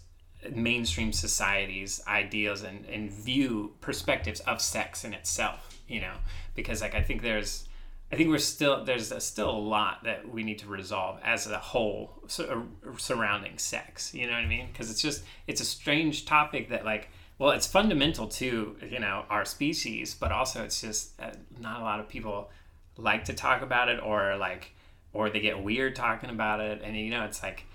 mainstream 0.51 1.13
society's 1.13 2.01
ideas 2.07 2.63
and, 2.63 2.85
and 2.85 3.11
view 3.11 3.73
perspectives 3.81 4.39
of 4.41 4.61
sex 4.61 5.03
in 5.03 5.13
itself 5.13 5.79
you 5.87 6.01
know 6.01 6.13
because 6.55 6.81
like 6.81 6.95
i 6.95 7.01
think 7.01 7.21
there's 7.21 7.67
i 8.11 8.15
think 8.15 8.29
we're 8.29 8.37
still 8.37 8.83
there's 8.83 9.11
a, 9.11 9.19
still 9.19 9.49
a 9.49 9.57
lot 9.57 10.03
that 10.03 10.27
we 10.29 10.43
need 10.43 10.59
to 10.59 10.67
resolve 10.67 11.19
as 11.23 11.47
a 11.47 11.57
whole 11.57 12.21
so, 12.27 12.67
uh, 12.85 12.97
surrounding 12.97 13.57
sex 13.57 14.13
you 14.13 14.27
know 14.27 14.33
what 14.33 14.43
i 14.43 14.47
mean 14.47 14.67
because 14.71 14.91
it's 14.91 15.01
just 15.01 15.23
it's 15.47 15.61
a 15.61 15.65
strange 15.65 16.25
topic 16.25 16.69
that 16.69 16.85
like 16.85 17.09
well 17.39 17.51
it's 17.51 17.67
fundamental 17.67 18.27
to 18.27 18.75
you 18.89 18.99
know 18.99 19.25
our 19.29 19.45
species 19.45 20.13
but 20.13 20.31
also 20.31 20.63
it's 20.63 20.81
just 20.81 21.19
uh, 21.21 21.31
not 21.59 21.81
a 21.81 21.83
lot 21.83 21.99
of 21.99 22.07
people 22.07 22.49
like 22.97 23.25
to 23.25 23.33
talk 23.33 23.61
about 23.61 23.89
it 23.89 23.99
or 24.01 24.35
like 24.37 24.73
or 25.13 25.29
they 25.29 25.39
get 25.39 25.61
weird 25.61 25.95
talking 25.95 26.29
about 26.29 26.59
it 26.59 26.81
and 26.83 26.95
you 26.97 27.09
know 27.09 27.23
it's 27.23 27.41
like 27.43 27.65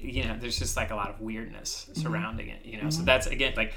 you 0.00 0.24
know 0.24 0.36
there's 0.38 0.58
just 0.58 0.76
like 0.76 0.90
a 0.90 0.94
lot 0.94 1.10
of 1.10 1.20
weirdness 1.20 1.86
mm-hmm. 1.90 2.00
surrounding 2.00 2.46
mm-hmm. 2.46 2.64
it 2.64 2.66
you 2.66 2.76
know 2.76 2.82
mm-hmm. 2.82 2.90
so 2.90 3.02
that's 3.02 3.26
again 3.26 3.52
like 3.56 3.74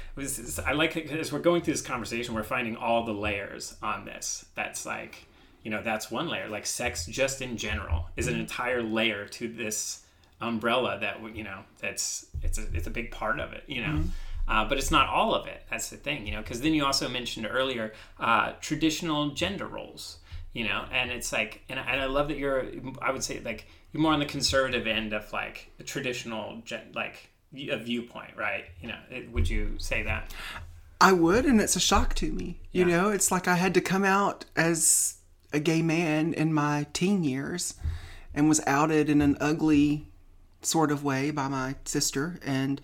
i 0.66 0.72
like 0.72 0.96
it 0.96 1.10
as 1.10 1.32
we're 1.32 1.38
going 1.38 1.62
through 1.62 1.74
this 1.74 1.82
conversation 1.82 2.34
we're 2.34 2.42
finding 2.42 2.76
all 2.76 3.04
the 3.04 3.12
layers 3.12 3.76
on 3.82 4.04
this 4.04 4.44
that's 4.54 4.86
like 4.86 5.26
you 5.62 5.70
know 5.70 5.82
that's 5.82 6.10
one 6.10 6.28
layer 6.28 6.48
like 6.48 6.66
sex 6.66 7.06
just 7.06 7.42
in 7.42 7.56
general 7.56 8.06
is 8.16 8.26
an 8.26 8.34
mm-hmm. 8.34 8.42
entire 8.42 8.82
layer 8.82 9.26
to 9.26 9.48
this 9.48 10.02
umbrella 10.40 10.98
that 11.00 11.18
you 11.34 11.44
know 11.44 11.60
that's 11.80 12.26
it's 12.42 12.58
a 12.58 12.66
it's 12.72 12.86
a 12.86 12.90
big 12.90 13.10
part 13.10 13.38
of 13.38 13.52
it 13.52 13.62
you 13.66 13.80
know 13.80 13.92
mm-hmm. 13.92 14.08
Uh, 14.48 14.64
but 14.68 14.78
it's 14.78 14.90
not 14.90 15.08
all 15.08 15.34
of 15.34 15.46
it 15.46 15.62
that's 15.70 15.90
the 15.90 15.96
thing 15.96 16.26
you 16.26 16.32
know 16.32 16.40
because 16.40 16.60
then 16.60 16.74
you 16.74 16.84
also 16.84 17.08
mentioned 17.08 17.46
earlier 17.50 17.92
uh, 18.18 18.52
traditional 18.60 19.30
gender 19.30 19.66
roles 19.66 20.18
you 20.52 20.64
know 20.64 20.84
and 20.92 21.10
it's 21.10 21.32
like 21.32 21.62
and, 21.68 21.78
and 21.78 22.00
i 22.00 22.06
love 22.06 22.28
that 22.28 22.36
you're 22.36 22.66
i 23.00 23.10
would 23.10 23.24
say 23.24 23.40
like 23.40 23.66
you're 23.92 24.02
more 24.02 24.12
on 24.12 24.20
the 24.20 24.26
conservative 24.26 24.86
end 24.86 25.12
of 25.12 25.32
like 25.32 25.70
a 25.78 25.82
traditional 25.82 26.62
like 26.94 27.28
a 27.54 27.76
viewpoint 27.76 28.34
right? 28.36 28.64
You 28.80 28.88
know 28.88 28.98
it, 29.10 29.30
would 29.30 29.48
you 29.48 29.74
say 29.78 30.02
that? 30.02 30.32
I 31.00 31.12
would 31.12 31.44
and 31.44 31.60
it's 31.60 31.76
a 31.76 31.80
shock 31.80 32.14
to 32.16 32.32
me 32.32 32.60
you 32.70 32.84
know? 32.84 33.10
It's 33.10 33.30
like 33.30 33.48
i 33.48 33.56
had 33.56 33.74
to 33.74 33.80
come 33.80 34.04
out 34.04 34.44
as 34.56 35.16
a 35.52 35.60
gay 35.60 35.82
man 35.82 36.32
in 36.32 36.52
my 36.52 36.86
teen 36.92 37.24
years 37.24 37.74
and 38.34 38.48
was 38.48 38.60
outed 38.66 39.10
in 39.10 39.20
an 39.20 39.36
ugly 39.40 40.06
sort 40.62 40.90
of 40.90 41.04
way 41.04 41.30
by 41.30 41.48
my 41.48 41.74
sister 41.84 42.38
and 42.44 42.80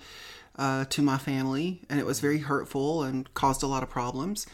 uh, 0.59 0.85
to 0.87 1.03
my 1.03 1.17
family 1.17 1.81
and 1.89 2.01
it 2.01 2.07
was 2.07 2.21
very 2.21 2.39
hurtful 2.39 3.03
and 3.03 3.33
caused 3.35 3.63
a 3.63 3.67
lot 3.67 3.83
of 3.83 3.89
problems. 3.89 4.47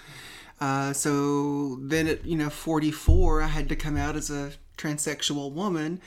Uh, 0.60 0.92
so 0.92 1.76
then 1.80 2.06
at 2.06 2.24
you 2.24 2.36
know 2.36 2.48
44 2.48 3.42
i 3.42 3.46
had 3.48 3.68
to 3.68 3.76
come 3.76 3.96
out 3.96 4.14
as 4.14 4.30
a 4.30 4.52
transsexual 4.78 5.52
woman 5.52 6.00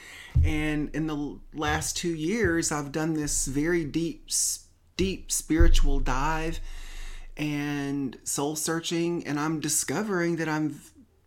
and 0.44 0.90
in 0.96 1.08
the 1.08 1.38
last 1.54 1.98
two 1.98 2.14
years 2.14 2.72
i've 2.72 2.92
done 2.92 3.14
this 3.14 3.46
very 3.46 3.84
deep 3.84 4.30
deep 4.96 5.32
spiritual 5.32 6.00
dive 6.00 6.60
and 7.36 8.18
soul 8.24 8.56
searching 8.56 9.26
and 9.28 9.38
i'm 9.38 9.60
discovering 9.60 10.38
that 10.38 10.48
i'm 10.48 10.80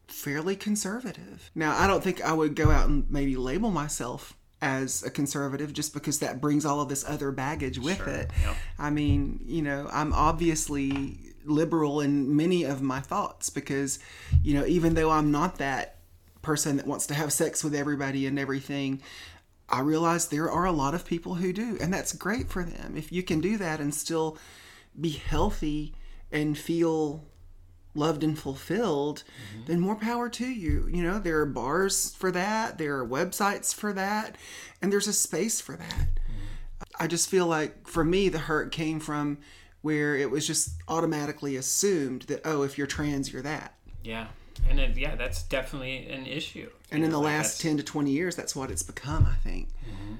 fairly 0.08 0.56
conservative. 0.56 1.50
Now 1.54 1.78
i 1.78 1.86
don't 1.86 2.02
think 2.02 2.22
i 2.22 2.32
would 2.32 2.56
go 2.56 2.70
out 2.70 2.88
and 2.88 3.08
maybe 3.10 3.36
label 3.36 3.70
myself 3.70 4.34
as 4.62 5.02
a 5.02 5.10
conservative 5.10 5.72
just 5.72 5.94
because 5.94 6.18
that 6.18 6.40
brings 6.40 6.66
all 6.66 6.80
of 6.80 6.88
this 6.88 7.04
other 7.08 7.30
baggage 7.30 7.78
with 7.78 7.96
sure. 7.96 8.08
it. 8.08 8.30
Yep. 8.44 8.56
I 8.78 8.90
mean, 8.90 9.40
you 9.46 9.62
know, 9.62 9.88
I'm 9.90 10.12
obviously 10.12 11.18
liberal 11.44 12.00
in 12.00 12.36
many 12.36 12.64
of 12.64 12.82
my 12.82 13.00
thoughts 13.00 13.48
because, 13.48 13.98
you 14.42 14.54
know, 14.54 14.66
even 14.66 14.94
though 14.94 15.10
I'm 15.10 15.30
not 15.30 15.56
that 15.58 15.96
person 16.42 16.76
that 16.76 16.86
wants 16.86 17.06
to 17.08 17.14
have 17.14 17.32
sex 17.32 17.64
with 17.64 17.74
everybody 17.74 18.26
and 18.26 18.38
everything, 18.38 19.02
I 19.68 19.80
realize 19.80 20.28
there 20.28 20.50
are 20.50 20.66
a 20.66 20.72
lot 20.72 20.94
of 20.94 21.04
people 21.04 21.36
who 21.36 21.52
do, 21.52 21.78
and 21.80 21.92
that's 21.92 22.12
great 22.12 22.50
for 22.50 22.64
them. 22.64 22.96
If 22.96 23.12
you 23.12 23.22
can 23.22 23.40
do 23.40 23.56
that 23.58 23.80
and 23.80 23.94
still 23.94 24.36
be 25.00 25.10
healthy 25.10 25.94
and 26.32 26.58
feel 26.58 27.24
loved 27.94 28.22
and 28.22 28.38
fulfilled, 28.38 29.24
mm-hmm. 29.26 29.64
then 29.66 29.80
more 29.80 29.96
power 29.96 30.28
to 30.28 30.46
you. 30.46 30.88
You 30.90 31.02
know, 31.02 31.18
there 31.18 31.40
are 31.40 31.46
bars 31.46 32.14
for 32.14 32.30
that, 32.32 32.78
there 32.78 32.98
are 32.98 33.06
websites 33.06 33.74
for 33.74 33.92
that, 33.92 34.36
and 34.80 34.92
there's 34.92 35.08
a 35.08 35.12
space 35.12 35.60
for 35.60 35.76
that. 35.76 35.88
Mm-hmm. 35.88 36.82
I 36.98 37.06
just 37.06 37.28
feel 37.28 37.46
like 37.46 37.86
for 37.86 38.04
me, 38.04 38.28
the 38.28 38.38
hurt 38.38 38.72
came 38.72 39.00
from 39.00 39.38
where 39.82 40.16
it 40.16 40.30
was 40.30 40.46
just 40.46 40.74
automatically 40.88 41.56
assumed 41.56 42.22
that, 42.22 42.42
oh, 42.44 42.62
if 42.62 42.76
you're 42.76 42.86
trans, 42.86 43.32
you're 43.32 43.42
that. 43.42 43.74
Yeah. 44.04 44.26
And 44.68 44.78
it, 44.78 44.96
yeah, 44.96 45.16
that's 45.16 45.42
definitely 45.42 46.06
an 46.08 46.26
issue. 46.26 46.68
And 46.90 47.02
in 47.02 47.10
the 47.10 47.18
like 47.18 47.36
last 47.36 47.60
10 47.60 47.78
to 47.78 47.82
20 47.82 48.10
years, 48.10 48.36
that's 48.36 48.54
what 48.54 48.70
it's 48.70 48.82
become, 48.82 49.26
I 49.26 49.36
think. 49.36 49.68
Mm-hmm. 49.68 50.14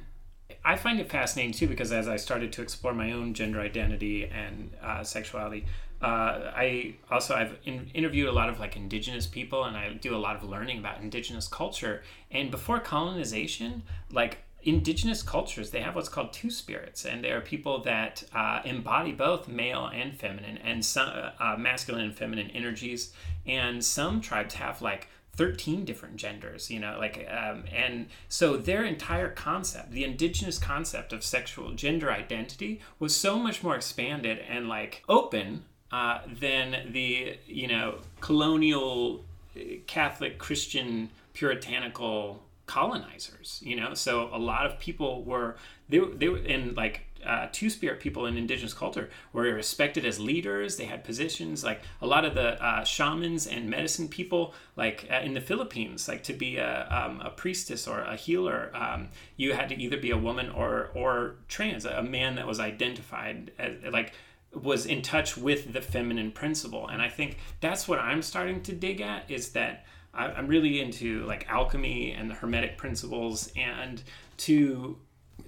I 0.65 0.77
find 0.77 1.01
it 1.01 1.11
fascinating 1.11 1.53
too 1.53 1.67
because 1.67 1.93
as 1.93 2.07
I 2.07 2.17
started 2.17 2.53
to 2.55 2.63
explore 2.63 2.93
my 2.93 3.13
own 3.13 3.35
gender 3.35 3.61
identity 3.61 4.27
and 4.27 4.71
uh, 4.83 5.03
sexuality, 5.03 5.67
uh, 6.03 6.53
I 6.55 6.95
also 7.11 7.35
I've 7.35 7.59
in, 7.65 7.91
interviewed 7.93 8.29
a 8.29 8.33
lot 8.33 8.49
of 8.49 8.59
like 8.59 8.77
indigenous 8.77 9.27
people 9.27 9.65
and 9.65 9.77
I 9.77 9.93
do 9.93 10.17
a 10.17 10.19
lot 10.19 10.37
of 10.37 10.45
learning 10.45 10.79
about 10.79 11.01
indigenous 11.01 11.47
culture. 11.47 12.03
And 12.31 12.51
before 12.51 12.81
colonization, 12.81 13.83
like 14.11 14.39
indigenous 14.63 15.23
cultures, 15.23 15.71
they 15.71 15.81
have 15.81 15.95
what's 15.95 16.09
called 16.09 16.33
two 16.33 16.51
spirits, 16.51 17.05
and 17.05 17.25
they 17.25 17.31
are 17.31 17.41
people 17.41 17.83
that 17.83 18.23
uh, 18.35 18.61
embody 18.65 19.13
both 19.13 19.49
male 19.49 19.91
and 19.93 20.19
feminine, 20.19 20.59
and 20.59 20.85
some 20.85 21.09
uh, 21.39 21.57
masculine 21.59 22.05
and 22.05 22.17
feminine 22.17 22.51
energies. 22.51 23.13
And 23.47 23.83
some 23.85 24.21
tribes 24.21 24.55
have 24.55 24.83
like 24.83 25.09
13 25.37 25.85
different 25.85 26.17
genders 26.17 26.71
you 26.71 26.81
know 26.81 26.97
like 26.99 27.27
um, 27.31 27.65
and 27.73 28.09
so 28.29 28.57
their 28.57 28.85
entire 28.85 29.31
concept 29.31 29.93
the 29.93 30.03
indigenous 30.03 30.59
concept 30.59 31.13
of 31.13 31.23
sexual 31.23 31.73
gender 31.73 32.11
identity 32.11 32.81
was 32.99 33.17
so 33.17 33.39
much 33.39 33.63
more 33.63 33.77
expanded 33.77 34.41
and 34.49 34.69
like 34.69 35.05
open 35.09 35.65
uh, 35.93 36.21
than 36.41 36.93
the 36.93 37.39
you 37.47 37.69
know 37.69 37.99
colonial 38.21 39.25
uh, 39.57 39.61
Catholic 39.87 40.39
Christian 40.39 41.11
puritanical 41.35 42.43
colonizers. 42.67 43.61
You 43.65 43.77
know, 43.77 43.95
so 43.95 44.31
a 44.33 44.39
lot 44.39 44.67
of 44.67 44.79
people 44.79 45.25
were 45.25 45.57
they 45.89 45.99
they 45.99 46.29
were 46.29 46.39
in 46.39 46.75
like 46.75 47.03
uh, 47.27 47.49
two 47.53 47.69
spirit 47.69 48.01
people 48.01 48.27
in 48.27 48.37
indigenous 48.37 48.73
culture 48.73 49.11
were 49.33 49.43
respected 49.43 50.05
as 50.05 50.19
leaders. 50.19 50.77
They 50.77 50.87
had 50.87 51.05
positions 51.05 51.63
like 51.65 51.83
a 52.01 52.07
lot 52.07 52.25
of 52.25 52.35
the 52.35 52.63
uh, 52.65 52.85
shamans 52.85 53.47
and 53.47 53.69
medicine 53.69 54.09
people, 54.09 54.55
like 54.77 55.07
uh, 55.11 55.17
in 55.17 55.35
the 55.35 55.41
Philippines, 55.41 56.09
like 56.09 56.23
to 56.25 56.33
be 56.33 56.57
a, 56.57 56.89
um, 56.91 57.21
a 57.21 57.31
priestess 57.31 57.87
or 57.87 58.01
a 58.01 58.17
healer, 58.17 58.71
um, 58.75 59.09
you 59.37 59.53
had 59.53 59.69
to 59.69 59.81
either 59.81 59.97
be 59.97 60.11
a 60.11 60.19
woman 60.19 60.49
or 60.51 60.91
or 60.95 61.37
trans, 61.49 61.85
a 61.85 62.03
man 62.03 62.37
that 62.37 62.47
was 62.47 62.61
identified 62.61 63.51
as 63.59 63.75
like 63.93 64.13
was 64.55 64.87
in 64.87 65.03
touch 65.03 65.37
with 65.37 65.73
the 65.73 65.81
feminine 65.81 66.31
principle. 66.33 66.89
And 66.89 67.01
i 67.01 67.09
think 67.09 67.39
that's 67.61 67.87
what 67.87 67.99
i'm 67.99 68.23
starting 68.23 68.63
to 68.63 68.73
dig 68.73 69.01
at 69.01 69.31
is 69.31 69.51
that 69.51 69.87
i'm 70.13 70.47
really 70.47 70.81
into 70.81 71.25
like 71.27 71.49
alchemy 71.49 72.13
and 72.13 72.31
the 72.31 72.35
hermetic 72.35 72.77
principles. 72.77 73.53
And 73.57 74.03
to 74.39 74.99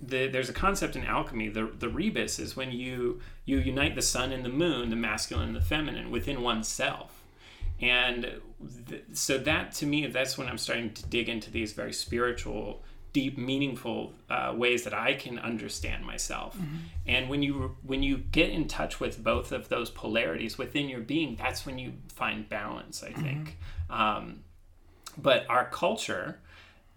the, 0.00 0.28
there's 0.28 0.48
a 0.48 0.54
concept 0.54 0.96
in 0.96 1.04
alchemy 1.04 1.48
the, 1.48 1.70
the 1.78 1.88
rebis 1.88 2.38
is 2.40 2.56
when 2.56 2.72
you 2.72 3.20
you 3.44 3.58
unite 3.58 3.94
the 3.94 4.02
sun 4.02 4.32
and 4.32 4.44
the 4.44 4.48
moon 4.48 4.90
the 4.90 4.96
masculine 4.96 5.48
and 5.48 5.56
the 5.56 5.60
feminine 5.60 6.10
within 6.10 6.42
oneself. 6.42 7.18
And 7.80 8.40
th- 8.88 9.04
so 9.12 9.38
that 9.38 9.72
to 9.74 9.86
me 9.86 10.06
that's 10.06 10.38
when 10.38 10.46
i'm 10.48 10.58
starting 10.58 10.92
to 10.94 11.06
dig 11.06 11.28
into 11.28 11.50
these 11.50 11.72
very 11.72 11.92
spiritual 11.92 12.82
deep 13.12 13.36
meaningful 13.36 14.12
uh, 14.30 14.52
ways 14.56 14.84
that 14.84 14.94
i 14.94 15.12
can 15.14 15.38
understand 15.38 16.04
myself 16.04 16.56
mm-hmm. 16.56 16.76
and 17.06 17.28
when 17.28 17.42
you 17.42 17.76
when 17.82 18.02
you 18.02 18.16
get 18.16 18.50
in 18.50 18.66
touch 18.66 19.00
with 19.00 19.22
both 19.22 19.52
of 19.52 19.68
those 19.68 19.90
polarities 19.90 20.56
within 20.58 20.88
your 20.88 21.00
being 21.00 21.36
that's 21.36 21.66
when 21.66 21.78
you 21.78 21.92
find 22.08 22.48
balance 22.48 23.02
i 23.02 23.12
think 23.12 23.56
mm-hmm. 23.90 24.00
um, 24.00 24.40
but 25.18 25.44
our 25.48 25.66
culture 25.66 26.38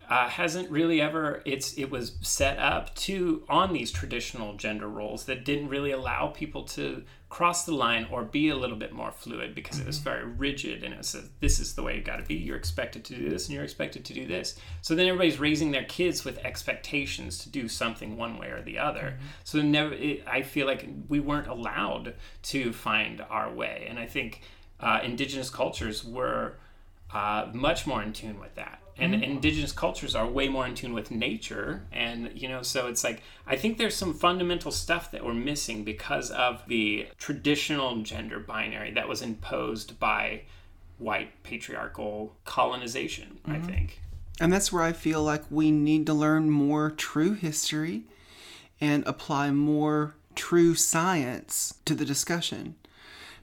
uh, 0.10 0.28
hasn't 0.28 0.70
really 0.70 1.02
ever 1.02 1.42
it's 1.46 1.74
it 1.78 1.90
was 1.90 2.16
set 2.22 2.60
up 2.60 2.94
to 2.96 3.44
on 3.50 3.74
these 3.74 3.92
traditional 3.92 4.54
gender 4.56 4.88
roles 4.88 5.26
that 5.26 5.46
didn't 5.46 5.70
really 5.70 5.92
allow 5.92 6.28
people 6.28 6.64
to 6.64 7.04
cross 7.28 7.66
the 7.66 7.74
line 7.74 8.08
or 8.12 8.24
be 8.24 8.50
a 8.50 8.56
little 8.56 8.78
bit 8.78 8.94
more 8.94 9.12
fluid 9.12 9.56
because 9.56 9.80
it 9.80 9.86
was 9.86 9.98
mm-hmm. 9.98 10.10
very 10.10 10.26
rigid 10.26 10.84
and 10.84 10.94
it 10.94 11.04
says 11.04 11.30
this 11.40 11.60
is 11.60 11.74
the 11.74 11.84
way 11.84 11.98
you 11.98 12.02
got 12.02 12.18
to 12.18 12.24
be. 12.24 12.36
You're 12.36 12.56
expected 12.56 13.04
to 13.06 13.16
do 13.16 13.30
this 13.30 13.48
and 13.48 13.56
you're 13.56 13.64
expected 13.64 14.06
to 14.06 14.14
do 14.14 14.26
this. 14.28 14.56
So 14.82 14.96
then 14.96 15.08
everybody's 15.08 15.40
raising 15.40 15.72
their 15.72 15.84
kids 15.84 16.24
with 16.24 16.38
expectations 16.46 17.40
to 17.40 17.50
do 17.50 17.68
something 17.68 18.16
one 18.16 18.38
way 18.38 18.50
or 18.50 18.62
the 18.62 18.78
other. 18.78 19.18
Mm-hmm. 19.18 19.26
so 19.44 19.62
never 19.62 19.94
it, 19.96 20.24
i 20.28 20.44
feel 20.44 20.68
like 20.68 20.88
we 21.10 21.20
weren't 21.20 21.48
allowed 21.48 22.14
to 22.44 22.72
find 22.72 23.22
our 23.30 23.52
way. 23.52 23.86
And 23.90 24.00
i 24.00 24.06
think 24.06 24.42
uh, 24.80 25.00
indigenous 25.04 25.50
cultures 25.50 26.04
were 26.04 26.54
uh, 27.12 27.48
much 27.54 27.88
more 27.88 28.04
in 28.04 28.14
tune 28.14 28.40
with 28.40 28.56
that 28.56 28.82
and 28.98 29.14
mm-hmm. 29.14 29.24
indigenous 29.24 29.72
cultures 29.72 30.16
are 30.16 30.28
way 30.28 30.48
more 30.48 30.66
in 30.66 30.74
tune 30.74 30.94
with 30.94 31.12
nature 31.12 31.84
and 31.92 32.32
you 32.34 32.48
know 32.48 32.62
so 32.62 32.88
it's 32.88 33.04
like 33.04 33.22
i 33.46 33.56
think 33.56 33.78
there's 33.78 33.96
some 33.96 34.14
fundamental 34.14 34.72
stuff 34.72 35.12
that 35.12 35.26
we're 35.26 35.34
missing 35.34 35.84
because 35.84 36.32
of 36.32 36.64
the 36.68 37.08
traditional 37.18 38.02
gender 38.02 38.40
binary 38.40 38.92
that 38.92 39.08
was 39.08 39.22
imposed 39.22 40.00
by 40.00 40.42
white 40.98 41.32
patriarchal 41.44 42.36
colonization 42.46 43.40
mm-hmm. 43.46 43.52
i 43.52 43.60
think 43.60 44.00
And 44.40 44.52
that's 44.52 44.72
where 44.72 44.84
I 44.84 44.92
feel 44.92 45.24
like 45.24 45.44
we 45.50 45.72
need 45.72 46.06
to 46.08 46.14
learn 46.14 46.50
more 46.50 46.92
true 46.92 47.34
history 47.34 48.04
and 48.82 49.06
apply 49.08 49.52
more 49.52 50.16
true 50.36 50.76
science 50.76 51.76
to 51.86 51.96
the 51.96 52.06
discussion. 52.06 52.76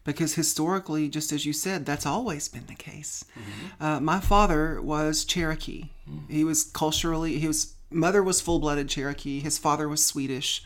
Because 0.05 0.35
historically, 0.35 1.09
just 1.09 1.31
as 1.33 1.47
you 1.47 1.53
said, 1.53 1.87
that's 1.87 2.07
always 2.07 2.49
been 2.49 2.67
the 2.67 2.75
case. 2.75 3.25
Mm-hmm. 3.39 3.85
Uh, 3.85 4.01
my 4.01 4.19
father 4.19 4.81
was 4.83 5.25
Cherokee. 5.25 5.91
Mm-hmm. 6.11 6.33
He 6.33 6.45
was 6.45 6.65
culturally, 6.65 7.39
he 7.39 7.47
was, 7.47 7.75
mother 7.91 8.23
was 8.23 8.41
full 8.41 8.59
blooded 8.59 8.89
Cherokee. 8.89 9.41
His 9.41 9.59
father 9.59 9.89
was 9.89 10.05
Swedish. 10.05 10.65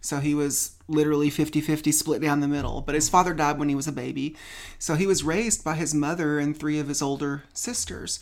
So 0.00 0.20
he 0.20 0.34
was 0.34 0.76
literally 0.86 1.28
50 1.28 1.60
50 1.60 1.92
split 1.92 2.22
down 2.22 2.40
the 2.40 2.48
middle. 2.48 2.80
But 2.80 2.94
his 2.94 3.08
father 3.08 3.34
died 3.34 3.58
when 3.58 3.68
he 3.68 3.74
was 3.74 3.88
a 3.88 3.92
baby. 3.92 4.36
So 4.78 4.94
he 4.94 5.06
was 5.06 5.24
raised 5.24 5.64
by 5.64 5.74
his 5.74 5.94
mother 5.94 6.38
and 6.38 6.56
three 6.56 6.78
of 6.78 6.88
his 6.88 7.02
older 7.02 7.44
sisters. 7.52 8.20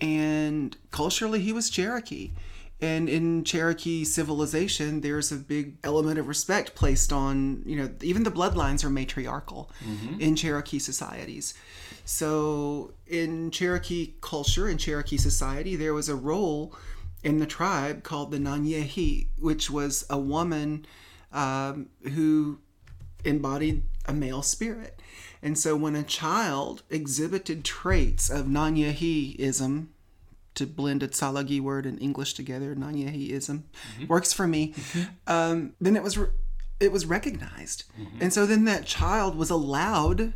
And 0.00 0.76
culturally, 0.90 1.40
he 1.40 1.52
was 1.52 1.70
Cherokee. 1.70 2.32
And 2.80 3.08
in 3.08 3.42
Cherokee 3.42 4.04
civilization, 4.04 5.00
there's 5.00 5.32
a 5.32 5.36
big 5.36 5.78
element 5.82 6.18
of 6.18 6.28
respect 6.28 6.76
placed 6.76 7.12
on, 7.12 7.62
you 7.66 7.76
know, 7.76 7.90
even 8.02 8.22
the 8.22 8.30
bloodlines 8.30 8.84
are 8.84 8.90
matriarchal 8.90 9.70
mm-hmm. 9.84 10.20
in 10.20 10.36
Cherokee 10.36 10.78
societies. 10.78 11.54
So 12.04 12.92
in 13.06 13.50
Cherokee 13.50 14.14
culture, 14.20 14.68
in 14.68 14.78
Cherokee 14.78 15.16
society, 15.16 15.74
there 15.74 15.92
was 15.92 16.08
a 16.08 16.14
role 16.14 16.72
in 17.24 17.38
the 17.38 17.46
tribe 17.46 18.04
called 18.04 18.30
the 18.30 18.38
Nanyehi, 18.38 19.26
which 19.38 19.70
was 19.70 20.06
a 20.08 20.18
woman 20.18 20.86
um, 21.32 21.88
who 22.14 22.60
embodied 23.24 23.82
a 24.06 24.12
male 24.12 24.42
spirit. 24.42 25.02
And 25.42 25.58
so 25.58 25.76
when 25.76 25.96
a 25.96 26.02
child 26.02 26.82
exhibited 26.90 27.64
traits 27.64 28.30
of 28.30 28.46
Nanyehiism, 28.46 29.88
to 30.58 30.66
blend 30.66 31.02
a 31.02 31.08
Tsalagi 31.08 31.60
word 31.60 31.86
and 31.86 32.00
English 32.00 32.34
together, 32.34 32.74
Nanyehiism, 32.74 33.62
mm-hmm. 33.62 34.06
works 34.06 34.32
for 34.32 34.46
me, 34.46 34.72
mm-hmm. 34.72 35.02
um, 35.26 35.72
then 35.80 35.96
it 35.96 36.02
was 36.02 36.18
re- 36.18 36.28
it 36.80 36.92
was 36.92 37.06
recognized. 37.06 37.84
Mm-hmm. 38.00 38.18
And 38.22 38.32
so 38.32 38.46
then 38.46 38.64
that 38.66 38.86
child 38.86 39.36
was 39.36 39.50
allowed 39.50 40.34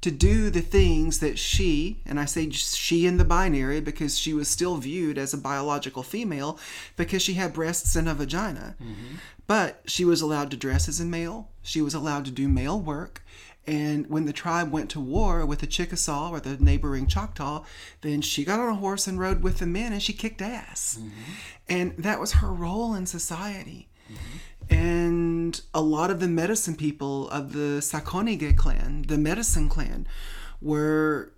to 0.00 0.10
do 0.10 0.48
the 0.48 0.62
things 0.62 1.18
that 1.20 1.38
she, 1.38 2.02
and 2.06 2.18
I 2.18 2.24
say 2.24 2.48
she 2.50 3.06
in 3.06 3.18
the 3.18 3.24
binary 3.24 3.80
because 3.80 4.18
she 4.18 4.32
was 4.32 4.48
still 4.48 4.76
viewed 4.76 5.18
as 5.18 5.34
a 5.34 5.38
biological 5.38 6.02
female 6.02 6.58
because 6.96 7.20
she 7.22 7.34
had 7.34 7.52
breasts 7.52 7.94
and 7.96 8.08
a 8.08 8.14
vagina. 8.14 8.76
Mm-hmm. 8.82 9.16
But 9.46 9.82
she 9.86 10.04
was 10.04 10.22
allowed 10.22 10.50
to 10.52 10.56
dress 10.56 10.88
as 10.88 11.00
a 11.00 11.04
male, 11.04 11.50
she 11.62 11.82
was 11.82 11.92
allowed 11.94 12.24
to 12.26 12.30
do 12.30 12.48
male 12.48 12.80
work. 12.80 13.22
And 13.66 14.08
when 14.08 14.24
the 14.24 14.32
tribe 14.32 14.72
went 14.72 14.90
to 14.90 15.00
war 15.00 15.44
with 15.44 15.60
the 15.60 15.66
Chickasaw 15.66 16.30
or 16.30 16.40
the 16.40 16.56
neighboring 16.56 17.06
Choctaw, 17.06 17.64
then 18.00 18.20
she 18.20 18.44
got 18.44 18.58
on 18.58 18.68
a 18.68 18.74
horse 18.74 19.06
and 19.06 19.18
rode 19.18 19.42
with 19.42 19.58
the 19.58 19.66
men 19.66 19.92
and 19.92 20.02
she 20.02 20.12
kicked 20.12 20.42
ass. 20.42 20.98
Mm-hmm. 20.98 21.32
And 21.68 21.96
that 21.98 22.18
was 22.18 22.32
her 22.32 22.52
role 22.52 22.94
in 22.94 23.06
society. 23.06 23.88
Mm-hmm. 24.10 24.74
And 24.74 25.60
a 25.74 25.80
lot 25.80 26.10
of 26.10 26.20
the 26.20 26.28
medicine 26.28 26.76
people 26.76 27.28
of 27.30 27.52
the 27.52 27.80
Sakonige 27.80 28.56
clan, 28.56 29.04
the 29.08 29.18
medicine 29.18 29.68
clan, 29.68 30.06
were 30.60 31.32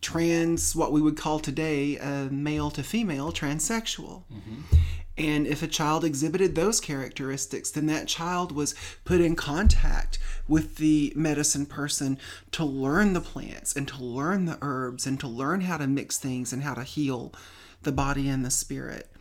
trans, 0.00 0.74
what 0.74 0.92
we 0.92 1.00
would 1.00 1.16
call 1.16 1.38
today 1.38 1.96
a 1.96 2.28
male 2.30 2.70
to 2.70 2.82
female 2.82 3.32
transsexual. 3.32 4.24
Mm-hmm. 4.32 4.76
And 5.20 5.46
if 5.46 5.62
a 5.62 5.66
child 5.66 6.02
exhibited 6.02 6.54
those 6.54 6.80
characteristics, 6.80 7.70
then 7.70 7.84
that 7.86 8.08
child 8.08 8.52
was 8.52 8.74
put 9.04 9.20
in 9.20 9.36
contact 9.36 10.18
with 10.48 10.76
the 10.76 11.12
medicine 11.14 11.66
person 11.66 12.18
to 12.52 12.64
learn 12.64 13.12
the 13.12 13.20
plants 13.20 13.76
and 13.76 13.86
to 13.88 14.02
learn 14.02 14.46
the 14.46 14.56
herbs 14.62 15.06
and 15.06 15.20
to 15.20 15.28
learn 15.28 15.60
how 15.60 15.76
to 15.76 15.86
mix 15.86 16.16
things 16.16 16.54
and 16.54 16.62
how 16.62 16.72
to 16.72 16.84
heal 16.84 17.34
the 17.82 17.92
body 17.92 18.30
and 18.30 18.46
the 18.46 18.50
spirit. 18.50 19.12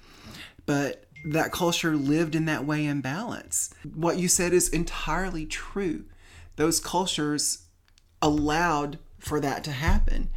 But 0.66 1.04
that 1.26 1.52
culture 1.52 1.98
lived 1.98 2.34
in 2.34 2.46
that 2.46 2.66
way 2.66 2.86
in 2.86 3.02
balance. 3.02 3.70
What 3.94 4.18
you 4.18 4.30
said 4.30 4.54
is 4.54 4.70
entirely 4.70 5.46
true. 5.46 6.06
Those 6.56 6.80
cultures 6.80 7.66
allowed 8.22 9.00
for 9.20 9.42
that 9.42 9.66
to 9.66 9.74
happen. 9.74 10.30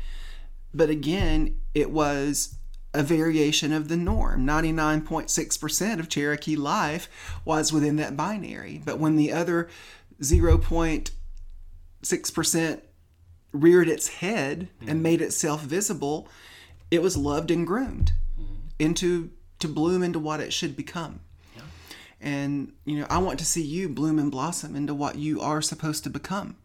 But 0.75 0.91
again, 0.91 1.61
it 1.73 1.93
was 1.93 2.57
a 2.95 3.03
variation 3.03 3.73
of 3.73 3.89
the 3.89 3.97
norm. 3.97 4.47
99.6% 4.47 5.99
of 5.99 6.09
Cherokee 6.09 6.57
life 6.57 7.09
was 7.45 7.73
within 7.73 7.97
that 7.97 8.17
binary. 8.17 8.81
But 8.85 8.99
when 8.99 9.17
the 9.17 9.33
other 9.33 9.69
0.6% 10.21 12.81
reared 13.53 13.89
its 13.89 14.09
head 14.09 14.69
and 14.81 14.89
mm-hmm. 14.89 15.03
made 15.03 15.23
itself 15.23 15.63
visible, 15.63 16.29
it 16.91 17.03
was 17.03 17.17
loved 17.17 17.51
and 17.51 17.67
groomed 17.67 18.13
mm-hmm. 18.39 18.55
into 18.79 19.31
to 19.59 19.69
bloom 19.69 20.03
into 20.03 20.19
what 20.19 20.41
it 20.41 20.53
should 20.53 20.77
become. 20.77 21.21
Yeah. 21.57 21.63
And 22.21 22.73
you 22.85 22.99
know, 22.99 23.07
I 23.09 23.19
want 23.19 23.39
to 23.39 23.45
see 23.45 23.63
you 23.63 23.89
bloom 23.89 24.19
and 24.19 24.31
blossom 24.31 24.75
into 24.75 24.95
what 24.95 25.17
you 25.17 25.41
are 25.41 25.63
supposed 25.63 26.05
to 26.05 26.11
become 26.11 26.57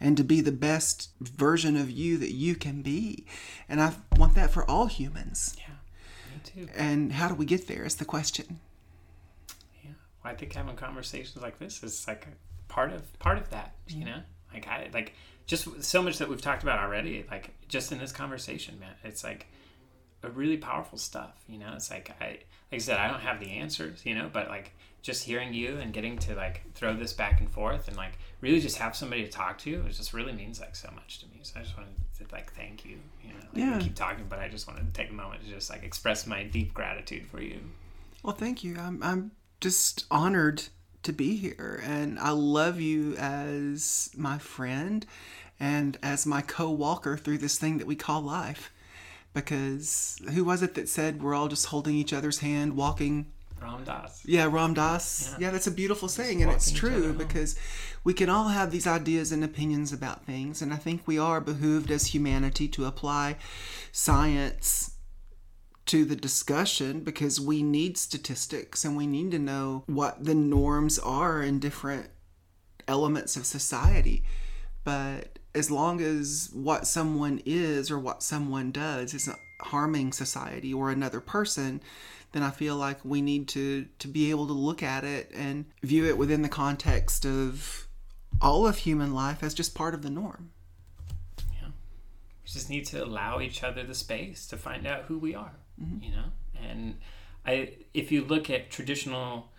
and 0.00 0.16
to 0.16 0.24
be 0.24 0.40
the 0.40 0.52
best 0.52 1.10
version 1.20 1.76
of 1.76 1.90
you 1.90 2.16
that 2.18 2.32
you 2.32 2.56
can 2.56 2.82
be. 2.82 3.26
And 3.68 3.80
I 3.80 3.92
want 4.16 4.34
that 4.34 4.50
for 4.50 4.68
all 4.68 4.86
humans. 4.86 5.54
Yeah. 5.58 5.69
Too. 6.54 6.68
And 6.76 7.12
how 7.12 7.28
do 7.28 7.34
we 7.34 7.44
get 7.44 7.68
there 7.68 7.84
is 7.84 7.96
the 7.96 8.04
question. 8.04 8.60
Yeah. 9.82 9.92
Well, 10.22 10.32
I 10.32 10.36
think 10.36 10.52
having 10.52 10.76
conversations 10.76 11.42
like 11.42 11.58
this 11.58 11.82
is 11.82 12.06
like 12.06 12.26
part 12.68 12.92
of 12.92 13.18
part 13.18 13.38
of 13.38 13.50
that, 13.50 13.74
you 13.86 13.98
mm-hmm. 13.98 14.06
know? 14.06 14.20
Like 14.52 14.66
I 14.66 14.88
like 14.92 15.14
just 15.46 15.82
so 15.82 16.02
much 16.02 16.18
that 16.18 16.28
we've 16.28 16.40
talked 16.40 16.62
about 16.62 16.78
already, 16.78 17.24
like 17.30 17.50
just 17.68 17.92
in 17.92 17.98
this 17.98 18.12
conversation, 18.12 18.78
man. 18.78 18.94
It's 19.04 19.24
like 19.24 19.46
a 20.22 20.30
really 20.30 20.56
powerful 20.56 20.98
stuff. 20.98 21.34
You 21.48 21.58
know, 21.58 21.72
it's 21.74 21.90
like 21.90 22.10
I 22.20 22.24
like 22.28 22.46
I 22.72 22.78
said, 22.78 22.98
I 22.98 23.08
don't 23.08 23.20
have 23.20 23.40
the 23.40 23.50
answers, 23.50 24.04
you 24.04 24.14
know, 24.14 24.30
but 24.32 24.48
like 24.48 24.72
just 25.02 25.24
hearing 25.24 25.54
you 25.54 25.78
and 25.78 25.92
getting 25.92 26.18
to 26.18 26.34
like 26.34 26.62
throw 26.74 26.94
this 26.94 27.12
back 27.12 27.40
and 27.40 27.50
forth 27.50 27.88
and 27.88 27.96
like 27.96 28.18
really 28.40 28.60
just 28.60 28.76
have 28.78 28.94
somebody 28.94 29.24
to 29.24 29.30
talk 29.30 29.58
to, 29.58 29.84
it 29.86 29.92
just 29.92 30.12
really 30.12 30.32
means 30.32 30.60
like 30.60 30.76
so 30.76 30.90
much 30.94 31.20
to 31.20 31.26
me. 31.26 31.40
So 31.42 31.60
I 31.60 31.62
just 31.62 31.76
wanted 31.76 31.94
to 32.18 32.24
like 32.32 32.52
thank 32.52 32.84
you. 32.84 32.98
You 33.22 33.30
know, 33.30 33.40
like, 33.52 33.54
yeah. 33.54 33.78
keep 33.78 33.94
talking, 33.94 34.26
but 34.28 34.38
I 34.38 34.48
just 34.48 34.68
wanted 34.68 34.86
to 34.86 34.92
take 34.92 35.10
a 35.10 35.14
moment 35.14 35.42
to 35.44 35.48
just 35.48 35.70
like 35.70 35.82
express 35.82 36.26
my 36.26 36.42
deep 36.42 36.74
gratitude 36.74 37.26
for 37.26 37.40
you. 37.40 37.60
Well, 38.22 38.34
thank 38.34 38.62
you. 38.62 38.76
I'm 38.78 39.02
I'm 39.02 39.32
just 39.60 40.06
honored 40.10 40.64
to 41.02 41.12
be 41.12 41.36
here, 41.36 41.82
and 41.84 42.18
I 42.18 42.30
love 42.30 42.80
you 42.80 43.16
as 43.16 44.10
my 44.16 44.38
friend 44.38 45.06
and 45.58 45.98
as 46.02 46.26
my 46.26 46.40
co-walker 46.40 47.16
through 47.16 47.38
this 47.38 47.58
thing 47.58 47.78
that 47.78 47.86
we 47.86 47.96
call 47.96 48.22
life 48.22 48.70
because 49.32 50.20
who 50.34 50.44
was 50.44 50.62
it 50.62 50.74
that 50.74 50.88
said 50.88 51.22
we're 51.22 51.34
all 51.34 51.48
just 51.48 51.66
holding 51.66 51.94
each 51.94 52.12
other's 52.12 52.38
hand, 52.38 52.76
walking? 52.76 53.26
Ram 53.62 53.84
Dass. 53.84 54.22
Yeah, 54.24 54.48
Ram 54.50 54.74
Dass. 54.74 55.30
Yeah. 55.32 55.46
yeah, 55.46 55.50
that's 55.50 55.66
a 55.66 55.70
beautiful 55.72 56.08
saying, 56.08 56.42
and 56.42 56.50
it's 56.50 56.70
true 56.70 57.12
because 57.12 57.58
we 58.04 58.14
can 58.14 58.30
all 58.30 58.48
have 58.48 58.70
these 58.70 58.86
ideas 58.86 59.32
and 59.32 59.44
opinions 59.44 59.92
about 59.92 60.24
things, 60.24 60.62
and 60.62 60.72
I 60.72 60.76
think 60.76 61.06
we 61.06 61.18
are 61.18 61.40
behooved 61.40 61.90
as 61.90 62.08
humanity 62.08 62.68
to 62.68 62.86
apply 62.86 63.36
science 63.92 64.96
to 65.86 66.04
the 66.04 66.16
discussion 66.16 67.00
because 67.00 67.40
we 67.40 67.62
need 67.62 67.98
statistics 67.98 68.84
and 68.84 68.96
we 68.96 69.06
need 69.06 69.32
to 69.32 69.38
know 69.38 69.82
what 69.86 70.24
the 70.24 70.34
norms 70.34 70.98
are 71.00 71.42
in 71.42 71.58
different 71.58 72.08
elements 72.86 73.36
of 73.36 73.44
society. 73.44 74.22
But 74.84 75.38
as 75.54 75.70
long 75.70 76.00
as 76.00 76.50
what 76.52 76.86
someone 76.86 77.40
is 77.44 77.90
or 77.90 77.98
what 77.98 78.22
someone 78.22 78.70
does 78.70 79.14
isn't 79.14 79.38
harming 79.60 80.12
society 80.12 80.72
or 80.72 80.90
another 80.90 81.20
person, 81.20 81.80
then 82.32 82.42
I 82.42 82.50
feel 82.50 82.76
like 82.76 83.04
we 83.04 83.20
need 83.20 83.48
to 83.48 83.86
to 83.98 84.08
be 84.08 84.30
able 84.30 84.46
to 84.46 84.52
look 84.52 84.82
at 84.82 85.04
it 85.04 85.30
and 85.34 85.64
view 85.82 86.06
it 86.06 86.16
within 86.16 86.42
the 86.42 86.48
context 86.48 87.24
of 87.26 87.86
all 88.40 88.66
of 88.66 88.78
human 88.78 89.12
life 89.12 89.42
as 89.42 89.54
just 89.54 89.74
part 89.74 89.94
of 89.94 90.02
the 90.02 90.10
norm. 90.10 90.50
Yeah. 91.52 91.68
We 91.68 92.48
just 92.48 92.70
need 92.70 92.86
to 92.86 93.04
allow 93.04 93.40
each 93.40 93.62
other 93.62 93.82
the 93.82 93.94
space 93.94 94.46
to 94.48 94.56
find 94.56 94.86
out 94.86 95.04
who 95.04 95.18
we 95.18 95.34
are, 95.34 95.52
mm-hmm. 95.80 96.04
you 96.04 96.10
know? 96.12 96.24
And 96.62 96.98
I 97.44 97.74
if 97.94 98.12
you 98.12 98.24
look 98.24 98.48
at 98.50 98.70
traditional 98.70 99.50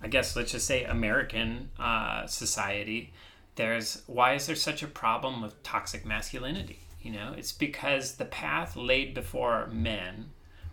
I 0.00 0.08
guess 0.08 0.34
let's 0.34 0.52
just 0.52 0.66
say 0.66 0.84
American 0.84 1.70
uh, 1.78 2.26
society, 2.26 3.12
there's 3.54 4.02
why 4.06 4.34
is 4.34 4.46
there 4.46 4.56
such 4.56 4.82
a 4.82 4.88
problem 4.88 5.42
with 5.42 5.62
toxic 5.62 6.04
masculinity? 6.04 6.80
You 7.02 7.12
know, 7.12 7.34
it's 7.36 7.52
because 7.52 8.14
the 8.14 8.24
path 8.24 8.76
laid 8.76 9.14
before 9.14 9.68
men 9.72 10.30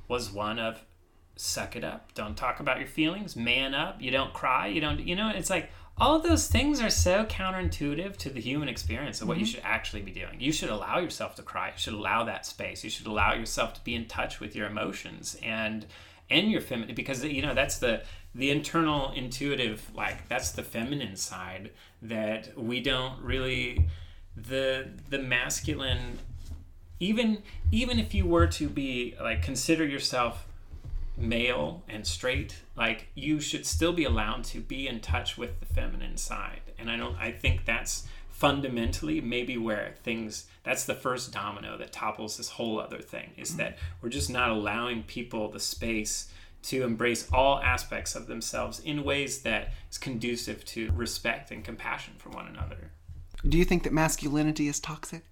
was 0.08 0.32
one 0.32 0.60
of 0.60 0.84
suck 1.40 1.78
it 1.78 1.86
up, 1.86 2.14
don't 2.16 2.36
talk 2.36 2.60
about 2.60 2.80
your 2.80 2.88
feelings, 2.88 3.38
man 3.38 3.74
up, 3.74 4.02
you 4.02 4.12
don't 4.12 4.34
cry, 4.34 4.68
you 4.68 4.82
don't, 4.82 5.00
you 5.00 5.16
know, 5.16 5.30
it's 5.30 5.50
like 5.50 5.72
all 5.98 6.16
of 6.18 6.24
those 6.24 6.48
things 6.48 6.82
are 6.82 6.90
so 6.90 7.24
counterintuitive 7.26 8.18
to 8.18 8.30
the 8.30 8.42
human 8.42 8.68
experience 8.68 9.22
of 9.22 9.28
what 9.30 9.36
mm-hmm. 9.36 9.42
you 9.42 9.46
should 9.46 9.62
actually 9.64 10.02
be 10.02 10.12
doing. 10.12 10.36
You 10.40 10.52
should 10.52 10.70
allow 10.70 11.00
yourself 11.00 11.36
to 11.36 11.42
cry. 11.42 11.68
You 11.68 11.78
should 11.78 11.94
allow 11.94 12.26
that 12.26 12.46
space. 12.46 12.84
You 12.84 12.90
should 12.90 13.08
allow 13.08 13.34
yourself 13.34 13.74
to 13.76 13.84
be 13.86 13.96
in 13.96 14.06
touch 14.08 14.42
with 14.42 14.54
your 14.54 14.68
emotions 14.68 15.38
and 15.42 15.86
and 16.30 16.52
your 16.52 16.62
feminine 16.62 16.94
because 16.94 17.24
you 17.24 17.42
know 17.42 17.54
that's 17.54 17.80
the 17.80 18.04
the 18.36 18.52
internal 18.52 19.12
intuitive 19.14 19.90
like 19.96 20.28
that's 20.28 20.52
the 20.52 20.62
feminine 20.62 21.16
side 21.16 21.72
that 22.02 22.56
we 22.58 22.82
don't 22.82 23.20
really 23.22 23.88
the 24.36 24.90
the 25.10 25.18
masculine 25.18 26.20
even 27.00 27.42
even 27.72 27.98
if 27.98 28.14
you 28.14 28.28
were 28.28 28.46
to 28.46 28.70
be 28.70 29.16
like 29.20 29.42
consider 29.42 29.86
yourself 29.86 30.46
male 31.20 31.84
and 31.90 32.06
straight 32.06 32.62
like 32.76 33.08
you 33.14 33.40
should 33.40 33.66
still 33.66 33.94
be 33.94 34.06
allowed 34.06 34.44
to 34.44 34.60
be 34.60 34.88
in 34.88 35.00
touch 35.00 35.38
with 35.38 35.60
the 35.60 35.66
feminine 35.66 36.18
side 36.18 36.62
and 36.78 36.90
i 36.90 36.96
don't 36.96 37.16
i 37.18 37.32
think 37.32 37.66
that's 37.66 38.08
fundamentally 38.30 39.20
maybe 39.20 39.58
where 39.58 39.96
things 40.04 40.46
that's 40.64 40.86
the 40.86 40.96
first 40.96 41.34
domino 41.34 41.78
that 41.78 41.92
topples 41.92 42.38
this 42.38 42.50
whole 42.50 42.80
other 42.80 43.00
thing 43.00 43.32
is 43.38 43.58
that 43.58 43.78
we're 44.02 44.10
just 44.10 44.30
not 44.30 44.50
allowing 44.50 45.04
people 45.04 45.50
the 45.50 45.60
space 45.60 46.32
to 46.62 46.84
embrace 46.84 47.28
all 47.32 47.60
aspects 47.60 48.16
of 48.16 48.28
themselves 48.28 48.80
in 48.80 49.04
ways 49.04 49.42
that 49.42 49.74
is 49.92 49.98
conducive 49.98 50.64
to 50.64 50.92
respect 50.94 51.52
and 51.52 51.64
compassion 51.64 52.14
for 52.18 52.30
one 52.30 52.48
another 52.48 52.92
Do 53.48 53.58
you 53.58 53.66
think 53.66 53.84
that 53.84 53.94
masculinity 53.94 54.68
is 54.68 54.80
toxic? 54.80 55.24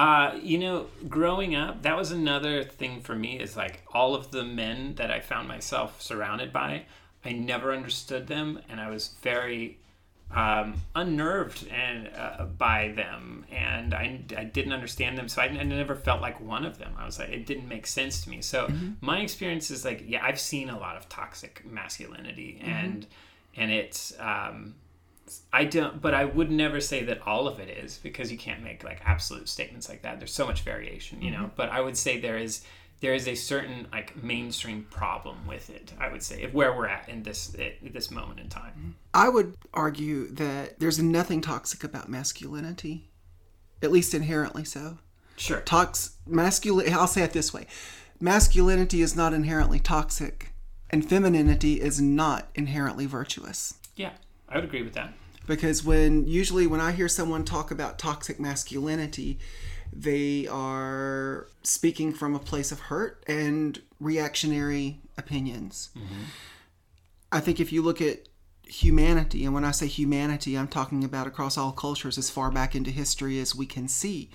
Uh, 0.00 0.34
you 0.42 0.56
know, 0.56 0.86
growing 1.10 1.54
up, 1.54 1.82
that 1.82 1.94
was 1.94 2.10
another 2.10 2.64
thing 2.64 3.02
for 3.02 3.14
me 3.14 3.38
is 3.38 3.54
like 3.54 3.82
all 3.92 4.14
of 4.14 4.30
the 4.30 4.42
men 4.42 4.94
that 4.94 5.10
I 5.10 5.20
found 5.20 5.46
myself 5.46 6.00
surrounded 6.00 6.54
by, 6.54 6.86
I 7.22 7.32
never 7.32 7.70
understood 7.70 8.26
them 8.26 8.60
and 8.70 8.80
I 8.80 8.88
was 8.88 9.10
very 9.20 9.76
um, 10.34 10.80
unnerved 10.94 11.68
and 11.68 12.08
uh, 12.16 12.46
by 12.46 12.92
them 12.96 13.44
and 13.52 13.92
I, 13.92 14.22
I 14.38 14.44
didn't 14.44 14.72
understand 14.72 15.18
them 15.18 15.28
so 15.28 15.42
I, 15.42 15.48
I 15.48 15.64
never 15.64 15.94
felt 15.94 16.22
like 16.22 16.40
one 16.40 16.64
of 16.64 16.78
them. 16.78 16.94
I 16.96 17.04
was 17.04 17.18
like 17.18 17.28
it 17.28 17.44
didn't 17.44 17.68
make 17.68 17.86
sense 17.86 18.24
to 18.24 18.30
me. 18.30 18.40
So 18.40 18.72
my 19.02 19.20
experience 19.20 19.70
is 19.70 19.84
like 19.84 20.04
yeah 20.06 20.24
I've 20.24 20.40
seen 20.40 20.70
a 20.70 20.78
lot 20.78 20.96
of 20.96 21.10
toxic 21.10 21.62
masculinity 21.70 22.58
and 22.64 23.06
and 23.54 23.70
it's 23.70 24.14
um, 24.18 24.76
I 25.52 25.64
don't, 25.64 26.00
but 26.00 26.14
I 26.14 26.24
would 26.24 26.50
never 26.50 26.80
say 26.80 27.04
that 27.04 27.26
all 27.26 27.48
of 27.48 27.58
it 27.58 27.68
is 27.68 27.98
because 27.98 28.30
you 28.30 28.38
can't 28.38 28.62
make 28.62 28.84
like 28.84 29.00
absolute 29.04 29.48
statements 29.48 29.88
like 29.88 30.02
that. 30.02 30.18
There's 30.18 30.32
so 30.32 30.46
much 30.46 30.62
variation, 30.62 31.22
you 31.22 31.30
know. 31.30 31.38
Mm-hmm. 31.38 31.56
But 31.56 31.70
I 31.70 31.80
would 31.80 31.96
say 31.96 32.20
there 32.20 32.38
is 32.38 32.64
there 33.00 33.14
is 33.14 33.26
a 33.26 33.34
certain 33.34 33.88
like 33.92 34.22
mainstream 34.22 34.86
problem 34.90 35.46
with 35.46 35.70
it. 35.70 35.92
I 35.98 36.10
would 36.10 36.22
say 36.22 36.42
of 36.42 36.54
where 36.54 36.76
we're 36.76 36.86
at 36.86 37.08
in 37.08 37.22
this 37.22 37.54
at 37.58 37.92
this 37.92 38.10
moment 38.10 38.40
in 38.40 38.48
time. 38.48 38.72
Mm-hmm. 38.78 38.90
I 39.14 39.28
would 39.28 39.56
argue 39.72 40.28
that 40.32 40.78
there's 40.78 40.98
nothing 40.98 41.40
toxic 41.40 41.82
about 41.82 42.08
masculinity, 42.08 43.08
at 43.82 43.90
least 43.90 44.14
inherently 44.14 44.64
so. 44.64 44.98
Sure. 45.36 45.60
Tox 45.62 46.16
masculine. 46.26 46.92
I'll 46.92 47.06
say 47.06 47.22
it 47.22 47.32
this 47.32 47.54
way: 47.54 47.66
masculinity 48.20 49.00
is 49.00 49.16
not 49.16 49.32
inherently 49.32 49.80
toxic, 49.80 50.52
and 50.90 51.08
femininity 51.08 51.80
is 51.80 52.00
not 52.00 52.48
inherently 52.54 53.06
virtuous. 53.06 53.74
Yeah, 53.96 54.12
I 54.48 54.56
would 54.56 54.64
agree 54.64 54.82
with 54.82 54.94
that. 54.94 55.14
Because 55.46 55.82
when 55.84 56.26
usually 56.26 56.66
when 56.66 56.80
I 56.80 56.92
hear 56.92 57.08
someone 57.08 57.44
talk 57.44 57.70
about 57.70 57.98
toxic 57.98 58.38
masculinity, 58.38 59.38
they 59.92 60.46
are 60.46 61.48
speaking 61.62 62.12
from 62.12 62.34
a 62.34 62.38
place 62.38 62.70
of 62.70 62.80
hurt 62.80 63.24
and 63.26 63.80
reactionary 63.98 65.00
opinions. 65.16 65.90
Mm-hmm. 65.96 66.22
I 67.32 67.40
think 67.40 67.60
if 67.60 67.72
you 67.72 67.82
look 67.82 68.00
at 68.00 68.28
humanity, 68.64 69.44
and 69.44 69.52
when 69.52 69.64
I 69.64 69.72
say 69.72 69.86
humanity, 69.86 70.56
I'm 70.56 70.68
talking 70.68 71.02
about 71.02 71.26
across 71.26 71.58
all 71.58 71.72
cultures 71.72 72.18
as 72.18 72.30
far 72.30 72.50
back 72.50 72.74
into 72.74 72.90
history 72.90 73.40
as 73.40 73.54
we 73.54 73.66
can 73.66 73.88
see, 73.88 74.30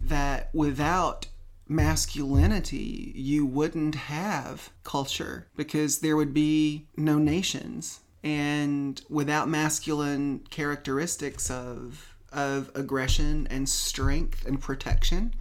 that 0.00 0.50
without 0.52 1.26
masculinity, 1.66 3.12
you 3.16 3.46
wouldn't 3.46 3.94
have 3.94 4.70
culture 4.84 5.48
because 5.56 5.98
there 5.98 6.16
would 6.16 6.34
be 6.34 6.86
no 6.96 7.18
nations. 7.18 8.00
And 8.24 9.00
without 9.10 9.48
masculine 9.50 10.40
characteristics 10.48 11.50
of, 11.50 12.16
of 12.32 12.70
aggression 12.74 13.46
and 13.50 13.68
strength 13.68 14.46
and 14.46 14.58
protection, 14.58 15.34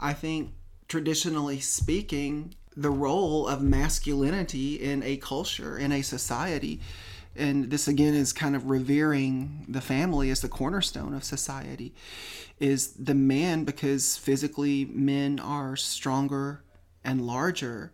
I 0.00 0.14
think 0.14 0.54
traditionally 0.88 1.60
speaking, 1.60 2.54
the 2.74 2.90
role 2.90 3.46
of 3.46 3.62
masculinity 3.62 4.76
in 4.76 5.02
a 5.02 5.18
culture, 5.18 5.78
in 5.78 5.92
a 5.92 6.00
society, 6.00 6.80
and 7.36 7.70
this 7.70 7.86
again 7.86 8.14
is 8.14 8.32
kind 8.32 8.56
of 8.56 8.70
revering 8.70 9.66
the 9.68 9.82
family 9.82 10.30
as 10.30 10.40
the 10.40 10.48
cornerstone 10.48 11.12
of 11.12 11.22
society, 11.22 11.94
is 12.58 12.92
the 12.92 13.14
man 13.14 13.64
because 13.64 14.16
physically 14.16 14.86
men 14.86 15.38
are 15.38 15.76
stronger 15.76 16.62
and 17.04 17.26
larger, 17.26 17.92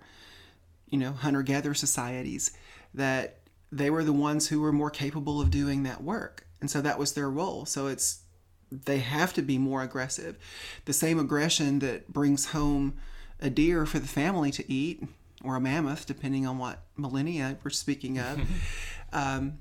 you 0.88 0.98
know, 0.98 1.10
hunter 1.10 1.42
gatherer 1.42 1.74
societies, 1.74 2.52
that 2.94 3.41
they 3.72 3.90
were 3.90 4.04
the 4.04 4.12
ones 4.12 4.48
who 4.48 4.60
were 4.60 4.72
more 4.72 4.90
capable 4.90 5.40
of 5.40 5.50
doing 5.50 5.82
that 5.82 6.04
work. 6.04 6.46
And 6.60 6.70
so 6.70 6.80
that 6.82 6.98
was 6.98 7.14
their 7.14 7.30
role. 7.30 7.64
So 7.64 7.86
it's 7.88 8.20
they 8.70 8.98
have 8.98 9.32
to 9.34 9.42
be 9.42 9.58
more 9.58 9.82
aggressive. 9.82 10.38
The 10.84 10.92
same 10.92 11.18
aggression 11.18 11.80
that 11.80 12.12
brings 12.12 12.46
home 12.46 12.94
a 13.40 13.50
deer 13.50 13.84
for 13.84 13.98
the 13.98 14.08
family 14.08 14.50
to 14.52 14.72
eat, 14.72 15.02
or 15.42 15.56
a 15.56 15.60
mammoth, 15.60 16.06
depending 16.06 16.46
on 16.46 16.58
what 16.58 16.82
millennia 16.96 17.58
we're 17.62 17.70
speaking 17.70 18.18
of. 18.18 18.40
um, 19.12 19.58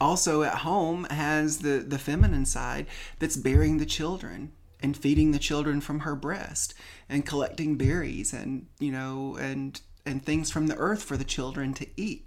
also 0.00 0.42
at 0.42 0.56
home 0.56 1.04
has 1.04 1.58
the, 1.58 1.84
the 1.86 1.98
feminine 1.98 2.44
side 2.44 2.86
that's 3.20 3.36
bearing 3.36 3.78
the 3.78 3.86
children 3.86 4.52
and 4.80 4.96
feeding 4.96 5.30
the 5.30 5.38
children 5.38 5.80
from 5.80 6.00
her 6.00 6.16
breast 6.16 6.74
and 7.08 7.24
collecting 7.24 7.76
berries 7.76 8.32
and 8.32 8.66
you 8.78 8.90
know 8.90 9.36
and 9.40 9.80
and 10.04 10.22
things 10.22 10.50
from 10.50 10.66
the 10.66 10.76
earth 10.76 11.02
for 11.02 11.16
the 11.16 11.24
children 11.24 11.72
to 11.74 11.86
eat. 11.96 12.26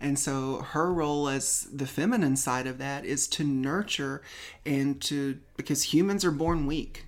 And 0.00 0.18
so 0.18 0.58
her 0.58 0.92
role 0.92 1.28
as 1.28 1.68
the 1.72 1.86
feminine 1.86 2.36
side 2.36 2.66
of 2.66 2.78
that 2.78 3.04
is 3.04 3.26
to 3.28 3.44
nurture 3.44 4.22
and 4.64 5.00
to 5.02 5.40
because 5.56 5.94
humans 5.94 6.24
are 6.24 6.30
born 6.30 6.66
weak. 6.66 7.06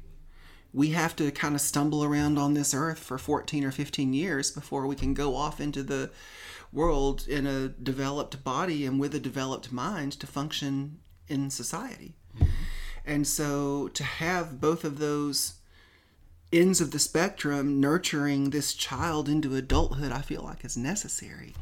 We 0.73 0.91
have 0.91 1.17
to 1.17 1.31
kind 1.31 1.55
of 1.55 1.61
stumble 1.61 2.05
around 2.05 2.39
on 2.39 2.55
this 2.55 2.75
earth 2.75 2.99
for 2.99 3.17
14 3.17 3.65
or 3.65 3.71
15 3.71 4.13
years 4.13 4.51
before 4.51 4.87
we 4.87 4.95
can 4.95 5.15
go 5.15 5.35
off 5.35 5.61
into 5.61 5.83
the 5.83 6.11
world 6.73 7.27
in 7.27 7.47
a 7.47 7.69
developed 7.69 8.45
body 8.45 8.85
and 8.85 9.01
with 9.01 9.15
a 9.15 9.21
developed 9.21 9.73
mind 9.73 10.13
to 10.13 10.27
function 10.27 10.99
in 11.29 11.49
society. 11.51 12.15
Mm-hmm. 12.37 12.51
And 13.07 13.27
so 13.27 13.89
to 13.89 14.05
have 14.05 14.61
both 14.61 14.85
of 14.85 14.99
those 14.99 15.56
ends 16.53 16.81
of 16.81 16.91
the 16.93 16.99
spectrum 16.99 17.81
nurturing 17.81 18.51
this 18.51 18.73
child 18.73 19.29
into 19.29 19.57
adulthood 19.57 20.13
i 20.13 20.21
feel 20.21 20.43
like 20.43 20.65
is 20.65 20.77
necessary. 20.77 21.55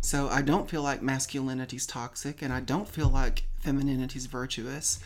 So 0.00 0.28
i 0.28 0.42
don't 0.42 0.68
feel 0.68 0.82
like 0.82 1.02
masculinity's 1.02 1.86
toxic 1.86 2.42
and 2.42 2.52
i 2.52 2.60
don't 2.60 2.88
feel 2.88 3.08
like 3.08 3.44
femininity's 3.60 4.26
virtuous. 4.26 5.00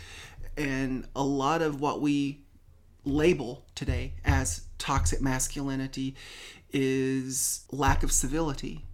And 0.56 1.06
a 1.14 1.22
lot 1.22 1.62
of 1.62 1.80
what 1.80 2.00
we 2.00 2.40
label 3.04 3.64
today 3.74 4.14
as 4.24 4.62
toxic 4.78 5.20
masculinity 5.20 6.14
is 6.72 7.64
lack 7.70 8.02
of 8.02 8.12
civility 8.12 8.84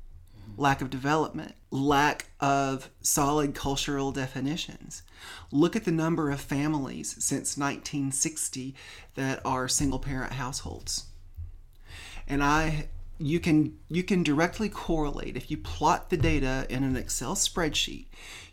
lack 0.56 0.80
of 0.80 0.90
development, 0.90 1.54
lack 1.70 2.26
of 2.40 2.90
solid 3.00 3.54
cultural 3.54 4.12
definitions. 4.12 5.02
Look 5.52 5.76
at 5.76 5.84
the 5.84 5.92
number 5.92 6.30
of 6.30 6.40
families 6.40 7.16
since 7.18 7.56
1960 7.56 8.74
that 9.14 9.40
are 9.44 9.68
single 9.68 9.98
parent 9.98 10.32
households. 10.32 11.06
And 12.26 12.42
I 12.42 12.88
you 13.18 13.40
can 13.40 13.78
you 13.88 14.02
can 14.02 14.22
directly 14.22 14.68
correlate 14.68 15.36
if 15.36 15.50
you 15.50 15.56
plot 15.56 16.10
the 16.10 16.16
data 16.16 16.66
in 16.68 16.84
an 16.84 16.96
Excel 16.96 17.34
spreadsheet, 17.34 18.06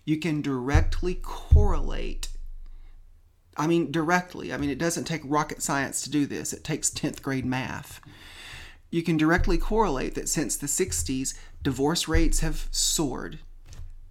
you 0.06 0.18
can 0.18 0.42
directly 0.42 1.16
correlate 1.16 2.30
I 3.56 3.68
mean 3.68 3.92
directly. 3.92 4.54
I 4.54 4.58
mean 4.58 4.70
it 4.70 4.78
doesn't 4.78 5.06
take 5.06 5.22
rocket 5.24 5.62
science 5.62 6.02
to 6.04 6.10
do 6.10 6.26
this. 6.26 6.54
It 6.54 6.64
takes 6.64 6.90
10th 6.90 7.22
grade 7.22 7.46
math 7.46 8.02
you 8.94 9.02
can 9.02 9.18
directly 9.18 9.58
correlate 9.58 10.14
that 10.14 10.30
since 10.30 10.56
the 10.56 10.68
60s, 10.68 11.34
divorce 11.64 12.08
rates 12.08 12.42
have 12.42 12.68
soared, 12.72 13.40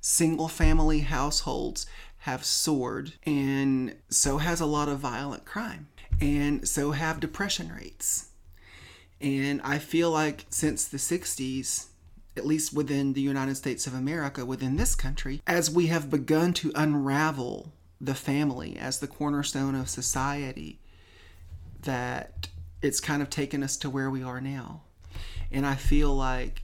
single 0.00 0.48
family 0.48 1.00
households 1.00 1.86
have 2.20 2.44
soared, 2.44 3.14
and 3.24 3.94
so 4.08 4.38
has 4.38 4.60
a 4.60 4.66
lot 4.66 4.88
of 4.88 4.98
violent 4.98 5.44
crime, 5.44 5.88
and 6.20 6.66
so 6.66 6.92
have 6.92 7.20
depression 7.20 7.72
rates. 7.72 8.30
And 9.20 9.60
I 9.62 9.78
feel 9.78 10.10
like 10.10 10.46
since 10.48 10.86
the 10.86 10.98
60s, 10.98 11.86
at 12.36 12.46
least 12.46 12.72
within 12.72 13.12
the 13.12 13.20
United 13.20 13.56
States 13.56 13.86
of 13.86 13.94
America, 13.94 14.44
within 14.44 14.76
this 14.76 14.94
country, 14.94 15.42
as 15.46 15.70
we 15.70 15.88
have 15.88 16.10
begun 16.10 16.52
to 16.54 16.72
unravel 16.74 17.72
the 18.00 18.14
family 18.14 18.76
as 18.76 18.98
the 18.98 19.06
cornerstone 19.06 19.74
of 19.74 19.88
society, 19.88 20.80
that 21.82 22.48
it's 22.80 23.00
kind 23.00 23.22
of 23.22 23.30
taken 23.30 23.62
us 23.62 23.76
to 23.76 23.90
where 23.90 24.10
we 24.10 24.22
are 24.22 24.40
now. 24.40 24.82
And 25.50 25.66
I 25.66 25.74
feel 25.74 26.14
like 26.14 26.62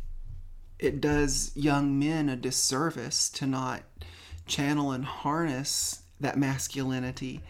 it 0.78 1.00
does 1.00 1.52
young 1.54 1.98
men 1.98 2.28
a 2.28 2.36
disservice 2.36 3.28
to 3.30 3.46
not 3.46 3.82
channel 4.46 4.92
and 4.92 5.04
harness 5.04 6.02
that 6.20 6.38
masculinity 6.38 7.42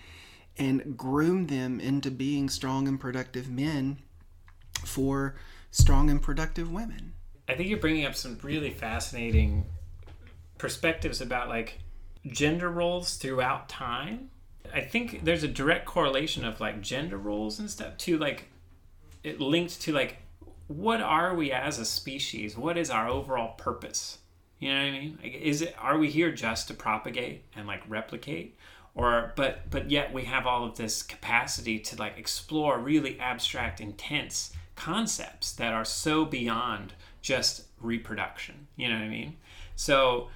and 0.59 0.97
groom 0.97 1.47
them 1.47 1.79
into 1.79 2.11
being 2.11 2.49
strong 2.49 2.89
and 2.89 2.99
productive 2.99 3.49
men 3.51 3.99
for 4.85 5.37
strong 5.71 6.11
and 6.11 6.21
productive 6.21 6.71
women. 6.73 7.13
I 7.49 7.55
think 7.55 7.69
you're 7.69 7.79
bringing 7.79 8.05
up 8.05 8.15
some 8.15 8.39
really 8.43 8.71
fascinating 8.71 9.67
perspectives 10.59 11.21
about 11.21 11.49
like 11.49 11.79
gender 12.27 12.69
roles 12.69 13.17
throughout 13.17 13.69
time. 13.69 14.31
I 14.75 14.81
think 14.81 15.25
there's 15.25 15.45
a 15.45 15.49
direct 15.49 15.87
correlation 15.87 16.45
of 16.45 16.61
like 16.61 16.83
gender 16.83 17.17
roles 17.17 17.59
and 17.59 17.71
stuff 17.71 17.97
to 17.99 18.19
like 18.19 18.49
it 19.23 19.41
linked 19.41 19.81
to 19.83 19.93
like 19.93 20.19
what 20.69 21.01
are 21.01 21.35
we 21.35 21.51
as 21.51 21.78
a 21.78 21.85
species? 21.85 22.57
What 22.57 22.78
is 22.78 22.90
our 22.90 23.09
overall 23.09 23.55
purpose? 23.55 24.19
You 24.61 24.73
know 24.73 24.81
what 24.81 24.86
I 24.86 24.90
mean? 24.93 25.19
Like, 25.23 25.35
is 25.35 25.62
it 25.62 25.74
are 25.78 25.99
we 25.99 26.11
here 26.11 26.31
just 26.31 26.69
to 26.69 26.74
propagate 26.74 27.45
and 27.57 27.66
like 27.66 27.82
replicate, 27.89 28.57
or 28.95 29.32
but 29.36 29.70
but 29.70 29.90
yet 29.90 30.12
we 30.12 30.24
have 30.24 30.47
all 30.47 30.65
of 30.65 30.77
this 30.77 31.03
capacity 31.03 31.78
to 31.81 31.97
like 31.97 32.19
explore 32.19 32.78
really 32.78 33.19
abstract, 33.19 33.81
intense 33.81 34.53
concepts 34.77 35.53
that 35.53 35.73
are 35.73 35.85
so 35.85 36.24
beyond 36.24 36.95
just 37.23 37.65
reproduction. 37.81 38.66
You 38.77 38.89
know 38.89 38.95
what 38.95 39.05
I 39.05 39.09
mean? 39.09 39.36
So 39.74 40.28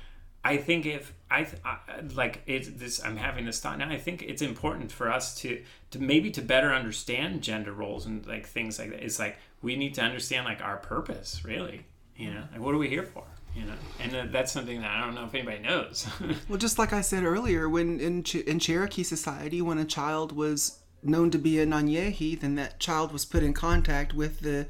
I 0.44 0.56
think 0.56 0.86
if 0.86 1.12
I, 1.30 1.46
I 1.64 1.78
like 2.14 2.42
it's 2.46 2.68
this, 2.68 3.04
I'm 3.04 3.16
having 3.16 3.44
this 3.44 3.60
thought 3.60 3.78
now. 3.78 3.88
I 3.88 3.98
think 3.98 4.22
it's 4.22 4.42
important 4.42 4.92
for 4.92 5.10
us 5.10 5.36
to 5.40 5.62
to 5.90 5.98
maybe 5.98 6.30
to 6.32 6.42
better 6.42 6.72
understand 6.72 7.42
gender 7.42 7.72
roles 7.72 8.06
and 8.06 8.26
like 8.26 8.46
things 8.46 8.78
like 8.78 8.90
that. 8.90 9.04
It's 9.04 9.18
like 9.18 9.36
we 9.62 9.76
need 9.76 9.94
to 9.94 10.02
understand 10.02 10.44
like 10.44 10.60
our 10.60 10.76
purpose, 10.76 11.44
really. 11.44 11.86
You 12.16 12.34
know, 12.34 12.44
like 12.52 12.60
what 12.60 12.74
are 12.74 12.78
we 12.78 12.88
here 12.88 13.04
for? 13.04 13.24
You 13.54 13.64
know, 13.64 13.74
and 14.00 14.32
that's 14.32 14.50
something 14.50 14.80
that 14.80 14.90
I 14.90 15.04
don't 15.04 15.14
know 15.14 15.24
if 15.24 15.34
anybody 15.34 15.58
knows. 15.60 16.06
well, 16.48 16.58
just 16.58 16.78
like 16.78 16.92
I 16.92 17.02
said 17.02 17.24
earlier, 17.24 17.68
when 17.68 18.00
in 18.00 18.22
Ch- 18.22 18.36
in 18.36 18.58
Cherokee 18.58 19.02
society, 19.02 19.60
when 19.60 19.78
a 19.78 19.84
child 19.84 20.32
was 20.32 20.78
known 21.02 21.30
to 21.30 21.38
be 21.38 21.58
a 21.58 21.66
Nanyehi, 21.66 22.40
then 22.40 22.54
that 22.54 22.80
child 22.80 23.12
was 23.12 23.24
put 23.24 23.42
in 23.42 23.52
contact 23.52 24.14
with 24.14 24.40
the 24.40 24.66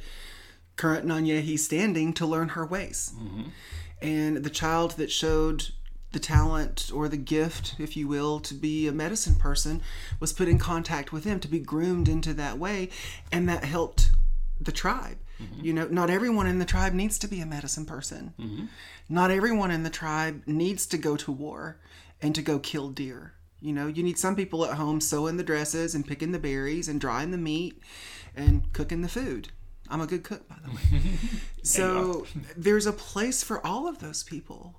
current 0.76 1.06
Nanyehi 1.06 1.58
standing 1.58 2.12
to 2.14 2.26
learn 2.26 2.50
her 2.50 2.66
ways. 2.66 3.12
Mm-hmm. 3.16 3.42
And 4.00 4.38
the 4.38 4.50
child 4.50 4.92
that 4.92 5.12
showed 5.12 5.68
the 6.10 6.18
talent 6.18 6.90
or 6.92 7.08
the 7.08 7.16
gift, 7.16 7.76
if 7.78 7.96
you 7.96 8.08
will, 8.08 8.40
to 8.40 8.54
be 8.54 8.88
a 8.88 8.92
medicine 8.92 9.34
person 9.34 9.80
was 10.18 10.32
put 10.32 10.48
in 10.48 10.58
contact 10.58 11.12
with 11.12 11.24
them 11.24 11.40
to 11.40 11.48
be 11.48 11.58
groomed 11.58 12.08
into 12.08 12.34
that 12.34 12.58
way, 12.58 12.88
and 13.30 13.48
that 13.48 13.64
helped 13.64 14.10
the 14.64 14.72
tribe. 14.72 15.18
Mm-hmm. 15.40 15.64
You 15.64 15.72
know, 15.72 15.88
not 15.88 16.10
everyone 16.10 16.46
in 16.46 16.58
the 16.58 16.64
tribe 16.64 16.92
needs 16.92 17.18
to 17.20 17.28
be 17.28 17.40
a 17.40 17.46
medicine 17.46 17.86
person. 17.86 18.34
Mm-hmm. 18.38 18.66
Not 19.08 19.30
everyone 19.30 19.70
in 19.70 19.82
the 19.82 19.90
tribe 19.90 20.42
needs 20.46 20.86
to 20.86 20.98
go 20.98 21.16
to 21.16 21.32
war 21.32 21.78
and 22.20 22.34
to 22.34 22.42
go 22.42 22.58
kill 22.58 22.90
deer. 22.90 23.34
You 23.60 23.72
know, 23.72 23.86
you 23.86 24.02
need 24.02 24.18
some 24.18 24.34
people 24.34 24.64
at 24.64 24.76
home 24.76 25.00
sewing 25.00 25.36
the 25.36 25.44
dresses 25.44 25.94
and 25.94 26.06
picking 26.06 26.32
the 26.32 26.38
berries 26.38 26.88
and 26.88 27.00
drying 27.00 27.30
the 27.30 27.38
meat 27.38 27.80
and 28.34 28.72
cooking 28.72 29.02
the 29.02 29.08
food. 29.08 29.50
I'm 29.88 30.00
a 30.00 30.06
good 30.06 30.24
cook, 30.24 30.48
by 30.48 30.56
the 30.64 30.70
way. 30.70 31.02
so 31.62 32.26
there's 32.56 32.86
a 32.86 32.92
place 32.92 33.42
for 33.42 33.64
all 33.64 33.86
of 33.86 33.98
those 33.98 34.22
people. 34.22 34.76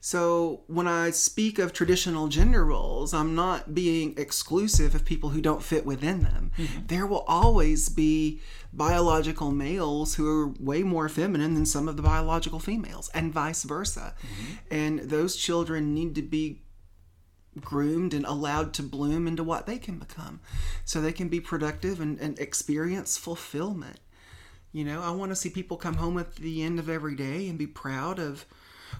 So 0.00 0.62
when 0.68 0.86
I 0.86 1.10
speak 1.10 1.58
of 1.58 1.72
traditional 1.72 2.28
gender 2.28 2.64
roles, 2.64 3.12
I'm 3.12 3.34
not 3.34 3.74
being 3.74 4.14
exclusive 4.16 4.94
of 4.94 5.04
people 5.04 5.30
who 5.30 5.40
don't 5.40 5.62
fit 5.62 5.84
within 5.84 6.22
them. 6.22 6.52
Mm-hmm. 6.56 6.86
There 6.86 7.06
will 7.06 7.24
always 7.26 7.88
be 7.88 8.40
biological 8.72 9.50
males 9.50 10.14
who 10.14 10.28
are 10.28 10.48
way 10.60 10.82
more 10.82 11.08
feminine 11.08 11.54
than 11.54 11.66
some 11.66 11.88
of 11.88 11.96
the 11.96 12.02
biological 12.02 12.58
females, 12.58 13.10
and 13.14 13.32
vice 13.32 13.62
versa. 13.64 14.14
Mm-hmm. 14.20 14.54
And 14.70 14.98
those 15.00 15.36
children 15.36 15.94
need 15.94 16.14
to 16.16 16.22
be 16.22 16.62
groomed 17.60 18.14
and 18.14 18.24
allowed 18.24 18.72
to 18.74 18.82
bloom 18.82 19.26
into 19.26 19.42
what 19.42 19.66
they 19.66 19.78
can 19.78 19.98
become 19.98 20.40
so 20.84 21.00
they 21.00 21.12
can 21.12 21.28
be 21.28 21.40
productive 21.40 22.00
and, 22.00 22.18
and 22.20 22.38
experience 22.38 23.16
fulfillment. 23.16 23.98
You 24.72 24.84
know, 24.84 25.02
I 25.02 25.10
want 25.10 25.32
to 25.32 25.36
see 25.36 25.50
people 25.50 25.76
come 25.76 25.94
home 25.94 26.18
at 26.18 26.36
the 26.36 26.62
end 26.62 26.78
of 26.78 26.88
every 26.88 27.14
day 27.14 27.48
and 27.48 27.58
be 27.58 27.66
proud 27.66 28.18
of 28.18 28.44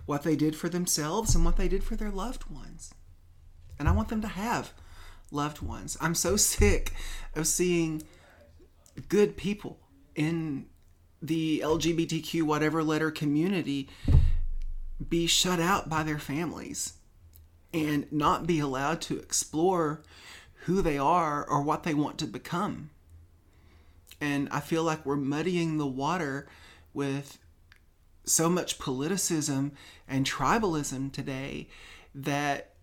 what 0.07 0.23
they 0.23 0.35
did 0.35 0.57
for 0.57 0.69
themselves 0.69 1.35
and 1.35 1.45
what 1.45 1.57
they 1.57 1.69
did 1.69 1.85
for 1.85 1.95
their 1.95 2.11
loved 2.11 2.51
ones. 2.51 2.95
And 3.79 3.89
I 3.89 3.93
want 3.93 4.09
them 4.09 4.23
to 4.23 4.29
have 4.29 4.73
loved 5.31 5.61
ones. 5.61 5.97
I'm 6.01 6.15
so 6.15 6.37
sick 6.37 6.93
of 7.35 7.47
seeing 7.47 8.03
good 9.09 9.37
people 9.37 9.79
in 10.15 10.67
the 11.21 11.61
LGBTQ 11.65 12.43
whatever 12.43 12.83
letter 12.83 13.11
community 13.11 13.89
be 15.09 15.27
shut 15.27 15.61
out 15.61 15.89
by 15.89 16.03
their 16.03 16.19
families 16.19 16.95
and 17.73 18.11
not 18.13 18.47
be 18.47 18.59
allowed 18.59 19.01
to 19.01 19.19
explore 19.19 20.03
who 20.65 20.83
they 20.83 20.99
are 20.99 21.45
or 21.49 21.63
what 21.63 21.83
they 21.83 21.95
want 21.95 22.19
to 22.19 22.27
become. 22.27 22.91
And 24.21 24.49
I 24.51 24.61
feel 24.61 24.83
like 24.83 25.07
we're 25.07 25.17
muddying 25.17 25.79
the 25.79 25.87
water 25.87 26.49
with 26.93 27.39
so 28.25 28.49
much 28.49 28.79
politicism 28.79 29.73
and 30.07 30.27
tribalism 30.27 31.13
today 31.13 31.69
that 32.15 32.75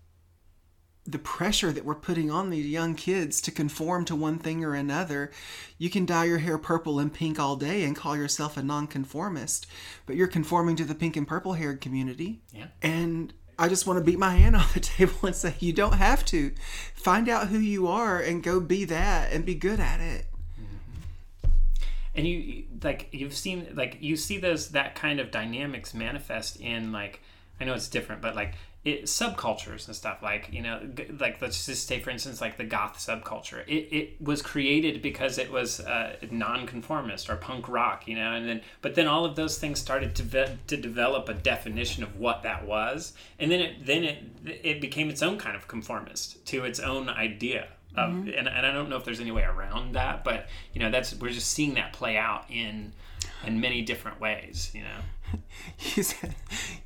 the 1.06 1.18
pressure 1.18 1.72
that 1.72 1.84
we're 1.84 1.94
putting 1.94 2.30
on 2.30 2.50
these 2.50 2.66
young 2.66 2.94
kids 2.94 3.40
to 3.42 3.50
conform 3.50 4.04
to 4.06 4.16
one 4.16 4.38
thing 4.38 4.64
or 4.64 4.74
another. 4.74 5.30
You 5.78 5.90
can 5.90 6.06
dye 6.06 6.24
your 6.24 6.38
hair 6.38 6.58
purple 6.58 6.98
and 6.98 7.12
pink 7.12 7.38
all 7.38 7.56
day 7.56 7.84
and 7.84 7.94
call 7.94 8.16
yourself 8.16 8.56
a 8.56 8.62
nonconformist, 8.62 9.66
but 10.06 10.16
you're 10.16 10.26
conforming 10.26 10.76
to 10.76 10.84
the 10.84 10.94
pink 10.94 11.16
and 11.16 11.26
purple 11.26 11.54
haired 11.54 11.80
community. 11.80 12.40
Yeah. 12.52 12.66
And 12.82 13.32
I 13.58 13.68
just 13.68 13.86
want 13.86 13.98
to 13.98 14.04
beat 14.04 14.18
my 14.18 14.34
hand 14.34 14.56
on 14.56 14.66
the 14.74 14.80
table 14.80 15.18
and 15.22 15.34
say, 15.34 15.54
you 15.60 15.72
don't 15.72 15.94
have 15.94 16.24
to. 16.26 16.52
Find 16.94 17.28
out 17.28 17.48
who 17.48 17.58
you 17.58 17.86
are 17.88 18.20
and 18.20 18.42
go 18.42 18.60
be 18.60 18.84
that 18.86 19.32
and 19.32 19.44
be 19.44 19.54
good 19.54 19.80
at 19.80 20.00
it 20.00 20.26
mm-hmm. 20.60 21.48
and 22.14 22.26
you 22.26 22.64
like 22.82 23.08
you've 23.12 23.34
seen 23.34 23.68
like 23.74 23.98
you 24.00 24.16
see 24.16 24.38
those 24.38 24.70
that 24.70 24.94
kind 24.94 25.20
of 25.20 25.30
dynamics 25.30 25.94
manifest 25.94 26.60
in 26.60 26.92
like 26.92 27.20
I 27.60 27.64
know 27.64 27.74
it's 27.74 27.88
different, 27.88 28.22
but 28.22 28.34
like 28.34 28.54
it, 28.86 29.04
subcultures 29.04 29.86
and 29.86 29.96
stuff 29.96 30.22
like 30.22 30.48
you 30.52 30.62
know 30.62 30.80
like 31.18 31.42
let's 31.42 31.66
just 31.66 31.88
say 31.88 31.98
for 31.98 32.10
instance 32.10 32.40
like 32.40 32.56
the 32.56 32.64
goth 32.64 32.98
subculture 32.98 33.66
it, 33.66 33.88
it 33.92 34.22
was 34.22 34.40
created 34.40 35.02
because 35.02 35.38
it 35.38 35.50
was 35.50 35.80
uh, 35.80 36.14
non-conformist 36.30 37.28
or 37.28 37.36
punk 37.36 37.68
rock 37.68 38.06
you 38.06 38.14
know 38.14 38.32
and 38.32 38.48
then 38.48 38.62
but 38.82 38.94
then 38.94 39.08
all 39.08 39.24
of 39.24 39.34
those 39.34 39.58
things 39.58 39.80
started 39.80 40.14
to, 40.14 40.22
ve- 40.22 40.58
to 40.68 40.76
develop 40.76 41.28
a 41.28 41.34
definition 41.34 42.04
of 42.04 42.16
what 42.16 42.44
that 42.44 42.64
was 42.64 43.12
and 43.40 43.50
then 43.50 43.60
it 43.60 43.84
then 43.84 44.04
it 44.04 44.18
it 44.44 44.80
became 44.80 45.10
its 45.10 45.22
own 45.22 45.36
kind 45.36 45.56
of 45.56 45.66
conformist 45.66 46.44
to 46.46 46.64
its 46.64 46.78
own 46.78 47.08
idea 47.08 47.66
mm-hmm. 47.96 48.28
and, 48.28 48.48
and 48.48 48.66
I 48.66 48.72
don't 48.72 48.88
know 48.88 48.96
if 48.96 49.04
there's 49.04 49.20
any 49.20 49.32
way 49.32 49.42
around 49.42 49.94
that, 49.94 50.22
but 50.22 50.48
you 50.72 50.80
know, 50.80 50.90
that's 50.90 51.14
we're 51.14 51.30
just 51.30 51.50
seeing 51.50 51.74
that 51.74 51.92
play 51.92 52.16
out 52.16 52.44
in 52.50 52.92
in 53.46 53.60
many 53.60 53.82
different 53.82 54.20
ways. 54.20 54.70
You 54.74 54.82
know, 54.82 55.38
you 55.96 56.02
said 56.02 56.34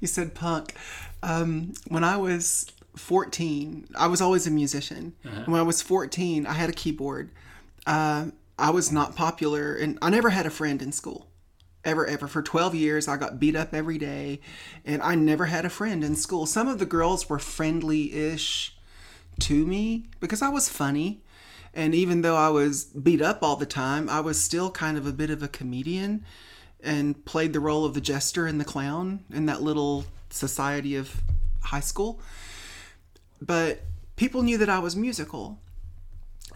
you 0.01 0.07
said 0.07 0.35
punk. 0.35 0.75
Um, 1.23 1.75
when 1.89 2.05
I 2.05 2.17
was 2.17 2.67
14, 2.97 3.89
I 3.97 4.07
was 4.07 4.21
always 4.21 4.47
a 4.47 4.51
musician. 4.51 5.15
Uh-huh. 5.25 5.43
When 5.47 5.61
I 5.61 5.63
was 5.63 5.83
14, 5.83 6.47
I 6.47 6.53
had 6.53 6.71
a 6.71 6.73
keyboard. 6.73 7.31
Uh, 7.87 8.27
I 8.59 8.71
was 8.71 8.93
not 8.93 9.17
popular, 9.17 9.75
and 9.75 9.99
I 10.03 10.11
never 10.11 10.31
had 10.31 10.47
a 10.47 10.51
friend 10.51 10.81
in 10.83 10.93
school 10.93 11.27
ever 11.83 12.07
ever 12.07 12.29
for 12.29 12.43
12 12.43 12.75
years 12.75 13.09
i 13.09 13.17
got 13.17 13.41
beat 13.41 13.57
up 13.57 13.73
every 13.73 13.97
day 13.97 14.39
and 14.85 15.01
i 15.01 15.15
never 15.15 15.47
had 15.47 15.65
a 15.65 15.71
friend 15.71 16.05
in 16.05 16.15
school 16.15 16.45
some 16.45 16.69
of 16.69 16.79
the 16.79 16.85
girls 16.85 17.31
were 17.31 17.39
friendly-ish 17.39 18.77
to 19.41 19.67
me 19.67 20.07
because 20.21 20.43
I 20.43 20.49
was 20.49 20.69
funny. 20.69 21.23
And 21.73 21.95
even 21.95 22.23
though 22.23 22.37
I 22.37 22.49
was 22.49 22.85
beat 22.85 23.23
up 23.23 23.43
all 23.43 23.57
the 23.57 23.67
time, 23.67 24.09
I 24.09 24.21
was 24.21 24.41
still 24.43 24.71
kind 24.71 24.97
of 24.97 25.07
a 25.07 25.13
bit 25.13 25.31
of 25.31 25.43
a 25.43 25.49
comedian 25.49 26.25
and 26.83 27.25
played 27.25 27.53
the 27.53 27.61
role 27.61 27.85
of 27.85 27.95
the 27.95 28.01
jester 28.01 28.47
and 28.47 28.61
the 28.61 28.65
clown 28.65 29.25
in 29.31 29.47
that 29.47 29.63
little 29.63 30.05
society 30.31 30.97
of 30.97 31.23
high 31.63 31.81
school. 31.81 32.21
But 33.41 33.83
people 34.17 34.43
knew 34.43 34.59
that 34.59 34.69
I 34.69 34.79
was 34.79 34.97
musical. 34.97 35.59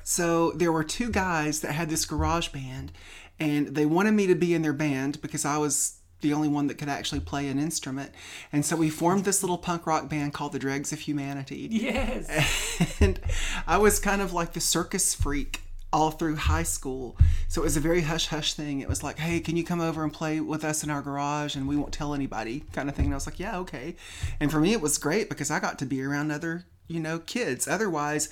So 0.02 0.52
there 0.52 0.72
were 0.72 0.84
two 0.84 1.10
guys 1.10 1.60
that 1.60 1.72
had 1.72 1.88
this 1.88 2.04
garage 2.04 2.48
band, 2.48 2.92
and 3.38 3.68
they 3.68 3.86
wanted 3.86 4.12
me 4.12 4.26
to 4.26 4.34
be 4.34 4.54
in 4.54 4.62
their 4.62 4.72
band 4.72 5.20
because 5.22 5.44
I 5.44 5.56
was 5.56 5.98
the 6.20 6.32
only 6.32 6.48
one 6.48 6.66
that 6.66 6.78
could 6.78 6.88
actually 6.88 7.20
play 7.20 7.48
an 7.48 7.58
instrument. 7.58 8.10
And 8.52 8.64
so 8.64 8.76
we 8.76 8.90
formed 8.90 9.24
this 9.24 9.42
little 9.42 9.58
punk 9.58 9.86
rock 9.86 10.08
band 10.08 10.32
called 10.32 10.52
the 10.52 10.58
Dregs 10.58 10.92
of 10.92 11.00
Humanity. 11.00 11.68
Yes. 11.70 12.30
And 13.00 13.20
I 13.66 13.78
was 13.78 13.98
kind 13.98 14.20
of 14.20 14.32
like 14.32 14.52
the 14.52 14.60
circus 14.60 15.14
freak 15.14 15.63
all 15.94 16.10
through 16.10 16.34
high 16.34 16.64
school. 16.64 17.16
So 17.46 17.62
it 17.62 17.64
was 17.64 17.76
a 17.76 17.80
very 17.80 18.00
hush 18.00 18.26
hush 18.26 18.54
thing. 18.54 18.80
It 18.80 18.88
was 18.88 19.04
like, 19.04 19.16
hey, 19.16 19.38
can 19.38 19.56
you 19.56 19.62
come 19.62 19.80
over 19.80 20.02
and 20.02 20.12
play 20.12 20.40
with 20.40 20.64
us 20.64 20.82
in 20.82 20.90
our 20.90 21.00
garage 21.00 21.54
and 21.54 21.68
we 21.68 21.76
won't 21.76 21.92
tell 21.92 22.14
anybody 22.14 22.64
kind 22.72 22.88
of 22.88 22.96
thing. 22.96 23.06
And 23.06 23.14
I 23.14 23.16
was 23.16 23.26
like, 23.26 23.38
yeah, 23.38 23.58
okay. 23.58 23.94
And 24.40 24.50
for 24.50 24.58
me, 24.58 24.72
it 24.72 24.80
was 24.80 24.98
great 24.98 25.28
because 25.28 25.52
I 25.52 25.60
got 25.60 25.78
to 25.78 25.86
be 25.86 26.02
around 26.02 26.32
other, 26.32 26.64
you 26.88 26.98
know, 26.98 27.20
kids. 27.20 27.68
Otherwise, 27.68 28.28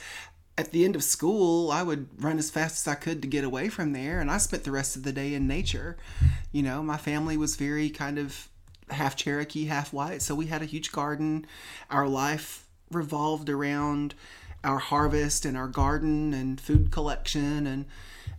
at 0.59 0.73
the 0.73 0.85
end 0.85 0.97
of 0.97 1.05
school, 1.05 1.71
I 1.71 1.85
would 1.85 2.09
run 2.21 2.37
as 2.37 2.51
fast 2.51 2.85
as 2.85 2.93
I 2.93 2.97
could 2.97 3.23
to 3.23 3.29
get 3.29 3.45
away 3.45 3.69
from 3.69 3.93
there, 3.93 4.21
and 4.21 4.31
I 4.31 4.37
spent 4.37 4.65
the 4.65 4.71
rest 4.71 4.97
of 4.97 5.03
the 5.03 5.13
day 5.13 5.33
in 5.33 5.47
nature. 5.47 5.97
You 6.51 6.63
know, 6.63 6.83
my 6.83 6.99
family 6.99 7.37
was 7.39 7.57
very 7.57 7.89
kind 7.89 8.19
of 8.19 8.49
half 8.91 9.17
Cherokee, 9.17 9.65
half 9.65 9.95
white, 9.95 10.21
so 10.21 10.35
we 10.35 10.47
had 10.47 10.61
a 10.61 10.67
huge 10.67 10.93
garden. 10.93 11.47
Our 11.89 12.07
life 12.07 12.67
revolved 12.91 13.49
around 13.49 14.15
our 14.65 14.79
harvest 14.79 15.45
and 15.45 15.57
our 15.57 15.69
garden 15.69 16.33
and 16.35 16.61
food 16.61 16.91
collection 16.91 17.67
and 17.67 17.87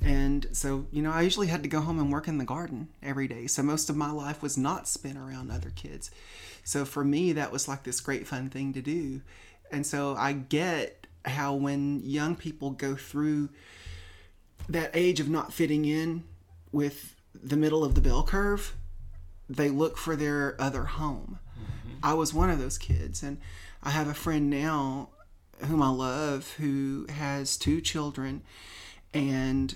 and 0.01 0.47
so 0.51 0.85
you 0.91 1.01
know 1.01 1.11
I 1.11 1.21
usually 1.21 1.47
had 1.47 1.63
to 1.63 1.69
go 1.69 1.81
home 1.81 1.99
and 1.99 2.11
work 2.11 2.27
in 2.27 2.37
the 2.37 2.45
garden 2.45 2.89
every 3.01 3.27
day. 3.27 3.47
So 3.47 3.63
most 3.63 3.89
of 3.89 3.95
my 3.95 4.11
life 4.11 4.41
was 4.41 4.57
not 4.57 4.87
spent 4.87 5.17
around 5.17 5.51
other 5.51 5.69
kids. 5.69 6.11
So 6.63 6.85
for 6.85 7.03
me 7.03 7.33
that 7.33 7.51
was 7.51 7.67
like 7.67 7.83
this 7.83 7.99
great 7.99 8.27
fun 8.27 8.49
thing 8.49 8.73
to 8.73 8.81
do. 8.81 9.21
And 9.71 9.85
so 9.85 10.15
I 10.15 10.33
get 10.33 11.07
how 11.25 11.53
when 11.53 12.01
young 12.03 12.35
people 12.35 12.71
go 12.71 12.95
through 12.95 13.49
that 14.69 14.91
age 14.93 15.19
of 15.19 15.29
not 15.29 15.53
fitting 15.53 15.85
in 15.85 16.23
with 16.71 17.15
the 17.33 17.57
middle 17.57 17.83
of 17.83 17.95
the 17.95 18.01
bell 18.01 18.23
curve, 18.23 18.75
they 19.49 19.69
look 19.69 19.97
for 19.97 20.15
their 20.15 20.59
other 20.59 20.83
home. 20.83 21.39
Mm-hmm. 21.57 21.97
I 22.03 22.13
was 22.13 22.33
one 22.33 22.49
of 22.49 22.59
those 22.59 22.77
kids, 22.77 23.23
and 23.23 23.39
I 23.81 23.91
have 23.91 24.07
a 24.07 24.13
friend 24.13 24.49
now 24.49 25.09
whom 25.65 25.81
I 25.81 25.89
love 25.89 26.53
who 26.57 27.05
has 27.09 27.57
two 27.57 27.81
children, 27.81 28.43
and 29.13 29.75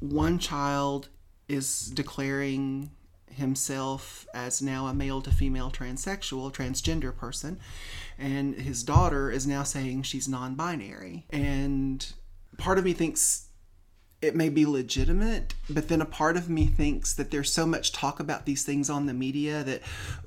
one 0.00 0.38
child 0.38 1.08
is 1.48 1.86
declaring 1.86 2.90
himself 3.30 4.26
as 4.34 4.60
now 4.60 4.86
a 4.86 4.94
male 4.94 5.22
to 5.22 5.30
female 5.30 5.70
transsexual, 5.70 6.52
transgender 6.52 7.16
person, 7.16 7.58
and 8.18 8.54
his 8.56 8.82
daughter 8.82 9.30
is 9.30 9.46
now 9.46 9.62
saying 9.62 10.02
she's 10.02 10.28
non 10.28 10.54
binary. 10.54 11.26
And 11.30 12.04
part 12.58 12.78
of 12.78 12.84
me 12.84 12.92
thinks 12.92 13.46
it 14.20 14.34
may 14.34 14.48
be 14.48 14.66
legitimate, 14.66 15.54
but 15.70 15.88
then 15.88 16.00
a 16.00 16.06
part 16.06 16.36
of 16.36 16.50
me 16.50 16.66
thinks 16.66 17.14
that 17.14 17.30
there's 17.30 17.52
so 17.52 17.64
much 17.64 17.92
talk 17.92 18.18
about 18.18 18.46
these 18.46 18.64
things 18.64 18.90
on 18.90 19.06
the 19.06 19.14
media 19.14 19.62
that, 19.62 19.80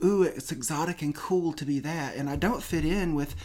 ooh, 0.03 0.23
it's 0.23 0.51
exotic 0.51 1.01
and 1.01 1.13
cool 1.13 1.51
to 1.53 1.65
be 1.65 1.79
that. 1.79 2.15
And 2.15 2.29
I 2.29 2.37
don't 2.37 2.63
fit 2.63 2.85
in 2.85 3.15
with 3.15 3.35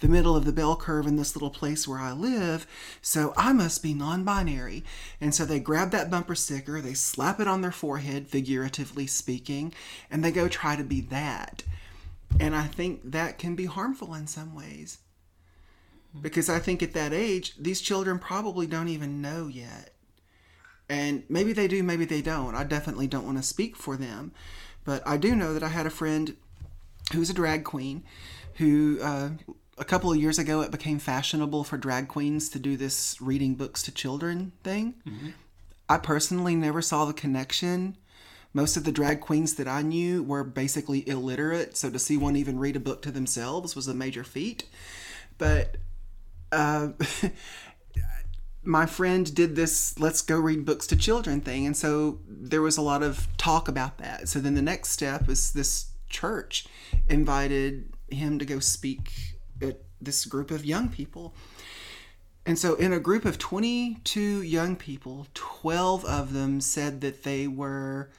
the 0.00 0.08
middle 0.08 0.34
of 0.34 0.44
the 0.44 0.52
bell 0.52 0.76
curve 0.76 1.06
in 1.06 1.16
this 1.16 1.36
little 1.36 1.50
place 1.50 1.86
where 1.86 1.98
I 1.98 2.12
live, 2.12 2.66
so 3.00 3.32
I 3.36 3.52
must 3.52 3.82
be 3.82 3.94
non 3.94 4.24
binary. 4.24 4.82
And 5.20 5.34
so 5.34 5.44
they 5.44 5.60
grab 5.60 5.90
that 5.92 6.10
bumper 6.10 6.34
sticker, 6.34 6.80
they 6.80 6.94
slap 6.94 7.38
it 7.38 7.48
on 7.48 7.60
their 7.60 7.72
forehead, 7.72 8.28
figuratively 8.28 9.06
speaking, 9.06 9.72
and 10.10 10.24
they 10.24 10.32
go 10.32 10.48
try 10.48 10.76
to 10.76 10.84
be 10.84 11.00
that. 11.02 11.62
And 12.38 12.54
I 12.54 12.66
think 12.66 13.00
that 13.04 13.38
can 13.38 13.54
be 13.54 13.66
harmful 13.66 14.14
in 14.14 14.26
some 14.26 14.54
ways. 14.54 14.98
Because 16.20 16.48
I 16.48 16.58
think 16.58 16.82
at 16.82 16.94
that 16.94 17.12
age, 17.12 17.54
these 17.58 17.80
children 17.80 18.18
probably 18.18 18.66
don't 18.66 18.88
even 18.88 19.20
know 19.20 19.46
yet. 19.46 19.94
And 20.88 21.22
maybe 21.28 21.52
they 21.52 21.68
do, 21.68 21.84
maybe 21.84 22.04
they 22.04 22.20
don't. 22.20 22.56
I 22.56 22.64
definitely 22.64 23.06
don't 23.06 23.24
want 23.24 23.38
to 23.38 23.44
speak 23.44 23.76
for 23.76 23.96
them. 23.96 24.32
But 24.84 25.06
I 25.06 25.18
do 25.18 25.36
know 25.36 25.54
that 25.54 25.62
I 25.62 25.68
had 25.68 25.86
a 25.86 25.90
friend 25.90 26.36
who's 27.12 27.30
a 27.30 27.34
drag 27.34 27.64
queen 27.64 28.02
who 28.54 28.98
uh, 29.00 29.30
a 29.80 29.84
couple 29.84 30.12
of 30.12 30.18
years 30.18 30.38
ago 30.38 30.60
it 30.60 30.70
became 30.70 30.98
fashionable 30.98 31.64
for 31.64 31.78
drag 31.78 32.06
queens 32.06 32.50
to 32.50 32.58
do 32.58 32.76
this 32.76 33.20
reading 33.20 33.54
books 33.54 33.82
to 33.84 33.90
children 33.90 34.52
thing. 34.62 34.94
Mm-hmm. 35.08 35.30
I 35.88 35.96
personally 35.96 36.54
never 36.54 36.82
saw 36.82 37.06
the 37.06 37.14
connection. 37.14 37.96
Most 38.52 38.76
of 38.76 38.84
the 38.84 38.92
drag 38.92 39.20
queens 39.20 39.54
that 39.54 39.66
I 39.66 39.82
knew 39.82 40.22
were 40.22 40.44
basically 40.44 41.08
illiterate, 41.08 41.76
so 41.76 41.88
to 41.90 41.98
see 41.98 42.16
one 42.16 42.36
even 42.36 42.58
read 42.58 42.76
a 42.76 42.80
book 42.80 43.00
to 43.02 43.10
themselves 43.10 43.74
was 43.74 43.88
a 43.88 43.94
major 43.94 44.22
feat. 44.22 44.64
But 45.38 45.78
uh, 46.52 46.90
my 48.62 48.84
friend 48.84 49.34
did 49.34 49.56
this 49.56 49.98
let's 49.98 50.20
go 50.20 50.38
read 50.38 50.66
books 50.66 50.86
to 50.86 50.96
children 50.96 51.40
thing 51.40 51.64
and 51.64 51.74
so 51.74 52.18
there 52.26 52.60
was 52.60 52.76
a 52.76 52.82
lot 52.82 53.02
of 53.02 53.26
talk 53.38 53.68
about 53.68 53.96
that 53.96 54.28
so 54.28 54.38
then 54.38 54.54
the 54.54 54.60
next 54.60 54.90
step 54.90 55.30
is 55.30 55.52
this 55.52 55.92
church 56.10 56.66
invited 57.08 57.90
him 58.10 58.38
to 58.38 58.44
go 58.44 58.58
speak 58.58 59.29
this 60.00 60.24
group 60.24 60.50
of 60.50 60.64
young 60.64 60.88
people. 60.88 61.34
And 62.46 62.58
so 62.58 62.74
in 62.74 62.92
a 62.92 63.00
group 63.00 63.24
of 63.24 63.38
22 63.38 64.42
young 64.42 64.76
people 64.76 65.26
12 65.34 66.04
of 66.04 66.32
them 66.32 66.60
said 66.60 67.00
that 67.02 67.22
they 67.22 67.46
were 67.46 68.10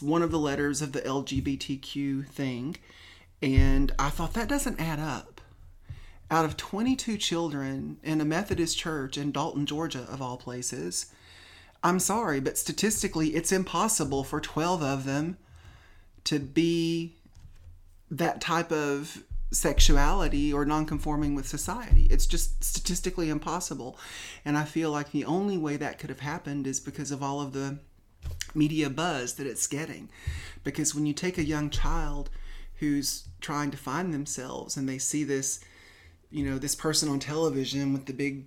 one 0.00 0.22
of 0.22 0.30
the 0.30 0.38
letters 0.38 0.80
of 0.80 0.92
the 0.92 1.00
lgbtq 1.00 2.26
thing. 2.28 2.76
And 3.42 3.92
i 3.98 4.10
thought 4.10 4.34
that 4.34 4.48
doesn't 4.48 4.80
add 4.80 4.98
up. 4.98 5.40
Out 6.30 6.44
of 6.44 6.56
22 6.56 7.16
children 7.18 7.98
in 8.02 8.20
a 8.20 8.24
Methodist 8.24 8.76
church 8.76 9.16
in 9.16 9.30
Dalton, 9.30 9.64
Georgia, 9.64 10.06
of 10.10 10.20
all 10.20 10.36
places, 10.36 11.06
I'm 11.84 12.00
sorry, 12.00 12.40
but 12.40 12.58
statistically, 12.58 13.28
it's 13.36 13.52
impossible 13.52 14.24
for 14.24 14.40
12 14.40 14.82
of 14.82 15.04
them 15.04 15.36
to 16.24 16.40
be 16.40 17.14
that 18.10 18.40
type 18.40 18.72
of 18.72 19.22
sexuality 19.50 20.52
or 20.52 20.64
nonconforming 20.64 21.34
with 21.34 21.48
society. 21.48 22.06
It's 22.10 22.26
just 22.26 22.62
statistically 22.64 23.30
impossible. 23.30 23.98
And 24.44 24.58
I 24.58 24.64
feel 24.64 24.90
like 24.90 25.12
the 25.12 25.24
only 25.24 25.56
way 25.56 25.76
that 25.76 25.98
could 25.98 26.10
have 26.10 26.20
happened 26.20 26.66
is 26.66 26.80
because 26.80 27.10
of 27.10 27.22
all 27.22 27.40
of 27.40 27.52
the 27.52 27.78
media 28.54 28.90
buzz 28.90 29.34
that 29.34 29.46
it's 29.46 29.66
getting. 29.66 30.08
Because 30.64 30.94
when 30.94 31.06
you 31.06 31.12
take 31.12 31.38
a 31.38 31.44
young 31.44 31.70
child 31.70 32.30
who's 32.76 33.28
trying 33.40 33.70
to 33.70 33.76
find 33.76 34.12
themselves 34.12 34.76
and 34.76 34.88
they 34.88 34.98
see 34.98 35.24
this 35.24 35.60
you 36.30 36.44
know 36.44 36.58
this 36.58 36.74
person 36.74 37.08
on 37.08 37.18
television 37.18 37.92
with 37.92 38.06
the 38.06 38.12
big 38.12 38.44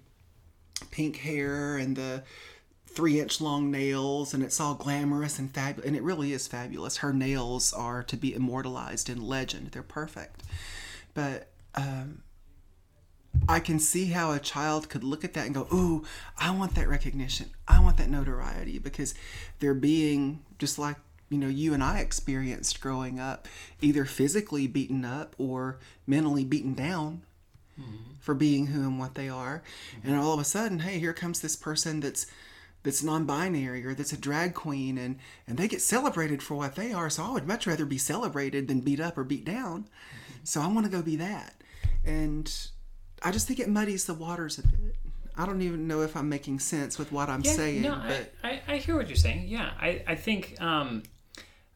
pink 0.92 1.18
hair 1.18 1.78
and 1.78 1.96
the 1.96 2.24
three 2.88 3.20
inch 3.20 3.40
long 3.40 3.72
nails 3.72 4.34
and 4.34 4.44
it's 4.44 4.60
all 4.60 4.74
glamorous 4.74 5.40
and 5.40 5.54
fabulous 5.54 5.88
and 5.88 5.96
it 5.96 6.04
really 6.04 6.34
is 6.34 6.48
fabulous 6.48 6.98
her 6.98 7.14
nails 7.14 7.72
are 7.74 8.04
to 8.04 8.18
be 8.18 8.34
immortalized 8.34 9.10
in 9.10 9.22
legend 9.22 9.70
they're 9.72 9.84
perfect 9.84 10.44
but 11.20 11.50
um, 11.76 12.22
i 13.48 13.60
can 13.60 13.80
see 13.80 14.06
how 14.06 14.32
a 14.32 14.40
child 14.40 14.90
could 14.90 15.04
look 15.04 15.24
at 15.24 15.34
that 15.34 15.46
and 15.46 15.56
go 15.56 15.68
ooh 15.74 16.04
i 16.38 16.52
want 16.52 16.76
that 16.76 16.88
recognition 16.88 17.50
i 17.68 17.80
want 17.80 17.98
that 17.98 18.10
notoriety 18.10 18.80
because 18.80 19.14
they're 19.60 19.74
being 19.74 20.44
just 20.58 20.80
like 20.80 20.98
you 21.30 21.38
know 21.38 21.48
you 21.48 21.74
and 21.74 21.84
i 21.84 22.00
experienced 22.00 22.80
growing 22.82 23.20
up 23.20 23.48
either 23.82 24.06
physically 24.06 24.68
beaten 24.68 25.04
up 25.04 25.36
or 25.38 25.80
mentally 26.08 26.44
beaten 26.44 26.74
down 26.74 27.22
mm-hmm. 27.80 28.14
for 28.20 28.34
being 28.34 28.68
who 28.68 28.82
and 28.82 29.00
what 29.00 29.16
they 29.16 29.30
are. 29.30 29.64
Mm-hmm. 29.98 30.10
And 30.10 30.20
all 30.20 30.34
of 30.34 30.40
a 30.40 30.46
sudden, 30.46 30.80
hey, 30.80 31.00
here 31.00 31.14
comes 31.14 31.40
this 31.40 31.56
person 31.56 32.00
that's 32.00 32.28
that's 32.82 33.04
non-binary 33.04 33.86
or 33.86 33.94
that's 33.94 34.14
a 34.14 34.18
drag 34.18 34.54
queen 34.54 34.98
and 34.98 35.20
and 35.46 35.58
they 35.58 35.68
get 35.68 35.82
celebrated 35.82 36.42
for 36.42 36.56
what 36.56 36.76
they 36.76 36.94
are 36.94 37.10
so 37.10 37.26
i 37.26 37.30
would 37.30 37.46
much 37.46 37.68
rather 37.68 37.84
be 37.84 37.98
celebrated 37.98 38.70
than 38.70 38.80
beat 38.80 39.02
up 39.02 39.18
or 39.18 39.24
beat 39.24 39.44
down. 39.44 39.86
So 40.44 40.62
i 40.62 40.68
want 40.68 40.86
to 40.86 40.92
go 40.92 41.02
be 41.02 41.16
that. 41.18 41.56
And 42.06 42.52
i 43.24 43.32
just 43.32 43.48
think 43.48 43.60
it 43.60 43.70
muddies 43.70 44.06
the 44.06 44.14
waters 44.14 44.58
a 44.58 44.64
bit. 44.64 44.96
I 45.38 45.46
don't 45.46 45.62
even 45.62 45.88
know 45.88 46.02
if 46.02 46.18
i'm 46.18 46.28
making 46.28 46.60
sense 46.60 46.98
with 47.00 47.12
what 47.12 47.30
i'm 47.30 47.42
yeah, 47.42 47.54
saying 47.54 47.82
no, 47.82 48.02
but 48.06 48.34
I, 48.44 48.50
I, 48.50 48.74
I, 48.74 48.78
hear 48.78 48.96
what 48.96 49.08
you're 49.08 49.16
saying. 49.16 49.48
Yeah 49.48 49.72
i, 49.80 50.04
I 50.08 50.16
think 50.16 50.62
um, 50.62 51.04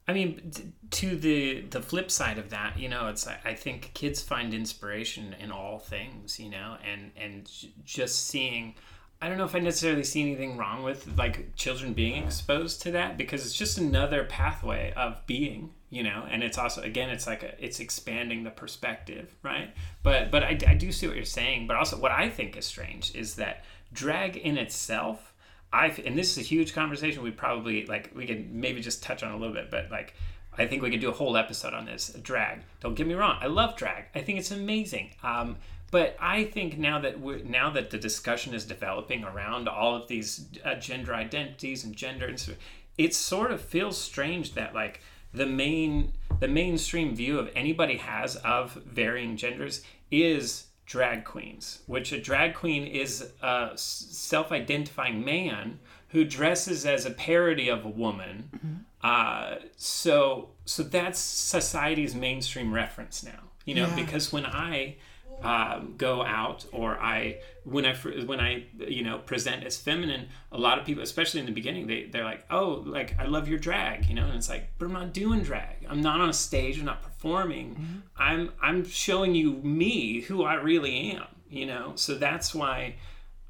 I 0.06 0.12
mean, 0.12 0.52
to 0.90 1.16
the 1.16 1.62
the 1.62 1.80
flip 1.80 2.10
side 2.10 2.38
of 2.38 2.50
that, 2.50 2.78
you 2.78 2.88
know, 2.88 3.08
it's 3.08 3.26
I 3.26 3.54
think 3.54 3.92
kids 3.94 4.20
find 4.20 4.52
inspiration 4.52 5.34
in 5.40 5.50
all 5.50 5.78
things, 5.78 6.38
you 6.38 6.50
know, 6.50 6.76
and 6.84 7.10
and 7.16 7.50
just 7.84 8.26
seeing. 8.26 8.74
I 9.22 9.28
don't 9.30 9.38
know 9.38 9.44
if 9.44 9.54
I 9.54 9.60
necessarily 9.60 10.04
see 10.04 10.20
anything 10.20 10.58
wrong 10.58 10.82
with 10.82 11.16
like 11.16 11.56
children 11.56 11.94
being 11.94 12.22
exposed 12.22 12.82
to 12.82 12.90
that 12.90 13.16
because 13.16 13.46
it's 13.46 13.54
just 13.54 13.78
another 13.78 14.24
pathway 14.24 14.92
of 14.94 15.24
being, 15.26 15.70
you 15.94 16.02
know, 16.02 16.26
and 16.28 16.42
it's 16.42 16.58
also 16.58 16.82
again 16.82 17.10
it's 17.10 17.26
like 17.26 17.42
a, 17.42 17.64
it's 17.64 17.80
expanding 17.80 18.42
the 18.42 18.50
perspective, 18.50 19.34
right? 19.42 19.72
But 20.02 20.30
but 20.30 20.42
I, 20.42 20.58
I 20.66 20.74
do 20.74 20.90
see 20.90 21.06
what 21.06 21.16
you're 21.16 21.24
saying, 21.24 21.66
but 21.66 21.76
also 21.76 21.96
what 21.96 22.12
I 22.12 22.28
think 22.28 22.56
is 22.56 22.66
strange 22.66 23.14
is 23.14 23.36
that 23.36 23.64
drag 23.92 24.36
in 24.36 24.58
itself 24.58 25.34
I 25.74 25.86
and 26.06 26.16
this 26.16 26.32
is 26.32 26.38
a 26.38 26.46
huge 26.46 26.72
conversation. 26.72 27.22
We 27.22 27.32
probably 27.32 27.84
like 27.86 28.12
we 28.14 28.26
could 28.26 28.52
maybe 28.52 28.80
just 28.80 29.02
touch 29.02 29.22
on 29.22 29.32
a 29.32 29.36
little 29.36 29.54
bit, 29.54 29.70
but 29.70 29.90
like 29.90 30.14
I 30.56 30.66
think 30.66 30.82
we 30.82 30.90
could 30.90 31.00
do 31.00 31.10
a 31.10 31.12
whole 31.12 31.36
episode 31.36 31.74
on 31.74 31.84
this 31.84 32.08
drag. 32.22 32.60
Don't 32.80 32.94
get 32.94 33.06
me 33.06 33.14
wrong, 33.14 33.38
I 33.40 33.48
love 33.48 33.76
drag. 33.76 34.04
I 34.14 34.20
think 34.20 34.38
it's 34.38 34.52
amazing. 34.52 35.10
Um, 35.22 35.56
but 35.90 36.16
I 36.20 36.44
think 36.44 36.78
now 36.78 37.00
that 37.00 37.20
we're, 37.20 37.38
now 37.38 37.70
that 37.70 37.90
the 37.90 37.98
discussion 37.98 38.54
is 38.54 38.64
developing 38.64 39.24
around 39.24 39.68
all 39.68 39.94
of 39.94 40.08
these 40.08 40.46
uh, 40.64 40.74
gender 40.76 41.14
identities 41.14 41.84
and 41.84 41.94
gender, 41.94 42.26
and 42.26 42.38
so, 42.38 42.52
it 42.96 43.14
sort 43.14 43.50
of 43.50 43.60
feels 43.60 43.98
strange 43.98 44.54
that 44.54 44.74
like 44.74 45.00
the 45.34 45.46
main 45.46 46.12
the 46.40 46.48
mainstream 46.48 47.14
view 47.14 47.38
of 47.38 47.48
anybody 47.54 47.96
has 47.96 48.36
of 48.36 48.72
varying 48.72 49.36
genders 49.36 49.82
is 50.10 50.66
drag 50.86 51.24
queens, 51.24 51.80
which 51.86 52.12
a 52.12 52.20
drag 52.20 52.54
queen 52.54 52.86
is 52.86 53.30
a 53.42 53.72
self 53.76 54.52
identifying 54.52 55.24
man 55.24 55.78
who 56.08 56.24
dresses 56.24 56.86
as 56.86 57.06
a 57.06 57.10
parody 57.10 57.68
of 57.68 57.84
a 57.84 57.88
woman. 57.88 58.48
Mm-hmm. 58.54 58.74
Uh, 59.02 59.56
so, 59.76 60.50
so 60.64 60.82
that's 60.82 61.18
society's 61.18 62.14
mainstream 62.14 62.72
reference 62.72 63.22
now, 63.22 63.40
you 63.64 63.74
know, 63.74 63.86
yeah. 63.88 63.96
because 63.96 64.32
when 64.32 64.46
I 64.46 64.96
um, 65.44 65.94
go 65.96 66.22
out 66.22 66.64
or 66.72 66.98
I 66.98 67.38
when 67.64 67.84
I 67.84 67.94
when 67.94 68.40
I 68.40 68.64
you 68.78 69.02
know 69.02 69.18
present 69.18 69.64
as 69.64 69.76
feminine, 69.76 70.28
a 70.50 70.58
lot 70.58 70.78
of 70.78 70.84
people, 70.84 71.02
especially 71.02 71.40
in 71.40 71.46
the 71.46 71.52
beginning, 71.52 71.86
they 71.86 72.04
they're 72.04 72.24
like, 72.24 72.44
oh, 72.50 72.82
like 72.86 73.18
I 73.18 73.26
love 73.26 73.46
your 73.46 73.58
drag, 73.58 74.06
you 74.06 74.14
know, 74.14 74.24
and 74.24 74.34
it's 74.34 74.48
like, 74.48 74.70
but 74.78 74.86
I'm 74.86 74.92
not 74.92 75.12
doing 75.12 75.42
drag. 75.42 75.86
I'm 75.88 76.00
not 76.00 76.20
on 76.20 76.30
a 76.30 76.32
stage. 76.32 76.78
I'm 76.78 76.86
not 76.86 77.02
performing. 77.02 77.74
Mm-hmm. 77.74 77.98
I'm 78.16 78.52
I'm 78.60 78.84
showing 78.84 79.34
you 79.34 79.52
me, 79.62 80.22
who 80.22 80.44
I 80.44 80.54
really 80.54 81.12
am, 81.12 81.26
you 81.48 81.66
know. 81.66 81.92
So 81.96 82.14
that's 82.14 82.54
why 82.54 82.96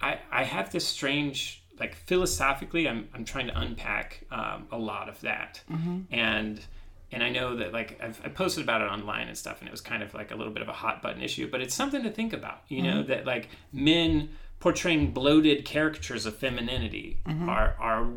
I 0.00 0.18
I 0.32 0.44
have 0.44 0.72
this 0.72 0.86
strange 0.86 1.64
like 1.78 1.94
philosophically, 1.94 2.88
I'm 2.88 3.08
I'm 3.14 3.24
trying 3.24 3.46
to 3.48 3.58
unpack 3.58 4.24
um, 4.30 4.66
a 4.70 4.78
lot 4.78 5.08
of 5.08 5.20
that, 5.20 5.60
mm-hmm. 5.70 6.00
and 6.12 6.60
and 7.14 7.22
I 7.22 7.30
know 7.30 7.56
that 7.56 7.72
like 7.72 7.98
I've, 8.02 8.20
I 8.24 8.28
posted 8.28 8.64
about 8.64 8.82
it 8.82 8.86
online 8.86 9.28
and 9.28 9.38
stuff, 9.38 9.60
and 9.60 9.68
it 9.68 9.70
was 9.70 9.80
kind 9.80 10.02
of 10.02 10.12
like 10.12 10.32
a 10.32 10.34
little 10.34 10.52
bit 10.52 10.62
of 10.62 10.68
a 10.68 10.72
hot 10.72 11.00
button 11.00 11.22
issue, 11.22 11.48
but 11.50 11.60
it's 11.60 11.74
something 11.74 12.02
to 12.02 12.10
think 12.10 12.32
about. 12.32 12.62
You 12.68 12.82
know 12.82 12.98
mm-hmm. 12.98 13.08
that 13.08 13.24
like 13.24 13.48
men 13.72 14.30
portraying 14.58 15.12
bloated 15.12 15.64
caricatures 15.64 16.26
of 16.26 16.36
femininity 16.36 17.20
mm-hmm. 17.26 17.48
are 17.48 17.76
are 17.78 18.08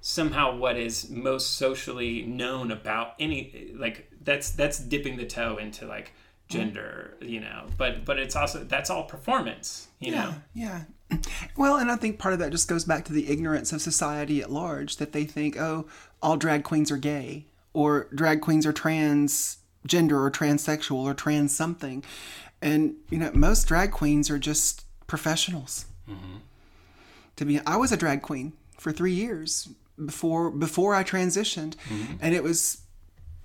somehow 0.00 0.54
what 0.56 0.76
is 0.76 1.10
most 1.10 1.56
socially 1.56 2.22
known 2.22 2.70
about 2.70 3.14
any 3.18 3.72
like 3.76 4.10
that's 4.22 4.50
that's 4.50 4.78
dipping 4.78 5.16
the 5.16 5.26
toe 5.26 5.56
into 5.56 5.86
like 5.86 6.08
mm-hmm. 6.08 6.58
gender 6.58 7.16
you 7.22 7.40
know 7.40 7.64
but 7.78 8.04
but 8.04 8.18
it's 8.18 8.36
also 8.36 8.62
that's 8.64 8.90
all 8.90 9.04
performance 9.04 9.88
you 9.98 10.12
know 10.12 10.34
Yeah, 10.52 10.82
yeah. 11.10 11.18
Well, 11.56 11.76
and 11.76 11.90
I 11.90 11.96
think 11.96 12.18
part 12.18 12.34
of 12.34 12.40
that 12.40 12.50
just 12.50 12.66
goes 12.66 12.84
back 12.84 13.04
to 13.04 13.12
the 13.12 13.30
ignorance 13.30 13.72
of 13.72 13.80
society 13.80 14.42
at 14.42 14.50
large 14.50 14.96
that 14.96 15.12
they 15.12 15.24
think, 15.24 15.56
oh, 15.56 15.86
all 16.20 16.36
drag 16.36 16.64
queens 16.64 16.90
are 16.90 16.96
gay 16.96 17.46
or 17.74 18.08
drag 18.14 18.40
queens 18.40 18.64
are 18.64 18.72
transgender 18.72 20.12
or 20.12 20.30
transsexual 20.30 21.04
or 21.04 21.12
trans 21.12 21.54
something. 21.54 22.02
And, 22.62 22.94
you 23.10 23.18
know, 23.18 23.30
most 23.34 23.68
drag 23.68 23.90
queens 23.90 24.30
are 24.30 24.38
just 24.38 24.86
professionals. 25.06 25.84
Mm-hmm. 26.08 26.36
To 27.36 27.44
be, 27.44 27.60
I 27.66 27.76
was 27.76 27.92
a 27.92 27.96
drag 27.96 28.22
queen 28.22 28.54
for 28.78 28.92
three 28.92 29.12
years 29.12 29.68
before 30.02 30.50
before 30.50 30.94
I 30.94 31.04
transitioned, 31.04 31.76
mm-hmm. 31.88 32.14
and 32.20 32.34
it 32.34 32.42
was 32.42 32.82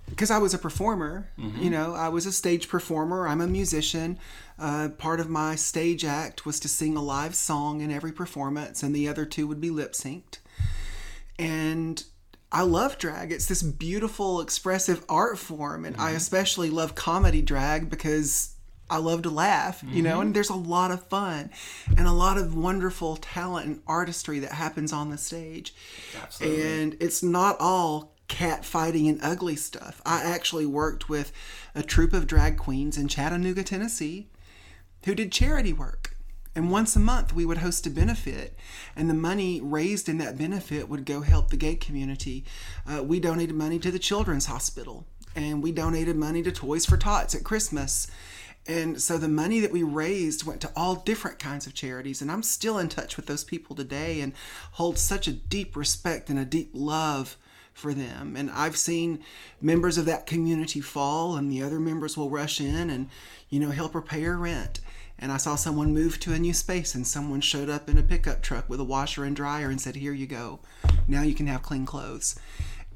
because 0.08 0.30
I 0.30 0.38
was 0.38 0.52
a 0.54 0.58
performer, 0.58 1.30
mm-hmm. 1.38 1.62
you 1.62 1.70
know, 1.70 1.94
I 1.94 2.08
was 2.08 2.26
a 2.26 2.32
stage 2.32 2.68
performer. 2.68 3.28
I'm 3.28 3.40
a 3.40 3.46
musician. 3.46 4.18
Uh, 4.58 4.88
part 4.98 5.20
of 5.20 5.28
my 5.28 5.54
stage 5.54 6.04
act 6.04 6.44
was 6.44 6.60
to 6.60 6.68
sing 6.68 6.96
a 6.96 7.02
live 7.02 7.34
song 7.34 7.80
in 7.80 7.90
every 7.90 8.12
performance, 8.12 8.82
and 8.82 8.94
the 8.94 9.08
other 9.08 9.24
two 9.24 9.46
would 9.46 9.60
be 9.60 9.70
lip 9.70 9.92
synced. 9.92 10.38
And 11.38 12.04
I 12.52 12.62
love 12.62 12.98
drag. 12.98 13.30
It's 13.30 13.46
this 13.46 13.62
beautiful, 13.62 14.40
expressive 14.40 15.04
art 15.08 15.38
form, 15.38 15.84
and 15.84 15.96
I 15.96 16.08
mm-hmm. 16.08 16.16
especially 16.16 16.70
love 16.70 16.94
comedy 16.94 17.42
drag 17.42 17.88
because 17.88 18.54
I 18.90 18.96
love 18.96 19.22
to 19.22 19.30
laugh, 19.30 19.84
you 19.86 20.02
know, 20.02 20.20
and 20.20 20.28
mm-hmm. 20.28 20.32
there's 20.32 20.50
a 20.50 20.54
lot 20.54 20.90
of 20.90 21.06
fun 21.06 21.50
and 21.96 22.08
a 22.08 22.12
lot 22.12 22.38
of 22.38 22.56
wonderful 22.56 23.16
talent 23.16 23.66
and 23.66 23.82
artistry 23.86 24.40
that 24.40 24.52
happens 24.52 24.92
on 24.92 25.10
the 25.10 25.18
stage. 25.18 25.72
Absolutely. 26.20 26.62
And 26.62 26.96
it's 26.98 27.22
not 27.22 27.56
all 27.60 28.16
cat 28.26 28.64
fighting 28.64 29.08
and 29.08 29.20
ugly 29.22 29.54
stuff. 29.54 30.02
I 30.04 30.22
actually 30.24 30.66
worked 30.66 31.08
with 31.08 31.32
a 31.74 31.84
troupe 31.84 32.12
of 32.12 32.26
drag 32.26 32.56
queens 32.56 32.98
in 32.98 33.06
Chattanooga, 33.06 33.62
Tennessee, 33.62 34.28
who 35.04 35.14
did 35.14 35.30
charity 35.30 35.72
work. 35.72 35.99
And 36.54 36.70
once 36.70 36.96
a 36.96 37.00
month, 37.00 37.32
we 37.32 37.46
would 37.46 37.58
host 37.58 37.86
a 37.86 37.90
benefit, 37.90 38.58
and 38.96 39.08
the 39.08 39.14
money 39.14 39.60
raised 39.60 40.08
in 40.08 40.18
that 40.18 40.36
benefit 40.36 40.88
would 40.88 41.06
go 41.06 41.20
help 41.20 41.50
the 41.50 41.56
gay 41.56 41.76
community. 41.76 42.44
Uh, 42.84 43.04
we 43.04 43.20
donated 43.20 43.54
money 43.54 43.78
to 43.78 43.90
the 43.90 44.00
Children's 44.00 44.46
Hospital, 44.46 45.06
and 45.36 45.62
we 45.62 45.70
donated 45.70 46.16
money 46.16 46.42
to 46.42 46.50
Toys 46.50 46.84
for 46.84 46.96
Tots 46.96 47.36
at 47.36 47.44
Christmas. 47.44 48.08
And 48.66 49.00
so 49.00 49.16
the 49.16 49.28
money 49.28 49.60
that 49.60 49.72
we 49.72 49.82
raised 49.82 50.44
went 50.44 50.60
to 50.62 50.72
all 50.76 50.96
different 50.96 51.38
kinds 51.38 51.66
of 51.66 51.74
charities. 51.74 52.20
And 52.20 52.30
I'm 52.30 52.42
still 52.42 52.78
in 52.78 52.88
touch 52.88 53.16
with 53.16 53.26
those 53.26 53.44
people 53.44 53.74
today 53.74 54.20
and 54.20 54.32
hold 54.72 54.98
such 54.98 55.26
a 55.28 55.32
deep 55.32 55.76
respect 55.76 56.28
and 56.30 56.38
a 56.38 56.44
deep 56.44 56.70
love 56.74 57.36
for 57.72 57.94
them. 57.94 58.36
And 58.36 58.50
I've 58.50 58.76
seen 58.76 59.20
members 59.60 59.96
of 59.96 60.04
that 60.06 60.26
community 60.26 60.80
fall, 60.80 61.36
and 61.36 61.50
the 61.50 61.62
other 61.62 61.80
members 61.80 62.16
will 62.16 62.28
rush 62.28 62.60
in 62.60 62.90
and, 62.90 63.08
you 63.48 63.60
know, 63.60 63.70
help 63.70 63.94
her 63.94 64.36
rent. 64.36 64.80
And 65.20 65.30
I 65.30 65.36
saw 65.36 65.54
someone 65.54 65.92
move 65.92 66.18
to 66.20 66.32
a 66.32 66.38
new 66.38 66.54
space, 66.54 66.94
and 66.94 67.06
someone 67.06 67.42
showed 67.42 67.68
up 67.68 67.88
in 67.88 67.98
a 67.98 68.02
pickup 68.02 68.42
truck 68.42 68.68
with 68.68 68.80
a 68.80 68.84
washer 68.84 69.24
and 69.24 69.36
dryer 69.36 69.68
and 69.68 69.80
said, 69.80 69.96
Here 69.96 70.14
you 70.14 70.26
go. 70.26 70.60
Now 71.06 71.22
you 71.22 71.34
can 71.34 71.46
have 71.46 71.62
clean 71.62 71.86
clothes. 71.86 72.38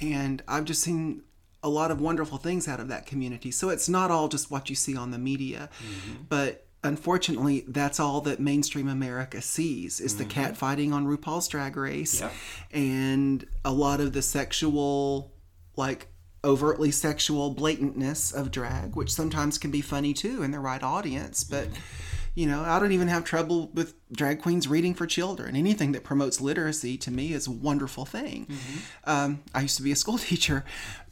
And 0.00 0.42
I've 0.48 0.64
just 0.64 0.82
seen 0.82 1.22
a 1.62 1.68
lot 1.68 1.90
of 1.90 2.00
wonderful 2.00 2.38
things 2.38 2.68
out 2.68 2.80
of 2.80 2.88
that 2.88 3.06
community. 3.06 3.50
So 3.50 3.70
it's 3.70 3.88
not 3.88 4.10
all 4.10 4.28
just 4.28 4.50
what 4.50 4.68
you 4.68 4.76
see 4.76 4.96
on 4.96 5.10
the 5.10 5.18
media, 5.18 5.70
mm-hmm. 5.78 6.22
but 6.28 6.66
unfortunately, 6.82 7.64
that's 7.66 7.98
all 7.98 8.20
that 8.22 8.38
mainstream 8.38 8.88
America 8.88 9.40
sees 9.40 10.00
is 10.00 10.16
the 10.16 10.24
mm-hmm. 10.24 10.30
cat 10.30 10.56
fighting 10.56 10.92
on 10.92 11.06
RuPaul's 11.06 11.48
Drag 11.48 11.76
Race 11.76 12.20
Yep. 12.20 12.32
and 12.72 13.46
a 13.64 13.72
lot 13.72 14.00
of 14.00 14.12
the 14.12 14.22
sexual, 14.22 15.32
like 15.76 16.08
overtly 16.44 16.90
sexual 16.90 17.54
blatantness 17.54 18.34
of 18.34 18.50
drag, 18.50 18.94
which 18.94 19.12
sometimes 19.12 19.56
can 19.56 19.70
be 19.70 19.80
funny 19.80 20.12
too 20.12 20.42
in 20.42 20.50
the 20.50 20.60
right 20.60 20.82
audience. 20.82 21.42
But 21.42 21.68
mm-hmm. 21.68 22.13
You 22.34 22.46
know, 22.46 22.62
I 22.62 22.78
don't 22.78 22.92
even 22.92 23.08
have 23.08 23.24
trouble 23.24 23.70
with 23.74 23.94
drag 24.12 24.42
queens 24.42 24.66
reading 24.66 24.94
for 24.94 25.06
children. 25.06 25.54
Anything 25.56 25.92
that 25.92 26.04
promotes 26.04 26.40
literacy 26.40 26.96
to 26.98 27.10
me 27.10 27.32
is 27.32 27.46
a 27.46 27.52
wonderful 27.52 28.04
thing. 28.04 28.46
Mm-hmm. 28.46 28.78
Um, 29.10 29.42
I 29.54 29.62
used 29.62 29.76
to 29.76 29.82
be 29.82 29.92
a 29.92 29.96
school 29.96 30.18
teacher, 30.30 30.64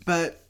but 0.05 0.43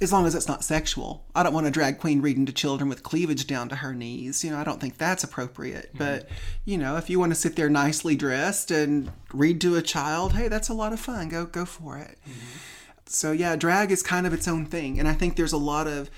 as 0.00 0.12
long 0.12 0.26
as 0.26 0.34
it's 0.34 0.46
not 0.46 0.62
sexual. 0.62 1.24
I 1.34 1.42
don't 1.42 1.52
want 1.52 1.66
a 1.66 1.70
drag 1.70 1.98
queen 1.98 2.20
reading 2.20 2.46
to 2.46 2.52
children 2.52 2.88
with 2.88 3.02
cleavage 3.02 3.46
down 3.46 3.68
to 3.70 3.76
her 3.76 3.92
knees. 3.92 4.44
You 4.44 4.50
know, 4.50 4.58
I 4.58 4.64
don't 4.64 4.80
think 4.80 4.98
that's 4.98 5.24
appropriate. 5.24 5.88
Mm-hmm. 5.88 5.98
But, 5.98 6.28
you 6.64 6.78
know, 6.78 6.96
if 6.96 7.10
you 7.10 7.18
want 7.18 7.32
to 7.32 7.34
sit 7.34 7.56
there 7.56 7.68
nicely 7.68 8.14
dressed 8.14 8.70
and 8.70 9.10
read 9.32 9.60
to 9.62 9.76
a 9.76 9.82
child, 9.82 10.34
hey, 10.34 10.48
that's 10.48 10.68
a 10.68 10.74
lot 10.74 10.92
of 10.92 11.00
fun. 11.00 11.28
Go 11.28 11.46
go 11.46 11.64
for 11.64 11.98
it. 11.98 12.18
Mm-hmm. 12.22 12.58
So 13.06 13.32
yeah, 13.32 13.56
drag 13.56 13.90
is 13.90 14.02
kind 14.02 14.26
of 14.26 14.34
its 14.34 14.46
own 14.46 14.66
thing, 14.66 14.98
and 14.98 15.08
I 15.08 15.14
think 15.14 15.36
there's 15.36 15.54
a 15.54 15.58
lot 15.58 15.86
of 15.86 16.10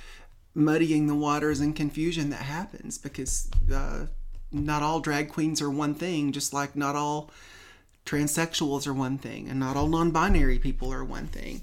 muddying 0.55 1.07
the 1.07 1.15
waters 1.15 1.61
and 1.61 1.75
confusion 1.77 2.31
that 2.31 2.43
happens 2.43 2.99
because 2.99 3.49
uh, 3.73 4.07
not 4.53 4.83
all 4.83 5.01
drag 5.01 5.29
queens 5.29 5.63
are 5.63 5.71
one 5.71 5.95
thing, 5.95 6.33
just 6.33 6.53
like 6.53 6.75
not 6.75 6.97
all 6.97 7.31
transsexuals 8.07 8.87
are 8.87 8.95
one 8.95 9.19
thing 9.19 9.49
and 9.49 9.61
not 9.61 9.77
all 9.77 9.87
non-binary 9.87 10.59
people 10.59 10.93
are 10.93 11.05
one 11.05 11.27
thing. 11.27 11.63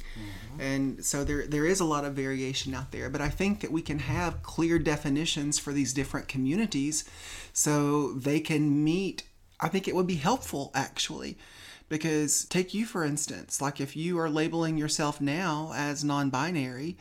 And 0.60 1.04
so 1.04 1.24
there 1.24 1.46
there 1.46 1.66
is 1.66 1.80
a 1.80 1.86
lot 1.86 2.06
of 2.06 2.14
variation 2.14 2.74
out 2.74 2.92
there 2.92 3.10
but 3.10 3.22
i 3.22 3.30
think 3.30 3.60
that 3.62 3.72
we 3.72 3.82
can 3.82 4.00
have 4.00 4.42
clear 4.44 4.80
definitions 4.80 5.60
for 5.60 5.72
these 5.74 5.94
different 5.94 6.28
communities 6.28 7.04
so 7.54 8.14
they 8.14 8.40
can 8.40 8.84
meet 8.84 9.24
i 9.60 9.68
think 9.68 9.88
it 9.88 9.96
would 9.96 10.08
be 10.08 10.16
helpful 10.16 10.72
actually 10.74 11.38
because 11.90 12.46
take 12.46 12.74
you 12.74 12.86
for 12.86 13.04
instance 13.04 13.62
like 13.62 13.80
if 13.80 13.96
you 13.96 14.18
are 14.18 14.30
labeling 14.30 14.78
yourself 14.78 15.22
now 15.22 15.72
as 15.76 16.04
non-binary 16.04 16.98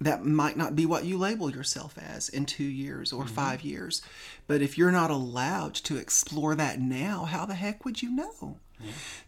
that 0.00 0.24
might 0.24 0.56
not 0.56 0.74
be 0.74 0.86
what 0.86 1.04
you 1.04 1.18
label 1.18 1.50
yourself 1.50 1.96
as 1.98 2.28
in 2.28 2.46
two 2.46 2.64
years 2.64 3.12
or 3.12 3.24
mm-hmm. 3.24 3.34
five 3.34 3.62
years. 3.62 4.00
But 4.46 4.62
if 4.62 4.78
you're 4.78 4.90
not 4.90 5.10
allowed 5.10 5.74
to 5.74 5.96
explore 5.96 6.54
that 6.54 6.80
now, 6.80 7.24
how 7.24 7.44
the 7.44 7.54
heck 7.54 7.84
would 7.84 8.02
you 8.02 8.10
know? 8.10 8.56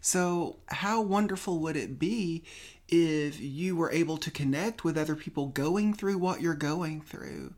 So, 0.01 0.57
how 0.67 1.01
wonderful 1.01 1.59
would 1.59 1.75
it 1.75 1.99
be 1.99 2.43
if 2.87 3.39
you 3.39 3.75
were 3.75 3.91
able 3.91 4.17
to 4.17 4.31
connect 4.31 4.83
with 4.83 4.97
other 4.97 5.15
people 5.15 5.47
going 5.47 5.93
through 5.93 6.17
what 6.17 6.41
you're 6.41 6.55
going 6.55 7.01
through 7.01 7.53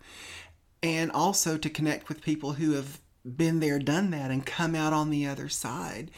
and 0.84 1.12
also 1.12 1.58
to 1.58 1.70
connect 1.70 2.10
with 2.10 2.22
people 2.22 2.54
who 2.54 2.74
have 2.74 3.00
been 3.26 3.62
there, 3.62 3.80
done 3.80 4.12
that, 4.12 4.30
and 4.30 4.46
come 4.46 4.76
out 4.76 4.94
on 4.94 5.10
the 5.10 5.26
other 5.26 5.50
side 5.50 6.12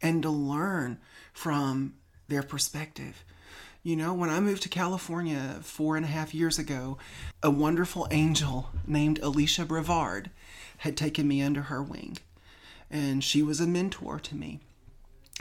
and 0.00 0.22
to 0.22 0.30
learn 0.30 0.98
from 1.32 1.94
their 2.28 2.42
perspective? 2.42 3.24
You 3.84 3.96
know, 3.96 4.14
when 4.14 4.30
I 4.30 4.38
moved 4.38 4.62
to 4.62 4.68
California 4.68 5.58
four 5.62 5.96
and 5.96 6.04
a 6.04 6.08
half 6.08 6.32
years 6.32 6.56
ago, 6.56 6.98
a 7.42 7.50
wonderful 7.50 8.06
angel 8.12 8.70
named 8.86 9.20
Aleshia 9.20 9.66
Brevard 9.66 10.30
had 10.78 10.96
taken 10.96 11.26
me 11.26 11.42
under 11.42 11.62
her 11.62 11.82
wing. 11.82 12.18
And 12.92 13.24
she 13.24 13.42
was 13.42 13.60
a 13.60 13.66
mentor 13.66 14.20
to 14.20 14.36
me. 14.36 14.60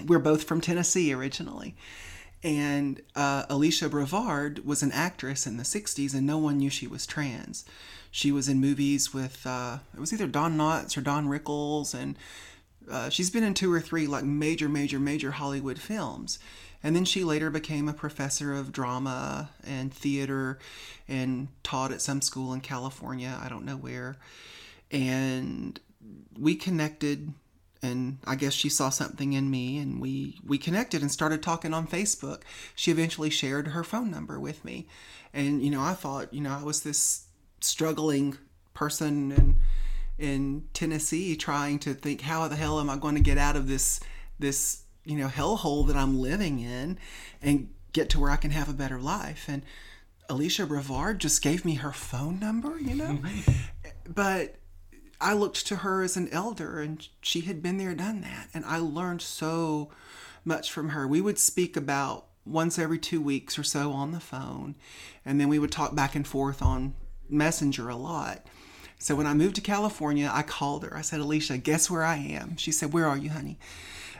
We're 0.04 0.18
both 0.18 0.46
from 0.46 0.60
Tennessee 0.60 1.14
originally. 1.14 1.76
And 2.42 3.02
uh, 3.16 3.46
Aleshia 3.46 3.92
Brevard 3.92 4.66
was 4.66 4.82
an 4.82 4.92
actress 4.92 5.46
in 5.46 5.58
the 5.58 5.64
60s, 5.64 6.16
and 6.16 6.26
no 6.26 6.40
one 6.40 6.58
knew 6.58 6.72
she 6.72 6.88
was 6.88 7.06
trans. 7.06 7.64
She 8.10 8.32
was 8.32 8.50
in 8.50 8.60
movies 8.60 9.14
with, 9.14 9.46
uh, 9.46 9.78
it 9.94 10.00
was 10.00 10.12
either 10.12 10.26
Don 10.26 10.58
Knotts 10.58 10.98
or 10.98 11.02
Don 11.02 11.28
Rickles, 11.28 11.94
and 11.94 12.18
uh, 12.90 13.10
she's 13.10 13.30
been 13.30 13.44
in 13.44 13.54
two 13.54 13.72
or 13.72 13.80
three 13.80 14.08
like 14.08 14.24
major, 14.24 14.68
major, 14.68 15.00
major 15.00 15.30
Hollywood 15.30 15.78
films. 15.78 16.40
And 16.84 16.96
then 16.96 17.06
she 17.06 17.24
later 17.24 17.50
became 17.50 17.88
a 17.88 17.94
professor 17.94 18.54
of 18.54 18.72
drama 18.72 19.50
and 19.64 19.94
theater 19.94 20.58
and 21.08 21.50
taught 21.64 21.92
at 21.92 22.02
some 22.02 22.22
school 22.22 22.54
in 22.54 22.62
California, 22.62 23.40
I 23.42 23.50
don't 23.50 23.66
know 23.66 23.78
where. 23.78 24.18
And 24.90 25.80
we 26.38 26.56
connected 26.56 27.34
and 27.84 28.20
I 28.26 28.36
guess 28.36 28.54
she 28.54 28.70
saw 28.70 28.90
something 28.90 29.34
in 29.34 29.50
me 29.50 29.80
and 29.80 30.00
we 30.00 30.40
we 30.46 30.60
connected 30.60 31.02
and 31.02 31.12
started 31.12 31.42
talking 31.42 31.74
on 31.74 31.88
Facebook. 31.88 32.42
She 32.76 32.92
eventually 32.92 33.30
shared 33.30 33.70
her 33.70 33.84
phone 33.84 34.12
number 34.12 34.40
with 34.40 34.64
me. 34.64 34.88
And 35.34 35.64
you 35.64 35.72
know, 35.72 35.82
I 35.82 35.94
thought, 35.94 36.34
you 36.34 36.42
know, 36.42 36.52
I 36.52 36.64
was 36.64 36.82
this 36.82 37.26
struggling 37.60 38.38
person 38.74 39.32
in 39.32 39.60
in 40.20 40.68
Tennessee 40.74 41.36
trying 41.36 41.80
to 41.80 41.94
think 41.96 42.22
how 42.22 42.48
the 42.48 42.56
hell 42.56 42.80
am 42.80 42.90
I 42.90 42.98
going 42.98 43.16
to 43.16 43.22
get 43.22 43.40
out 43.40 43.56
of 43.56 43.68
this 43.68 44.00
this, 44.42 44.84
you 45.06 45.18
know, 45.18 45.28
hellhole 45.28 45.88
that 45.88 45.96
I'm 45.96 46.20
living 46.20 46.60
in 46.60 46.98
and 47.42 47.70
get 47.94 48.10
to 48.12 48.20
where 48.20 48.32
I 48.32 48.36
can 48.36 48.52
have 48.52 48.70
a 48.70 48.74
better 48.74 49.00
life. 49.00 49.46
And 49.48 49.64
Aleshia 50.30 50.68
Brevard 50.68 51.20
just 51.20 51.42
gave 51.42 51.66
me 51.66 51.76
her 51.76 51.92
phone 51.92 52.40
number, 52.40 52.80
you 52.80 52.96
know? 52.96 53.20
but 54.08 54.56
I 55.20 55.34
looked 55.34 55.68
to 55.68 55.78
her 55.78 56.04
as 56.04 56.18
an 56.18 56.30
elder, 56.30 56.80
and 56.80 57.08
she 57.22 57.42
had 57.42 57.62
been 57.62 57.78
there, 57.78 57.94
done 57.94 58.22
that, 58.22 58.50
and 58.54 58.66
I 58.66 58.78
learned 58.78 59.22
so 59.22 59.92
much 60.44 60.72
from 60.72 60.90
her. 60.90 61.08
We 61.08 61.22
would 61.22 61.38
speak 61.38 61.78
about 61.78 62.26
once 62.46 62.80
every 62.80 62.98
two 62.98 63.22
weeks 63.22 63.58
or 63.60 63.64
so 63.64 63.92
on 63.92 64.12
the 64.12 64.20
phone. 64.20 64.76
And 65.26 65.40
then 65.40 65.50
we 65.50 65.60
would 65.60 65.72
talk 65.72 65.96
back 65.96 66.16
and 66.16 66.28
forth 66.28 66.62
on 66.62 66.96
Messenger 67.30 67.90
a 67.90 67.96
lot. 67.96 68.46
So 68.98 69.16
when 69.16 69.28
I 69.28 69.34
moved 69.34 69.56
to 69.56 69.62
California, 69.62 70.30
I 70.32 70.44
called 70.44 70.84
her. 70.84 70.96
I 70.96 71.02
said, 71.02 71.20
Aleshia, 71.20 71.62
guess 71.62 71.90
where 71.90 72.04
I 72.04 72.18
am? 72.18 72.58
She 72.58 72.72
said, 72.72 72.94
Where 72.94 73.08
are 73.08 73.18
you, 73.18 73.32
honey? 73.32 73.58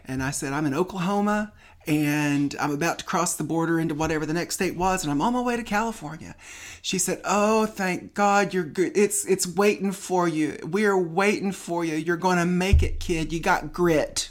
And 0.06 0.22
I 0.24 0.32
said, 0.32 0.54
I'm 0.54 0.66
in 0.66 0.74
Oklahoma 0.74 1.54
and 1.88 2.56
I'm 2.60 2.72
about 2.72 3.00
to 3.00 3.06
cross 3.06 3.36
the 3.36 3.44
border 3.44 3.80
into 3.80 3.96
whatever 3.96 4.26
the 4.26 4.34
next 4.34 4.56
state 4.56 4.76
was, 4.76 5.04
and 5.04 5.12
I'm 5.12 5.22
on 5.22 5.34
my 5.34 5.42
way 5.42 5.56
to 5.56 5.64
California. 5.64 6.36
She 6.82 6.98
said, 6.98 7.22
"Oh, 7.26 7.66
thank 7.66 8.14
God, 8.14 8.54
you're 8.54 8.64
good. 8.64 8.92
It's 8.96 9.26
it's 9.26 9.48
waiting 9.48 9.92
for 9.92 10.28
you. 10.28 10.58
We're 10.64 10.98
waiting 10.98 11.52
for 11.52 11.84
you. 11.84 11.96
You're 11.96 12.18
gonna 12.18 12.46
make 12.46 12.84
it, 12.84 13.00
kid. 13.00 13.34
You 13.34 13.40
got 13.40 13.74
grit." 13.74 14.30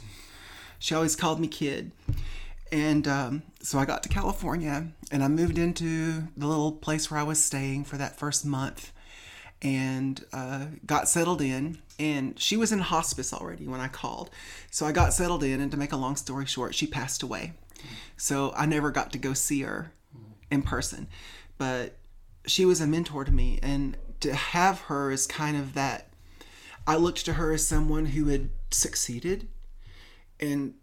She 0.79 0.95
always 0.95 1.15
called 1.15 1.39
me 1.39 1.47
kid, 1.47 1.91
and 2.71 3.07
um, 3.07 3.43
so 3.61 3.77
I 3.77 3.85
got 3.85 4.01
to 4.03 4.09
California, 4.09 4.87
and 5.11 5.23
I 5.23 5.27
moved 5.27 5.57
into 5.57 6.27
the 6.37 6.47
little 6.47 6.71
place 6.71 7.11
where 7.11 7.19
I 7.19 7.23
was 7.23 7.43
staying 7.43 7.83
for 7.83 7.97
that 7.97 8.17
first 8.17 8.45
month, 8.45 8.91
and 9.61 10.23
uh, 10.31 10.67
got 10.85 11.09
settled 11.09 11.41
in 11.41 11.79
and 12.01 12.39
she 12.39 12.57
was 12.57 12.71
in 12.71 12.79
hospice 12.79 13.31
already 13.31 13.67
when 13.67 13.79
I 13.79 13.87
called. 13.87 14.31
So 14.71 14.87
I 14.87 14.91
got 14.91 15.13
settled 15.13 15.43
in, 15.43 15.61
and 15.61 15.69
to 15.69 15.77
make 15.77 15.91
a 15.91 15.97
long 15.97 16.15
story 16.15 16.47
short, 16.47 16.73
she 16.73 16.87
passed 16.87 17.21
away. 17.21 17.53
So 18.17 18.51
I 18.57 18.65
never 18.65 18.89
got 18.89 19.11
to 19.11 19.19
go 19.19 19.33
see 19.33 19.61
her 19.61 19.93
in 20.49 20.63
person. 20.63 21.07
But 21.59 21.97
she 22.47 22.65
was 22.65 22.81
a 22.81 22.87
mentor 22.87 23.23
to 23.23 23.31
me, 23.31 23.59
and 23.61 23.97
to 24.21 24.33
have 24.33 24.81
her 24.81 25.11
as 25.11 25.27
kind 25.27 25.55
of 25.55 25.75
that, 25.75 26.11
I 26.87 26.95
looked 26.95 27.23
to 27.25 27.33
her 27.33 27.53
as 27.53 27.67
someone 27.67 28.07
who 28.07 28.25
had 28.25 28.49
succeeded 28.71 29.47
and 30.39 30.73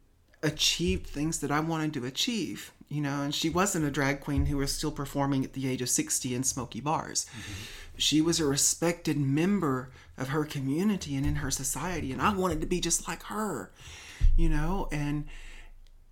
achieved 0.41 1.09
things 1.09 1.41
that 1.41 1.51
I 1.51 1.59
wanted 1.59 1.95
to 1.95 2.07
achieve. 2.07 2.73
You 2.89 3.03
know, 3.03 3.23
and 3.23 3.35
she 3.35 3.51
wasn't 3.51 3.85
a 3.85 3.91
drag 3.91 4.21
queen 4.21 4.47
who 4.47 4.59
was 4.59 4.73
still 4.73 4.93
performing 4.93 5.45
at 5.45 5.53
the 5.53 5.69
age 5.69 5.83
of 5.83 5.91
60 5.91 6.33
in 6.33 6.45
smoky 6.45 6.81
bars. 6.81 7.27
Mm-hmm. 7.27 7.65
She 7.99 8.21
was 8.21 8.39
a 8.39 8.47
respected 8.47 9.19
member 9.19 9.91
of 10.19 10.29
her 10.29 10.45
community 10.45 11.15
and 11.17 11.25
in 11.25 11.37
her 11.37 11.51
society 11.51 12.13
and 12.13 12.21
I 12.21 12.35
wanted 12.35 12.61
to 12.61 12.67
be 12.67 12.81
just 12.81 13.07
like 13.09 13.23
her, 13.25 13.71
you 14.37 14.49
know, 14.49 14.89
and 14.91 15.27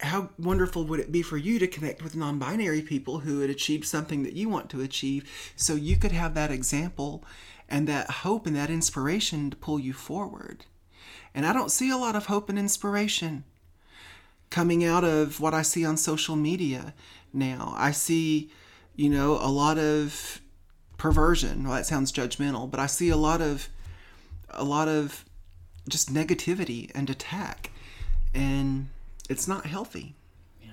how 0.01 0.31
wonderful 0.39 0.85
would 0.85 1.01
it 1.01 1.11
be 1.11 1.23
for 1.23 1.37
you 1.37 1.59
to 1.59 1.66
connect 1.66 2.03
with 2.03 2.16
non-binary 2.16 2.83
people 2.83 3.20
who 3.20 3.41
had 3.41 3.51
achieved 3.51 3.87
something 3.87 4.23
that 4.23 4.35
you 4.35 4.49
want 4.49 4.69
to 4.70 4.83
achieve 4.83 5.53
so 5.57 5.74
you 5.74 5.97
could 5.97 6.12
have 6.12 6.35
that 6.35 6.51
example 6.51 7.24
and 7.69 7.89
that 7.89 8.11
hope 8.11 8.47
and 8.47 8.55
that 8.55 8.70
inspiration 8.70 9.51
to 9.51 9.57
pull 9.57 9.78
you 9.78 9.93
forward. 9.93 10.66
And 11.35 11.47
I 11.47 11.53
don't 11.53 11.70
see 11.70 11.91
a 11.91 11.97
lot 11.97 12.15
of 12.15 12.27
hope 12.27 12.49
and 12.49 12.59
inspiration 12.59 13.45
coming 14.51 14.85
out 14.85 15.05
of 15.05 15.41
what 15.41 15.55
I 15.55 15.62
see 15.62 15.85
on 15.85 15.97
social 15.97 16.37
media 16.37 16.95
now. 17.33 17.74
I 17.77 17.91
see, 17.91 18.51
you 18.95 19.11
know, 19.11 19.33
a 19.33 19.51
lot 19.51 19.78
of 19.78 20.41
perversion. 20.99 21.65
Well, 21.65 21.74
that 21.74 21.87
sounds 21.87 22.12
judgmental, 22.12 22.70
but 22.70 22.81
I 22.81 22.87
see 22.87 23.09
a 23.09 23.16
lot 23.16 23.41
of 23.41 23.69
a 24.51 24.64
lot 24.64 24.89
of 24.89 25.24
just 25.89 26.12
negativity 26.12 26.90
and 26.94 27.09
attack 27.09 27.70
and 28.35 28.89
it's 29.28 29.48
not 29.48 29.66
healthy. 29.66 30.14
Yeah. 30.62 30.73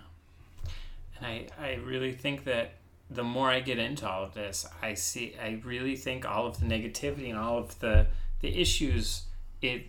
And 1.17 1.25
i 1.25 1.47
i 1.59 1.73
really 1.75 2.11
think 2.11 2.43
that 2.45 2.73
the 3.09 3.23
more 3.23 3.49
i 3.49 3.59
get 3.59 3.77
into 3.77 4.09
all 4.09 4.23
of 4.23 4.33
this 4.33 4.65
i 4.81 4.93
see 4.93 5.35
i 5.41 5.59
really 5.63 5.95
think 5.95 6.25
all 6.25 6.47
of 6.47 6.59
the 6.59 6.65
negativity 6.65 7.29
and 7.29 7.37
all 7.37 7.57
of 7.57 7.79
the 7.79 8.07
the 8.41 8.59
issues 8.59 9.23
it 9.61 9.85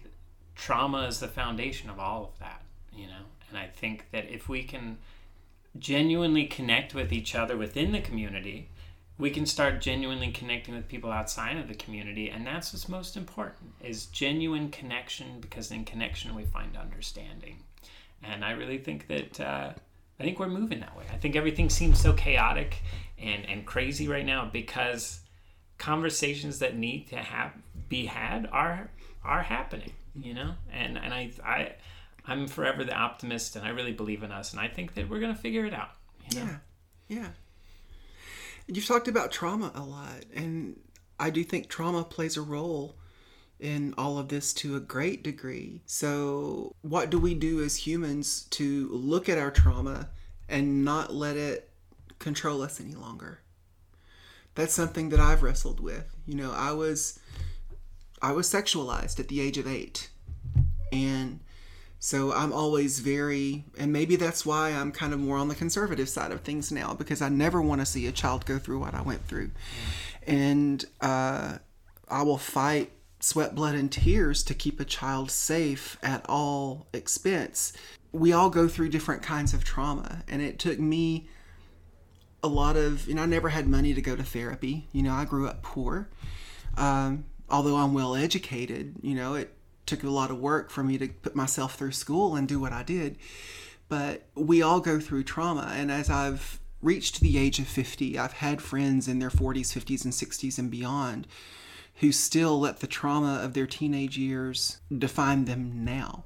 trauma 0.55 1.07
is 1.07 1.21
the 1.21 1.29
foundation 1.29 1.91
of 1.91 1.99
all 1.99 2.25
of 2.25 2.39
that 2.39 2.63
you 2.93 3.07
know? 3.07 3.25
And 3.49 3.59
i 3.59 3.67
think 3.67 4.11
that 4.13 4.31
if 4.31 4.49
we 4.49 4.63
can 4.63 4.99
genuinely 5.79 6.45
connect 6.45 6.95
with 6.95 7.13
each 7.13 7.35
other 7.35 7.57
within 7.57 7.93
the 7.93 8.01
community 8.01 8.69
we 9.17 9.31
can 9.31 9.47
start 9.47 9.81
genuinely 9.81 10.33
connecting 10.33 10.75
with 10.75 10.89
people 10.89 11.13
outside 11.13 11.57
of 11.57 11.69
the 11.69 11.75
community 11.75 12.29
and 12.31 12.47
that's 12.47 12.73
what's 12.73 12.89
most 12.89 13.17
important 13.17 13.73
is 13.81 14.07
genuine 14.07 14.71
connection 14.71 15.41
because 15.41 15.71
in 15.71 15.85
connection 15.85 16.35
we 16.35 16.45
find 16.45 16.77
understanding. 16.77 17.63
And 18.23 18.45
i 18.45 18.53
really 18.53 18.79
think 18.79 19.07
that 19.09 19.41
uh, 19.41 19.73
i 20.19 20.23
think 20.23 20.39
we're 20.39 20.49
moving 20.49 20.81
that 20.81 20.97
way. 20.97 21.05
I 21.13 21.17
think 21.17 21.37
everything 21.37 21.71
seems 21.71 22.01
so 22.01 22.13
chaotic 22.13 22.83
and, 23.19 23.49
and 23.49 23.67
crazy 23.67 24.09
right 24.09 24.27
now 24.27 24.49
because 24.53 25.21
conversations 25.79 26.59
that 26.61 26.77
need 26.77 27.09
to 27.09 27.17
have 27.17 27.53
be 27.89 28.07
had 28.07 28.49
are 28.53 28.91
are 29.25 29.43
happening 29.43 29.93
you 30.15 30.35
know? 30.35 30.55
And 30.73 30.97
and 30.99 31.13
i 31.13 31.31
i 31.45 31.73
i'm 32.27 32.47
forever 32.47 32.85
the 32.85 32.95
optimist 32.95 33.57
and 33.57 33.65
i 33.65 33.71
really 33.71 33.93
believe 33.93 34.23
in 34.23 34.33
us 34.33 34.53
and 34.53 34.61
i 34.61 34.69
think 34.69 34.95
that 34.95 35.09
we're 35.09 35.21
to 35.21 35.35
figure 35.35 35.67
it 35.67 35.75
out 35.75 35.91
you 36.31 36.41
know? 36.41 36.47
yeah 36.47 37.19
yeah 37.19 37.29
You've 38.67 38.87
talked 38.87 39.09
about 39.09 39.31
trauma 39.31 39.73
a 39.75 39.83
lot, 39.83 40.25
and 40.35 40.81
I 41.19 41.31
do 41.31 41.45
think 41.45 41.69
trauma 41.69 42.05
plays 42.05 42.37
a 42.37 42.43
role 42.43 42.97
in 43.61 43.95
all 43.97 44.19
of 44.19 44.29
this 44.29 44.53
to 44.55 44.77
a 44.77 44.81
great 44.81 45.23
degree. 45.23 45.83
So, 45.87 46.75
what 46.83 47.11
do 47.11 47.19
we 47.19 47.35
do 47.35 47.63
as 47.63 47.77
humans 47.77 48.45
to 48.51 48.89
look 48.91 49.29
at 49.29 49.39
our 49.39 49.51
trauma 49.51 50.09
and 50.49 50.85
not 50.85 51.15
let 51.15 51.37
it 51.37 51.71
control 52.19 52.63
us 52.63 52.81
any 52.81 52.95
longer? 52.95 53.41
That's 54.55 54.75
something 54.75 55.11
that 55.11 55.21
I've 55.21 55.43
wrestled 55.43 55.81
with. 55.81 56.15
You 56.27 56.37
know, 56.37 56.53
I 56.53 56.73
was 56.73 57.19
I 58.23 58.33
was 58.33 58.49
sexualized 58.49 59.21
at 59.21 59.29
the 59.29 59.41
age 59.41 59.59
of 59.59 59.67
8. 59.67 60.09
And 60.93 61.41
so 62.05 62.35
I'm 62.35 62.53
always 62.53 63.01
very, 63.01 63.65
and 63.79 63.91
maybe 63.91 64.17
that's 64.17 64.45
why 64.45 64.73
I'm 64.73 64.93
kind 64.93 65.15
of 65.15 65.21
more 65.21 65.39
on 65.39 65.49
the 65.49 65.55
conservative 65.55 66.07
side 66.07 66.33
of 66.33 66.43
things 66.43 66.71
now 66.71 66.93
because 66.93 67.23
I 67.23 67.31
never 67.31 67.63
want 67.63 67.81
to 67.81 67.87
see 67.87 68.07
a 68.07 68.13
child 68.13 68.45
go 68.45 68.59
through 68.59 68.81
what 68.81 68.93
I 68.93 69.01
went 69.01 69.27
through. 69.27 69.53
And 70.27 70.85
uh, 71.01 71.57
I 72.07 72.23
will 72.23 72.37
fight 72.37 72.93
sweat, 73.21 73.55
blood, 73.55 73.75
and 73.75 73.91
tears 73.91 74.43
to 74.43 74.55
keep 74.55 74.81
a 74.81 74.85
child 74.85 75.31
safe 75.31 75.97
at 76.03 76.27
all 76.29 76.89
expense. 76.93 77.73
We 78.13 78.35
all 78.35 78.51
go 78.51 78.69
through 78.69 78.91
different 78.91 79.23
kinds 79.23 79.55
of 79.55 79.65
trauma, 79.65 80.25
and 80.29 80.43
it 80.43 80.59
took 80.59 80.79
me 80.79 81.27
a 82.43 82.49
lot 82.49 82.77
of, 82.77 83.09
you 83.09 83.15
know, 83.15 83.23
I 83.23 83.27
never 83.27 83.49
had 83.49 83.67
money 83.67 83.95
to 83.95 84.03
go 84.03 84.15
to 84.15 84.23
therapy. 84.23 84.89
You 84.93 85.05
know, 85.05 85.15
I 85.15 85.25
grew 85.25 85.49
up 85.49 85.63
poor. 85.63 86.11
Um, 86.77 87.25
although 87.49 87.77
I'm 87.77 87.95
well 87.95 88.15
educated, 88.15 88.97
you 89.01 89.15
know, 89.15 89.37
it 89.37 89.54
took 89.87 90.03
a 90.03 90.11
lot 90.11 90.31
of 90.31 90.39
work 90.39 90.71
for 90.71 90.83
me 90.83 90.99
to 90.99 91.09
put 91.09 91.35
myself 91.35 91.75
through 91.75 91.93
school 91.93 92.37
and 92.37 92.49
do 92.49 92.61
what 92.61 92.73
I 92.73 92.83
did. 92.83 93.19
But 93.89 94.27
we 94.35 94.63
all 94.63 94.81
go 94.81 94.99
through 94.99 95.25
trauma. 95.25 95.73
And 95.75 95.91
as 95.91 96.09
I've 96.09 96.61
reached 96.81 97.21
the 97.21 97.39
age 97.39 97.59
of 97.59 97.67
50, 97.67 98.19
I've 98.19 98.35
had 98.35 98.63
friends 98.63 99.09
in 99.09 99.19
their 99.19 99.31
40s, 99.31 99.73
50s, 99.73 100.05
and 100.05 100.13
60s 100.13 100.59
and 100.59 100.71
beyond 100.71 101.27
who 101.97 102.11
still 102.11 102.59
let 102.59 102.81
the 102.81 102.87
trauma 102.87 103.41
of 103.43 103.55
their 103.55 103.67
teenage 103.67 104.19
years 104.19 104.79
define 104.97 105.45
them 105.45 105.85
now. 105.85 106.25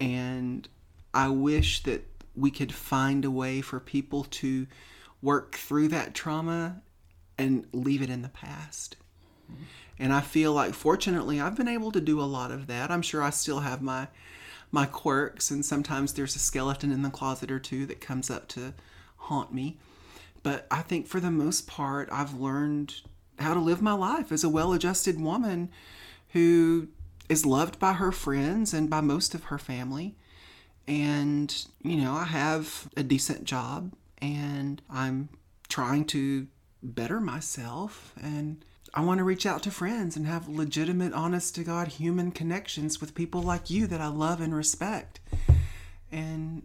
And 0.00 0.66
I 1.12 1.28
wish 1.28 1.82
that 1.82 2.06
we 2.34 2.50
could 2.50 2.72
find 2.72 3.24
a 3.24 3.30
way 3.30 3.60
for 3.60 3.80
people 3.80 4.24
to 4.24 4.66
work 5.20 5.56
through 5.56 5.88
that 5.88 6.14
trauma 6.14 6.80
and 7.36 7.66
leave 7.72 8.02
it 8.02 8.10
in 8.10 8.22
the 8.22 8.28
past. 8.28 8.96
Mm-hmm. 9.50 9.62
And 9.98 10.12
I 10.12 10.20
feel 10.20 10.52
like 10.52 10.74
fortunately 10.74 11.40
I've 11.40 11.56
been 11.56 11.68
able 11.68 11.90
to 11.92 12.00
do 12.00 12.20
a 12.20 12.22
lot 12.22 12.50
of 12.50 12.66
that. 12.68 12.90
I'm 12.90 13.02
sure 13.02 13.22
I 13.22 13.30
still 13.30 13.60
have 13.60 13.82
my 13.82 14.08
my 14.70 14.84
quirks 14.84 15.50
and 15.50 15.64
sometimes 15.64 16.12
there's 16.12 16.36
a 16.36 16.38
skeleton 16.38 16.92
in 16.92 17.00
the 17.00 17.08
closet 17.08 17.50
or 17.50 17.58
two 17.58 17.86
that 17.86 18.02
comes 18.02 18.30
up 18.30 18.48
to 18.48 18.74
haunt 19.16 19.52
me. 19.52 19.78
But 20.42 20.66
I 20.70 20.82
think 20.82 21.06
for 21.06 21.20
the 21.20 21.30
most 21.30 21.66
part 21.66 22.08
I've 22.12 22.34
learned 22.34 23.00
how 23.38 23.54
to 23.54 23.60
live 23.60 23.80
my 23.80 23.92
life 23.92 24.30
as 24.30 24.44
a 24.44 24.48
well-adjusted 24.48 25.20
woman 25.20 25.70
who 26.30 26.88
is 27.28 27.46
loved 27.46 27.78
by 27.78 27.94
her 27.94 28.12
friends 28.12 28.74
and 28.74 28.90
by 28.90 29.00
most 29.00 29.34
of 29.34 29.44
her 29.44 29.58
family. 29.58 30.16
And, 30.86 31.54
you 31.82 31.96
know, 31.96 32.14
I 32.14 32.24
have 32.24 32.88
a 32.96 33.02
decent 33.02 33.44
job 33.44 33.92
and 34.20 34.80
I'm 34.90 35.28
trying 35.68 36.06
to 36.06 36.46
better 36.82 37.20
myself 37.20 38.14
and 38.20 38.64
I 38.94 39.02
want 39.02 39.18
to 39.18 39.24
reach 39.24 39.44
out 39.44 39.62
to 39.64 39.70
friends 39.70 40.16
and 40.16 40.26
have 40.26 40.48
legitimate, 40.48 41.12
honest 41.12 41.54
to 41.56 41.64
God 41.64 41.88
human 41.88 42.30
connections 42.32 43.00
with 43.00 43.14
people 43.14 43.42
like 43.42 43.70
you 43.70 43.86
that 43.86 44.00
I 44.00 44.08
love 44.08 44.40
and 44.40 44.54
respect. 44.54 45.20
And 46.10 46.62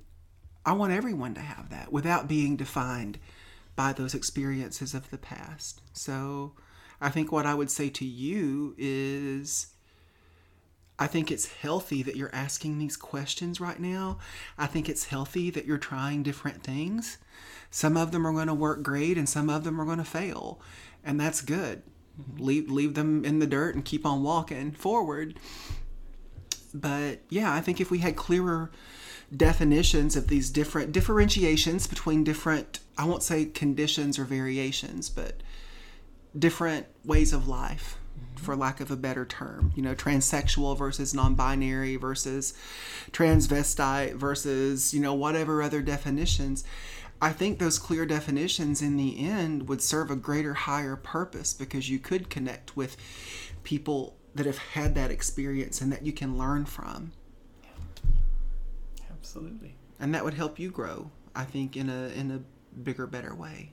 I 0.65 0.71
want 0.73 0.93
everyone 0.93 1.33
to 1.33 1.41
have 1.41 1.69
that 1.69 1.91
without 1.91 2.27
being 2.27 2.55
defined 2.55 3.19
by 3.75 3.91
those 3.91 4.13
experiences 4.13 4.93
of 4.93 5.09
the 5.09 5.17
past. 5.17 5.81
So 5.91 6.53
I 7.01 7.09
think 7.09 7.31
what 7.31 7.45
I 7.45 7.53
would 7.53 7.69
say 7.69 7.89
to 7.89 8.05
you 8.05 8.73
is 8.77 9.67
I 10.97 11.07
think 11.07 11.29
it's 11.29 11.47
healthy 11.47 12.03
that 12.03 12.15
you're 12.15 12.33
asking 12.33 12.79
these 12.79 12.95
questions 12.95 13.59
right 13.59 13.79
now. 13.79 14.19
I 14.57 14.67
think 14.67 14.87
it's 14.87 15.05
healthy 15.05 15.49
that 15.49 15.65
you're 15.65 15.77
trying 15.77 16.23
different 16.23 16.63
things. 16.63 17.17
Some 17.69 17.97
of 17.97 18.11
them 18.11 18.25
are 18.25 18.31
going 18.31 18.47
to 18.47 18.53
work 18.53 18.81
great 18.81 19.17
and 19.17 19.27
some 19.27 19.49
of 19.49 19.65
them 19.65 19.81
are 19.81 19.85
going 19.85 19.97
to 19.97 20.05
fail. 20.05 20.61
And 21.03 21.19
that's 21.19 21.41
good 21.41 21.81
leave 22.37 22.69
leave 22.69 22.93
them 22.93 23.25
in 23.25 23.39
the 23.39 23.47
dirt 23.47 23.75
and 23.75 23.83
keep 23.83 24.05
on 24.05 24.23
walking 24.23 24.71
forward. 24.71 25.39
But 26.73 27.19
yeah, 27.29 27.53
I 27.53 27.61
think 27.61 27.79
if 27.79 27.91
we 27.91 27.99
had 27.99 28.15
clearer 28.15 28.71
definitions 29.35 30.15
of 30.15 30.27
these 30.27 30.49
different 30.49 30.91
differentiations 30.91 31.87
between 31.87 32.23
different 32.23 32.79
I 32.97 33.05
won't 33.05 33.23
say 33.23 33.45
conditions 33.45 34.19
or 34.19 34.25
variations, 34.25 35.09
but 35.09 35.41
different 36.37 36.87
ways 37.03 37.33
of 37.33 37.47
life 37.47 37.97
mm-hmm. 38.17 38.43
for 38.43 38.55
lack 38.55 38.79
of 38.79 38.91
a 38.91 38.95
better 38.95 39.25
term. 39.25 39.71
You 39.75 39.83
know, 39.83 39.95
transsexual 39.95 40.77
versus 40.77 41.13
non-binary 41.13 41.95
versus 41.95 42.53
transvestite 43.11 44.15
versus, 44.15 44.93
you 44.93 45.01
know, 45.01 45.13
whatever 45.13 45.61
other 45.61 45.81
definitions. 45.81 46.63
I 47.23 47.31
think 47.31 47.57
those 47.57 47.79
clear 47.79 48.05
definitions 48.05 48.81
in 48.81 48.97
the 48.97 49.25
end 49.25 49.69
would 49.69 49.81
serve 49.81 50.11
a 50.11 50.15
greater 50.17 50.53
higher 50.53 50.97
purpose 50.97 51.53
because 51.53 51.89
you 51.89 51.97
could 51.97 52.29
connect 52.29 52.75
with 52.75 52.97
people 53.63 54.17
that 54.35 54.45
have 54.45 54.57
had 54.57 54.93
that 54.95 55.09
experience 55.09 55.79
and 55.79 55.89
that 55.93 56.05
you 56.05 56.11
can 56.11 56.37
learn 56.37 56.65
from. 56.65 57.13
Absolutely. 59.09 59.73
And 60.01 60.13
that 60.13 60.25
would 60.25 60.33
help 60.33 60.59
you 60.59 60.69
grow, 60.69 61.11
I 61.33 61.45
think, 61.45 61.77
in 61.77 61.89
a 61.89 62.07
in 62.09 62.29
a 62.29 62.41
bigger, 62.77 63.07
better 63.07 63.33
way. 63.33 63.71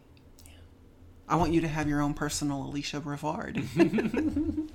I 1.29 1.35
want 1.35 1.53
you 1.53 1.61
to 1.63 1.69
have 1.69 1.89
your 1.89 2.03
own 2.03 2.15
personal 2.15 2.73
Aleshia 2.73 3.03
Brevard. 3.03 3.61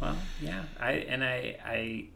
well, 0.00 0.16
yeah, 0.40 0.62
I 0.78 0.92
and 0.92 1.24
I 1.24 1.56
I 1.64 2.06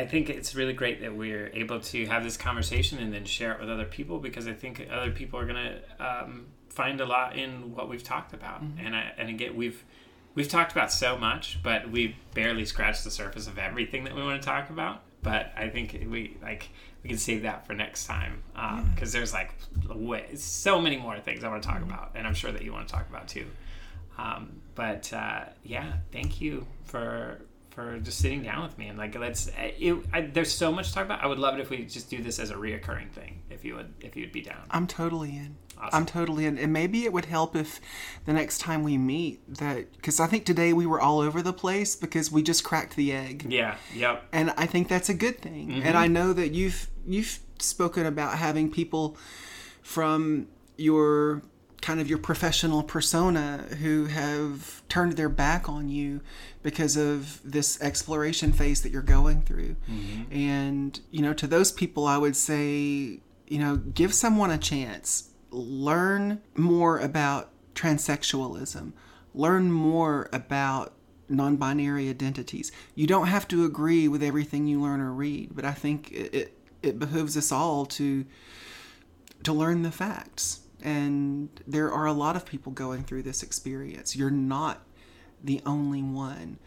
I 0.00 0.06
think 0.06 0.30
it's 0.30 0.54
really 0.54 0.72
great 0.72 1.02
that 1.02 1.14
we're 1.14 1.48
able 1.48 1.78
to 1.78 2.06
have 2.06 2.24
this 2.24 2.38
conversation 2.38 2.98
and 3.00 3.12
then 3.12 3.26
share 3.26 3.52
it 3.52 3.60
with 3.60 3.68
other 3.68 3.84
people 3.84 4.18
because 4.18 4.48
I 4.48 4.54
think 4.54 4.88
other 4.90 5.10
people 5.10 5.38
are 5.38 5.44
gonna 5.44 5.78
um, 5.98 6.46
find 6.70 7.02
a 7.02 7.04
lot 7.04 7.36
in 7.36 7.74
what 7.74 7.86
we've 7.90 8.02
talked 8.02 8.32
about. 8.32 8.64
Mm-hmm. 8.64 8.86
And 8.86 8.96
I 8.96 9.12
and 9.18 9.28
again 9.28 9.54
we've 9.56 9.84
we've 10.34 10.48
talked 10.48 10.72
about 10.72 10.90
so 10.90 11.18
much, 11.18 11.62
but 11.62 11.90
we've 11.90 12.14
barely 12.32 12.64
scratched 12.64 13.04
the 13.04 13.10
surface 13.10 13.46
of 13.46 13.58
everything 13.58 14.04
that 14.04 14.14
we 14.14 14.22
want 14.22 14.40
to 14.40 14.46
talk 14.46 14.70
about. 14.70 15.02
But 15.22 15.52
I 15.54 15.68
think 15.68 15.92
we 16.08 16.38
like 16.40 16.70
we 17.02 17.10
can 17.10 17.18
save 17.18 17.42
that 17.42 17.66
for 17.66 17.74
next 17.74 18.06
time 18.06 18.42
because 18.54 18.78
um, 18.78 18.94
yeah. 18.96 19.04
there's 19.04 19.34
like 19.34 19.52
way, 19.86 20.34
so 20.34 20.80
many 20.80 20.96
more 20.96 21.20
things 21.20 21.44
I 21.44 21.50
want 21.50 21.62
to 21.62 21.68
talk 21.68 21.80
mm-hmm. 21.80 21.90
about, 21.90 22.12
and 22.14 22.26
I'm 22.26 22.32
sure 22.32 22.52
that 22.52 22.62
you 22.62 22.72
want 22.72 22.88
to 22.88 22.94
talk 22.94 23.06
about 23.10 23.28
too. 23.28 23.44
Um, 24.16 24.62
but 24.74 25.12
uh, 25.12 25.44
yeah, 25.62 25.92
thank 26.10 26.40
you 26.40 26.66
for 26.84 27.42
for 27.70 27.98
just 27.98 28.18
sitting 28.18 28.42
down 28.42 28.62
with 28.62 28.76
me 28.78 28.88
and 28.88 28.98
like 28.98 29.16
let's. 29.18 29.50
It, 29.58 29.96
I, 30.12 30.22
there's 30.22 30.52
so 30.52 30.72
much 30.72 30.88
to 30.88 30.94
talk 30.94 31.04
about. 31.04 31.22
I 31.22 31.26
would 31.26 31.38
love 31.38 31.54
it 31.54 31.60
if 31.60 31.70
we 31.70 31.84
just 31.84 32.10
do 32.10 32.22
this 32.22 32.38
as 32.38 32.50
a 32.50 32.54
reoccurring 32.54 33.10
thing. 33.10 33.42
If 33.50 33.64
you 33.64 33.76
would, 33.76 33.92
if 34.00 34.16
you'd 34.16 34.32
be 34.32 34.42
down. 34.42 34.62
I'm 34.70 34.86
totally 34.86 35.30
in. 35.30 35.56
Awesome. 35.78 36.00
I'm 36.00 36.06
totally 36.06 36.44
in. 36.44 36.58
And 36.58 36.72
maybe 36.72 37.04
it 37.04 37.12
would 37.12 37.24
help 37.24 37.56
if 37.56 37.80
the 38.26 38.32
next 38.32 38.58
time 38.58 38.82
we 38.82 38.98
meet 38.98 39.40
that 39.56 39.92
because 39.92 40.20
I 40.20 40.26
think 40.26 40.44
today 40.44 40.72
we 40.72 40.84
were 40.84 41.00
all 41.00 41.20
over 41.20 41.40
the 41.40 41.52
place 41.52 41.96
because 41.96 42.30
we 42.30 42.42
just 42.42 42.64
cracked 42.64 42.96
the 42.96 43.12
egg. 43.12 43.46
Yeah. 43.48 43.76
Yep. 43.94 44.24
And 44.32 44.52
I 44.56 44.66
think 44.66 44.88
that's 44.88 45.08
a 45.08 45.14
good 45.14 45.40
thing. 45.40 45.68
Mm-hmm. 45.68 45.86
And 45.86 45.96
I 45.96 46.06
know 46.06 46.32
that 46.32 46.52
you've 46.52 46.90
you've 47.06 47.40
spoken 47.58 48.04
about 48.04 48.36
having 48.36 48.70
people 48.70 49.16
from 49.82 50.48
your 50.76 51.42
kind 51.80 52.00
of 52.00 52.08
your 52.08 52.18
professional 52.18 52.82
persona 52.82 53.64
who 53.80 54.06
have 54.06 54.82
turned 54.88 55.14
their 55.14 55.28
back 55.28 55.68
on 55.68 55.88
you 55.88 56.20
because 56.62 56.96
of 56.96 57.40
this 57.42 57.80
exploration 57.80 58.52
phase 58.52 58.82
that 58.82 58.90
you're 58.90 59.02
going 59.02 59.42
through. 59.42 59.76
Mm-hmm. 59.90 60.32
And, 60.32 61.00
you 61.10 61.22
know, 61.22 61.32
to 61.34 61.46
those 61.46 61.72
people, 61.72 62.06
I 62.06 62.18
would 62.18 62.36
say, 62.36 63.20
you 63.46 63.58
know, 63.58 63.76
give 63.76 64.14
someone 64.14 64.50
a 64.50 64.58
chance 64.58 65.30
learn 65.52 66.40
more 66.54 66.98
about 66.98 67.50
transsexualism, 67.74 68.92
learn 69.34 69.72
more 69.72 70.28
about 70.32 70.92
non 71.28 71.56
binary 71.56 72.08
identities. 72.08 72.72
You 72.94 73.06
don't 73.06 73.28
have 73.28 73.48
to 73.48 73.64
agree 73.64 74.08
with 74.08 74.22
everything 74.22 74.66
you 74.66 74.80
learn 74.80 75.00
or 75.00 75.12
read, 75.12 75.50
but 75.54 75.64
I 75.64 75.72
think 75.72 76.10
it, 76.12 76.34
it, 76.34 76.58
it 76.82 76.98
behooves 76.98 77.36
us 77.36 77.52
all 77.52 77.86
to 77.86 78.24
to 79.42 79.52
learn 79.52 79.82
the 79.82 79.90
facts. 79.90 80.60
And 80.82 81.48
there 81.66 81.92
are 81.92 82.06
a 82.06 82.12
lot 82.12 82.36
of 82.36 82.46
people 82.46 82.72
going 82.72 83.04
through 83.04 83.22
this 83.22 83.42
experience. 83.42 84.16
You're 84.16 84.30
not 84.30 84.82
the 85.42 85.60
only 85.66 86.02
one. 86.02 86.58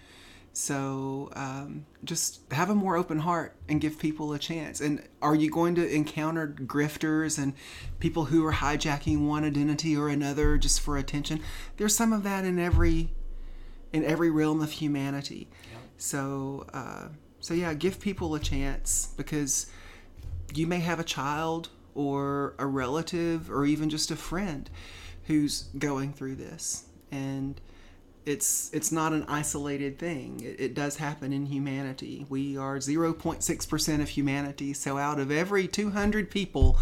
So 0.53 1.31
um, 1.35 1.88
just 2.03 2.41
have 2.52 2.69
a 2.69 2.76
more 2.76 2.95
open 2.95 3.19
heart 3.19 3.56
and 3.68 3.81
give 3.81 3.98
people 3.98 4.34
a 4.34 4.40
chance. 4.40 4.81
And 4.81 5.02
are 5.19 5.34
you 5.34 5.49
going 5.49 5.73
to 5.76 5.94
encounter 5.95 6.48
grifters 6.48 7.41
and 7.41 7.53
people 7.99 8.26
who 8.26 8.45
are 8.45 8.53
hijacking 8.53 9.26
one 9.26 9.44
identity 9.44 9.98
or 9.98 10.10
another 10.10 10.60
just 10.60 10.80
for 10.80 10.95
attention? 10.95 11.41
There's 11.77 11.95
some 11.95 12.14
of 12.14 12.22
that 12.23 12.45
in 12.45 12.60
every 12.60 13.10
in 13.91 14.03
every 14.03 14.30
realm 14.30 14.61
of 14.61 14.72
humanity. 14.72 15.49
Yeah. 15.72 15.80
So 15.98 16.68
uh, 16.72 17.07
so 17.40 17.56
yeah, 17.56 17.73
give 17.73 17.99
people 17.99 18.35
a 18.35 18.40
chance 18.40 19.11
because 19.18 19.65
you 20.53 20.68
may 20.68 20.80
have 20.80 20.99
a 20.99 21.03
child 21.03 21.69
or 21.95 22.56
a 22.60 22.65
relative 22.65 23.49
or 23.49 23.65
even 23.65 23.90
just 23.90 24.11
a 24.11 24.15
friend 24.15 24.70
who's 25.26 25.64
going 25.78 26.14
through 26.14 26.36
this 26.36 26.86
and 27.11 27.61
it's 28.26 28.70
it's 28.74 28.91
not 28.91 29.14
an 29.14 29.26
isolated 29.28 29.99
thing. 29.99 30.40
It, 30.41 30.60
it, 30.60 30.74
does 30.74 30.98
happen 30.98 31.34
in 31.34 31.45
humanity. 31.45 32.26
We 32.30 32.57
are 32.57 32.78
0.6% 32.78 34.02
of 34.02 34.10
humanity. 34.10 34.74
So 34.74 34.98
out 34.98 35.20
of 35.20 35.32
every 35.32 35.68
200 35.68 36.32
people, 36.32 36.78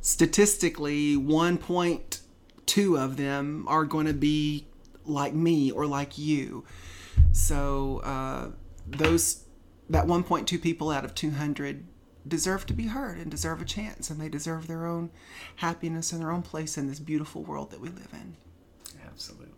statistically 0.00 1.16
1.2 1.16 3.00
of 3.02 3.16
them 3.16 3.64
are 3.68 3.84
going 3.84 4.06
to 4.06 4.14
be 4.14 4.66
like 5.04 5.34
me 5.34 5.70
or 5.70 5.86
like 5.86 6.16
you. 6.18 6.64
So 7.32 8.00
uh, 8.04 8.50
those 8.86 9.44
that 9.88 10.06
1.2 10.06 10.60
people 10.60 10.90
out 10.90 11.04
of 11.04 11.14
200 11.14 11.84
deserve 12.26 12.66
to 12.66 12.72
be 12.72 12.86
heard 12.86 13.18
and 13.18 13.30
deserve 13.30 13.60
a 13.60 13.64
chance 13.64 14.10
and 14.10 14.20
they 14.20 14.28
deserve 14.28 14.66
their 14.66 14.86
own 14.86 15.10
happiness 15.56 16.12
and 16.12 16.20
their 16.20 16.32
own 16.32 16.42
place 16.42 16.76
in 16.76 16.88
this 16.88 16.98
beautiful 16.98 17.42
world 17.42 17.70
that 17.70 17.80
we 17.80 17.88
live 17.88 18.12
in. 18.12 18.36
Absolutely 19.06 19.56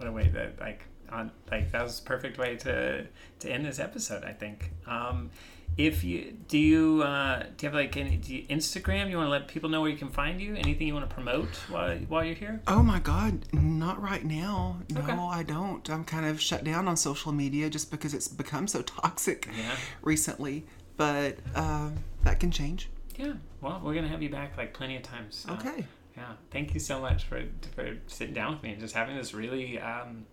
what 0.00 0.08
a 0.08 0.12
way 0.12 0.28
that 0.28 0.58
like 0.58 0.84
on 1.10 1.30
like 1.50 1.70
that 1.72 1.82
was 1.82 2.00
a 2.00 2.02
perfect 2.02 2.38
way 2.38 2.56
to 2.56 3.06
to 3.40 3.50
end 3.50 3.64
this 3.64 3.78
episode. 3.78 4.24
I 4.24 4.32
think. 4.32 4.72
Um, 4.86 5.30
if 5.76 6.02
you 6.02 6.36
do 6.48 6.58
you 6.58 7.02
uh, 7.02 7.44
do 7.56 7.66
you 7.66 7.68
have 7.68 7.74
like 7.74 7.96
any 7.96 8.18
you, 8.24 8.42
Instagram? 8.44 9.10
You 9.10 9.18
want 9.18 9.26
to 9.26 9.30
let 9.30 9.46
people 9.46 9.68
know 9.68 9.82
where 9.82 9.90
you 9.90 9.96
can 9.96 10.08
find 10.08 10.40
you? 10.40 10.54
Anything 10.54 10.86
you 10.86 10.94
want 10.94 11.08
to 11.08 11.14
promote 11.14 11.48
while 11.68 11.96
while 12.08 12.24
you're 12.24 12.34
here? 12.34 12.60
Oh 12.66 12.82
my 12.82 12.98
God, 12.98 13.44
not 13.52 14.00
right 14.00 14.24
now. 14.24 14.78
No, 14.90 15.00
okay. 15.02 15.12
I 15.12 15.42
don't. 15.42 15.88
I'm 15.90 16.04
kind 16.04 16.26
of 16.26 16.40
shut 16.40 16.64
down 16.64 16.88
on 16.88 16.96
social 16.96 17.30
media 17.30 17.68
just 17.68 17.90
because 17.90 18.14
it's 18.14 18.26
become 18.26 18.66
so 18.66 18.82
toxic 18.82 19.48
yeah. 19.56 19.76
recently. 20.02 20.64
But 21.00 21.38
uh, 21.54 21.90
that 22.24 22.38
can 22.40 22.50
change. 22.50 22.90
Yeah. 23.16 23.32
Well, 23.60 23.80
we're 23.82 23.94
gonna 23.94 24.08
have 24.08 24.22
you 24.22 24.30
back 24.30 24.56
like 24.56 24.74
plenty 24.74 24.96
of 24.96 25.02
times. 25.02 25.44
So. 25.46 25.52
Okay 25.54 25.86
yeah, 26.16 26.32
thank 26.50 26.74
you 26.74 26.80
so 26.80 27.00
much 27.00 27.24
for 27.24 27.42
for 27.74 27.96
sitting 28.06 28.34
down 28.34 28.52
with 28.52 28.62
me 28.62 28.72
and 28.72 28.80
just 28.80 28.94
having 28.94 29.16
this 29.16 29.32
really 29.32 29.78
um, 29.78 30.26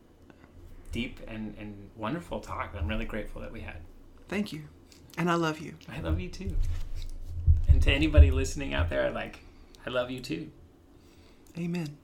deep 0.92 1.20
and, 1.28 1.56
and 1.58 1.90
wonderful 1.96 2.40
talk. 2.40 2.76
I'm 2.78 2.88
really 2.88 3.06
grateful 3.06 3.42
that 3.42 3.52
we 3.52 3.62
had. 3.62 3.78
Thank 4.28 4.52
you, 4.52 4.64
and 5.18 5.30
I 5.30 5.36
love 5.36 5.60
you. 5.60 5.76
I 5.90 6.02
love 6.02 6.20
you 6.20 6.30
too. 6.30 6.56
And 7.70 7.82
to 7.84 7.92
anybody 7.92 8.32
listening 8.32 8.74
out 8.74 8.90
there, 8.90 9.12
like, 9.12 9.40
I 9.86 9.90
love 9.90 10.10
you 10.10 10.20
too. 10.20 10.52
Amen. 11.58 11.98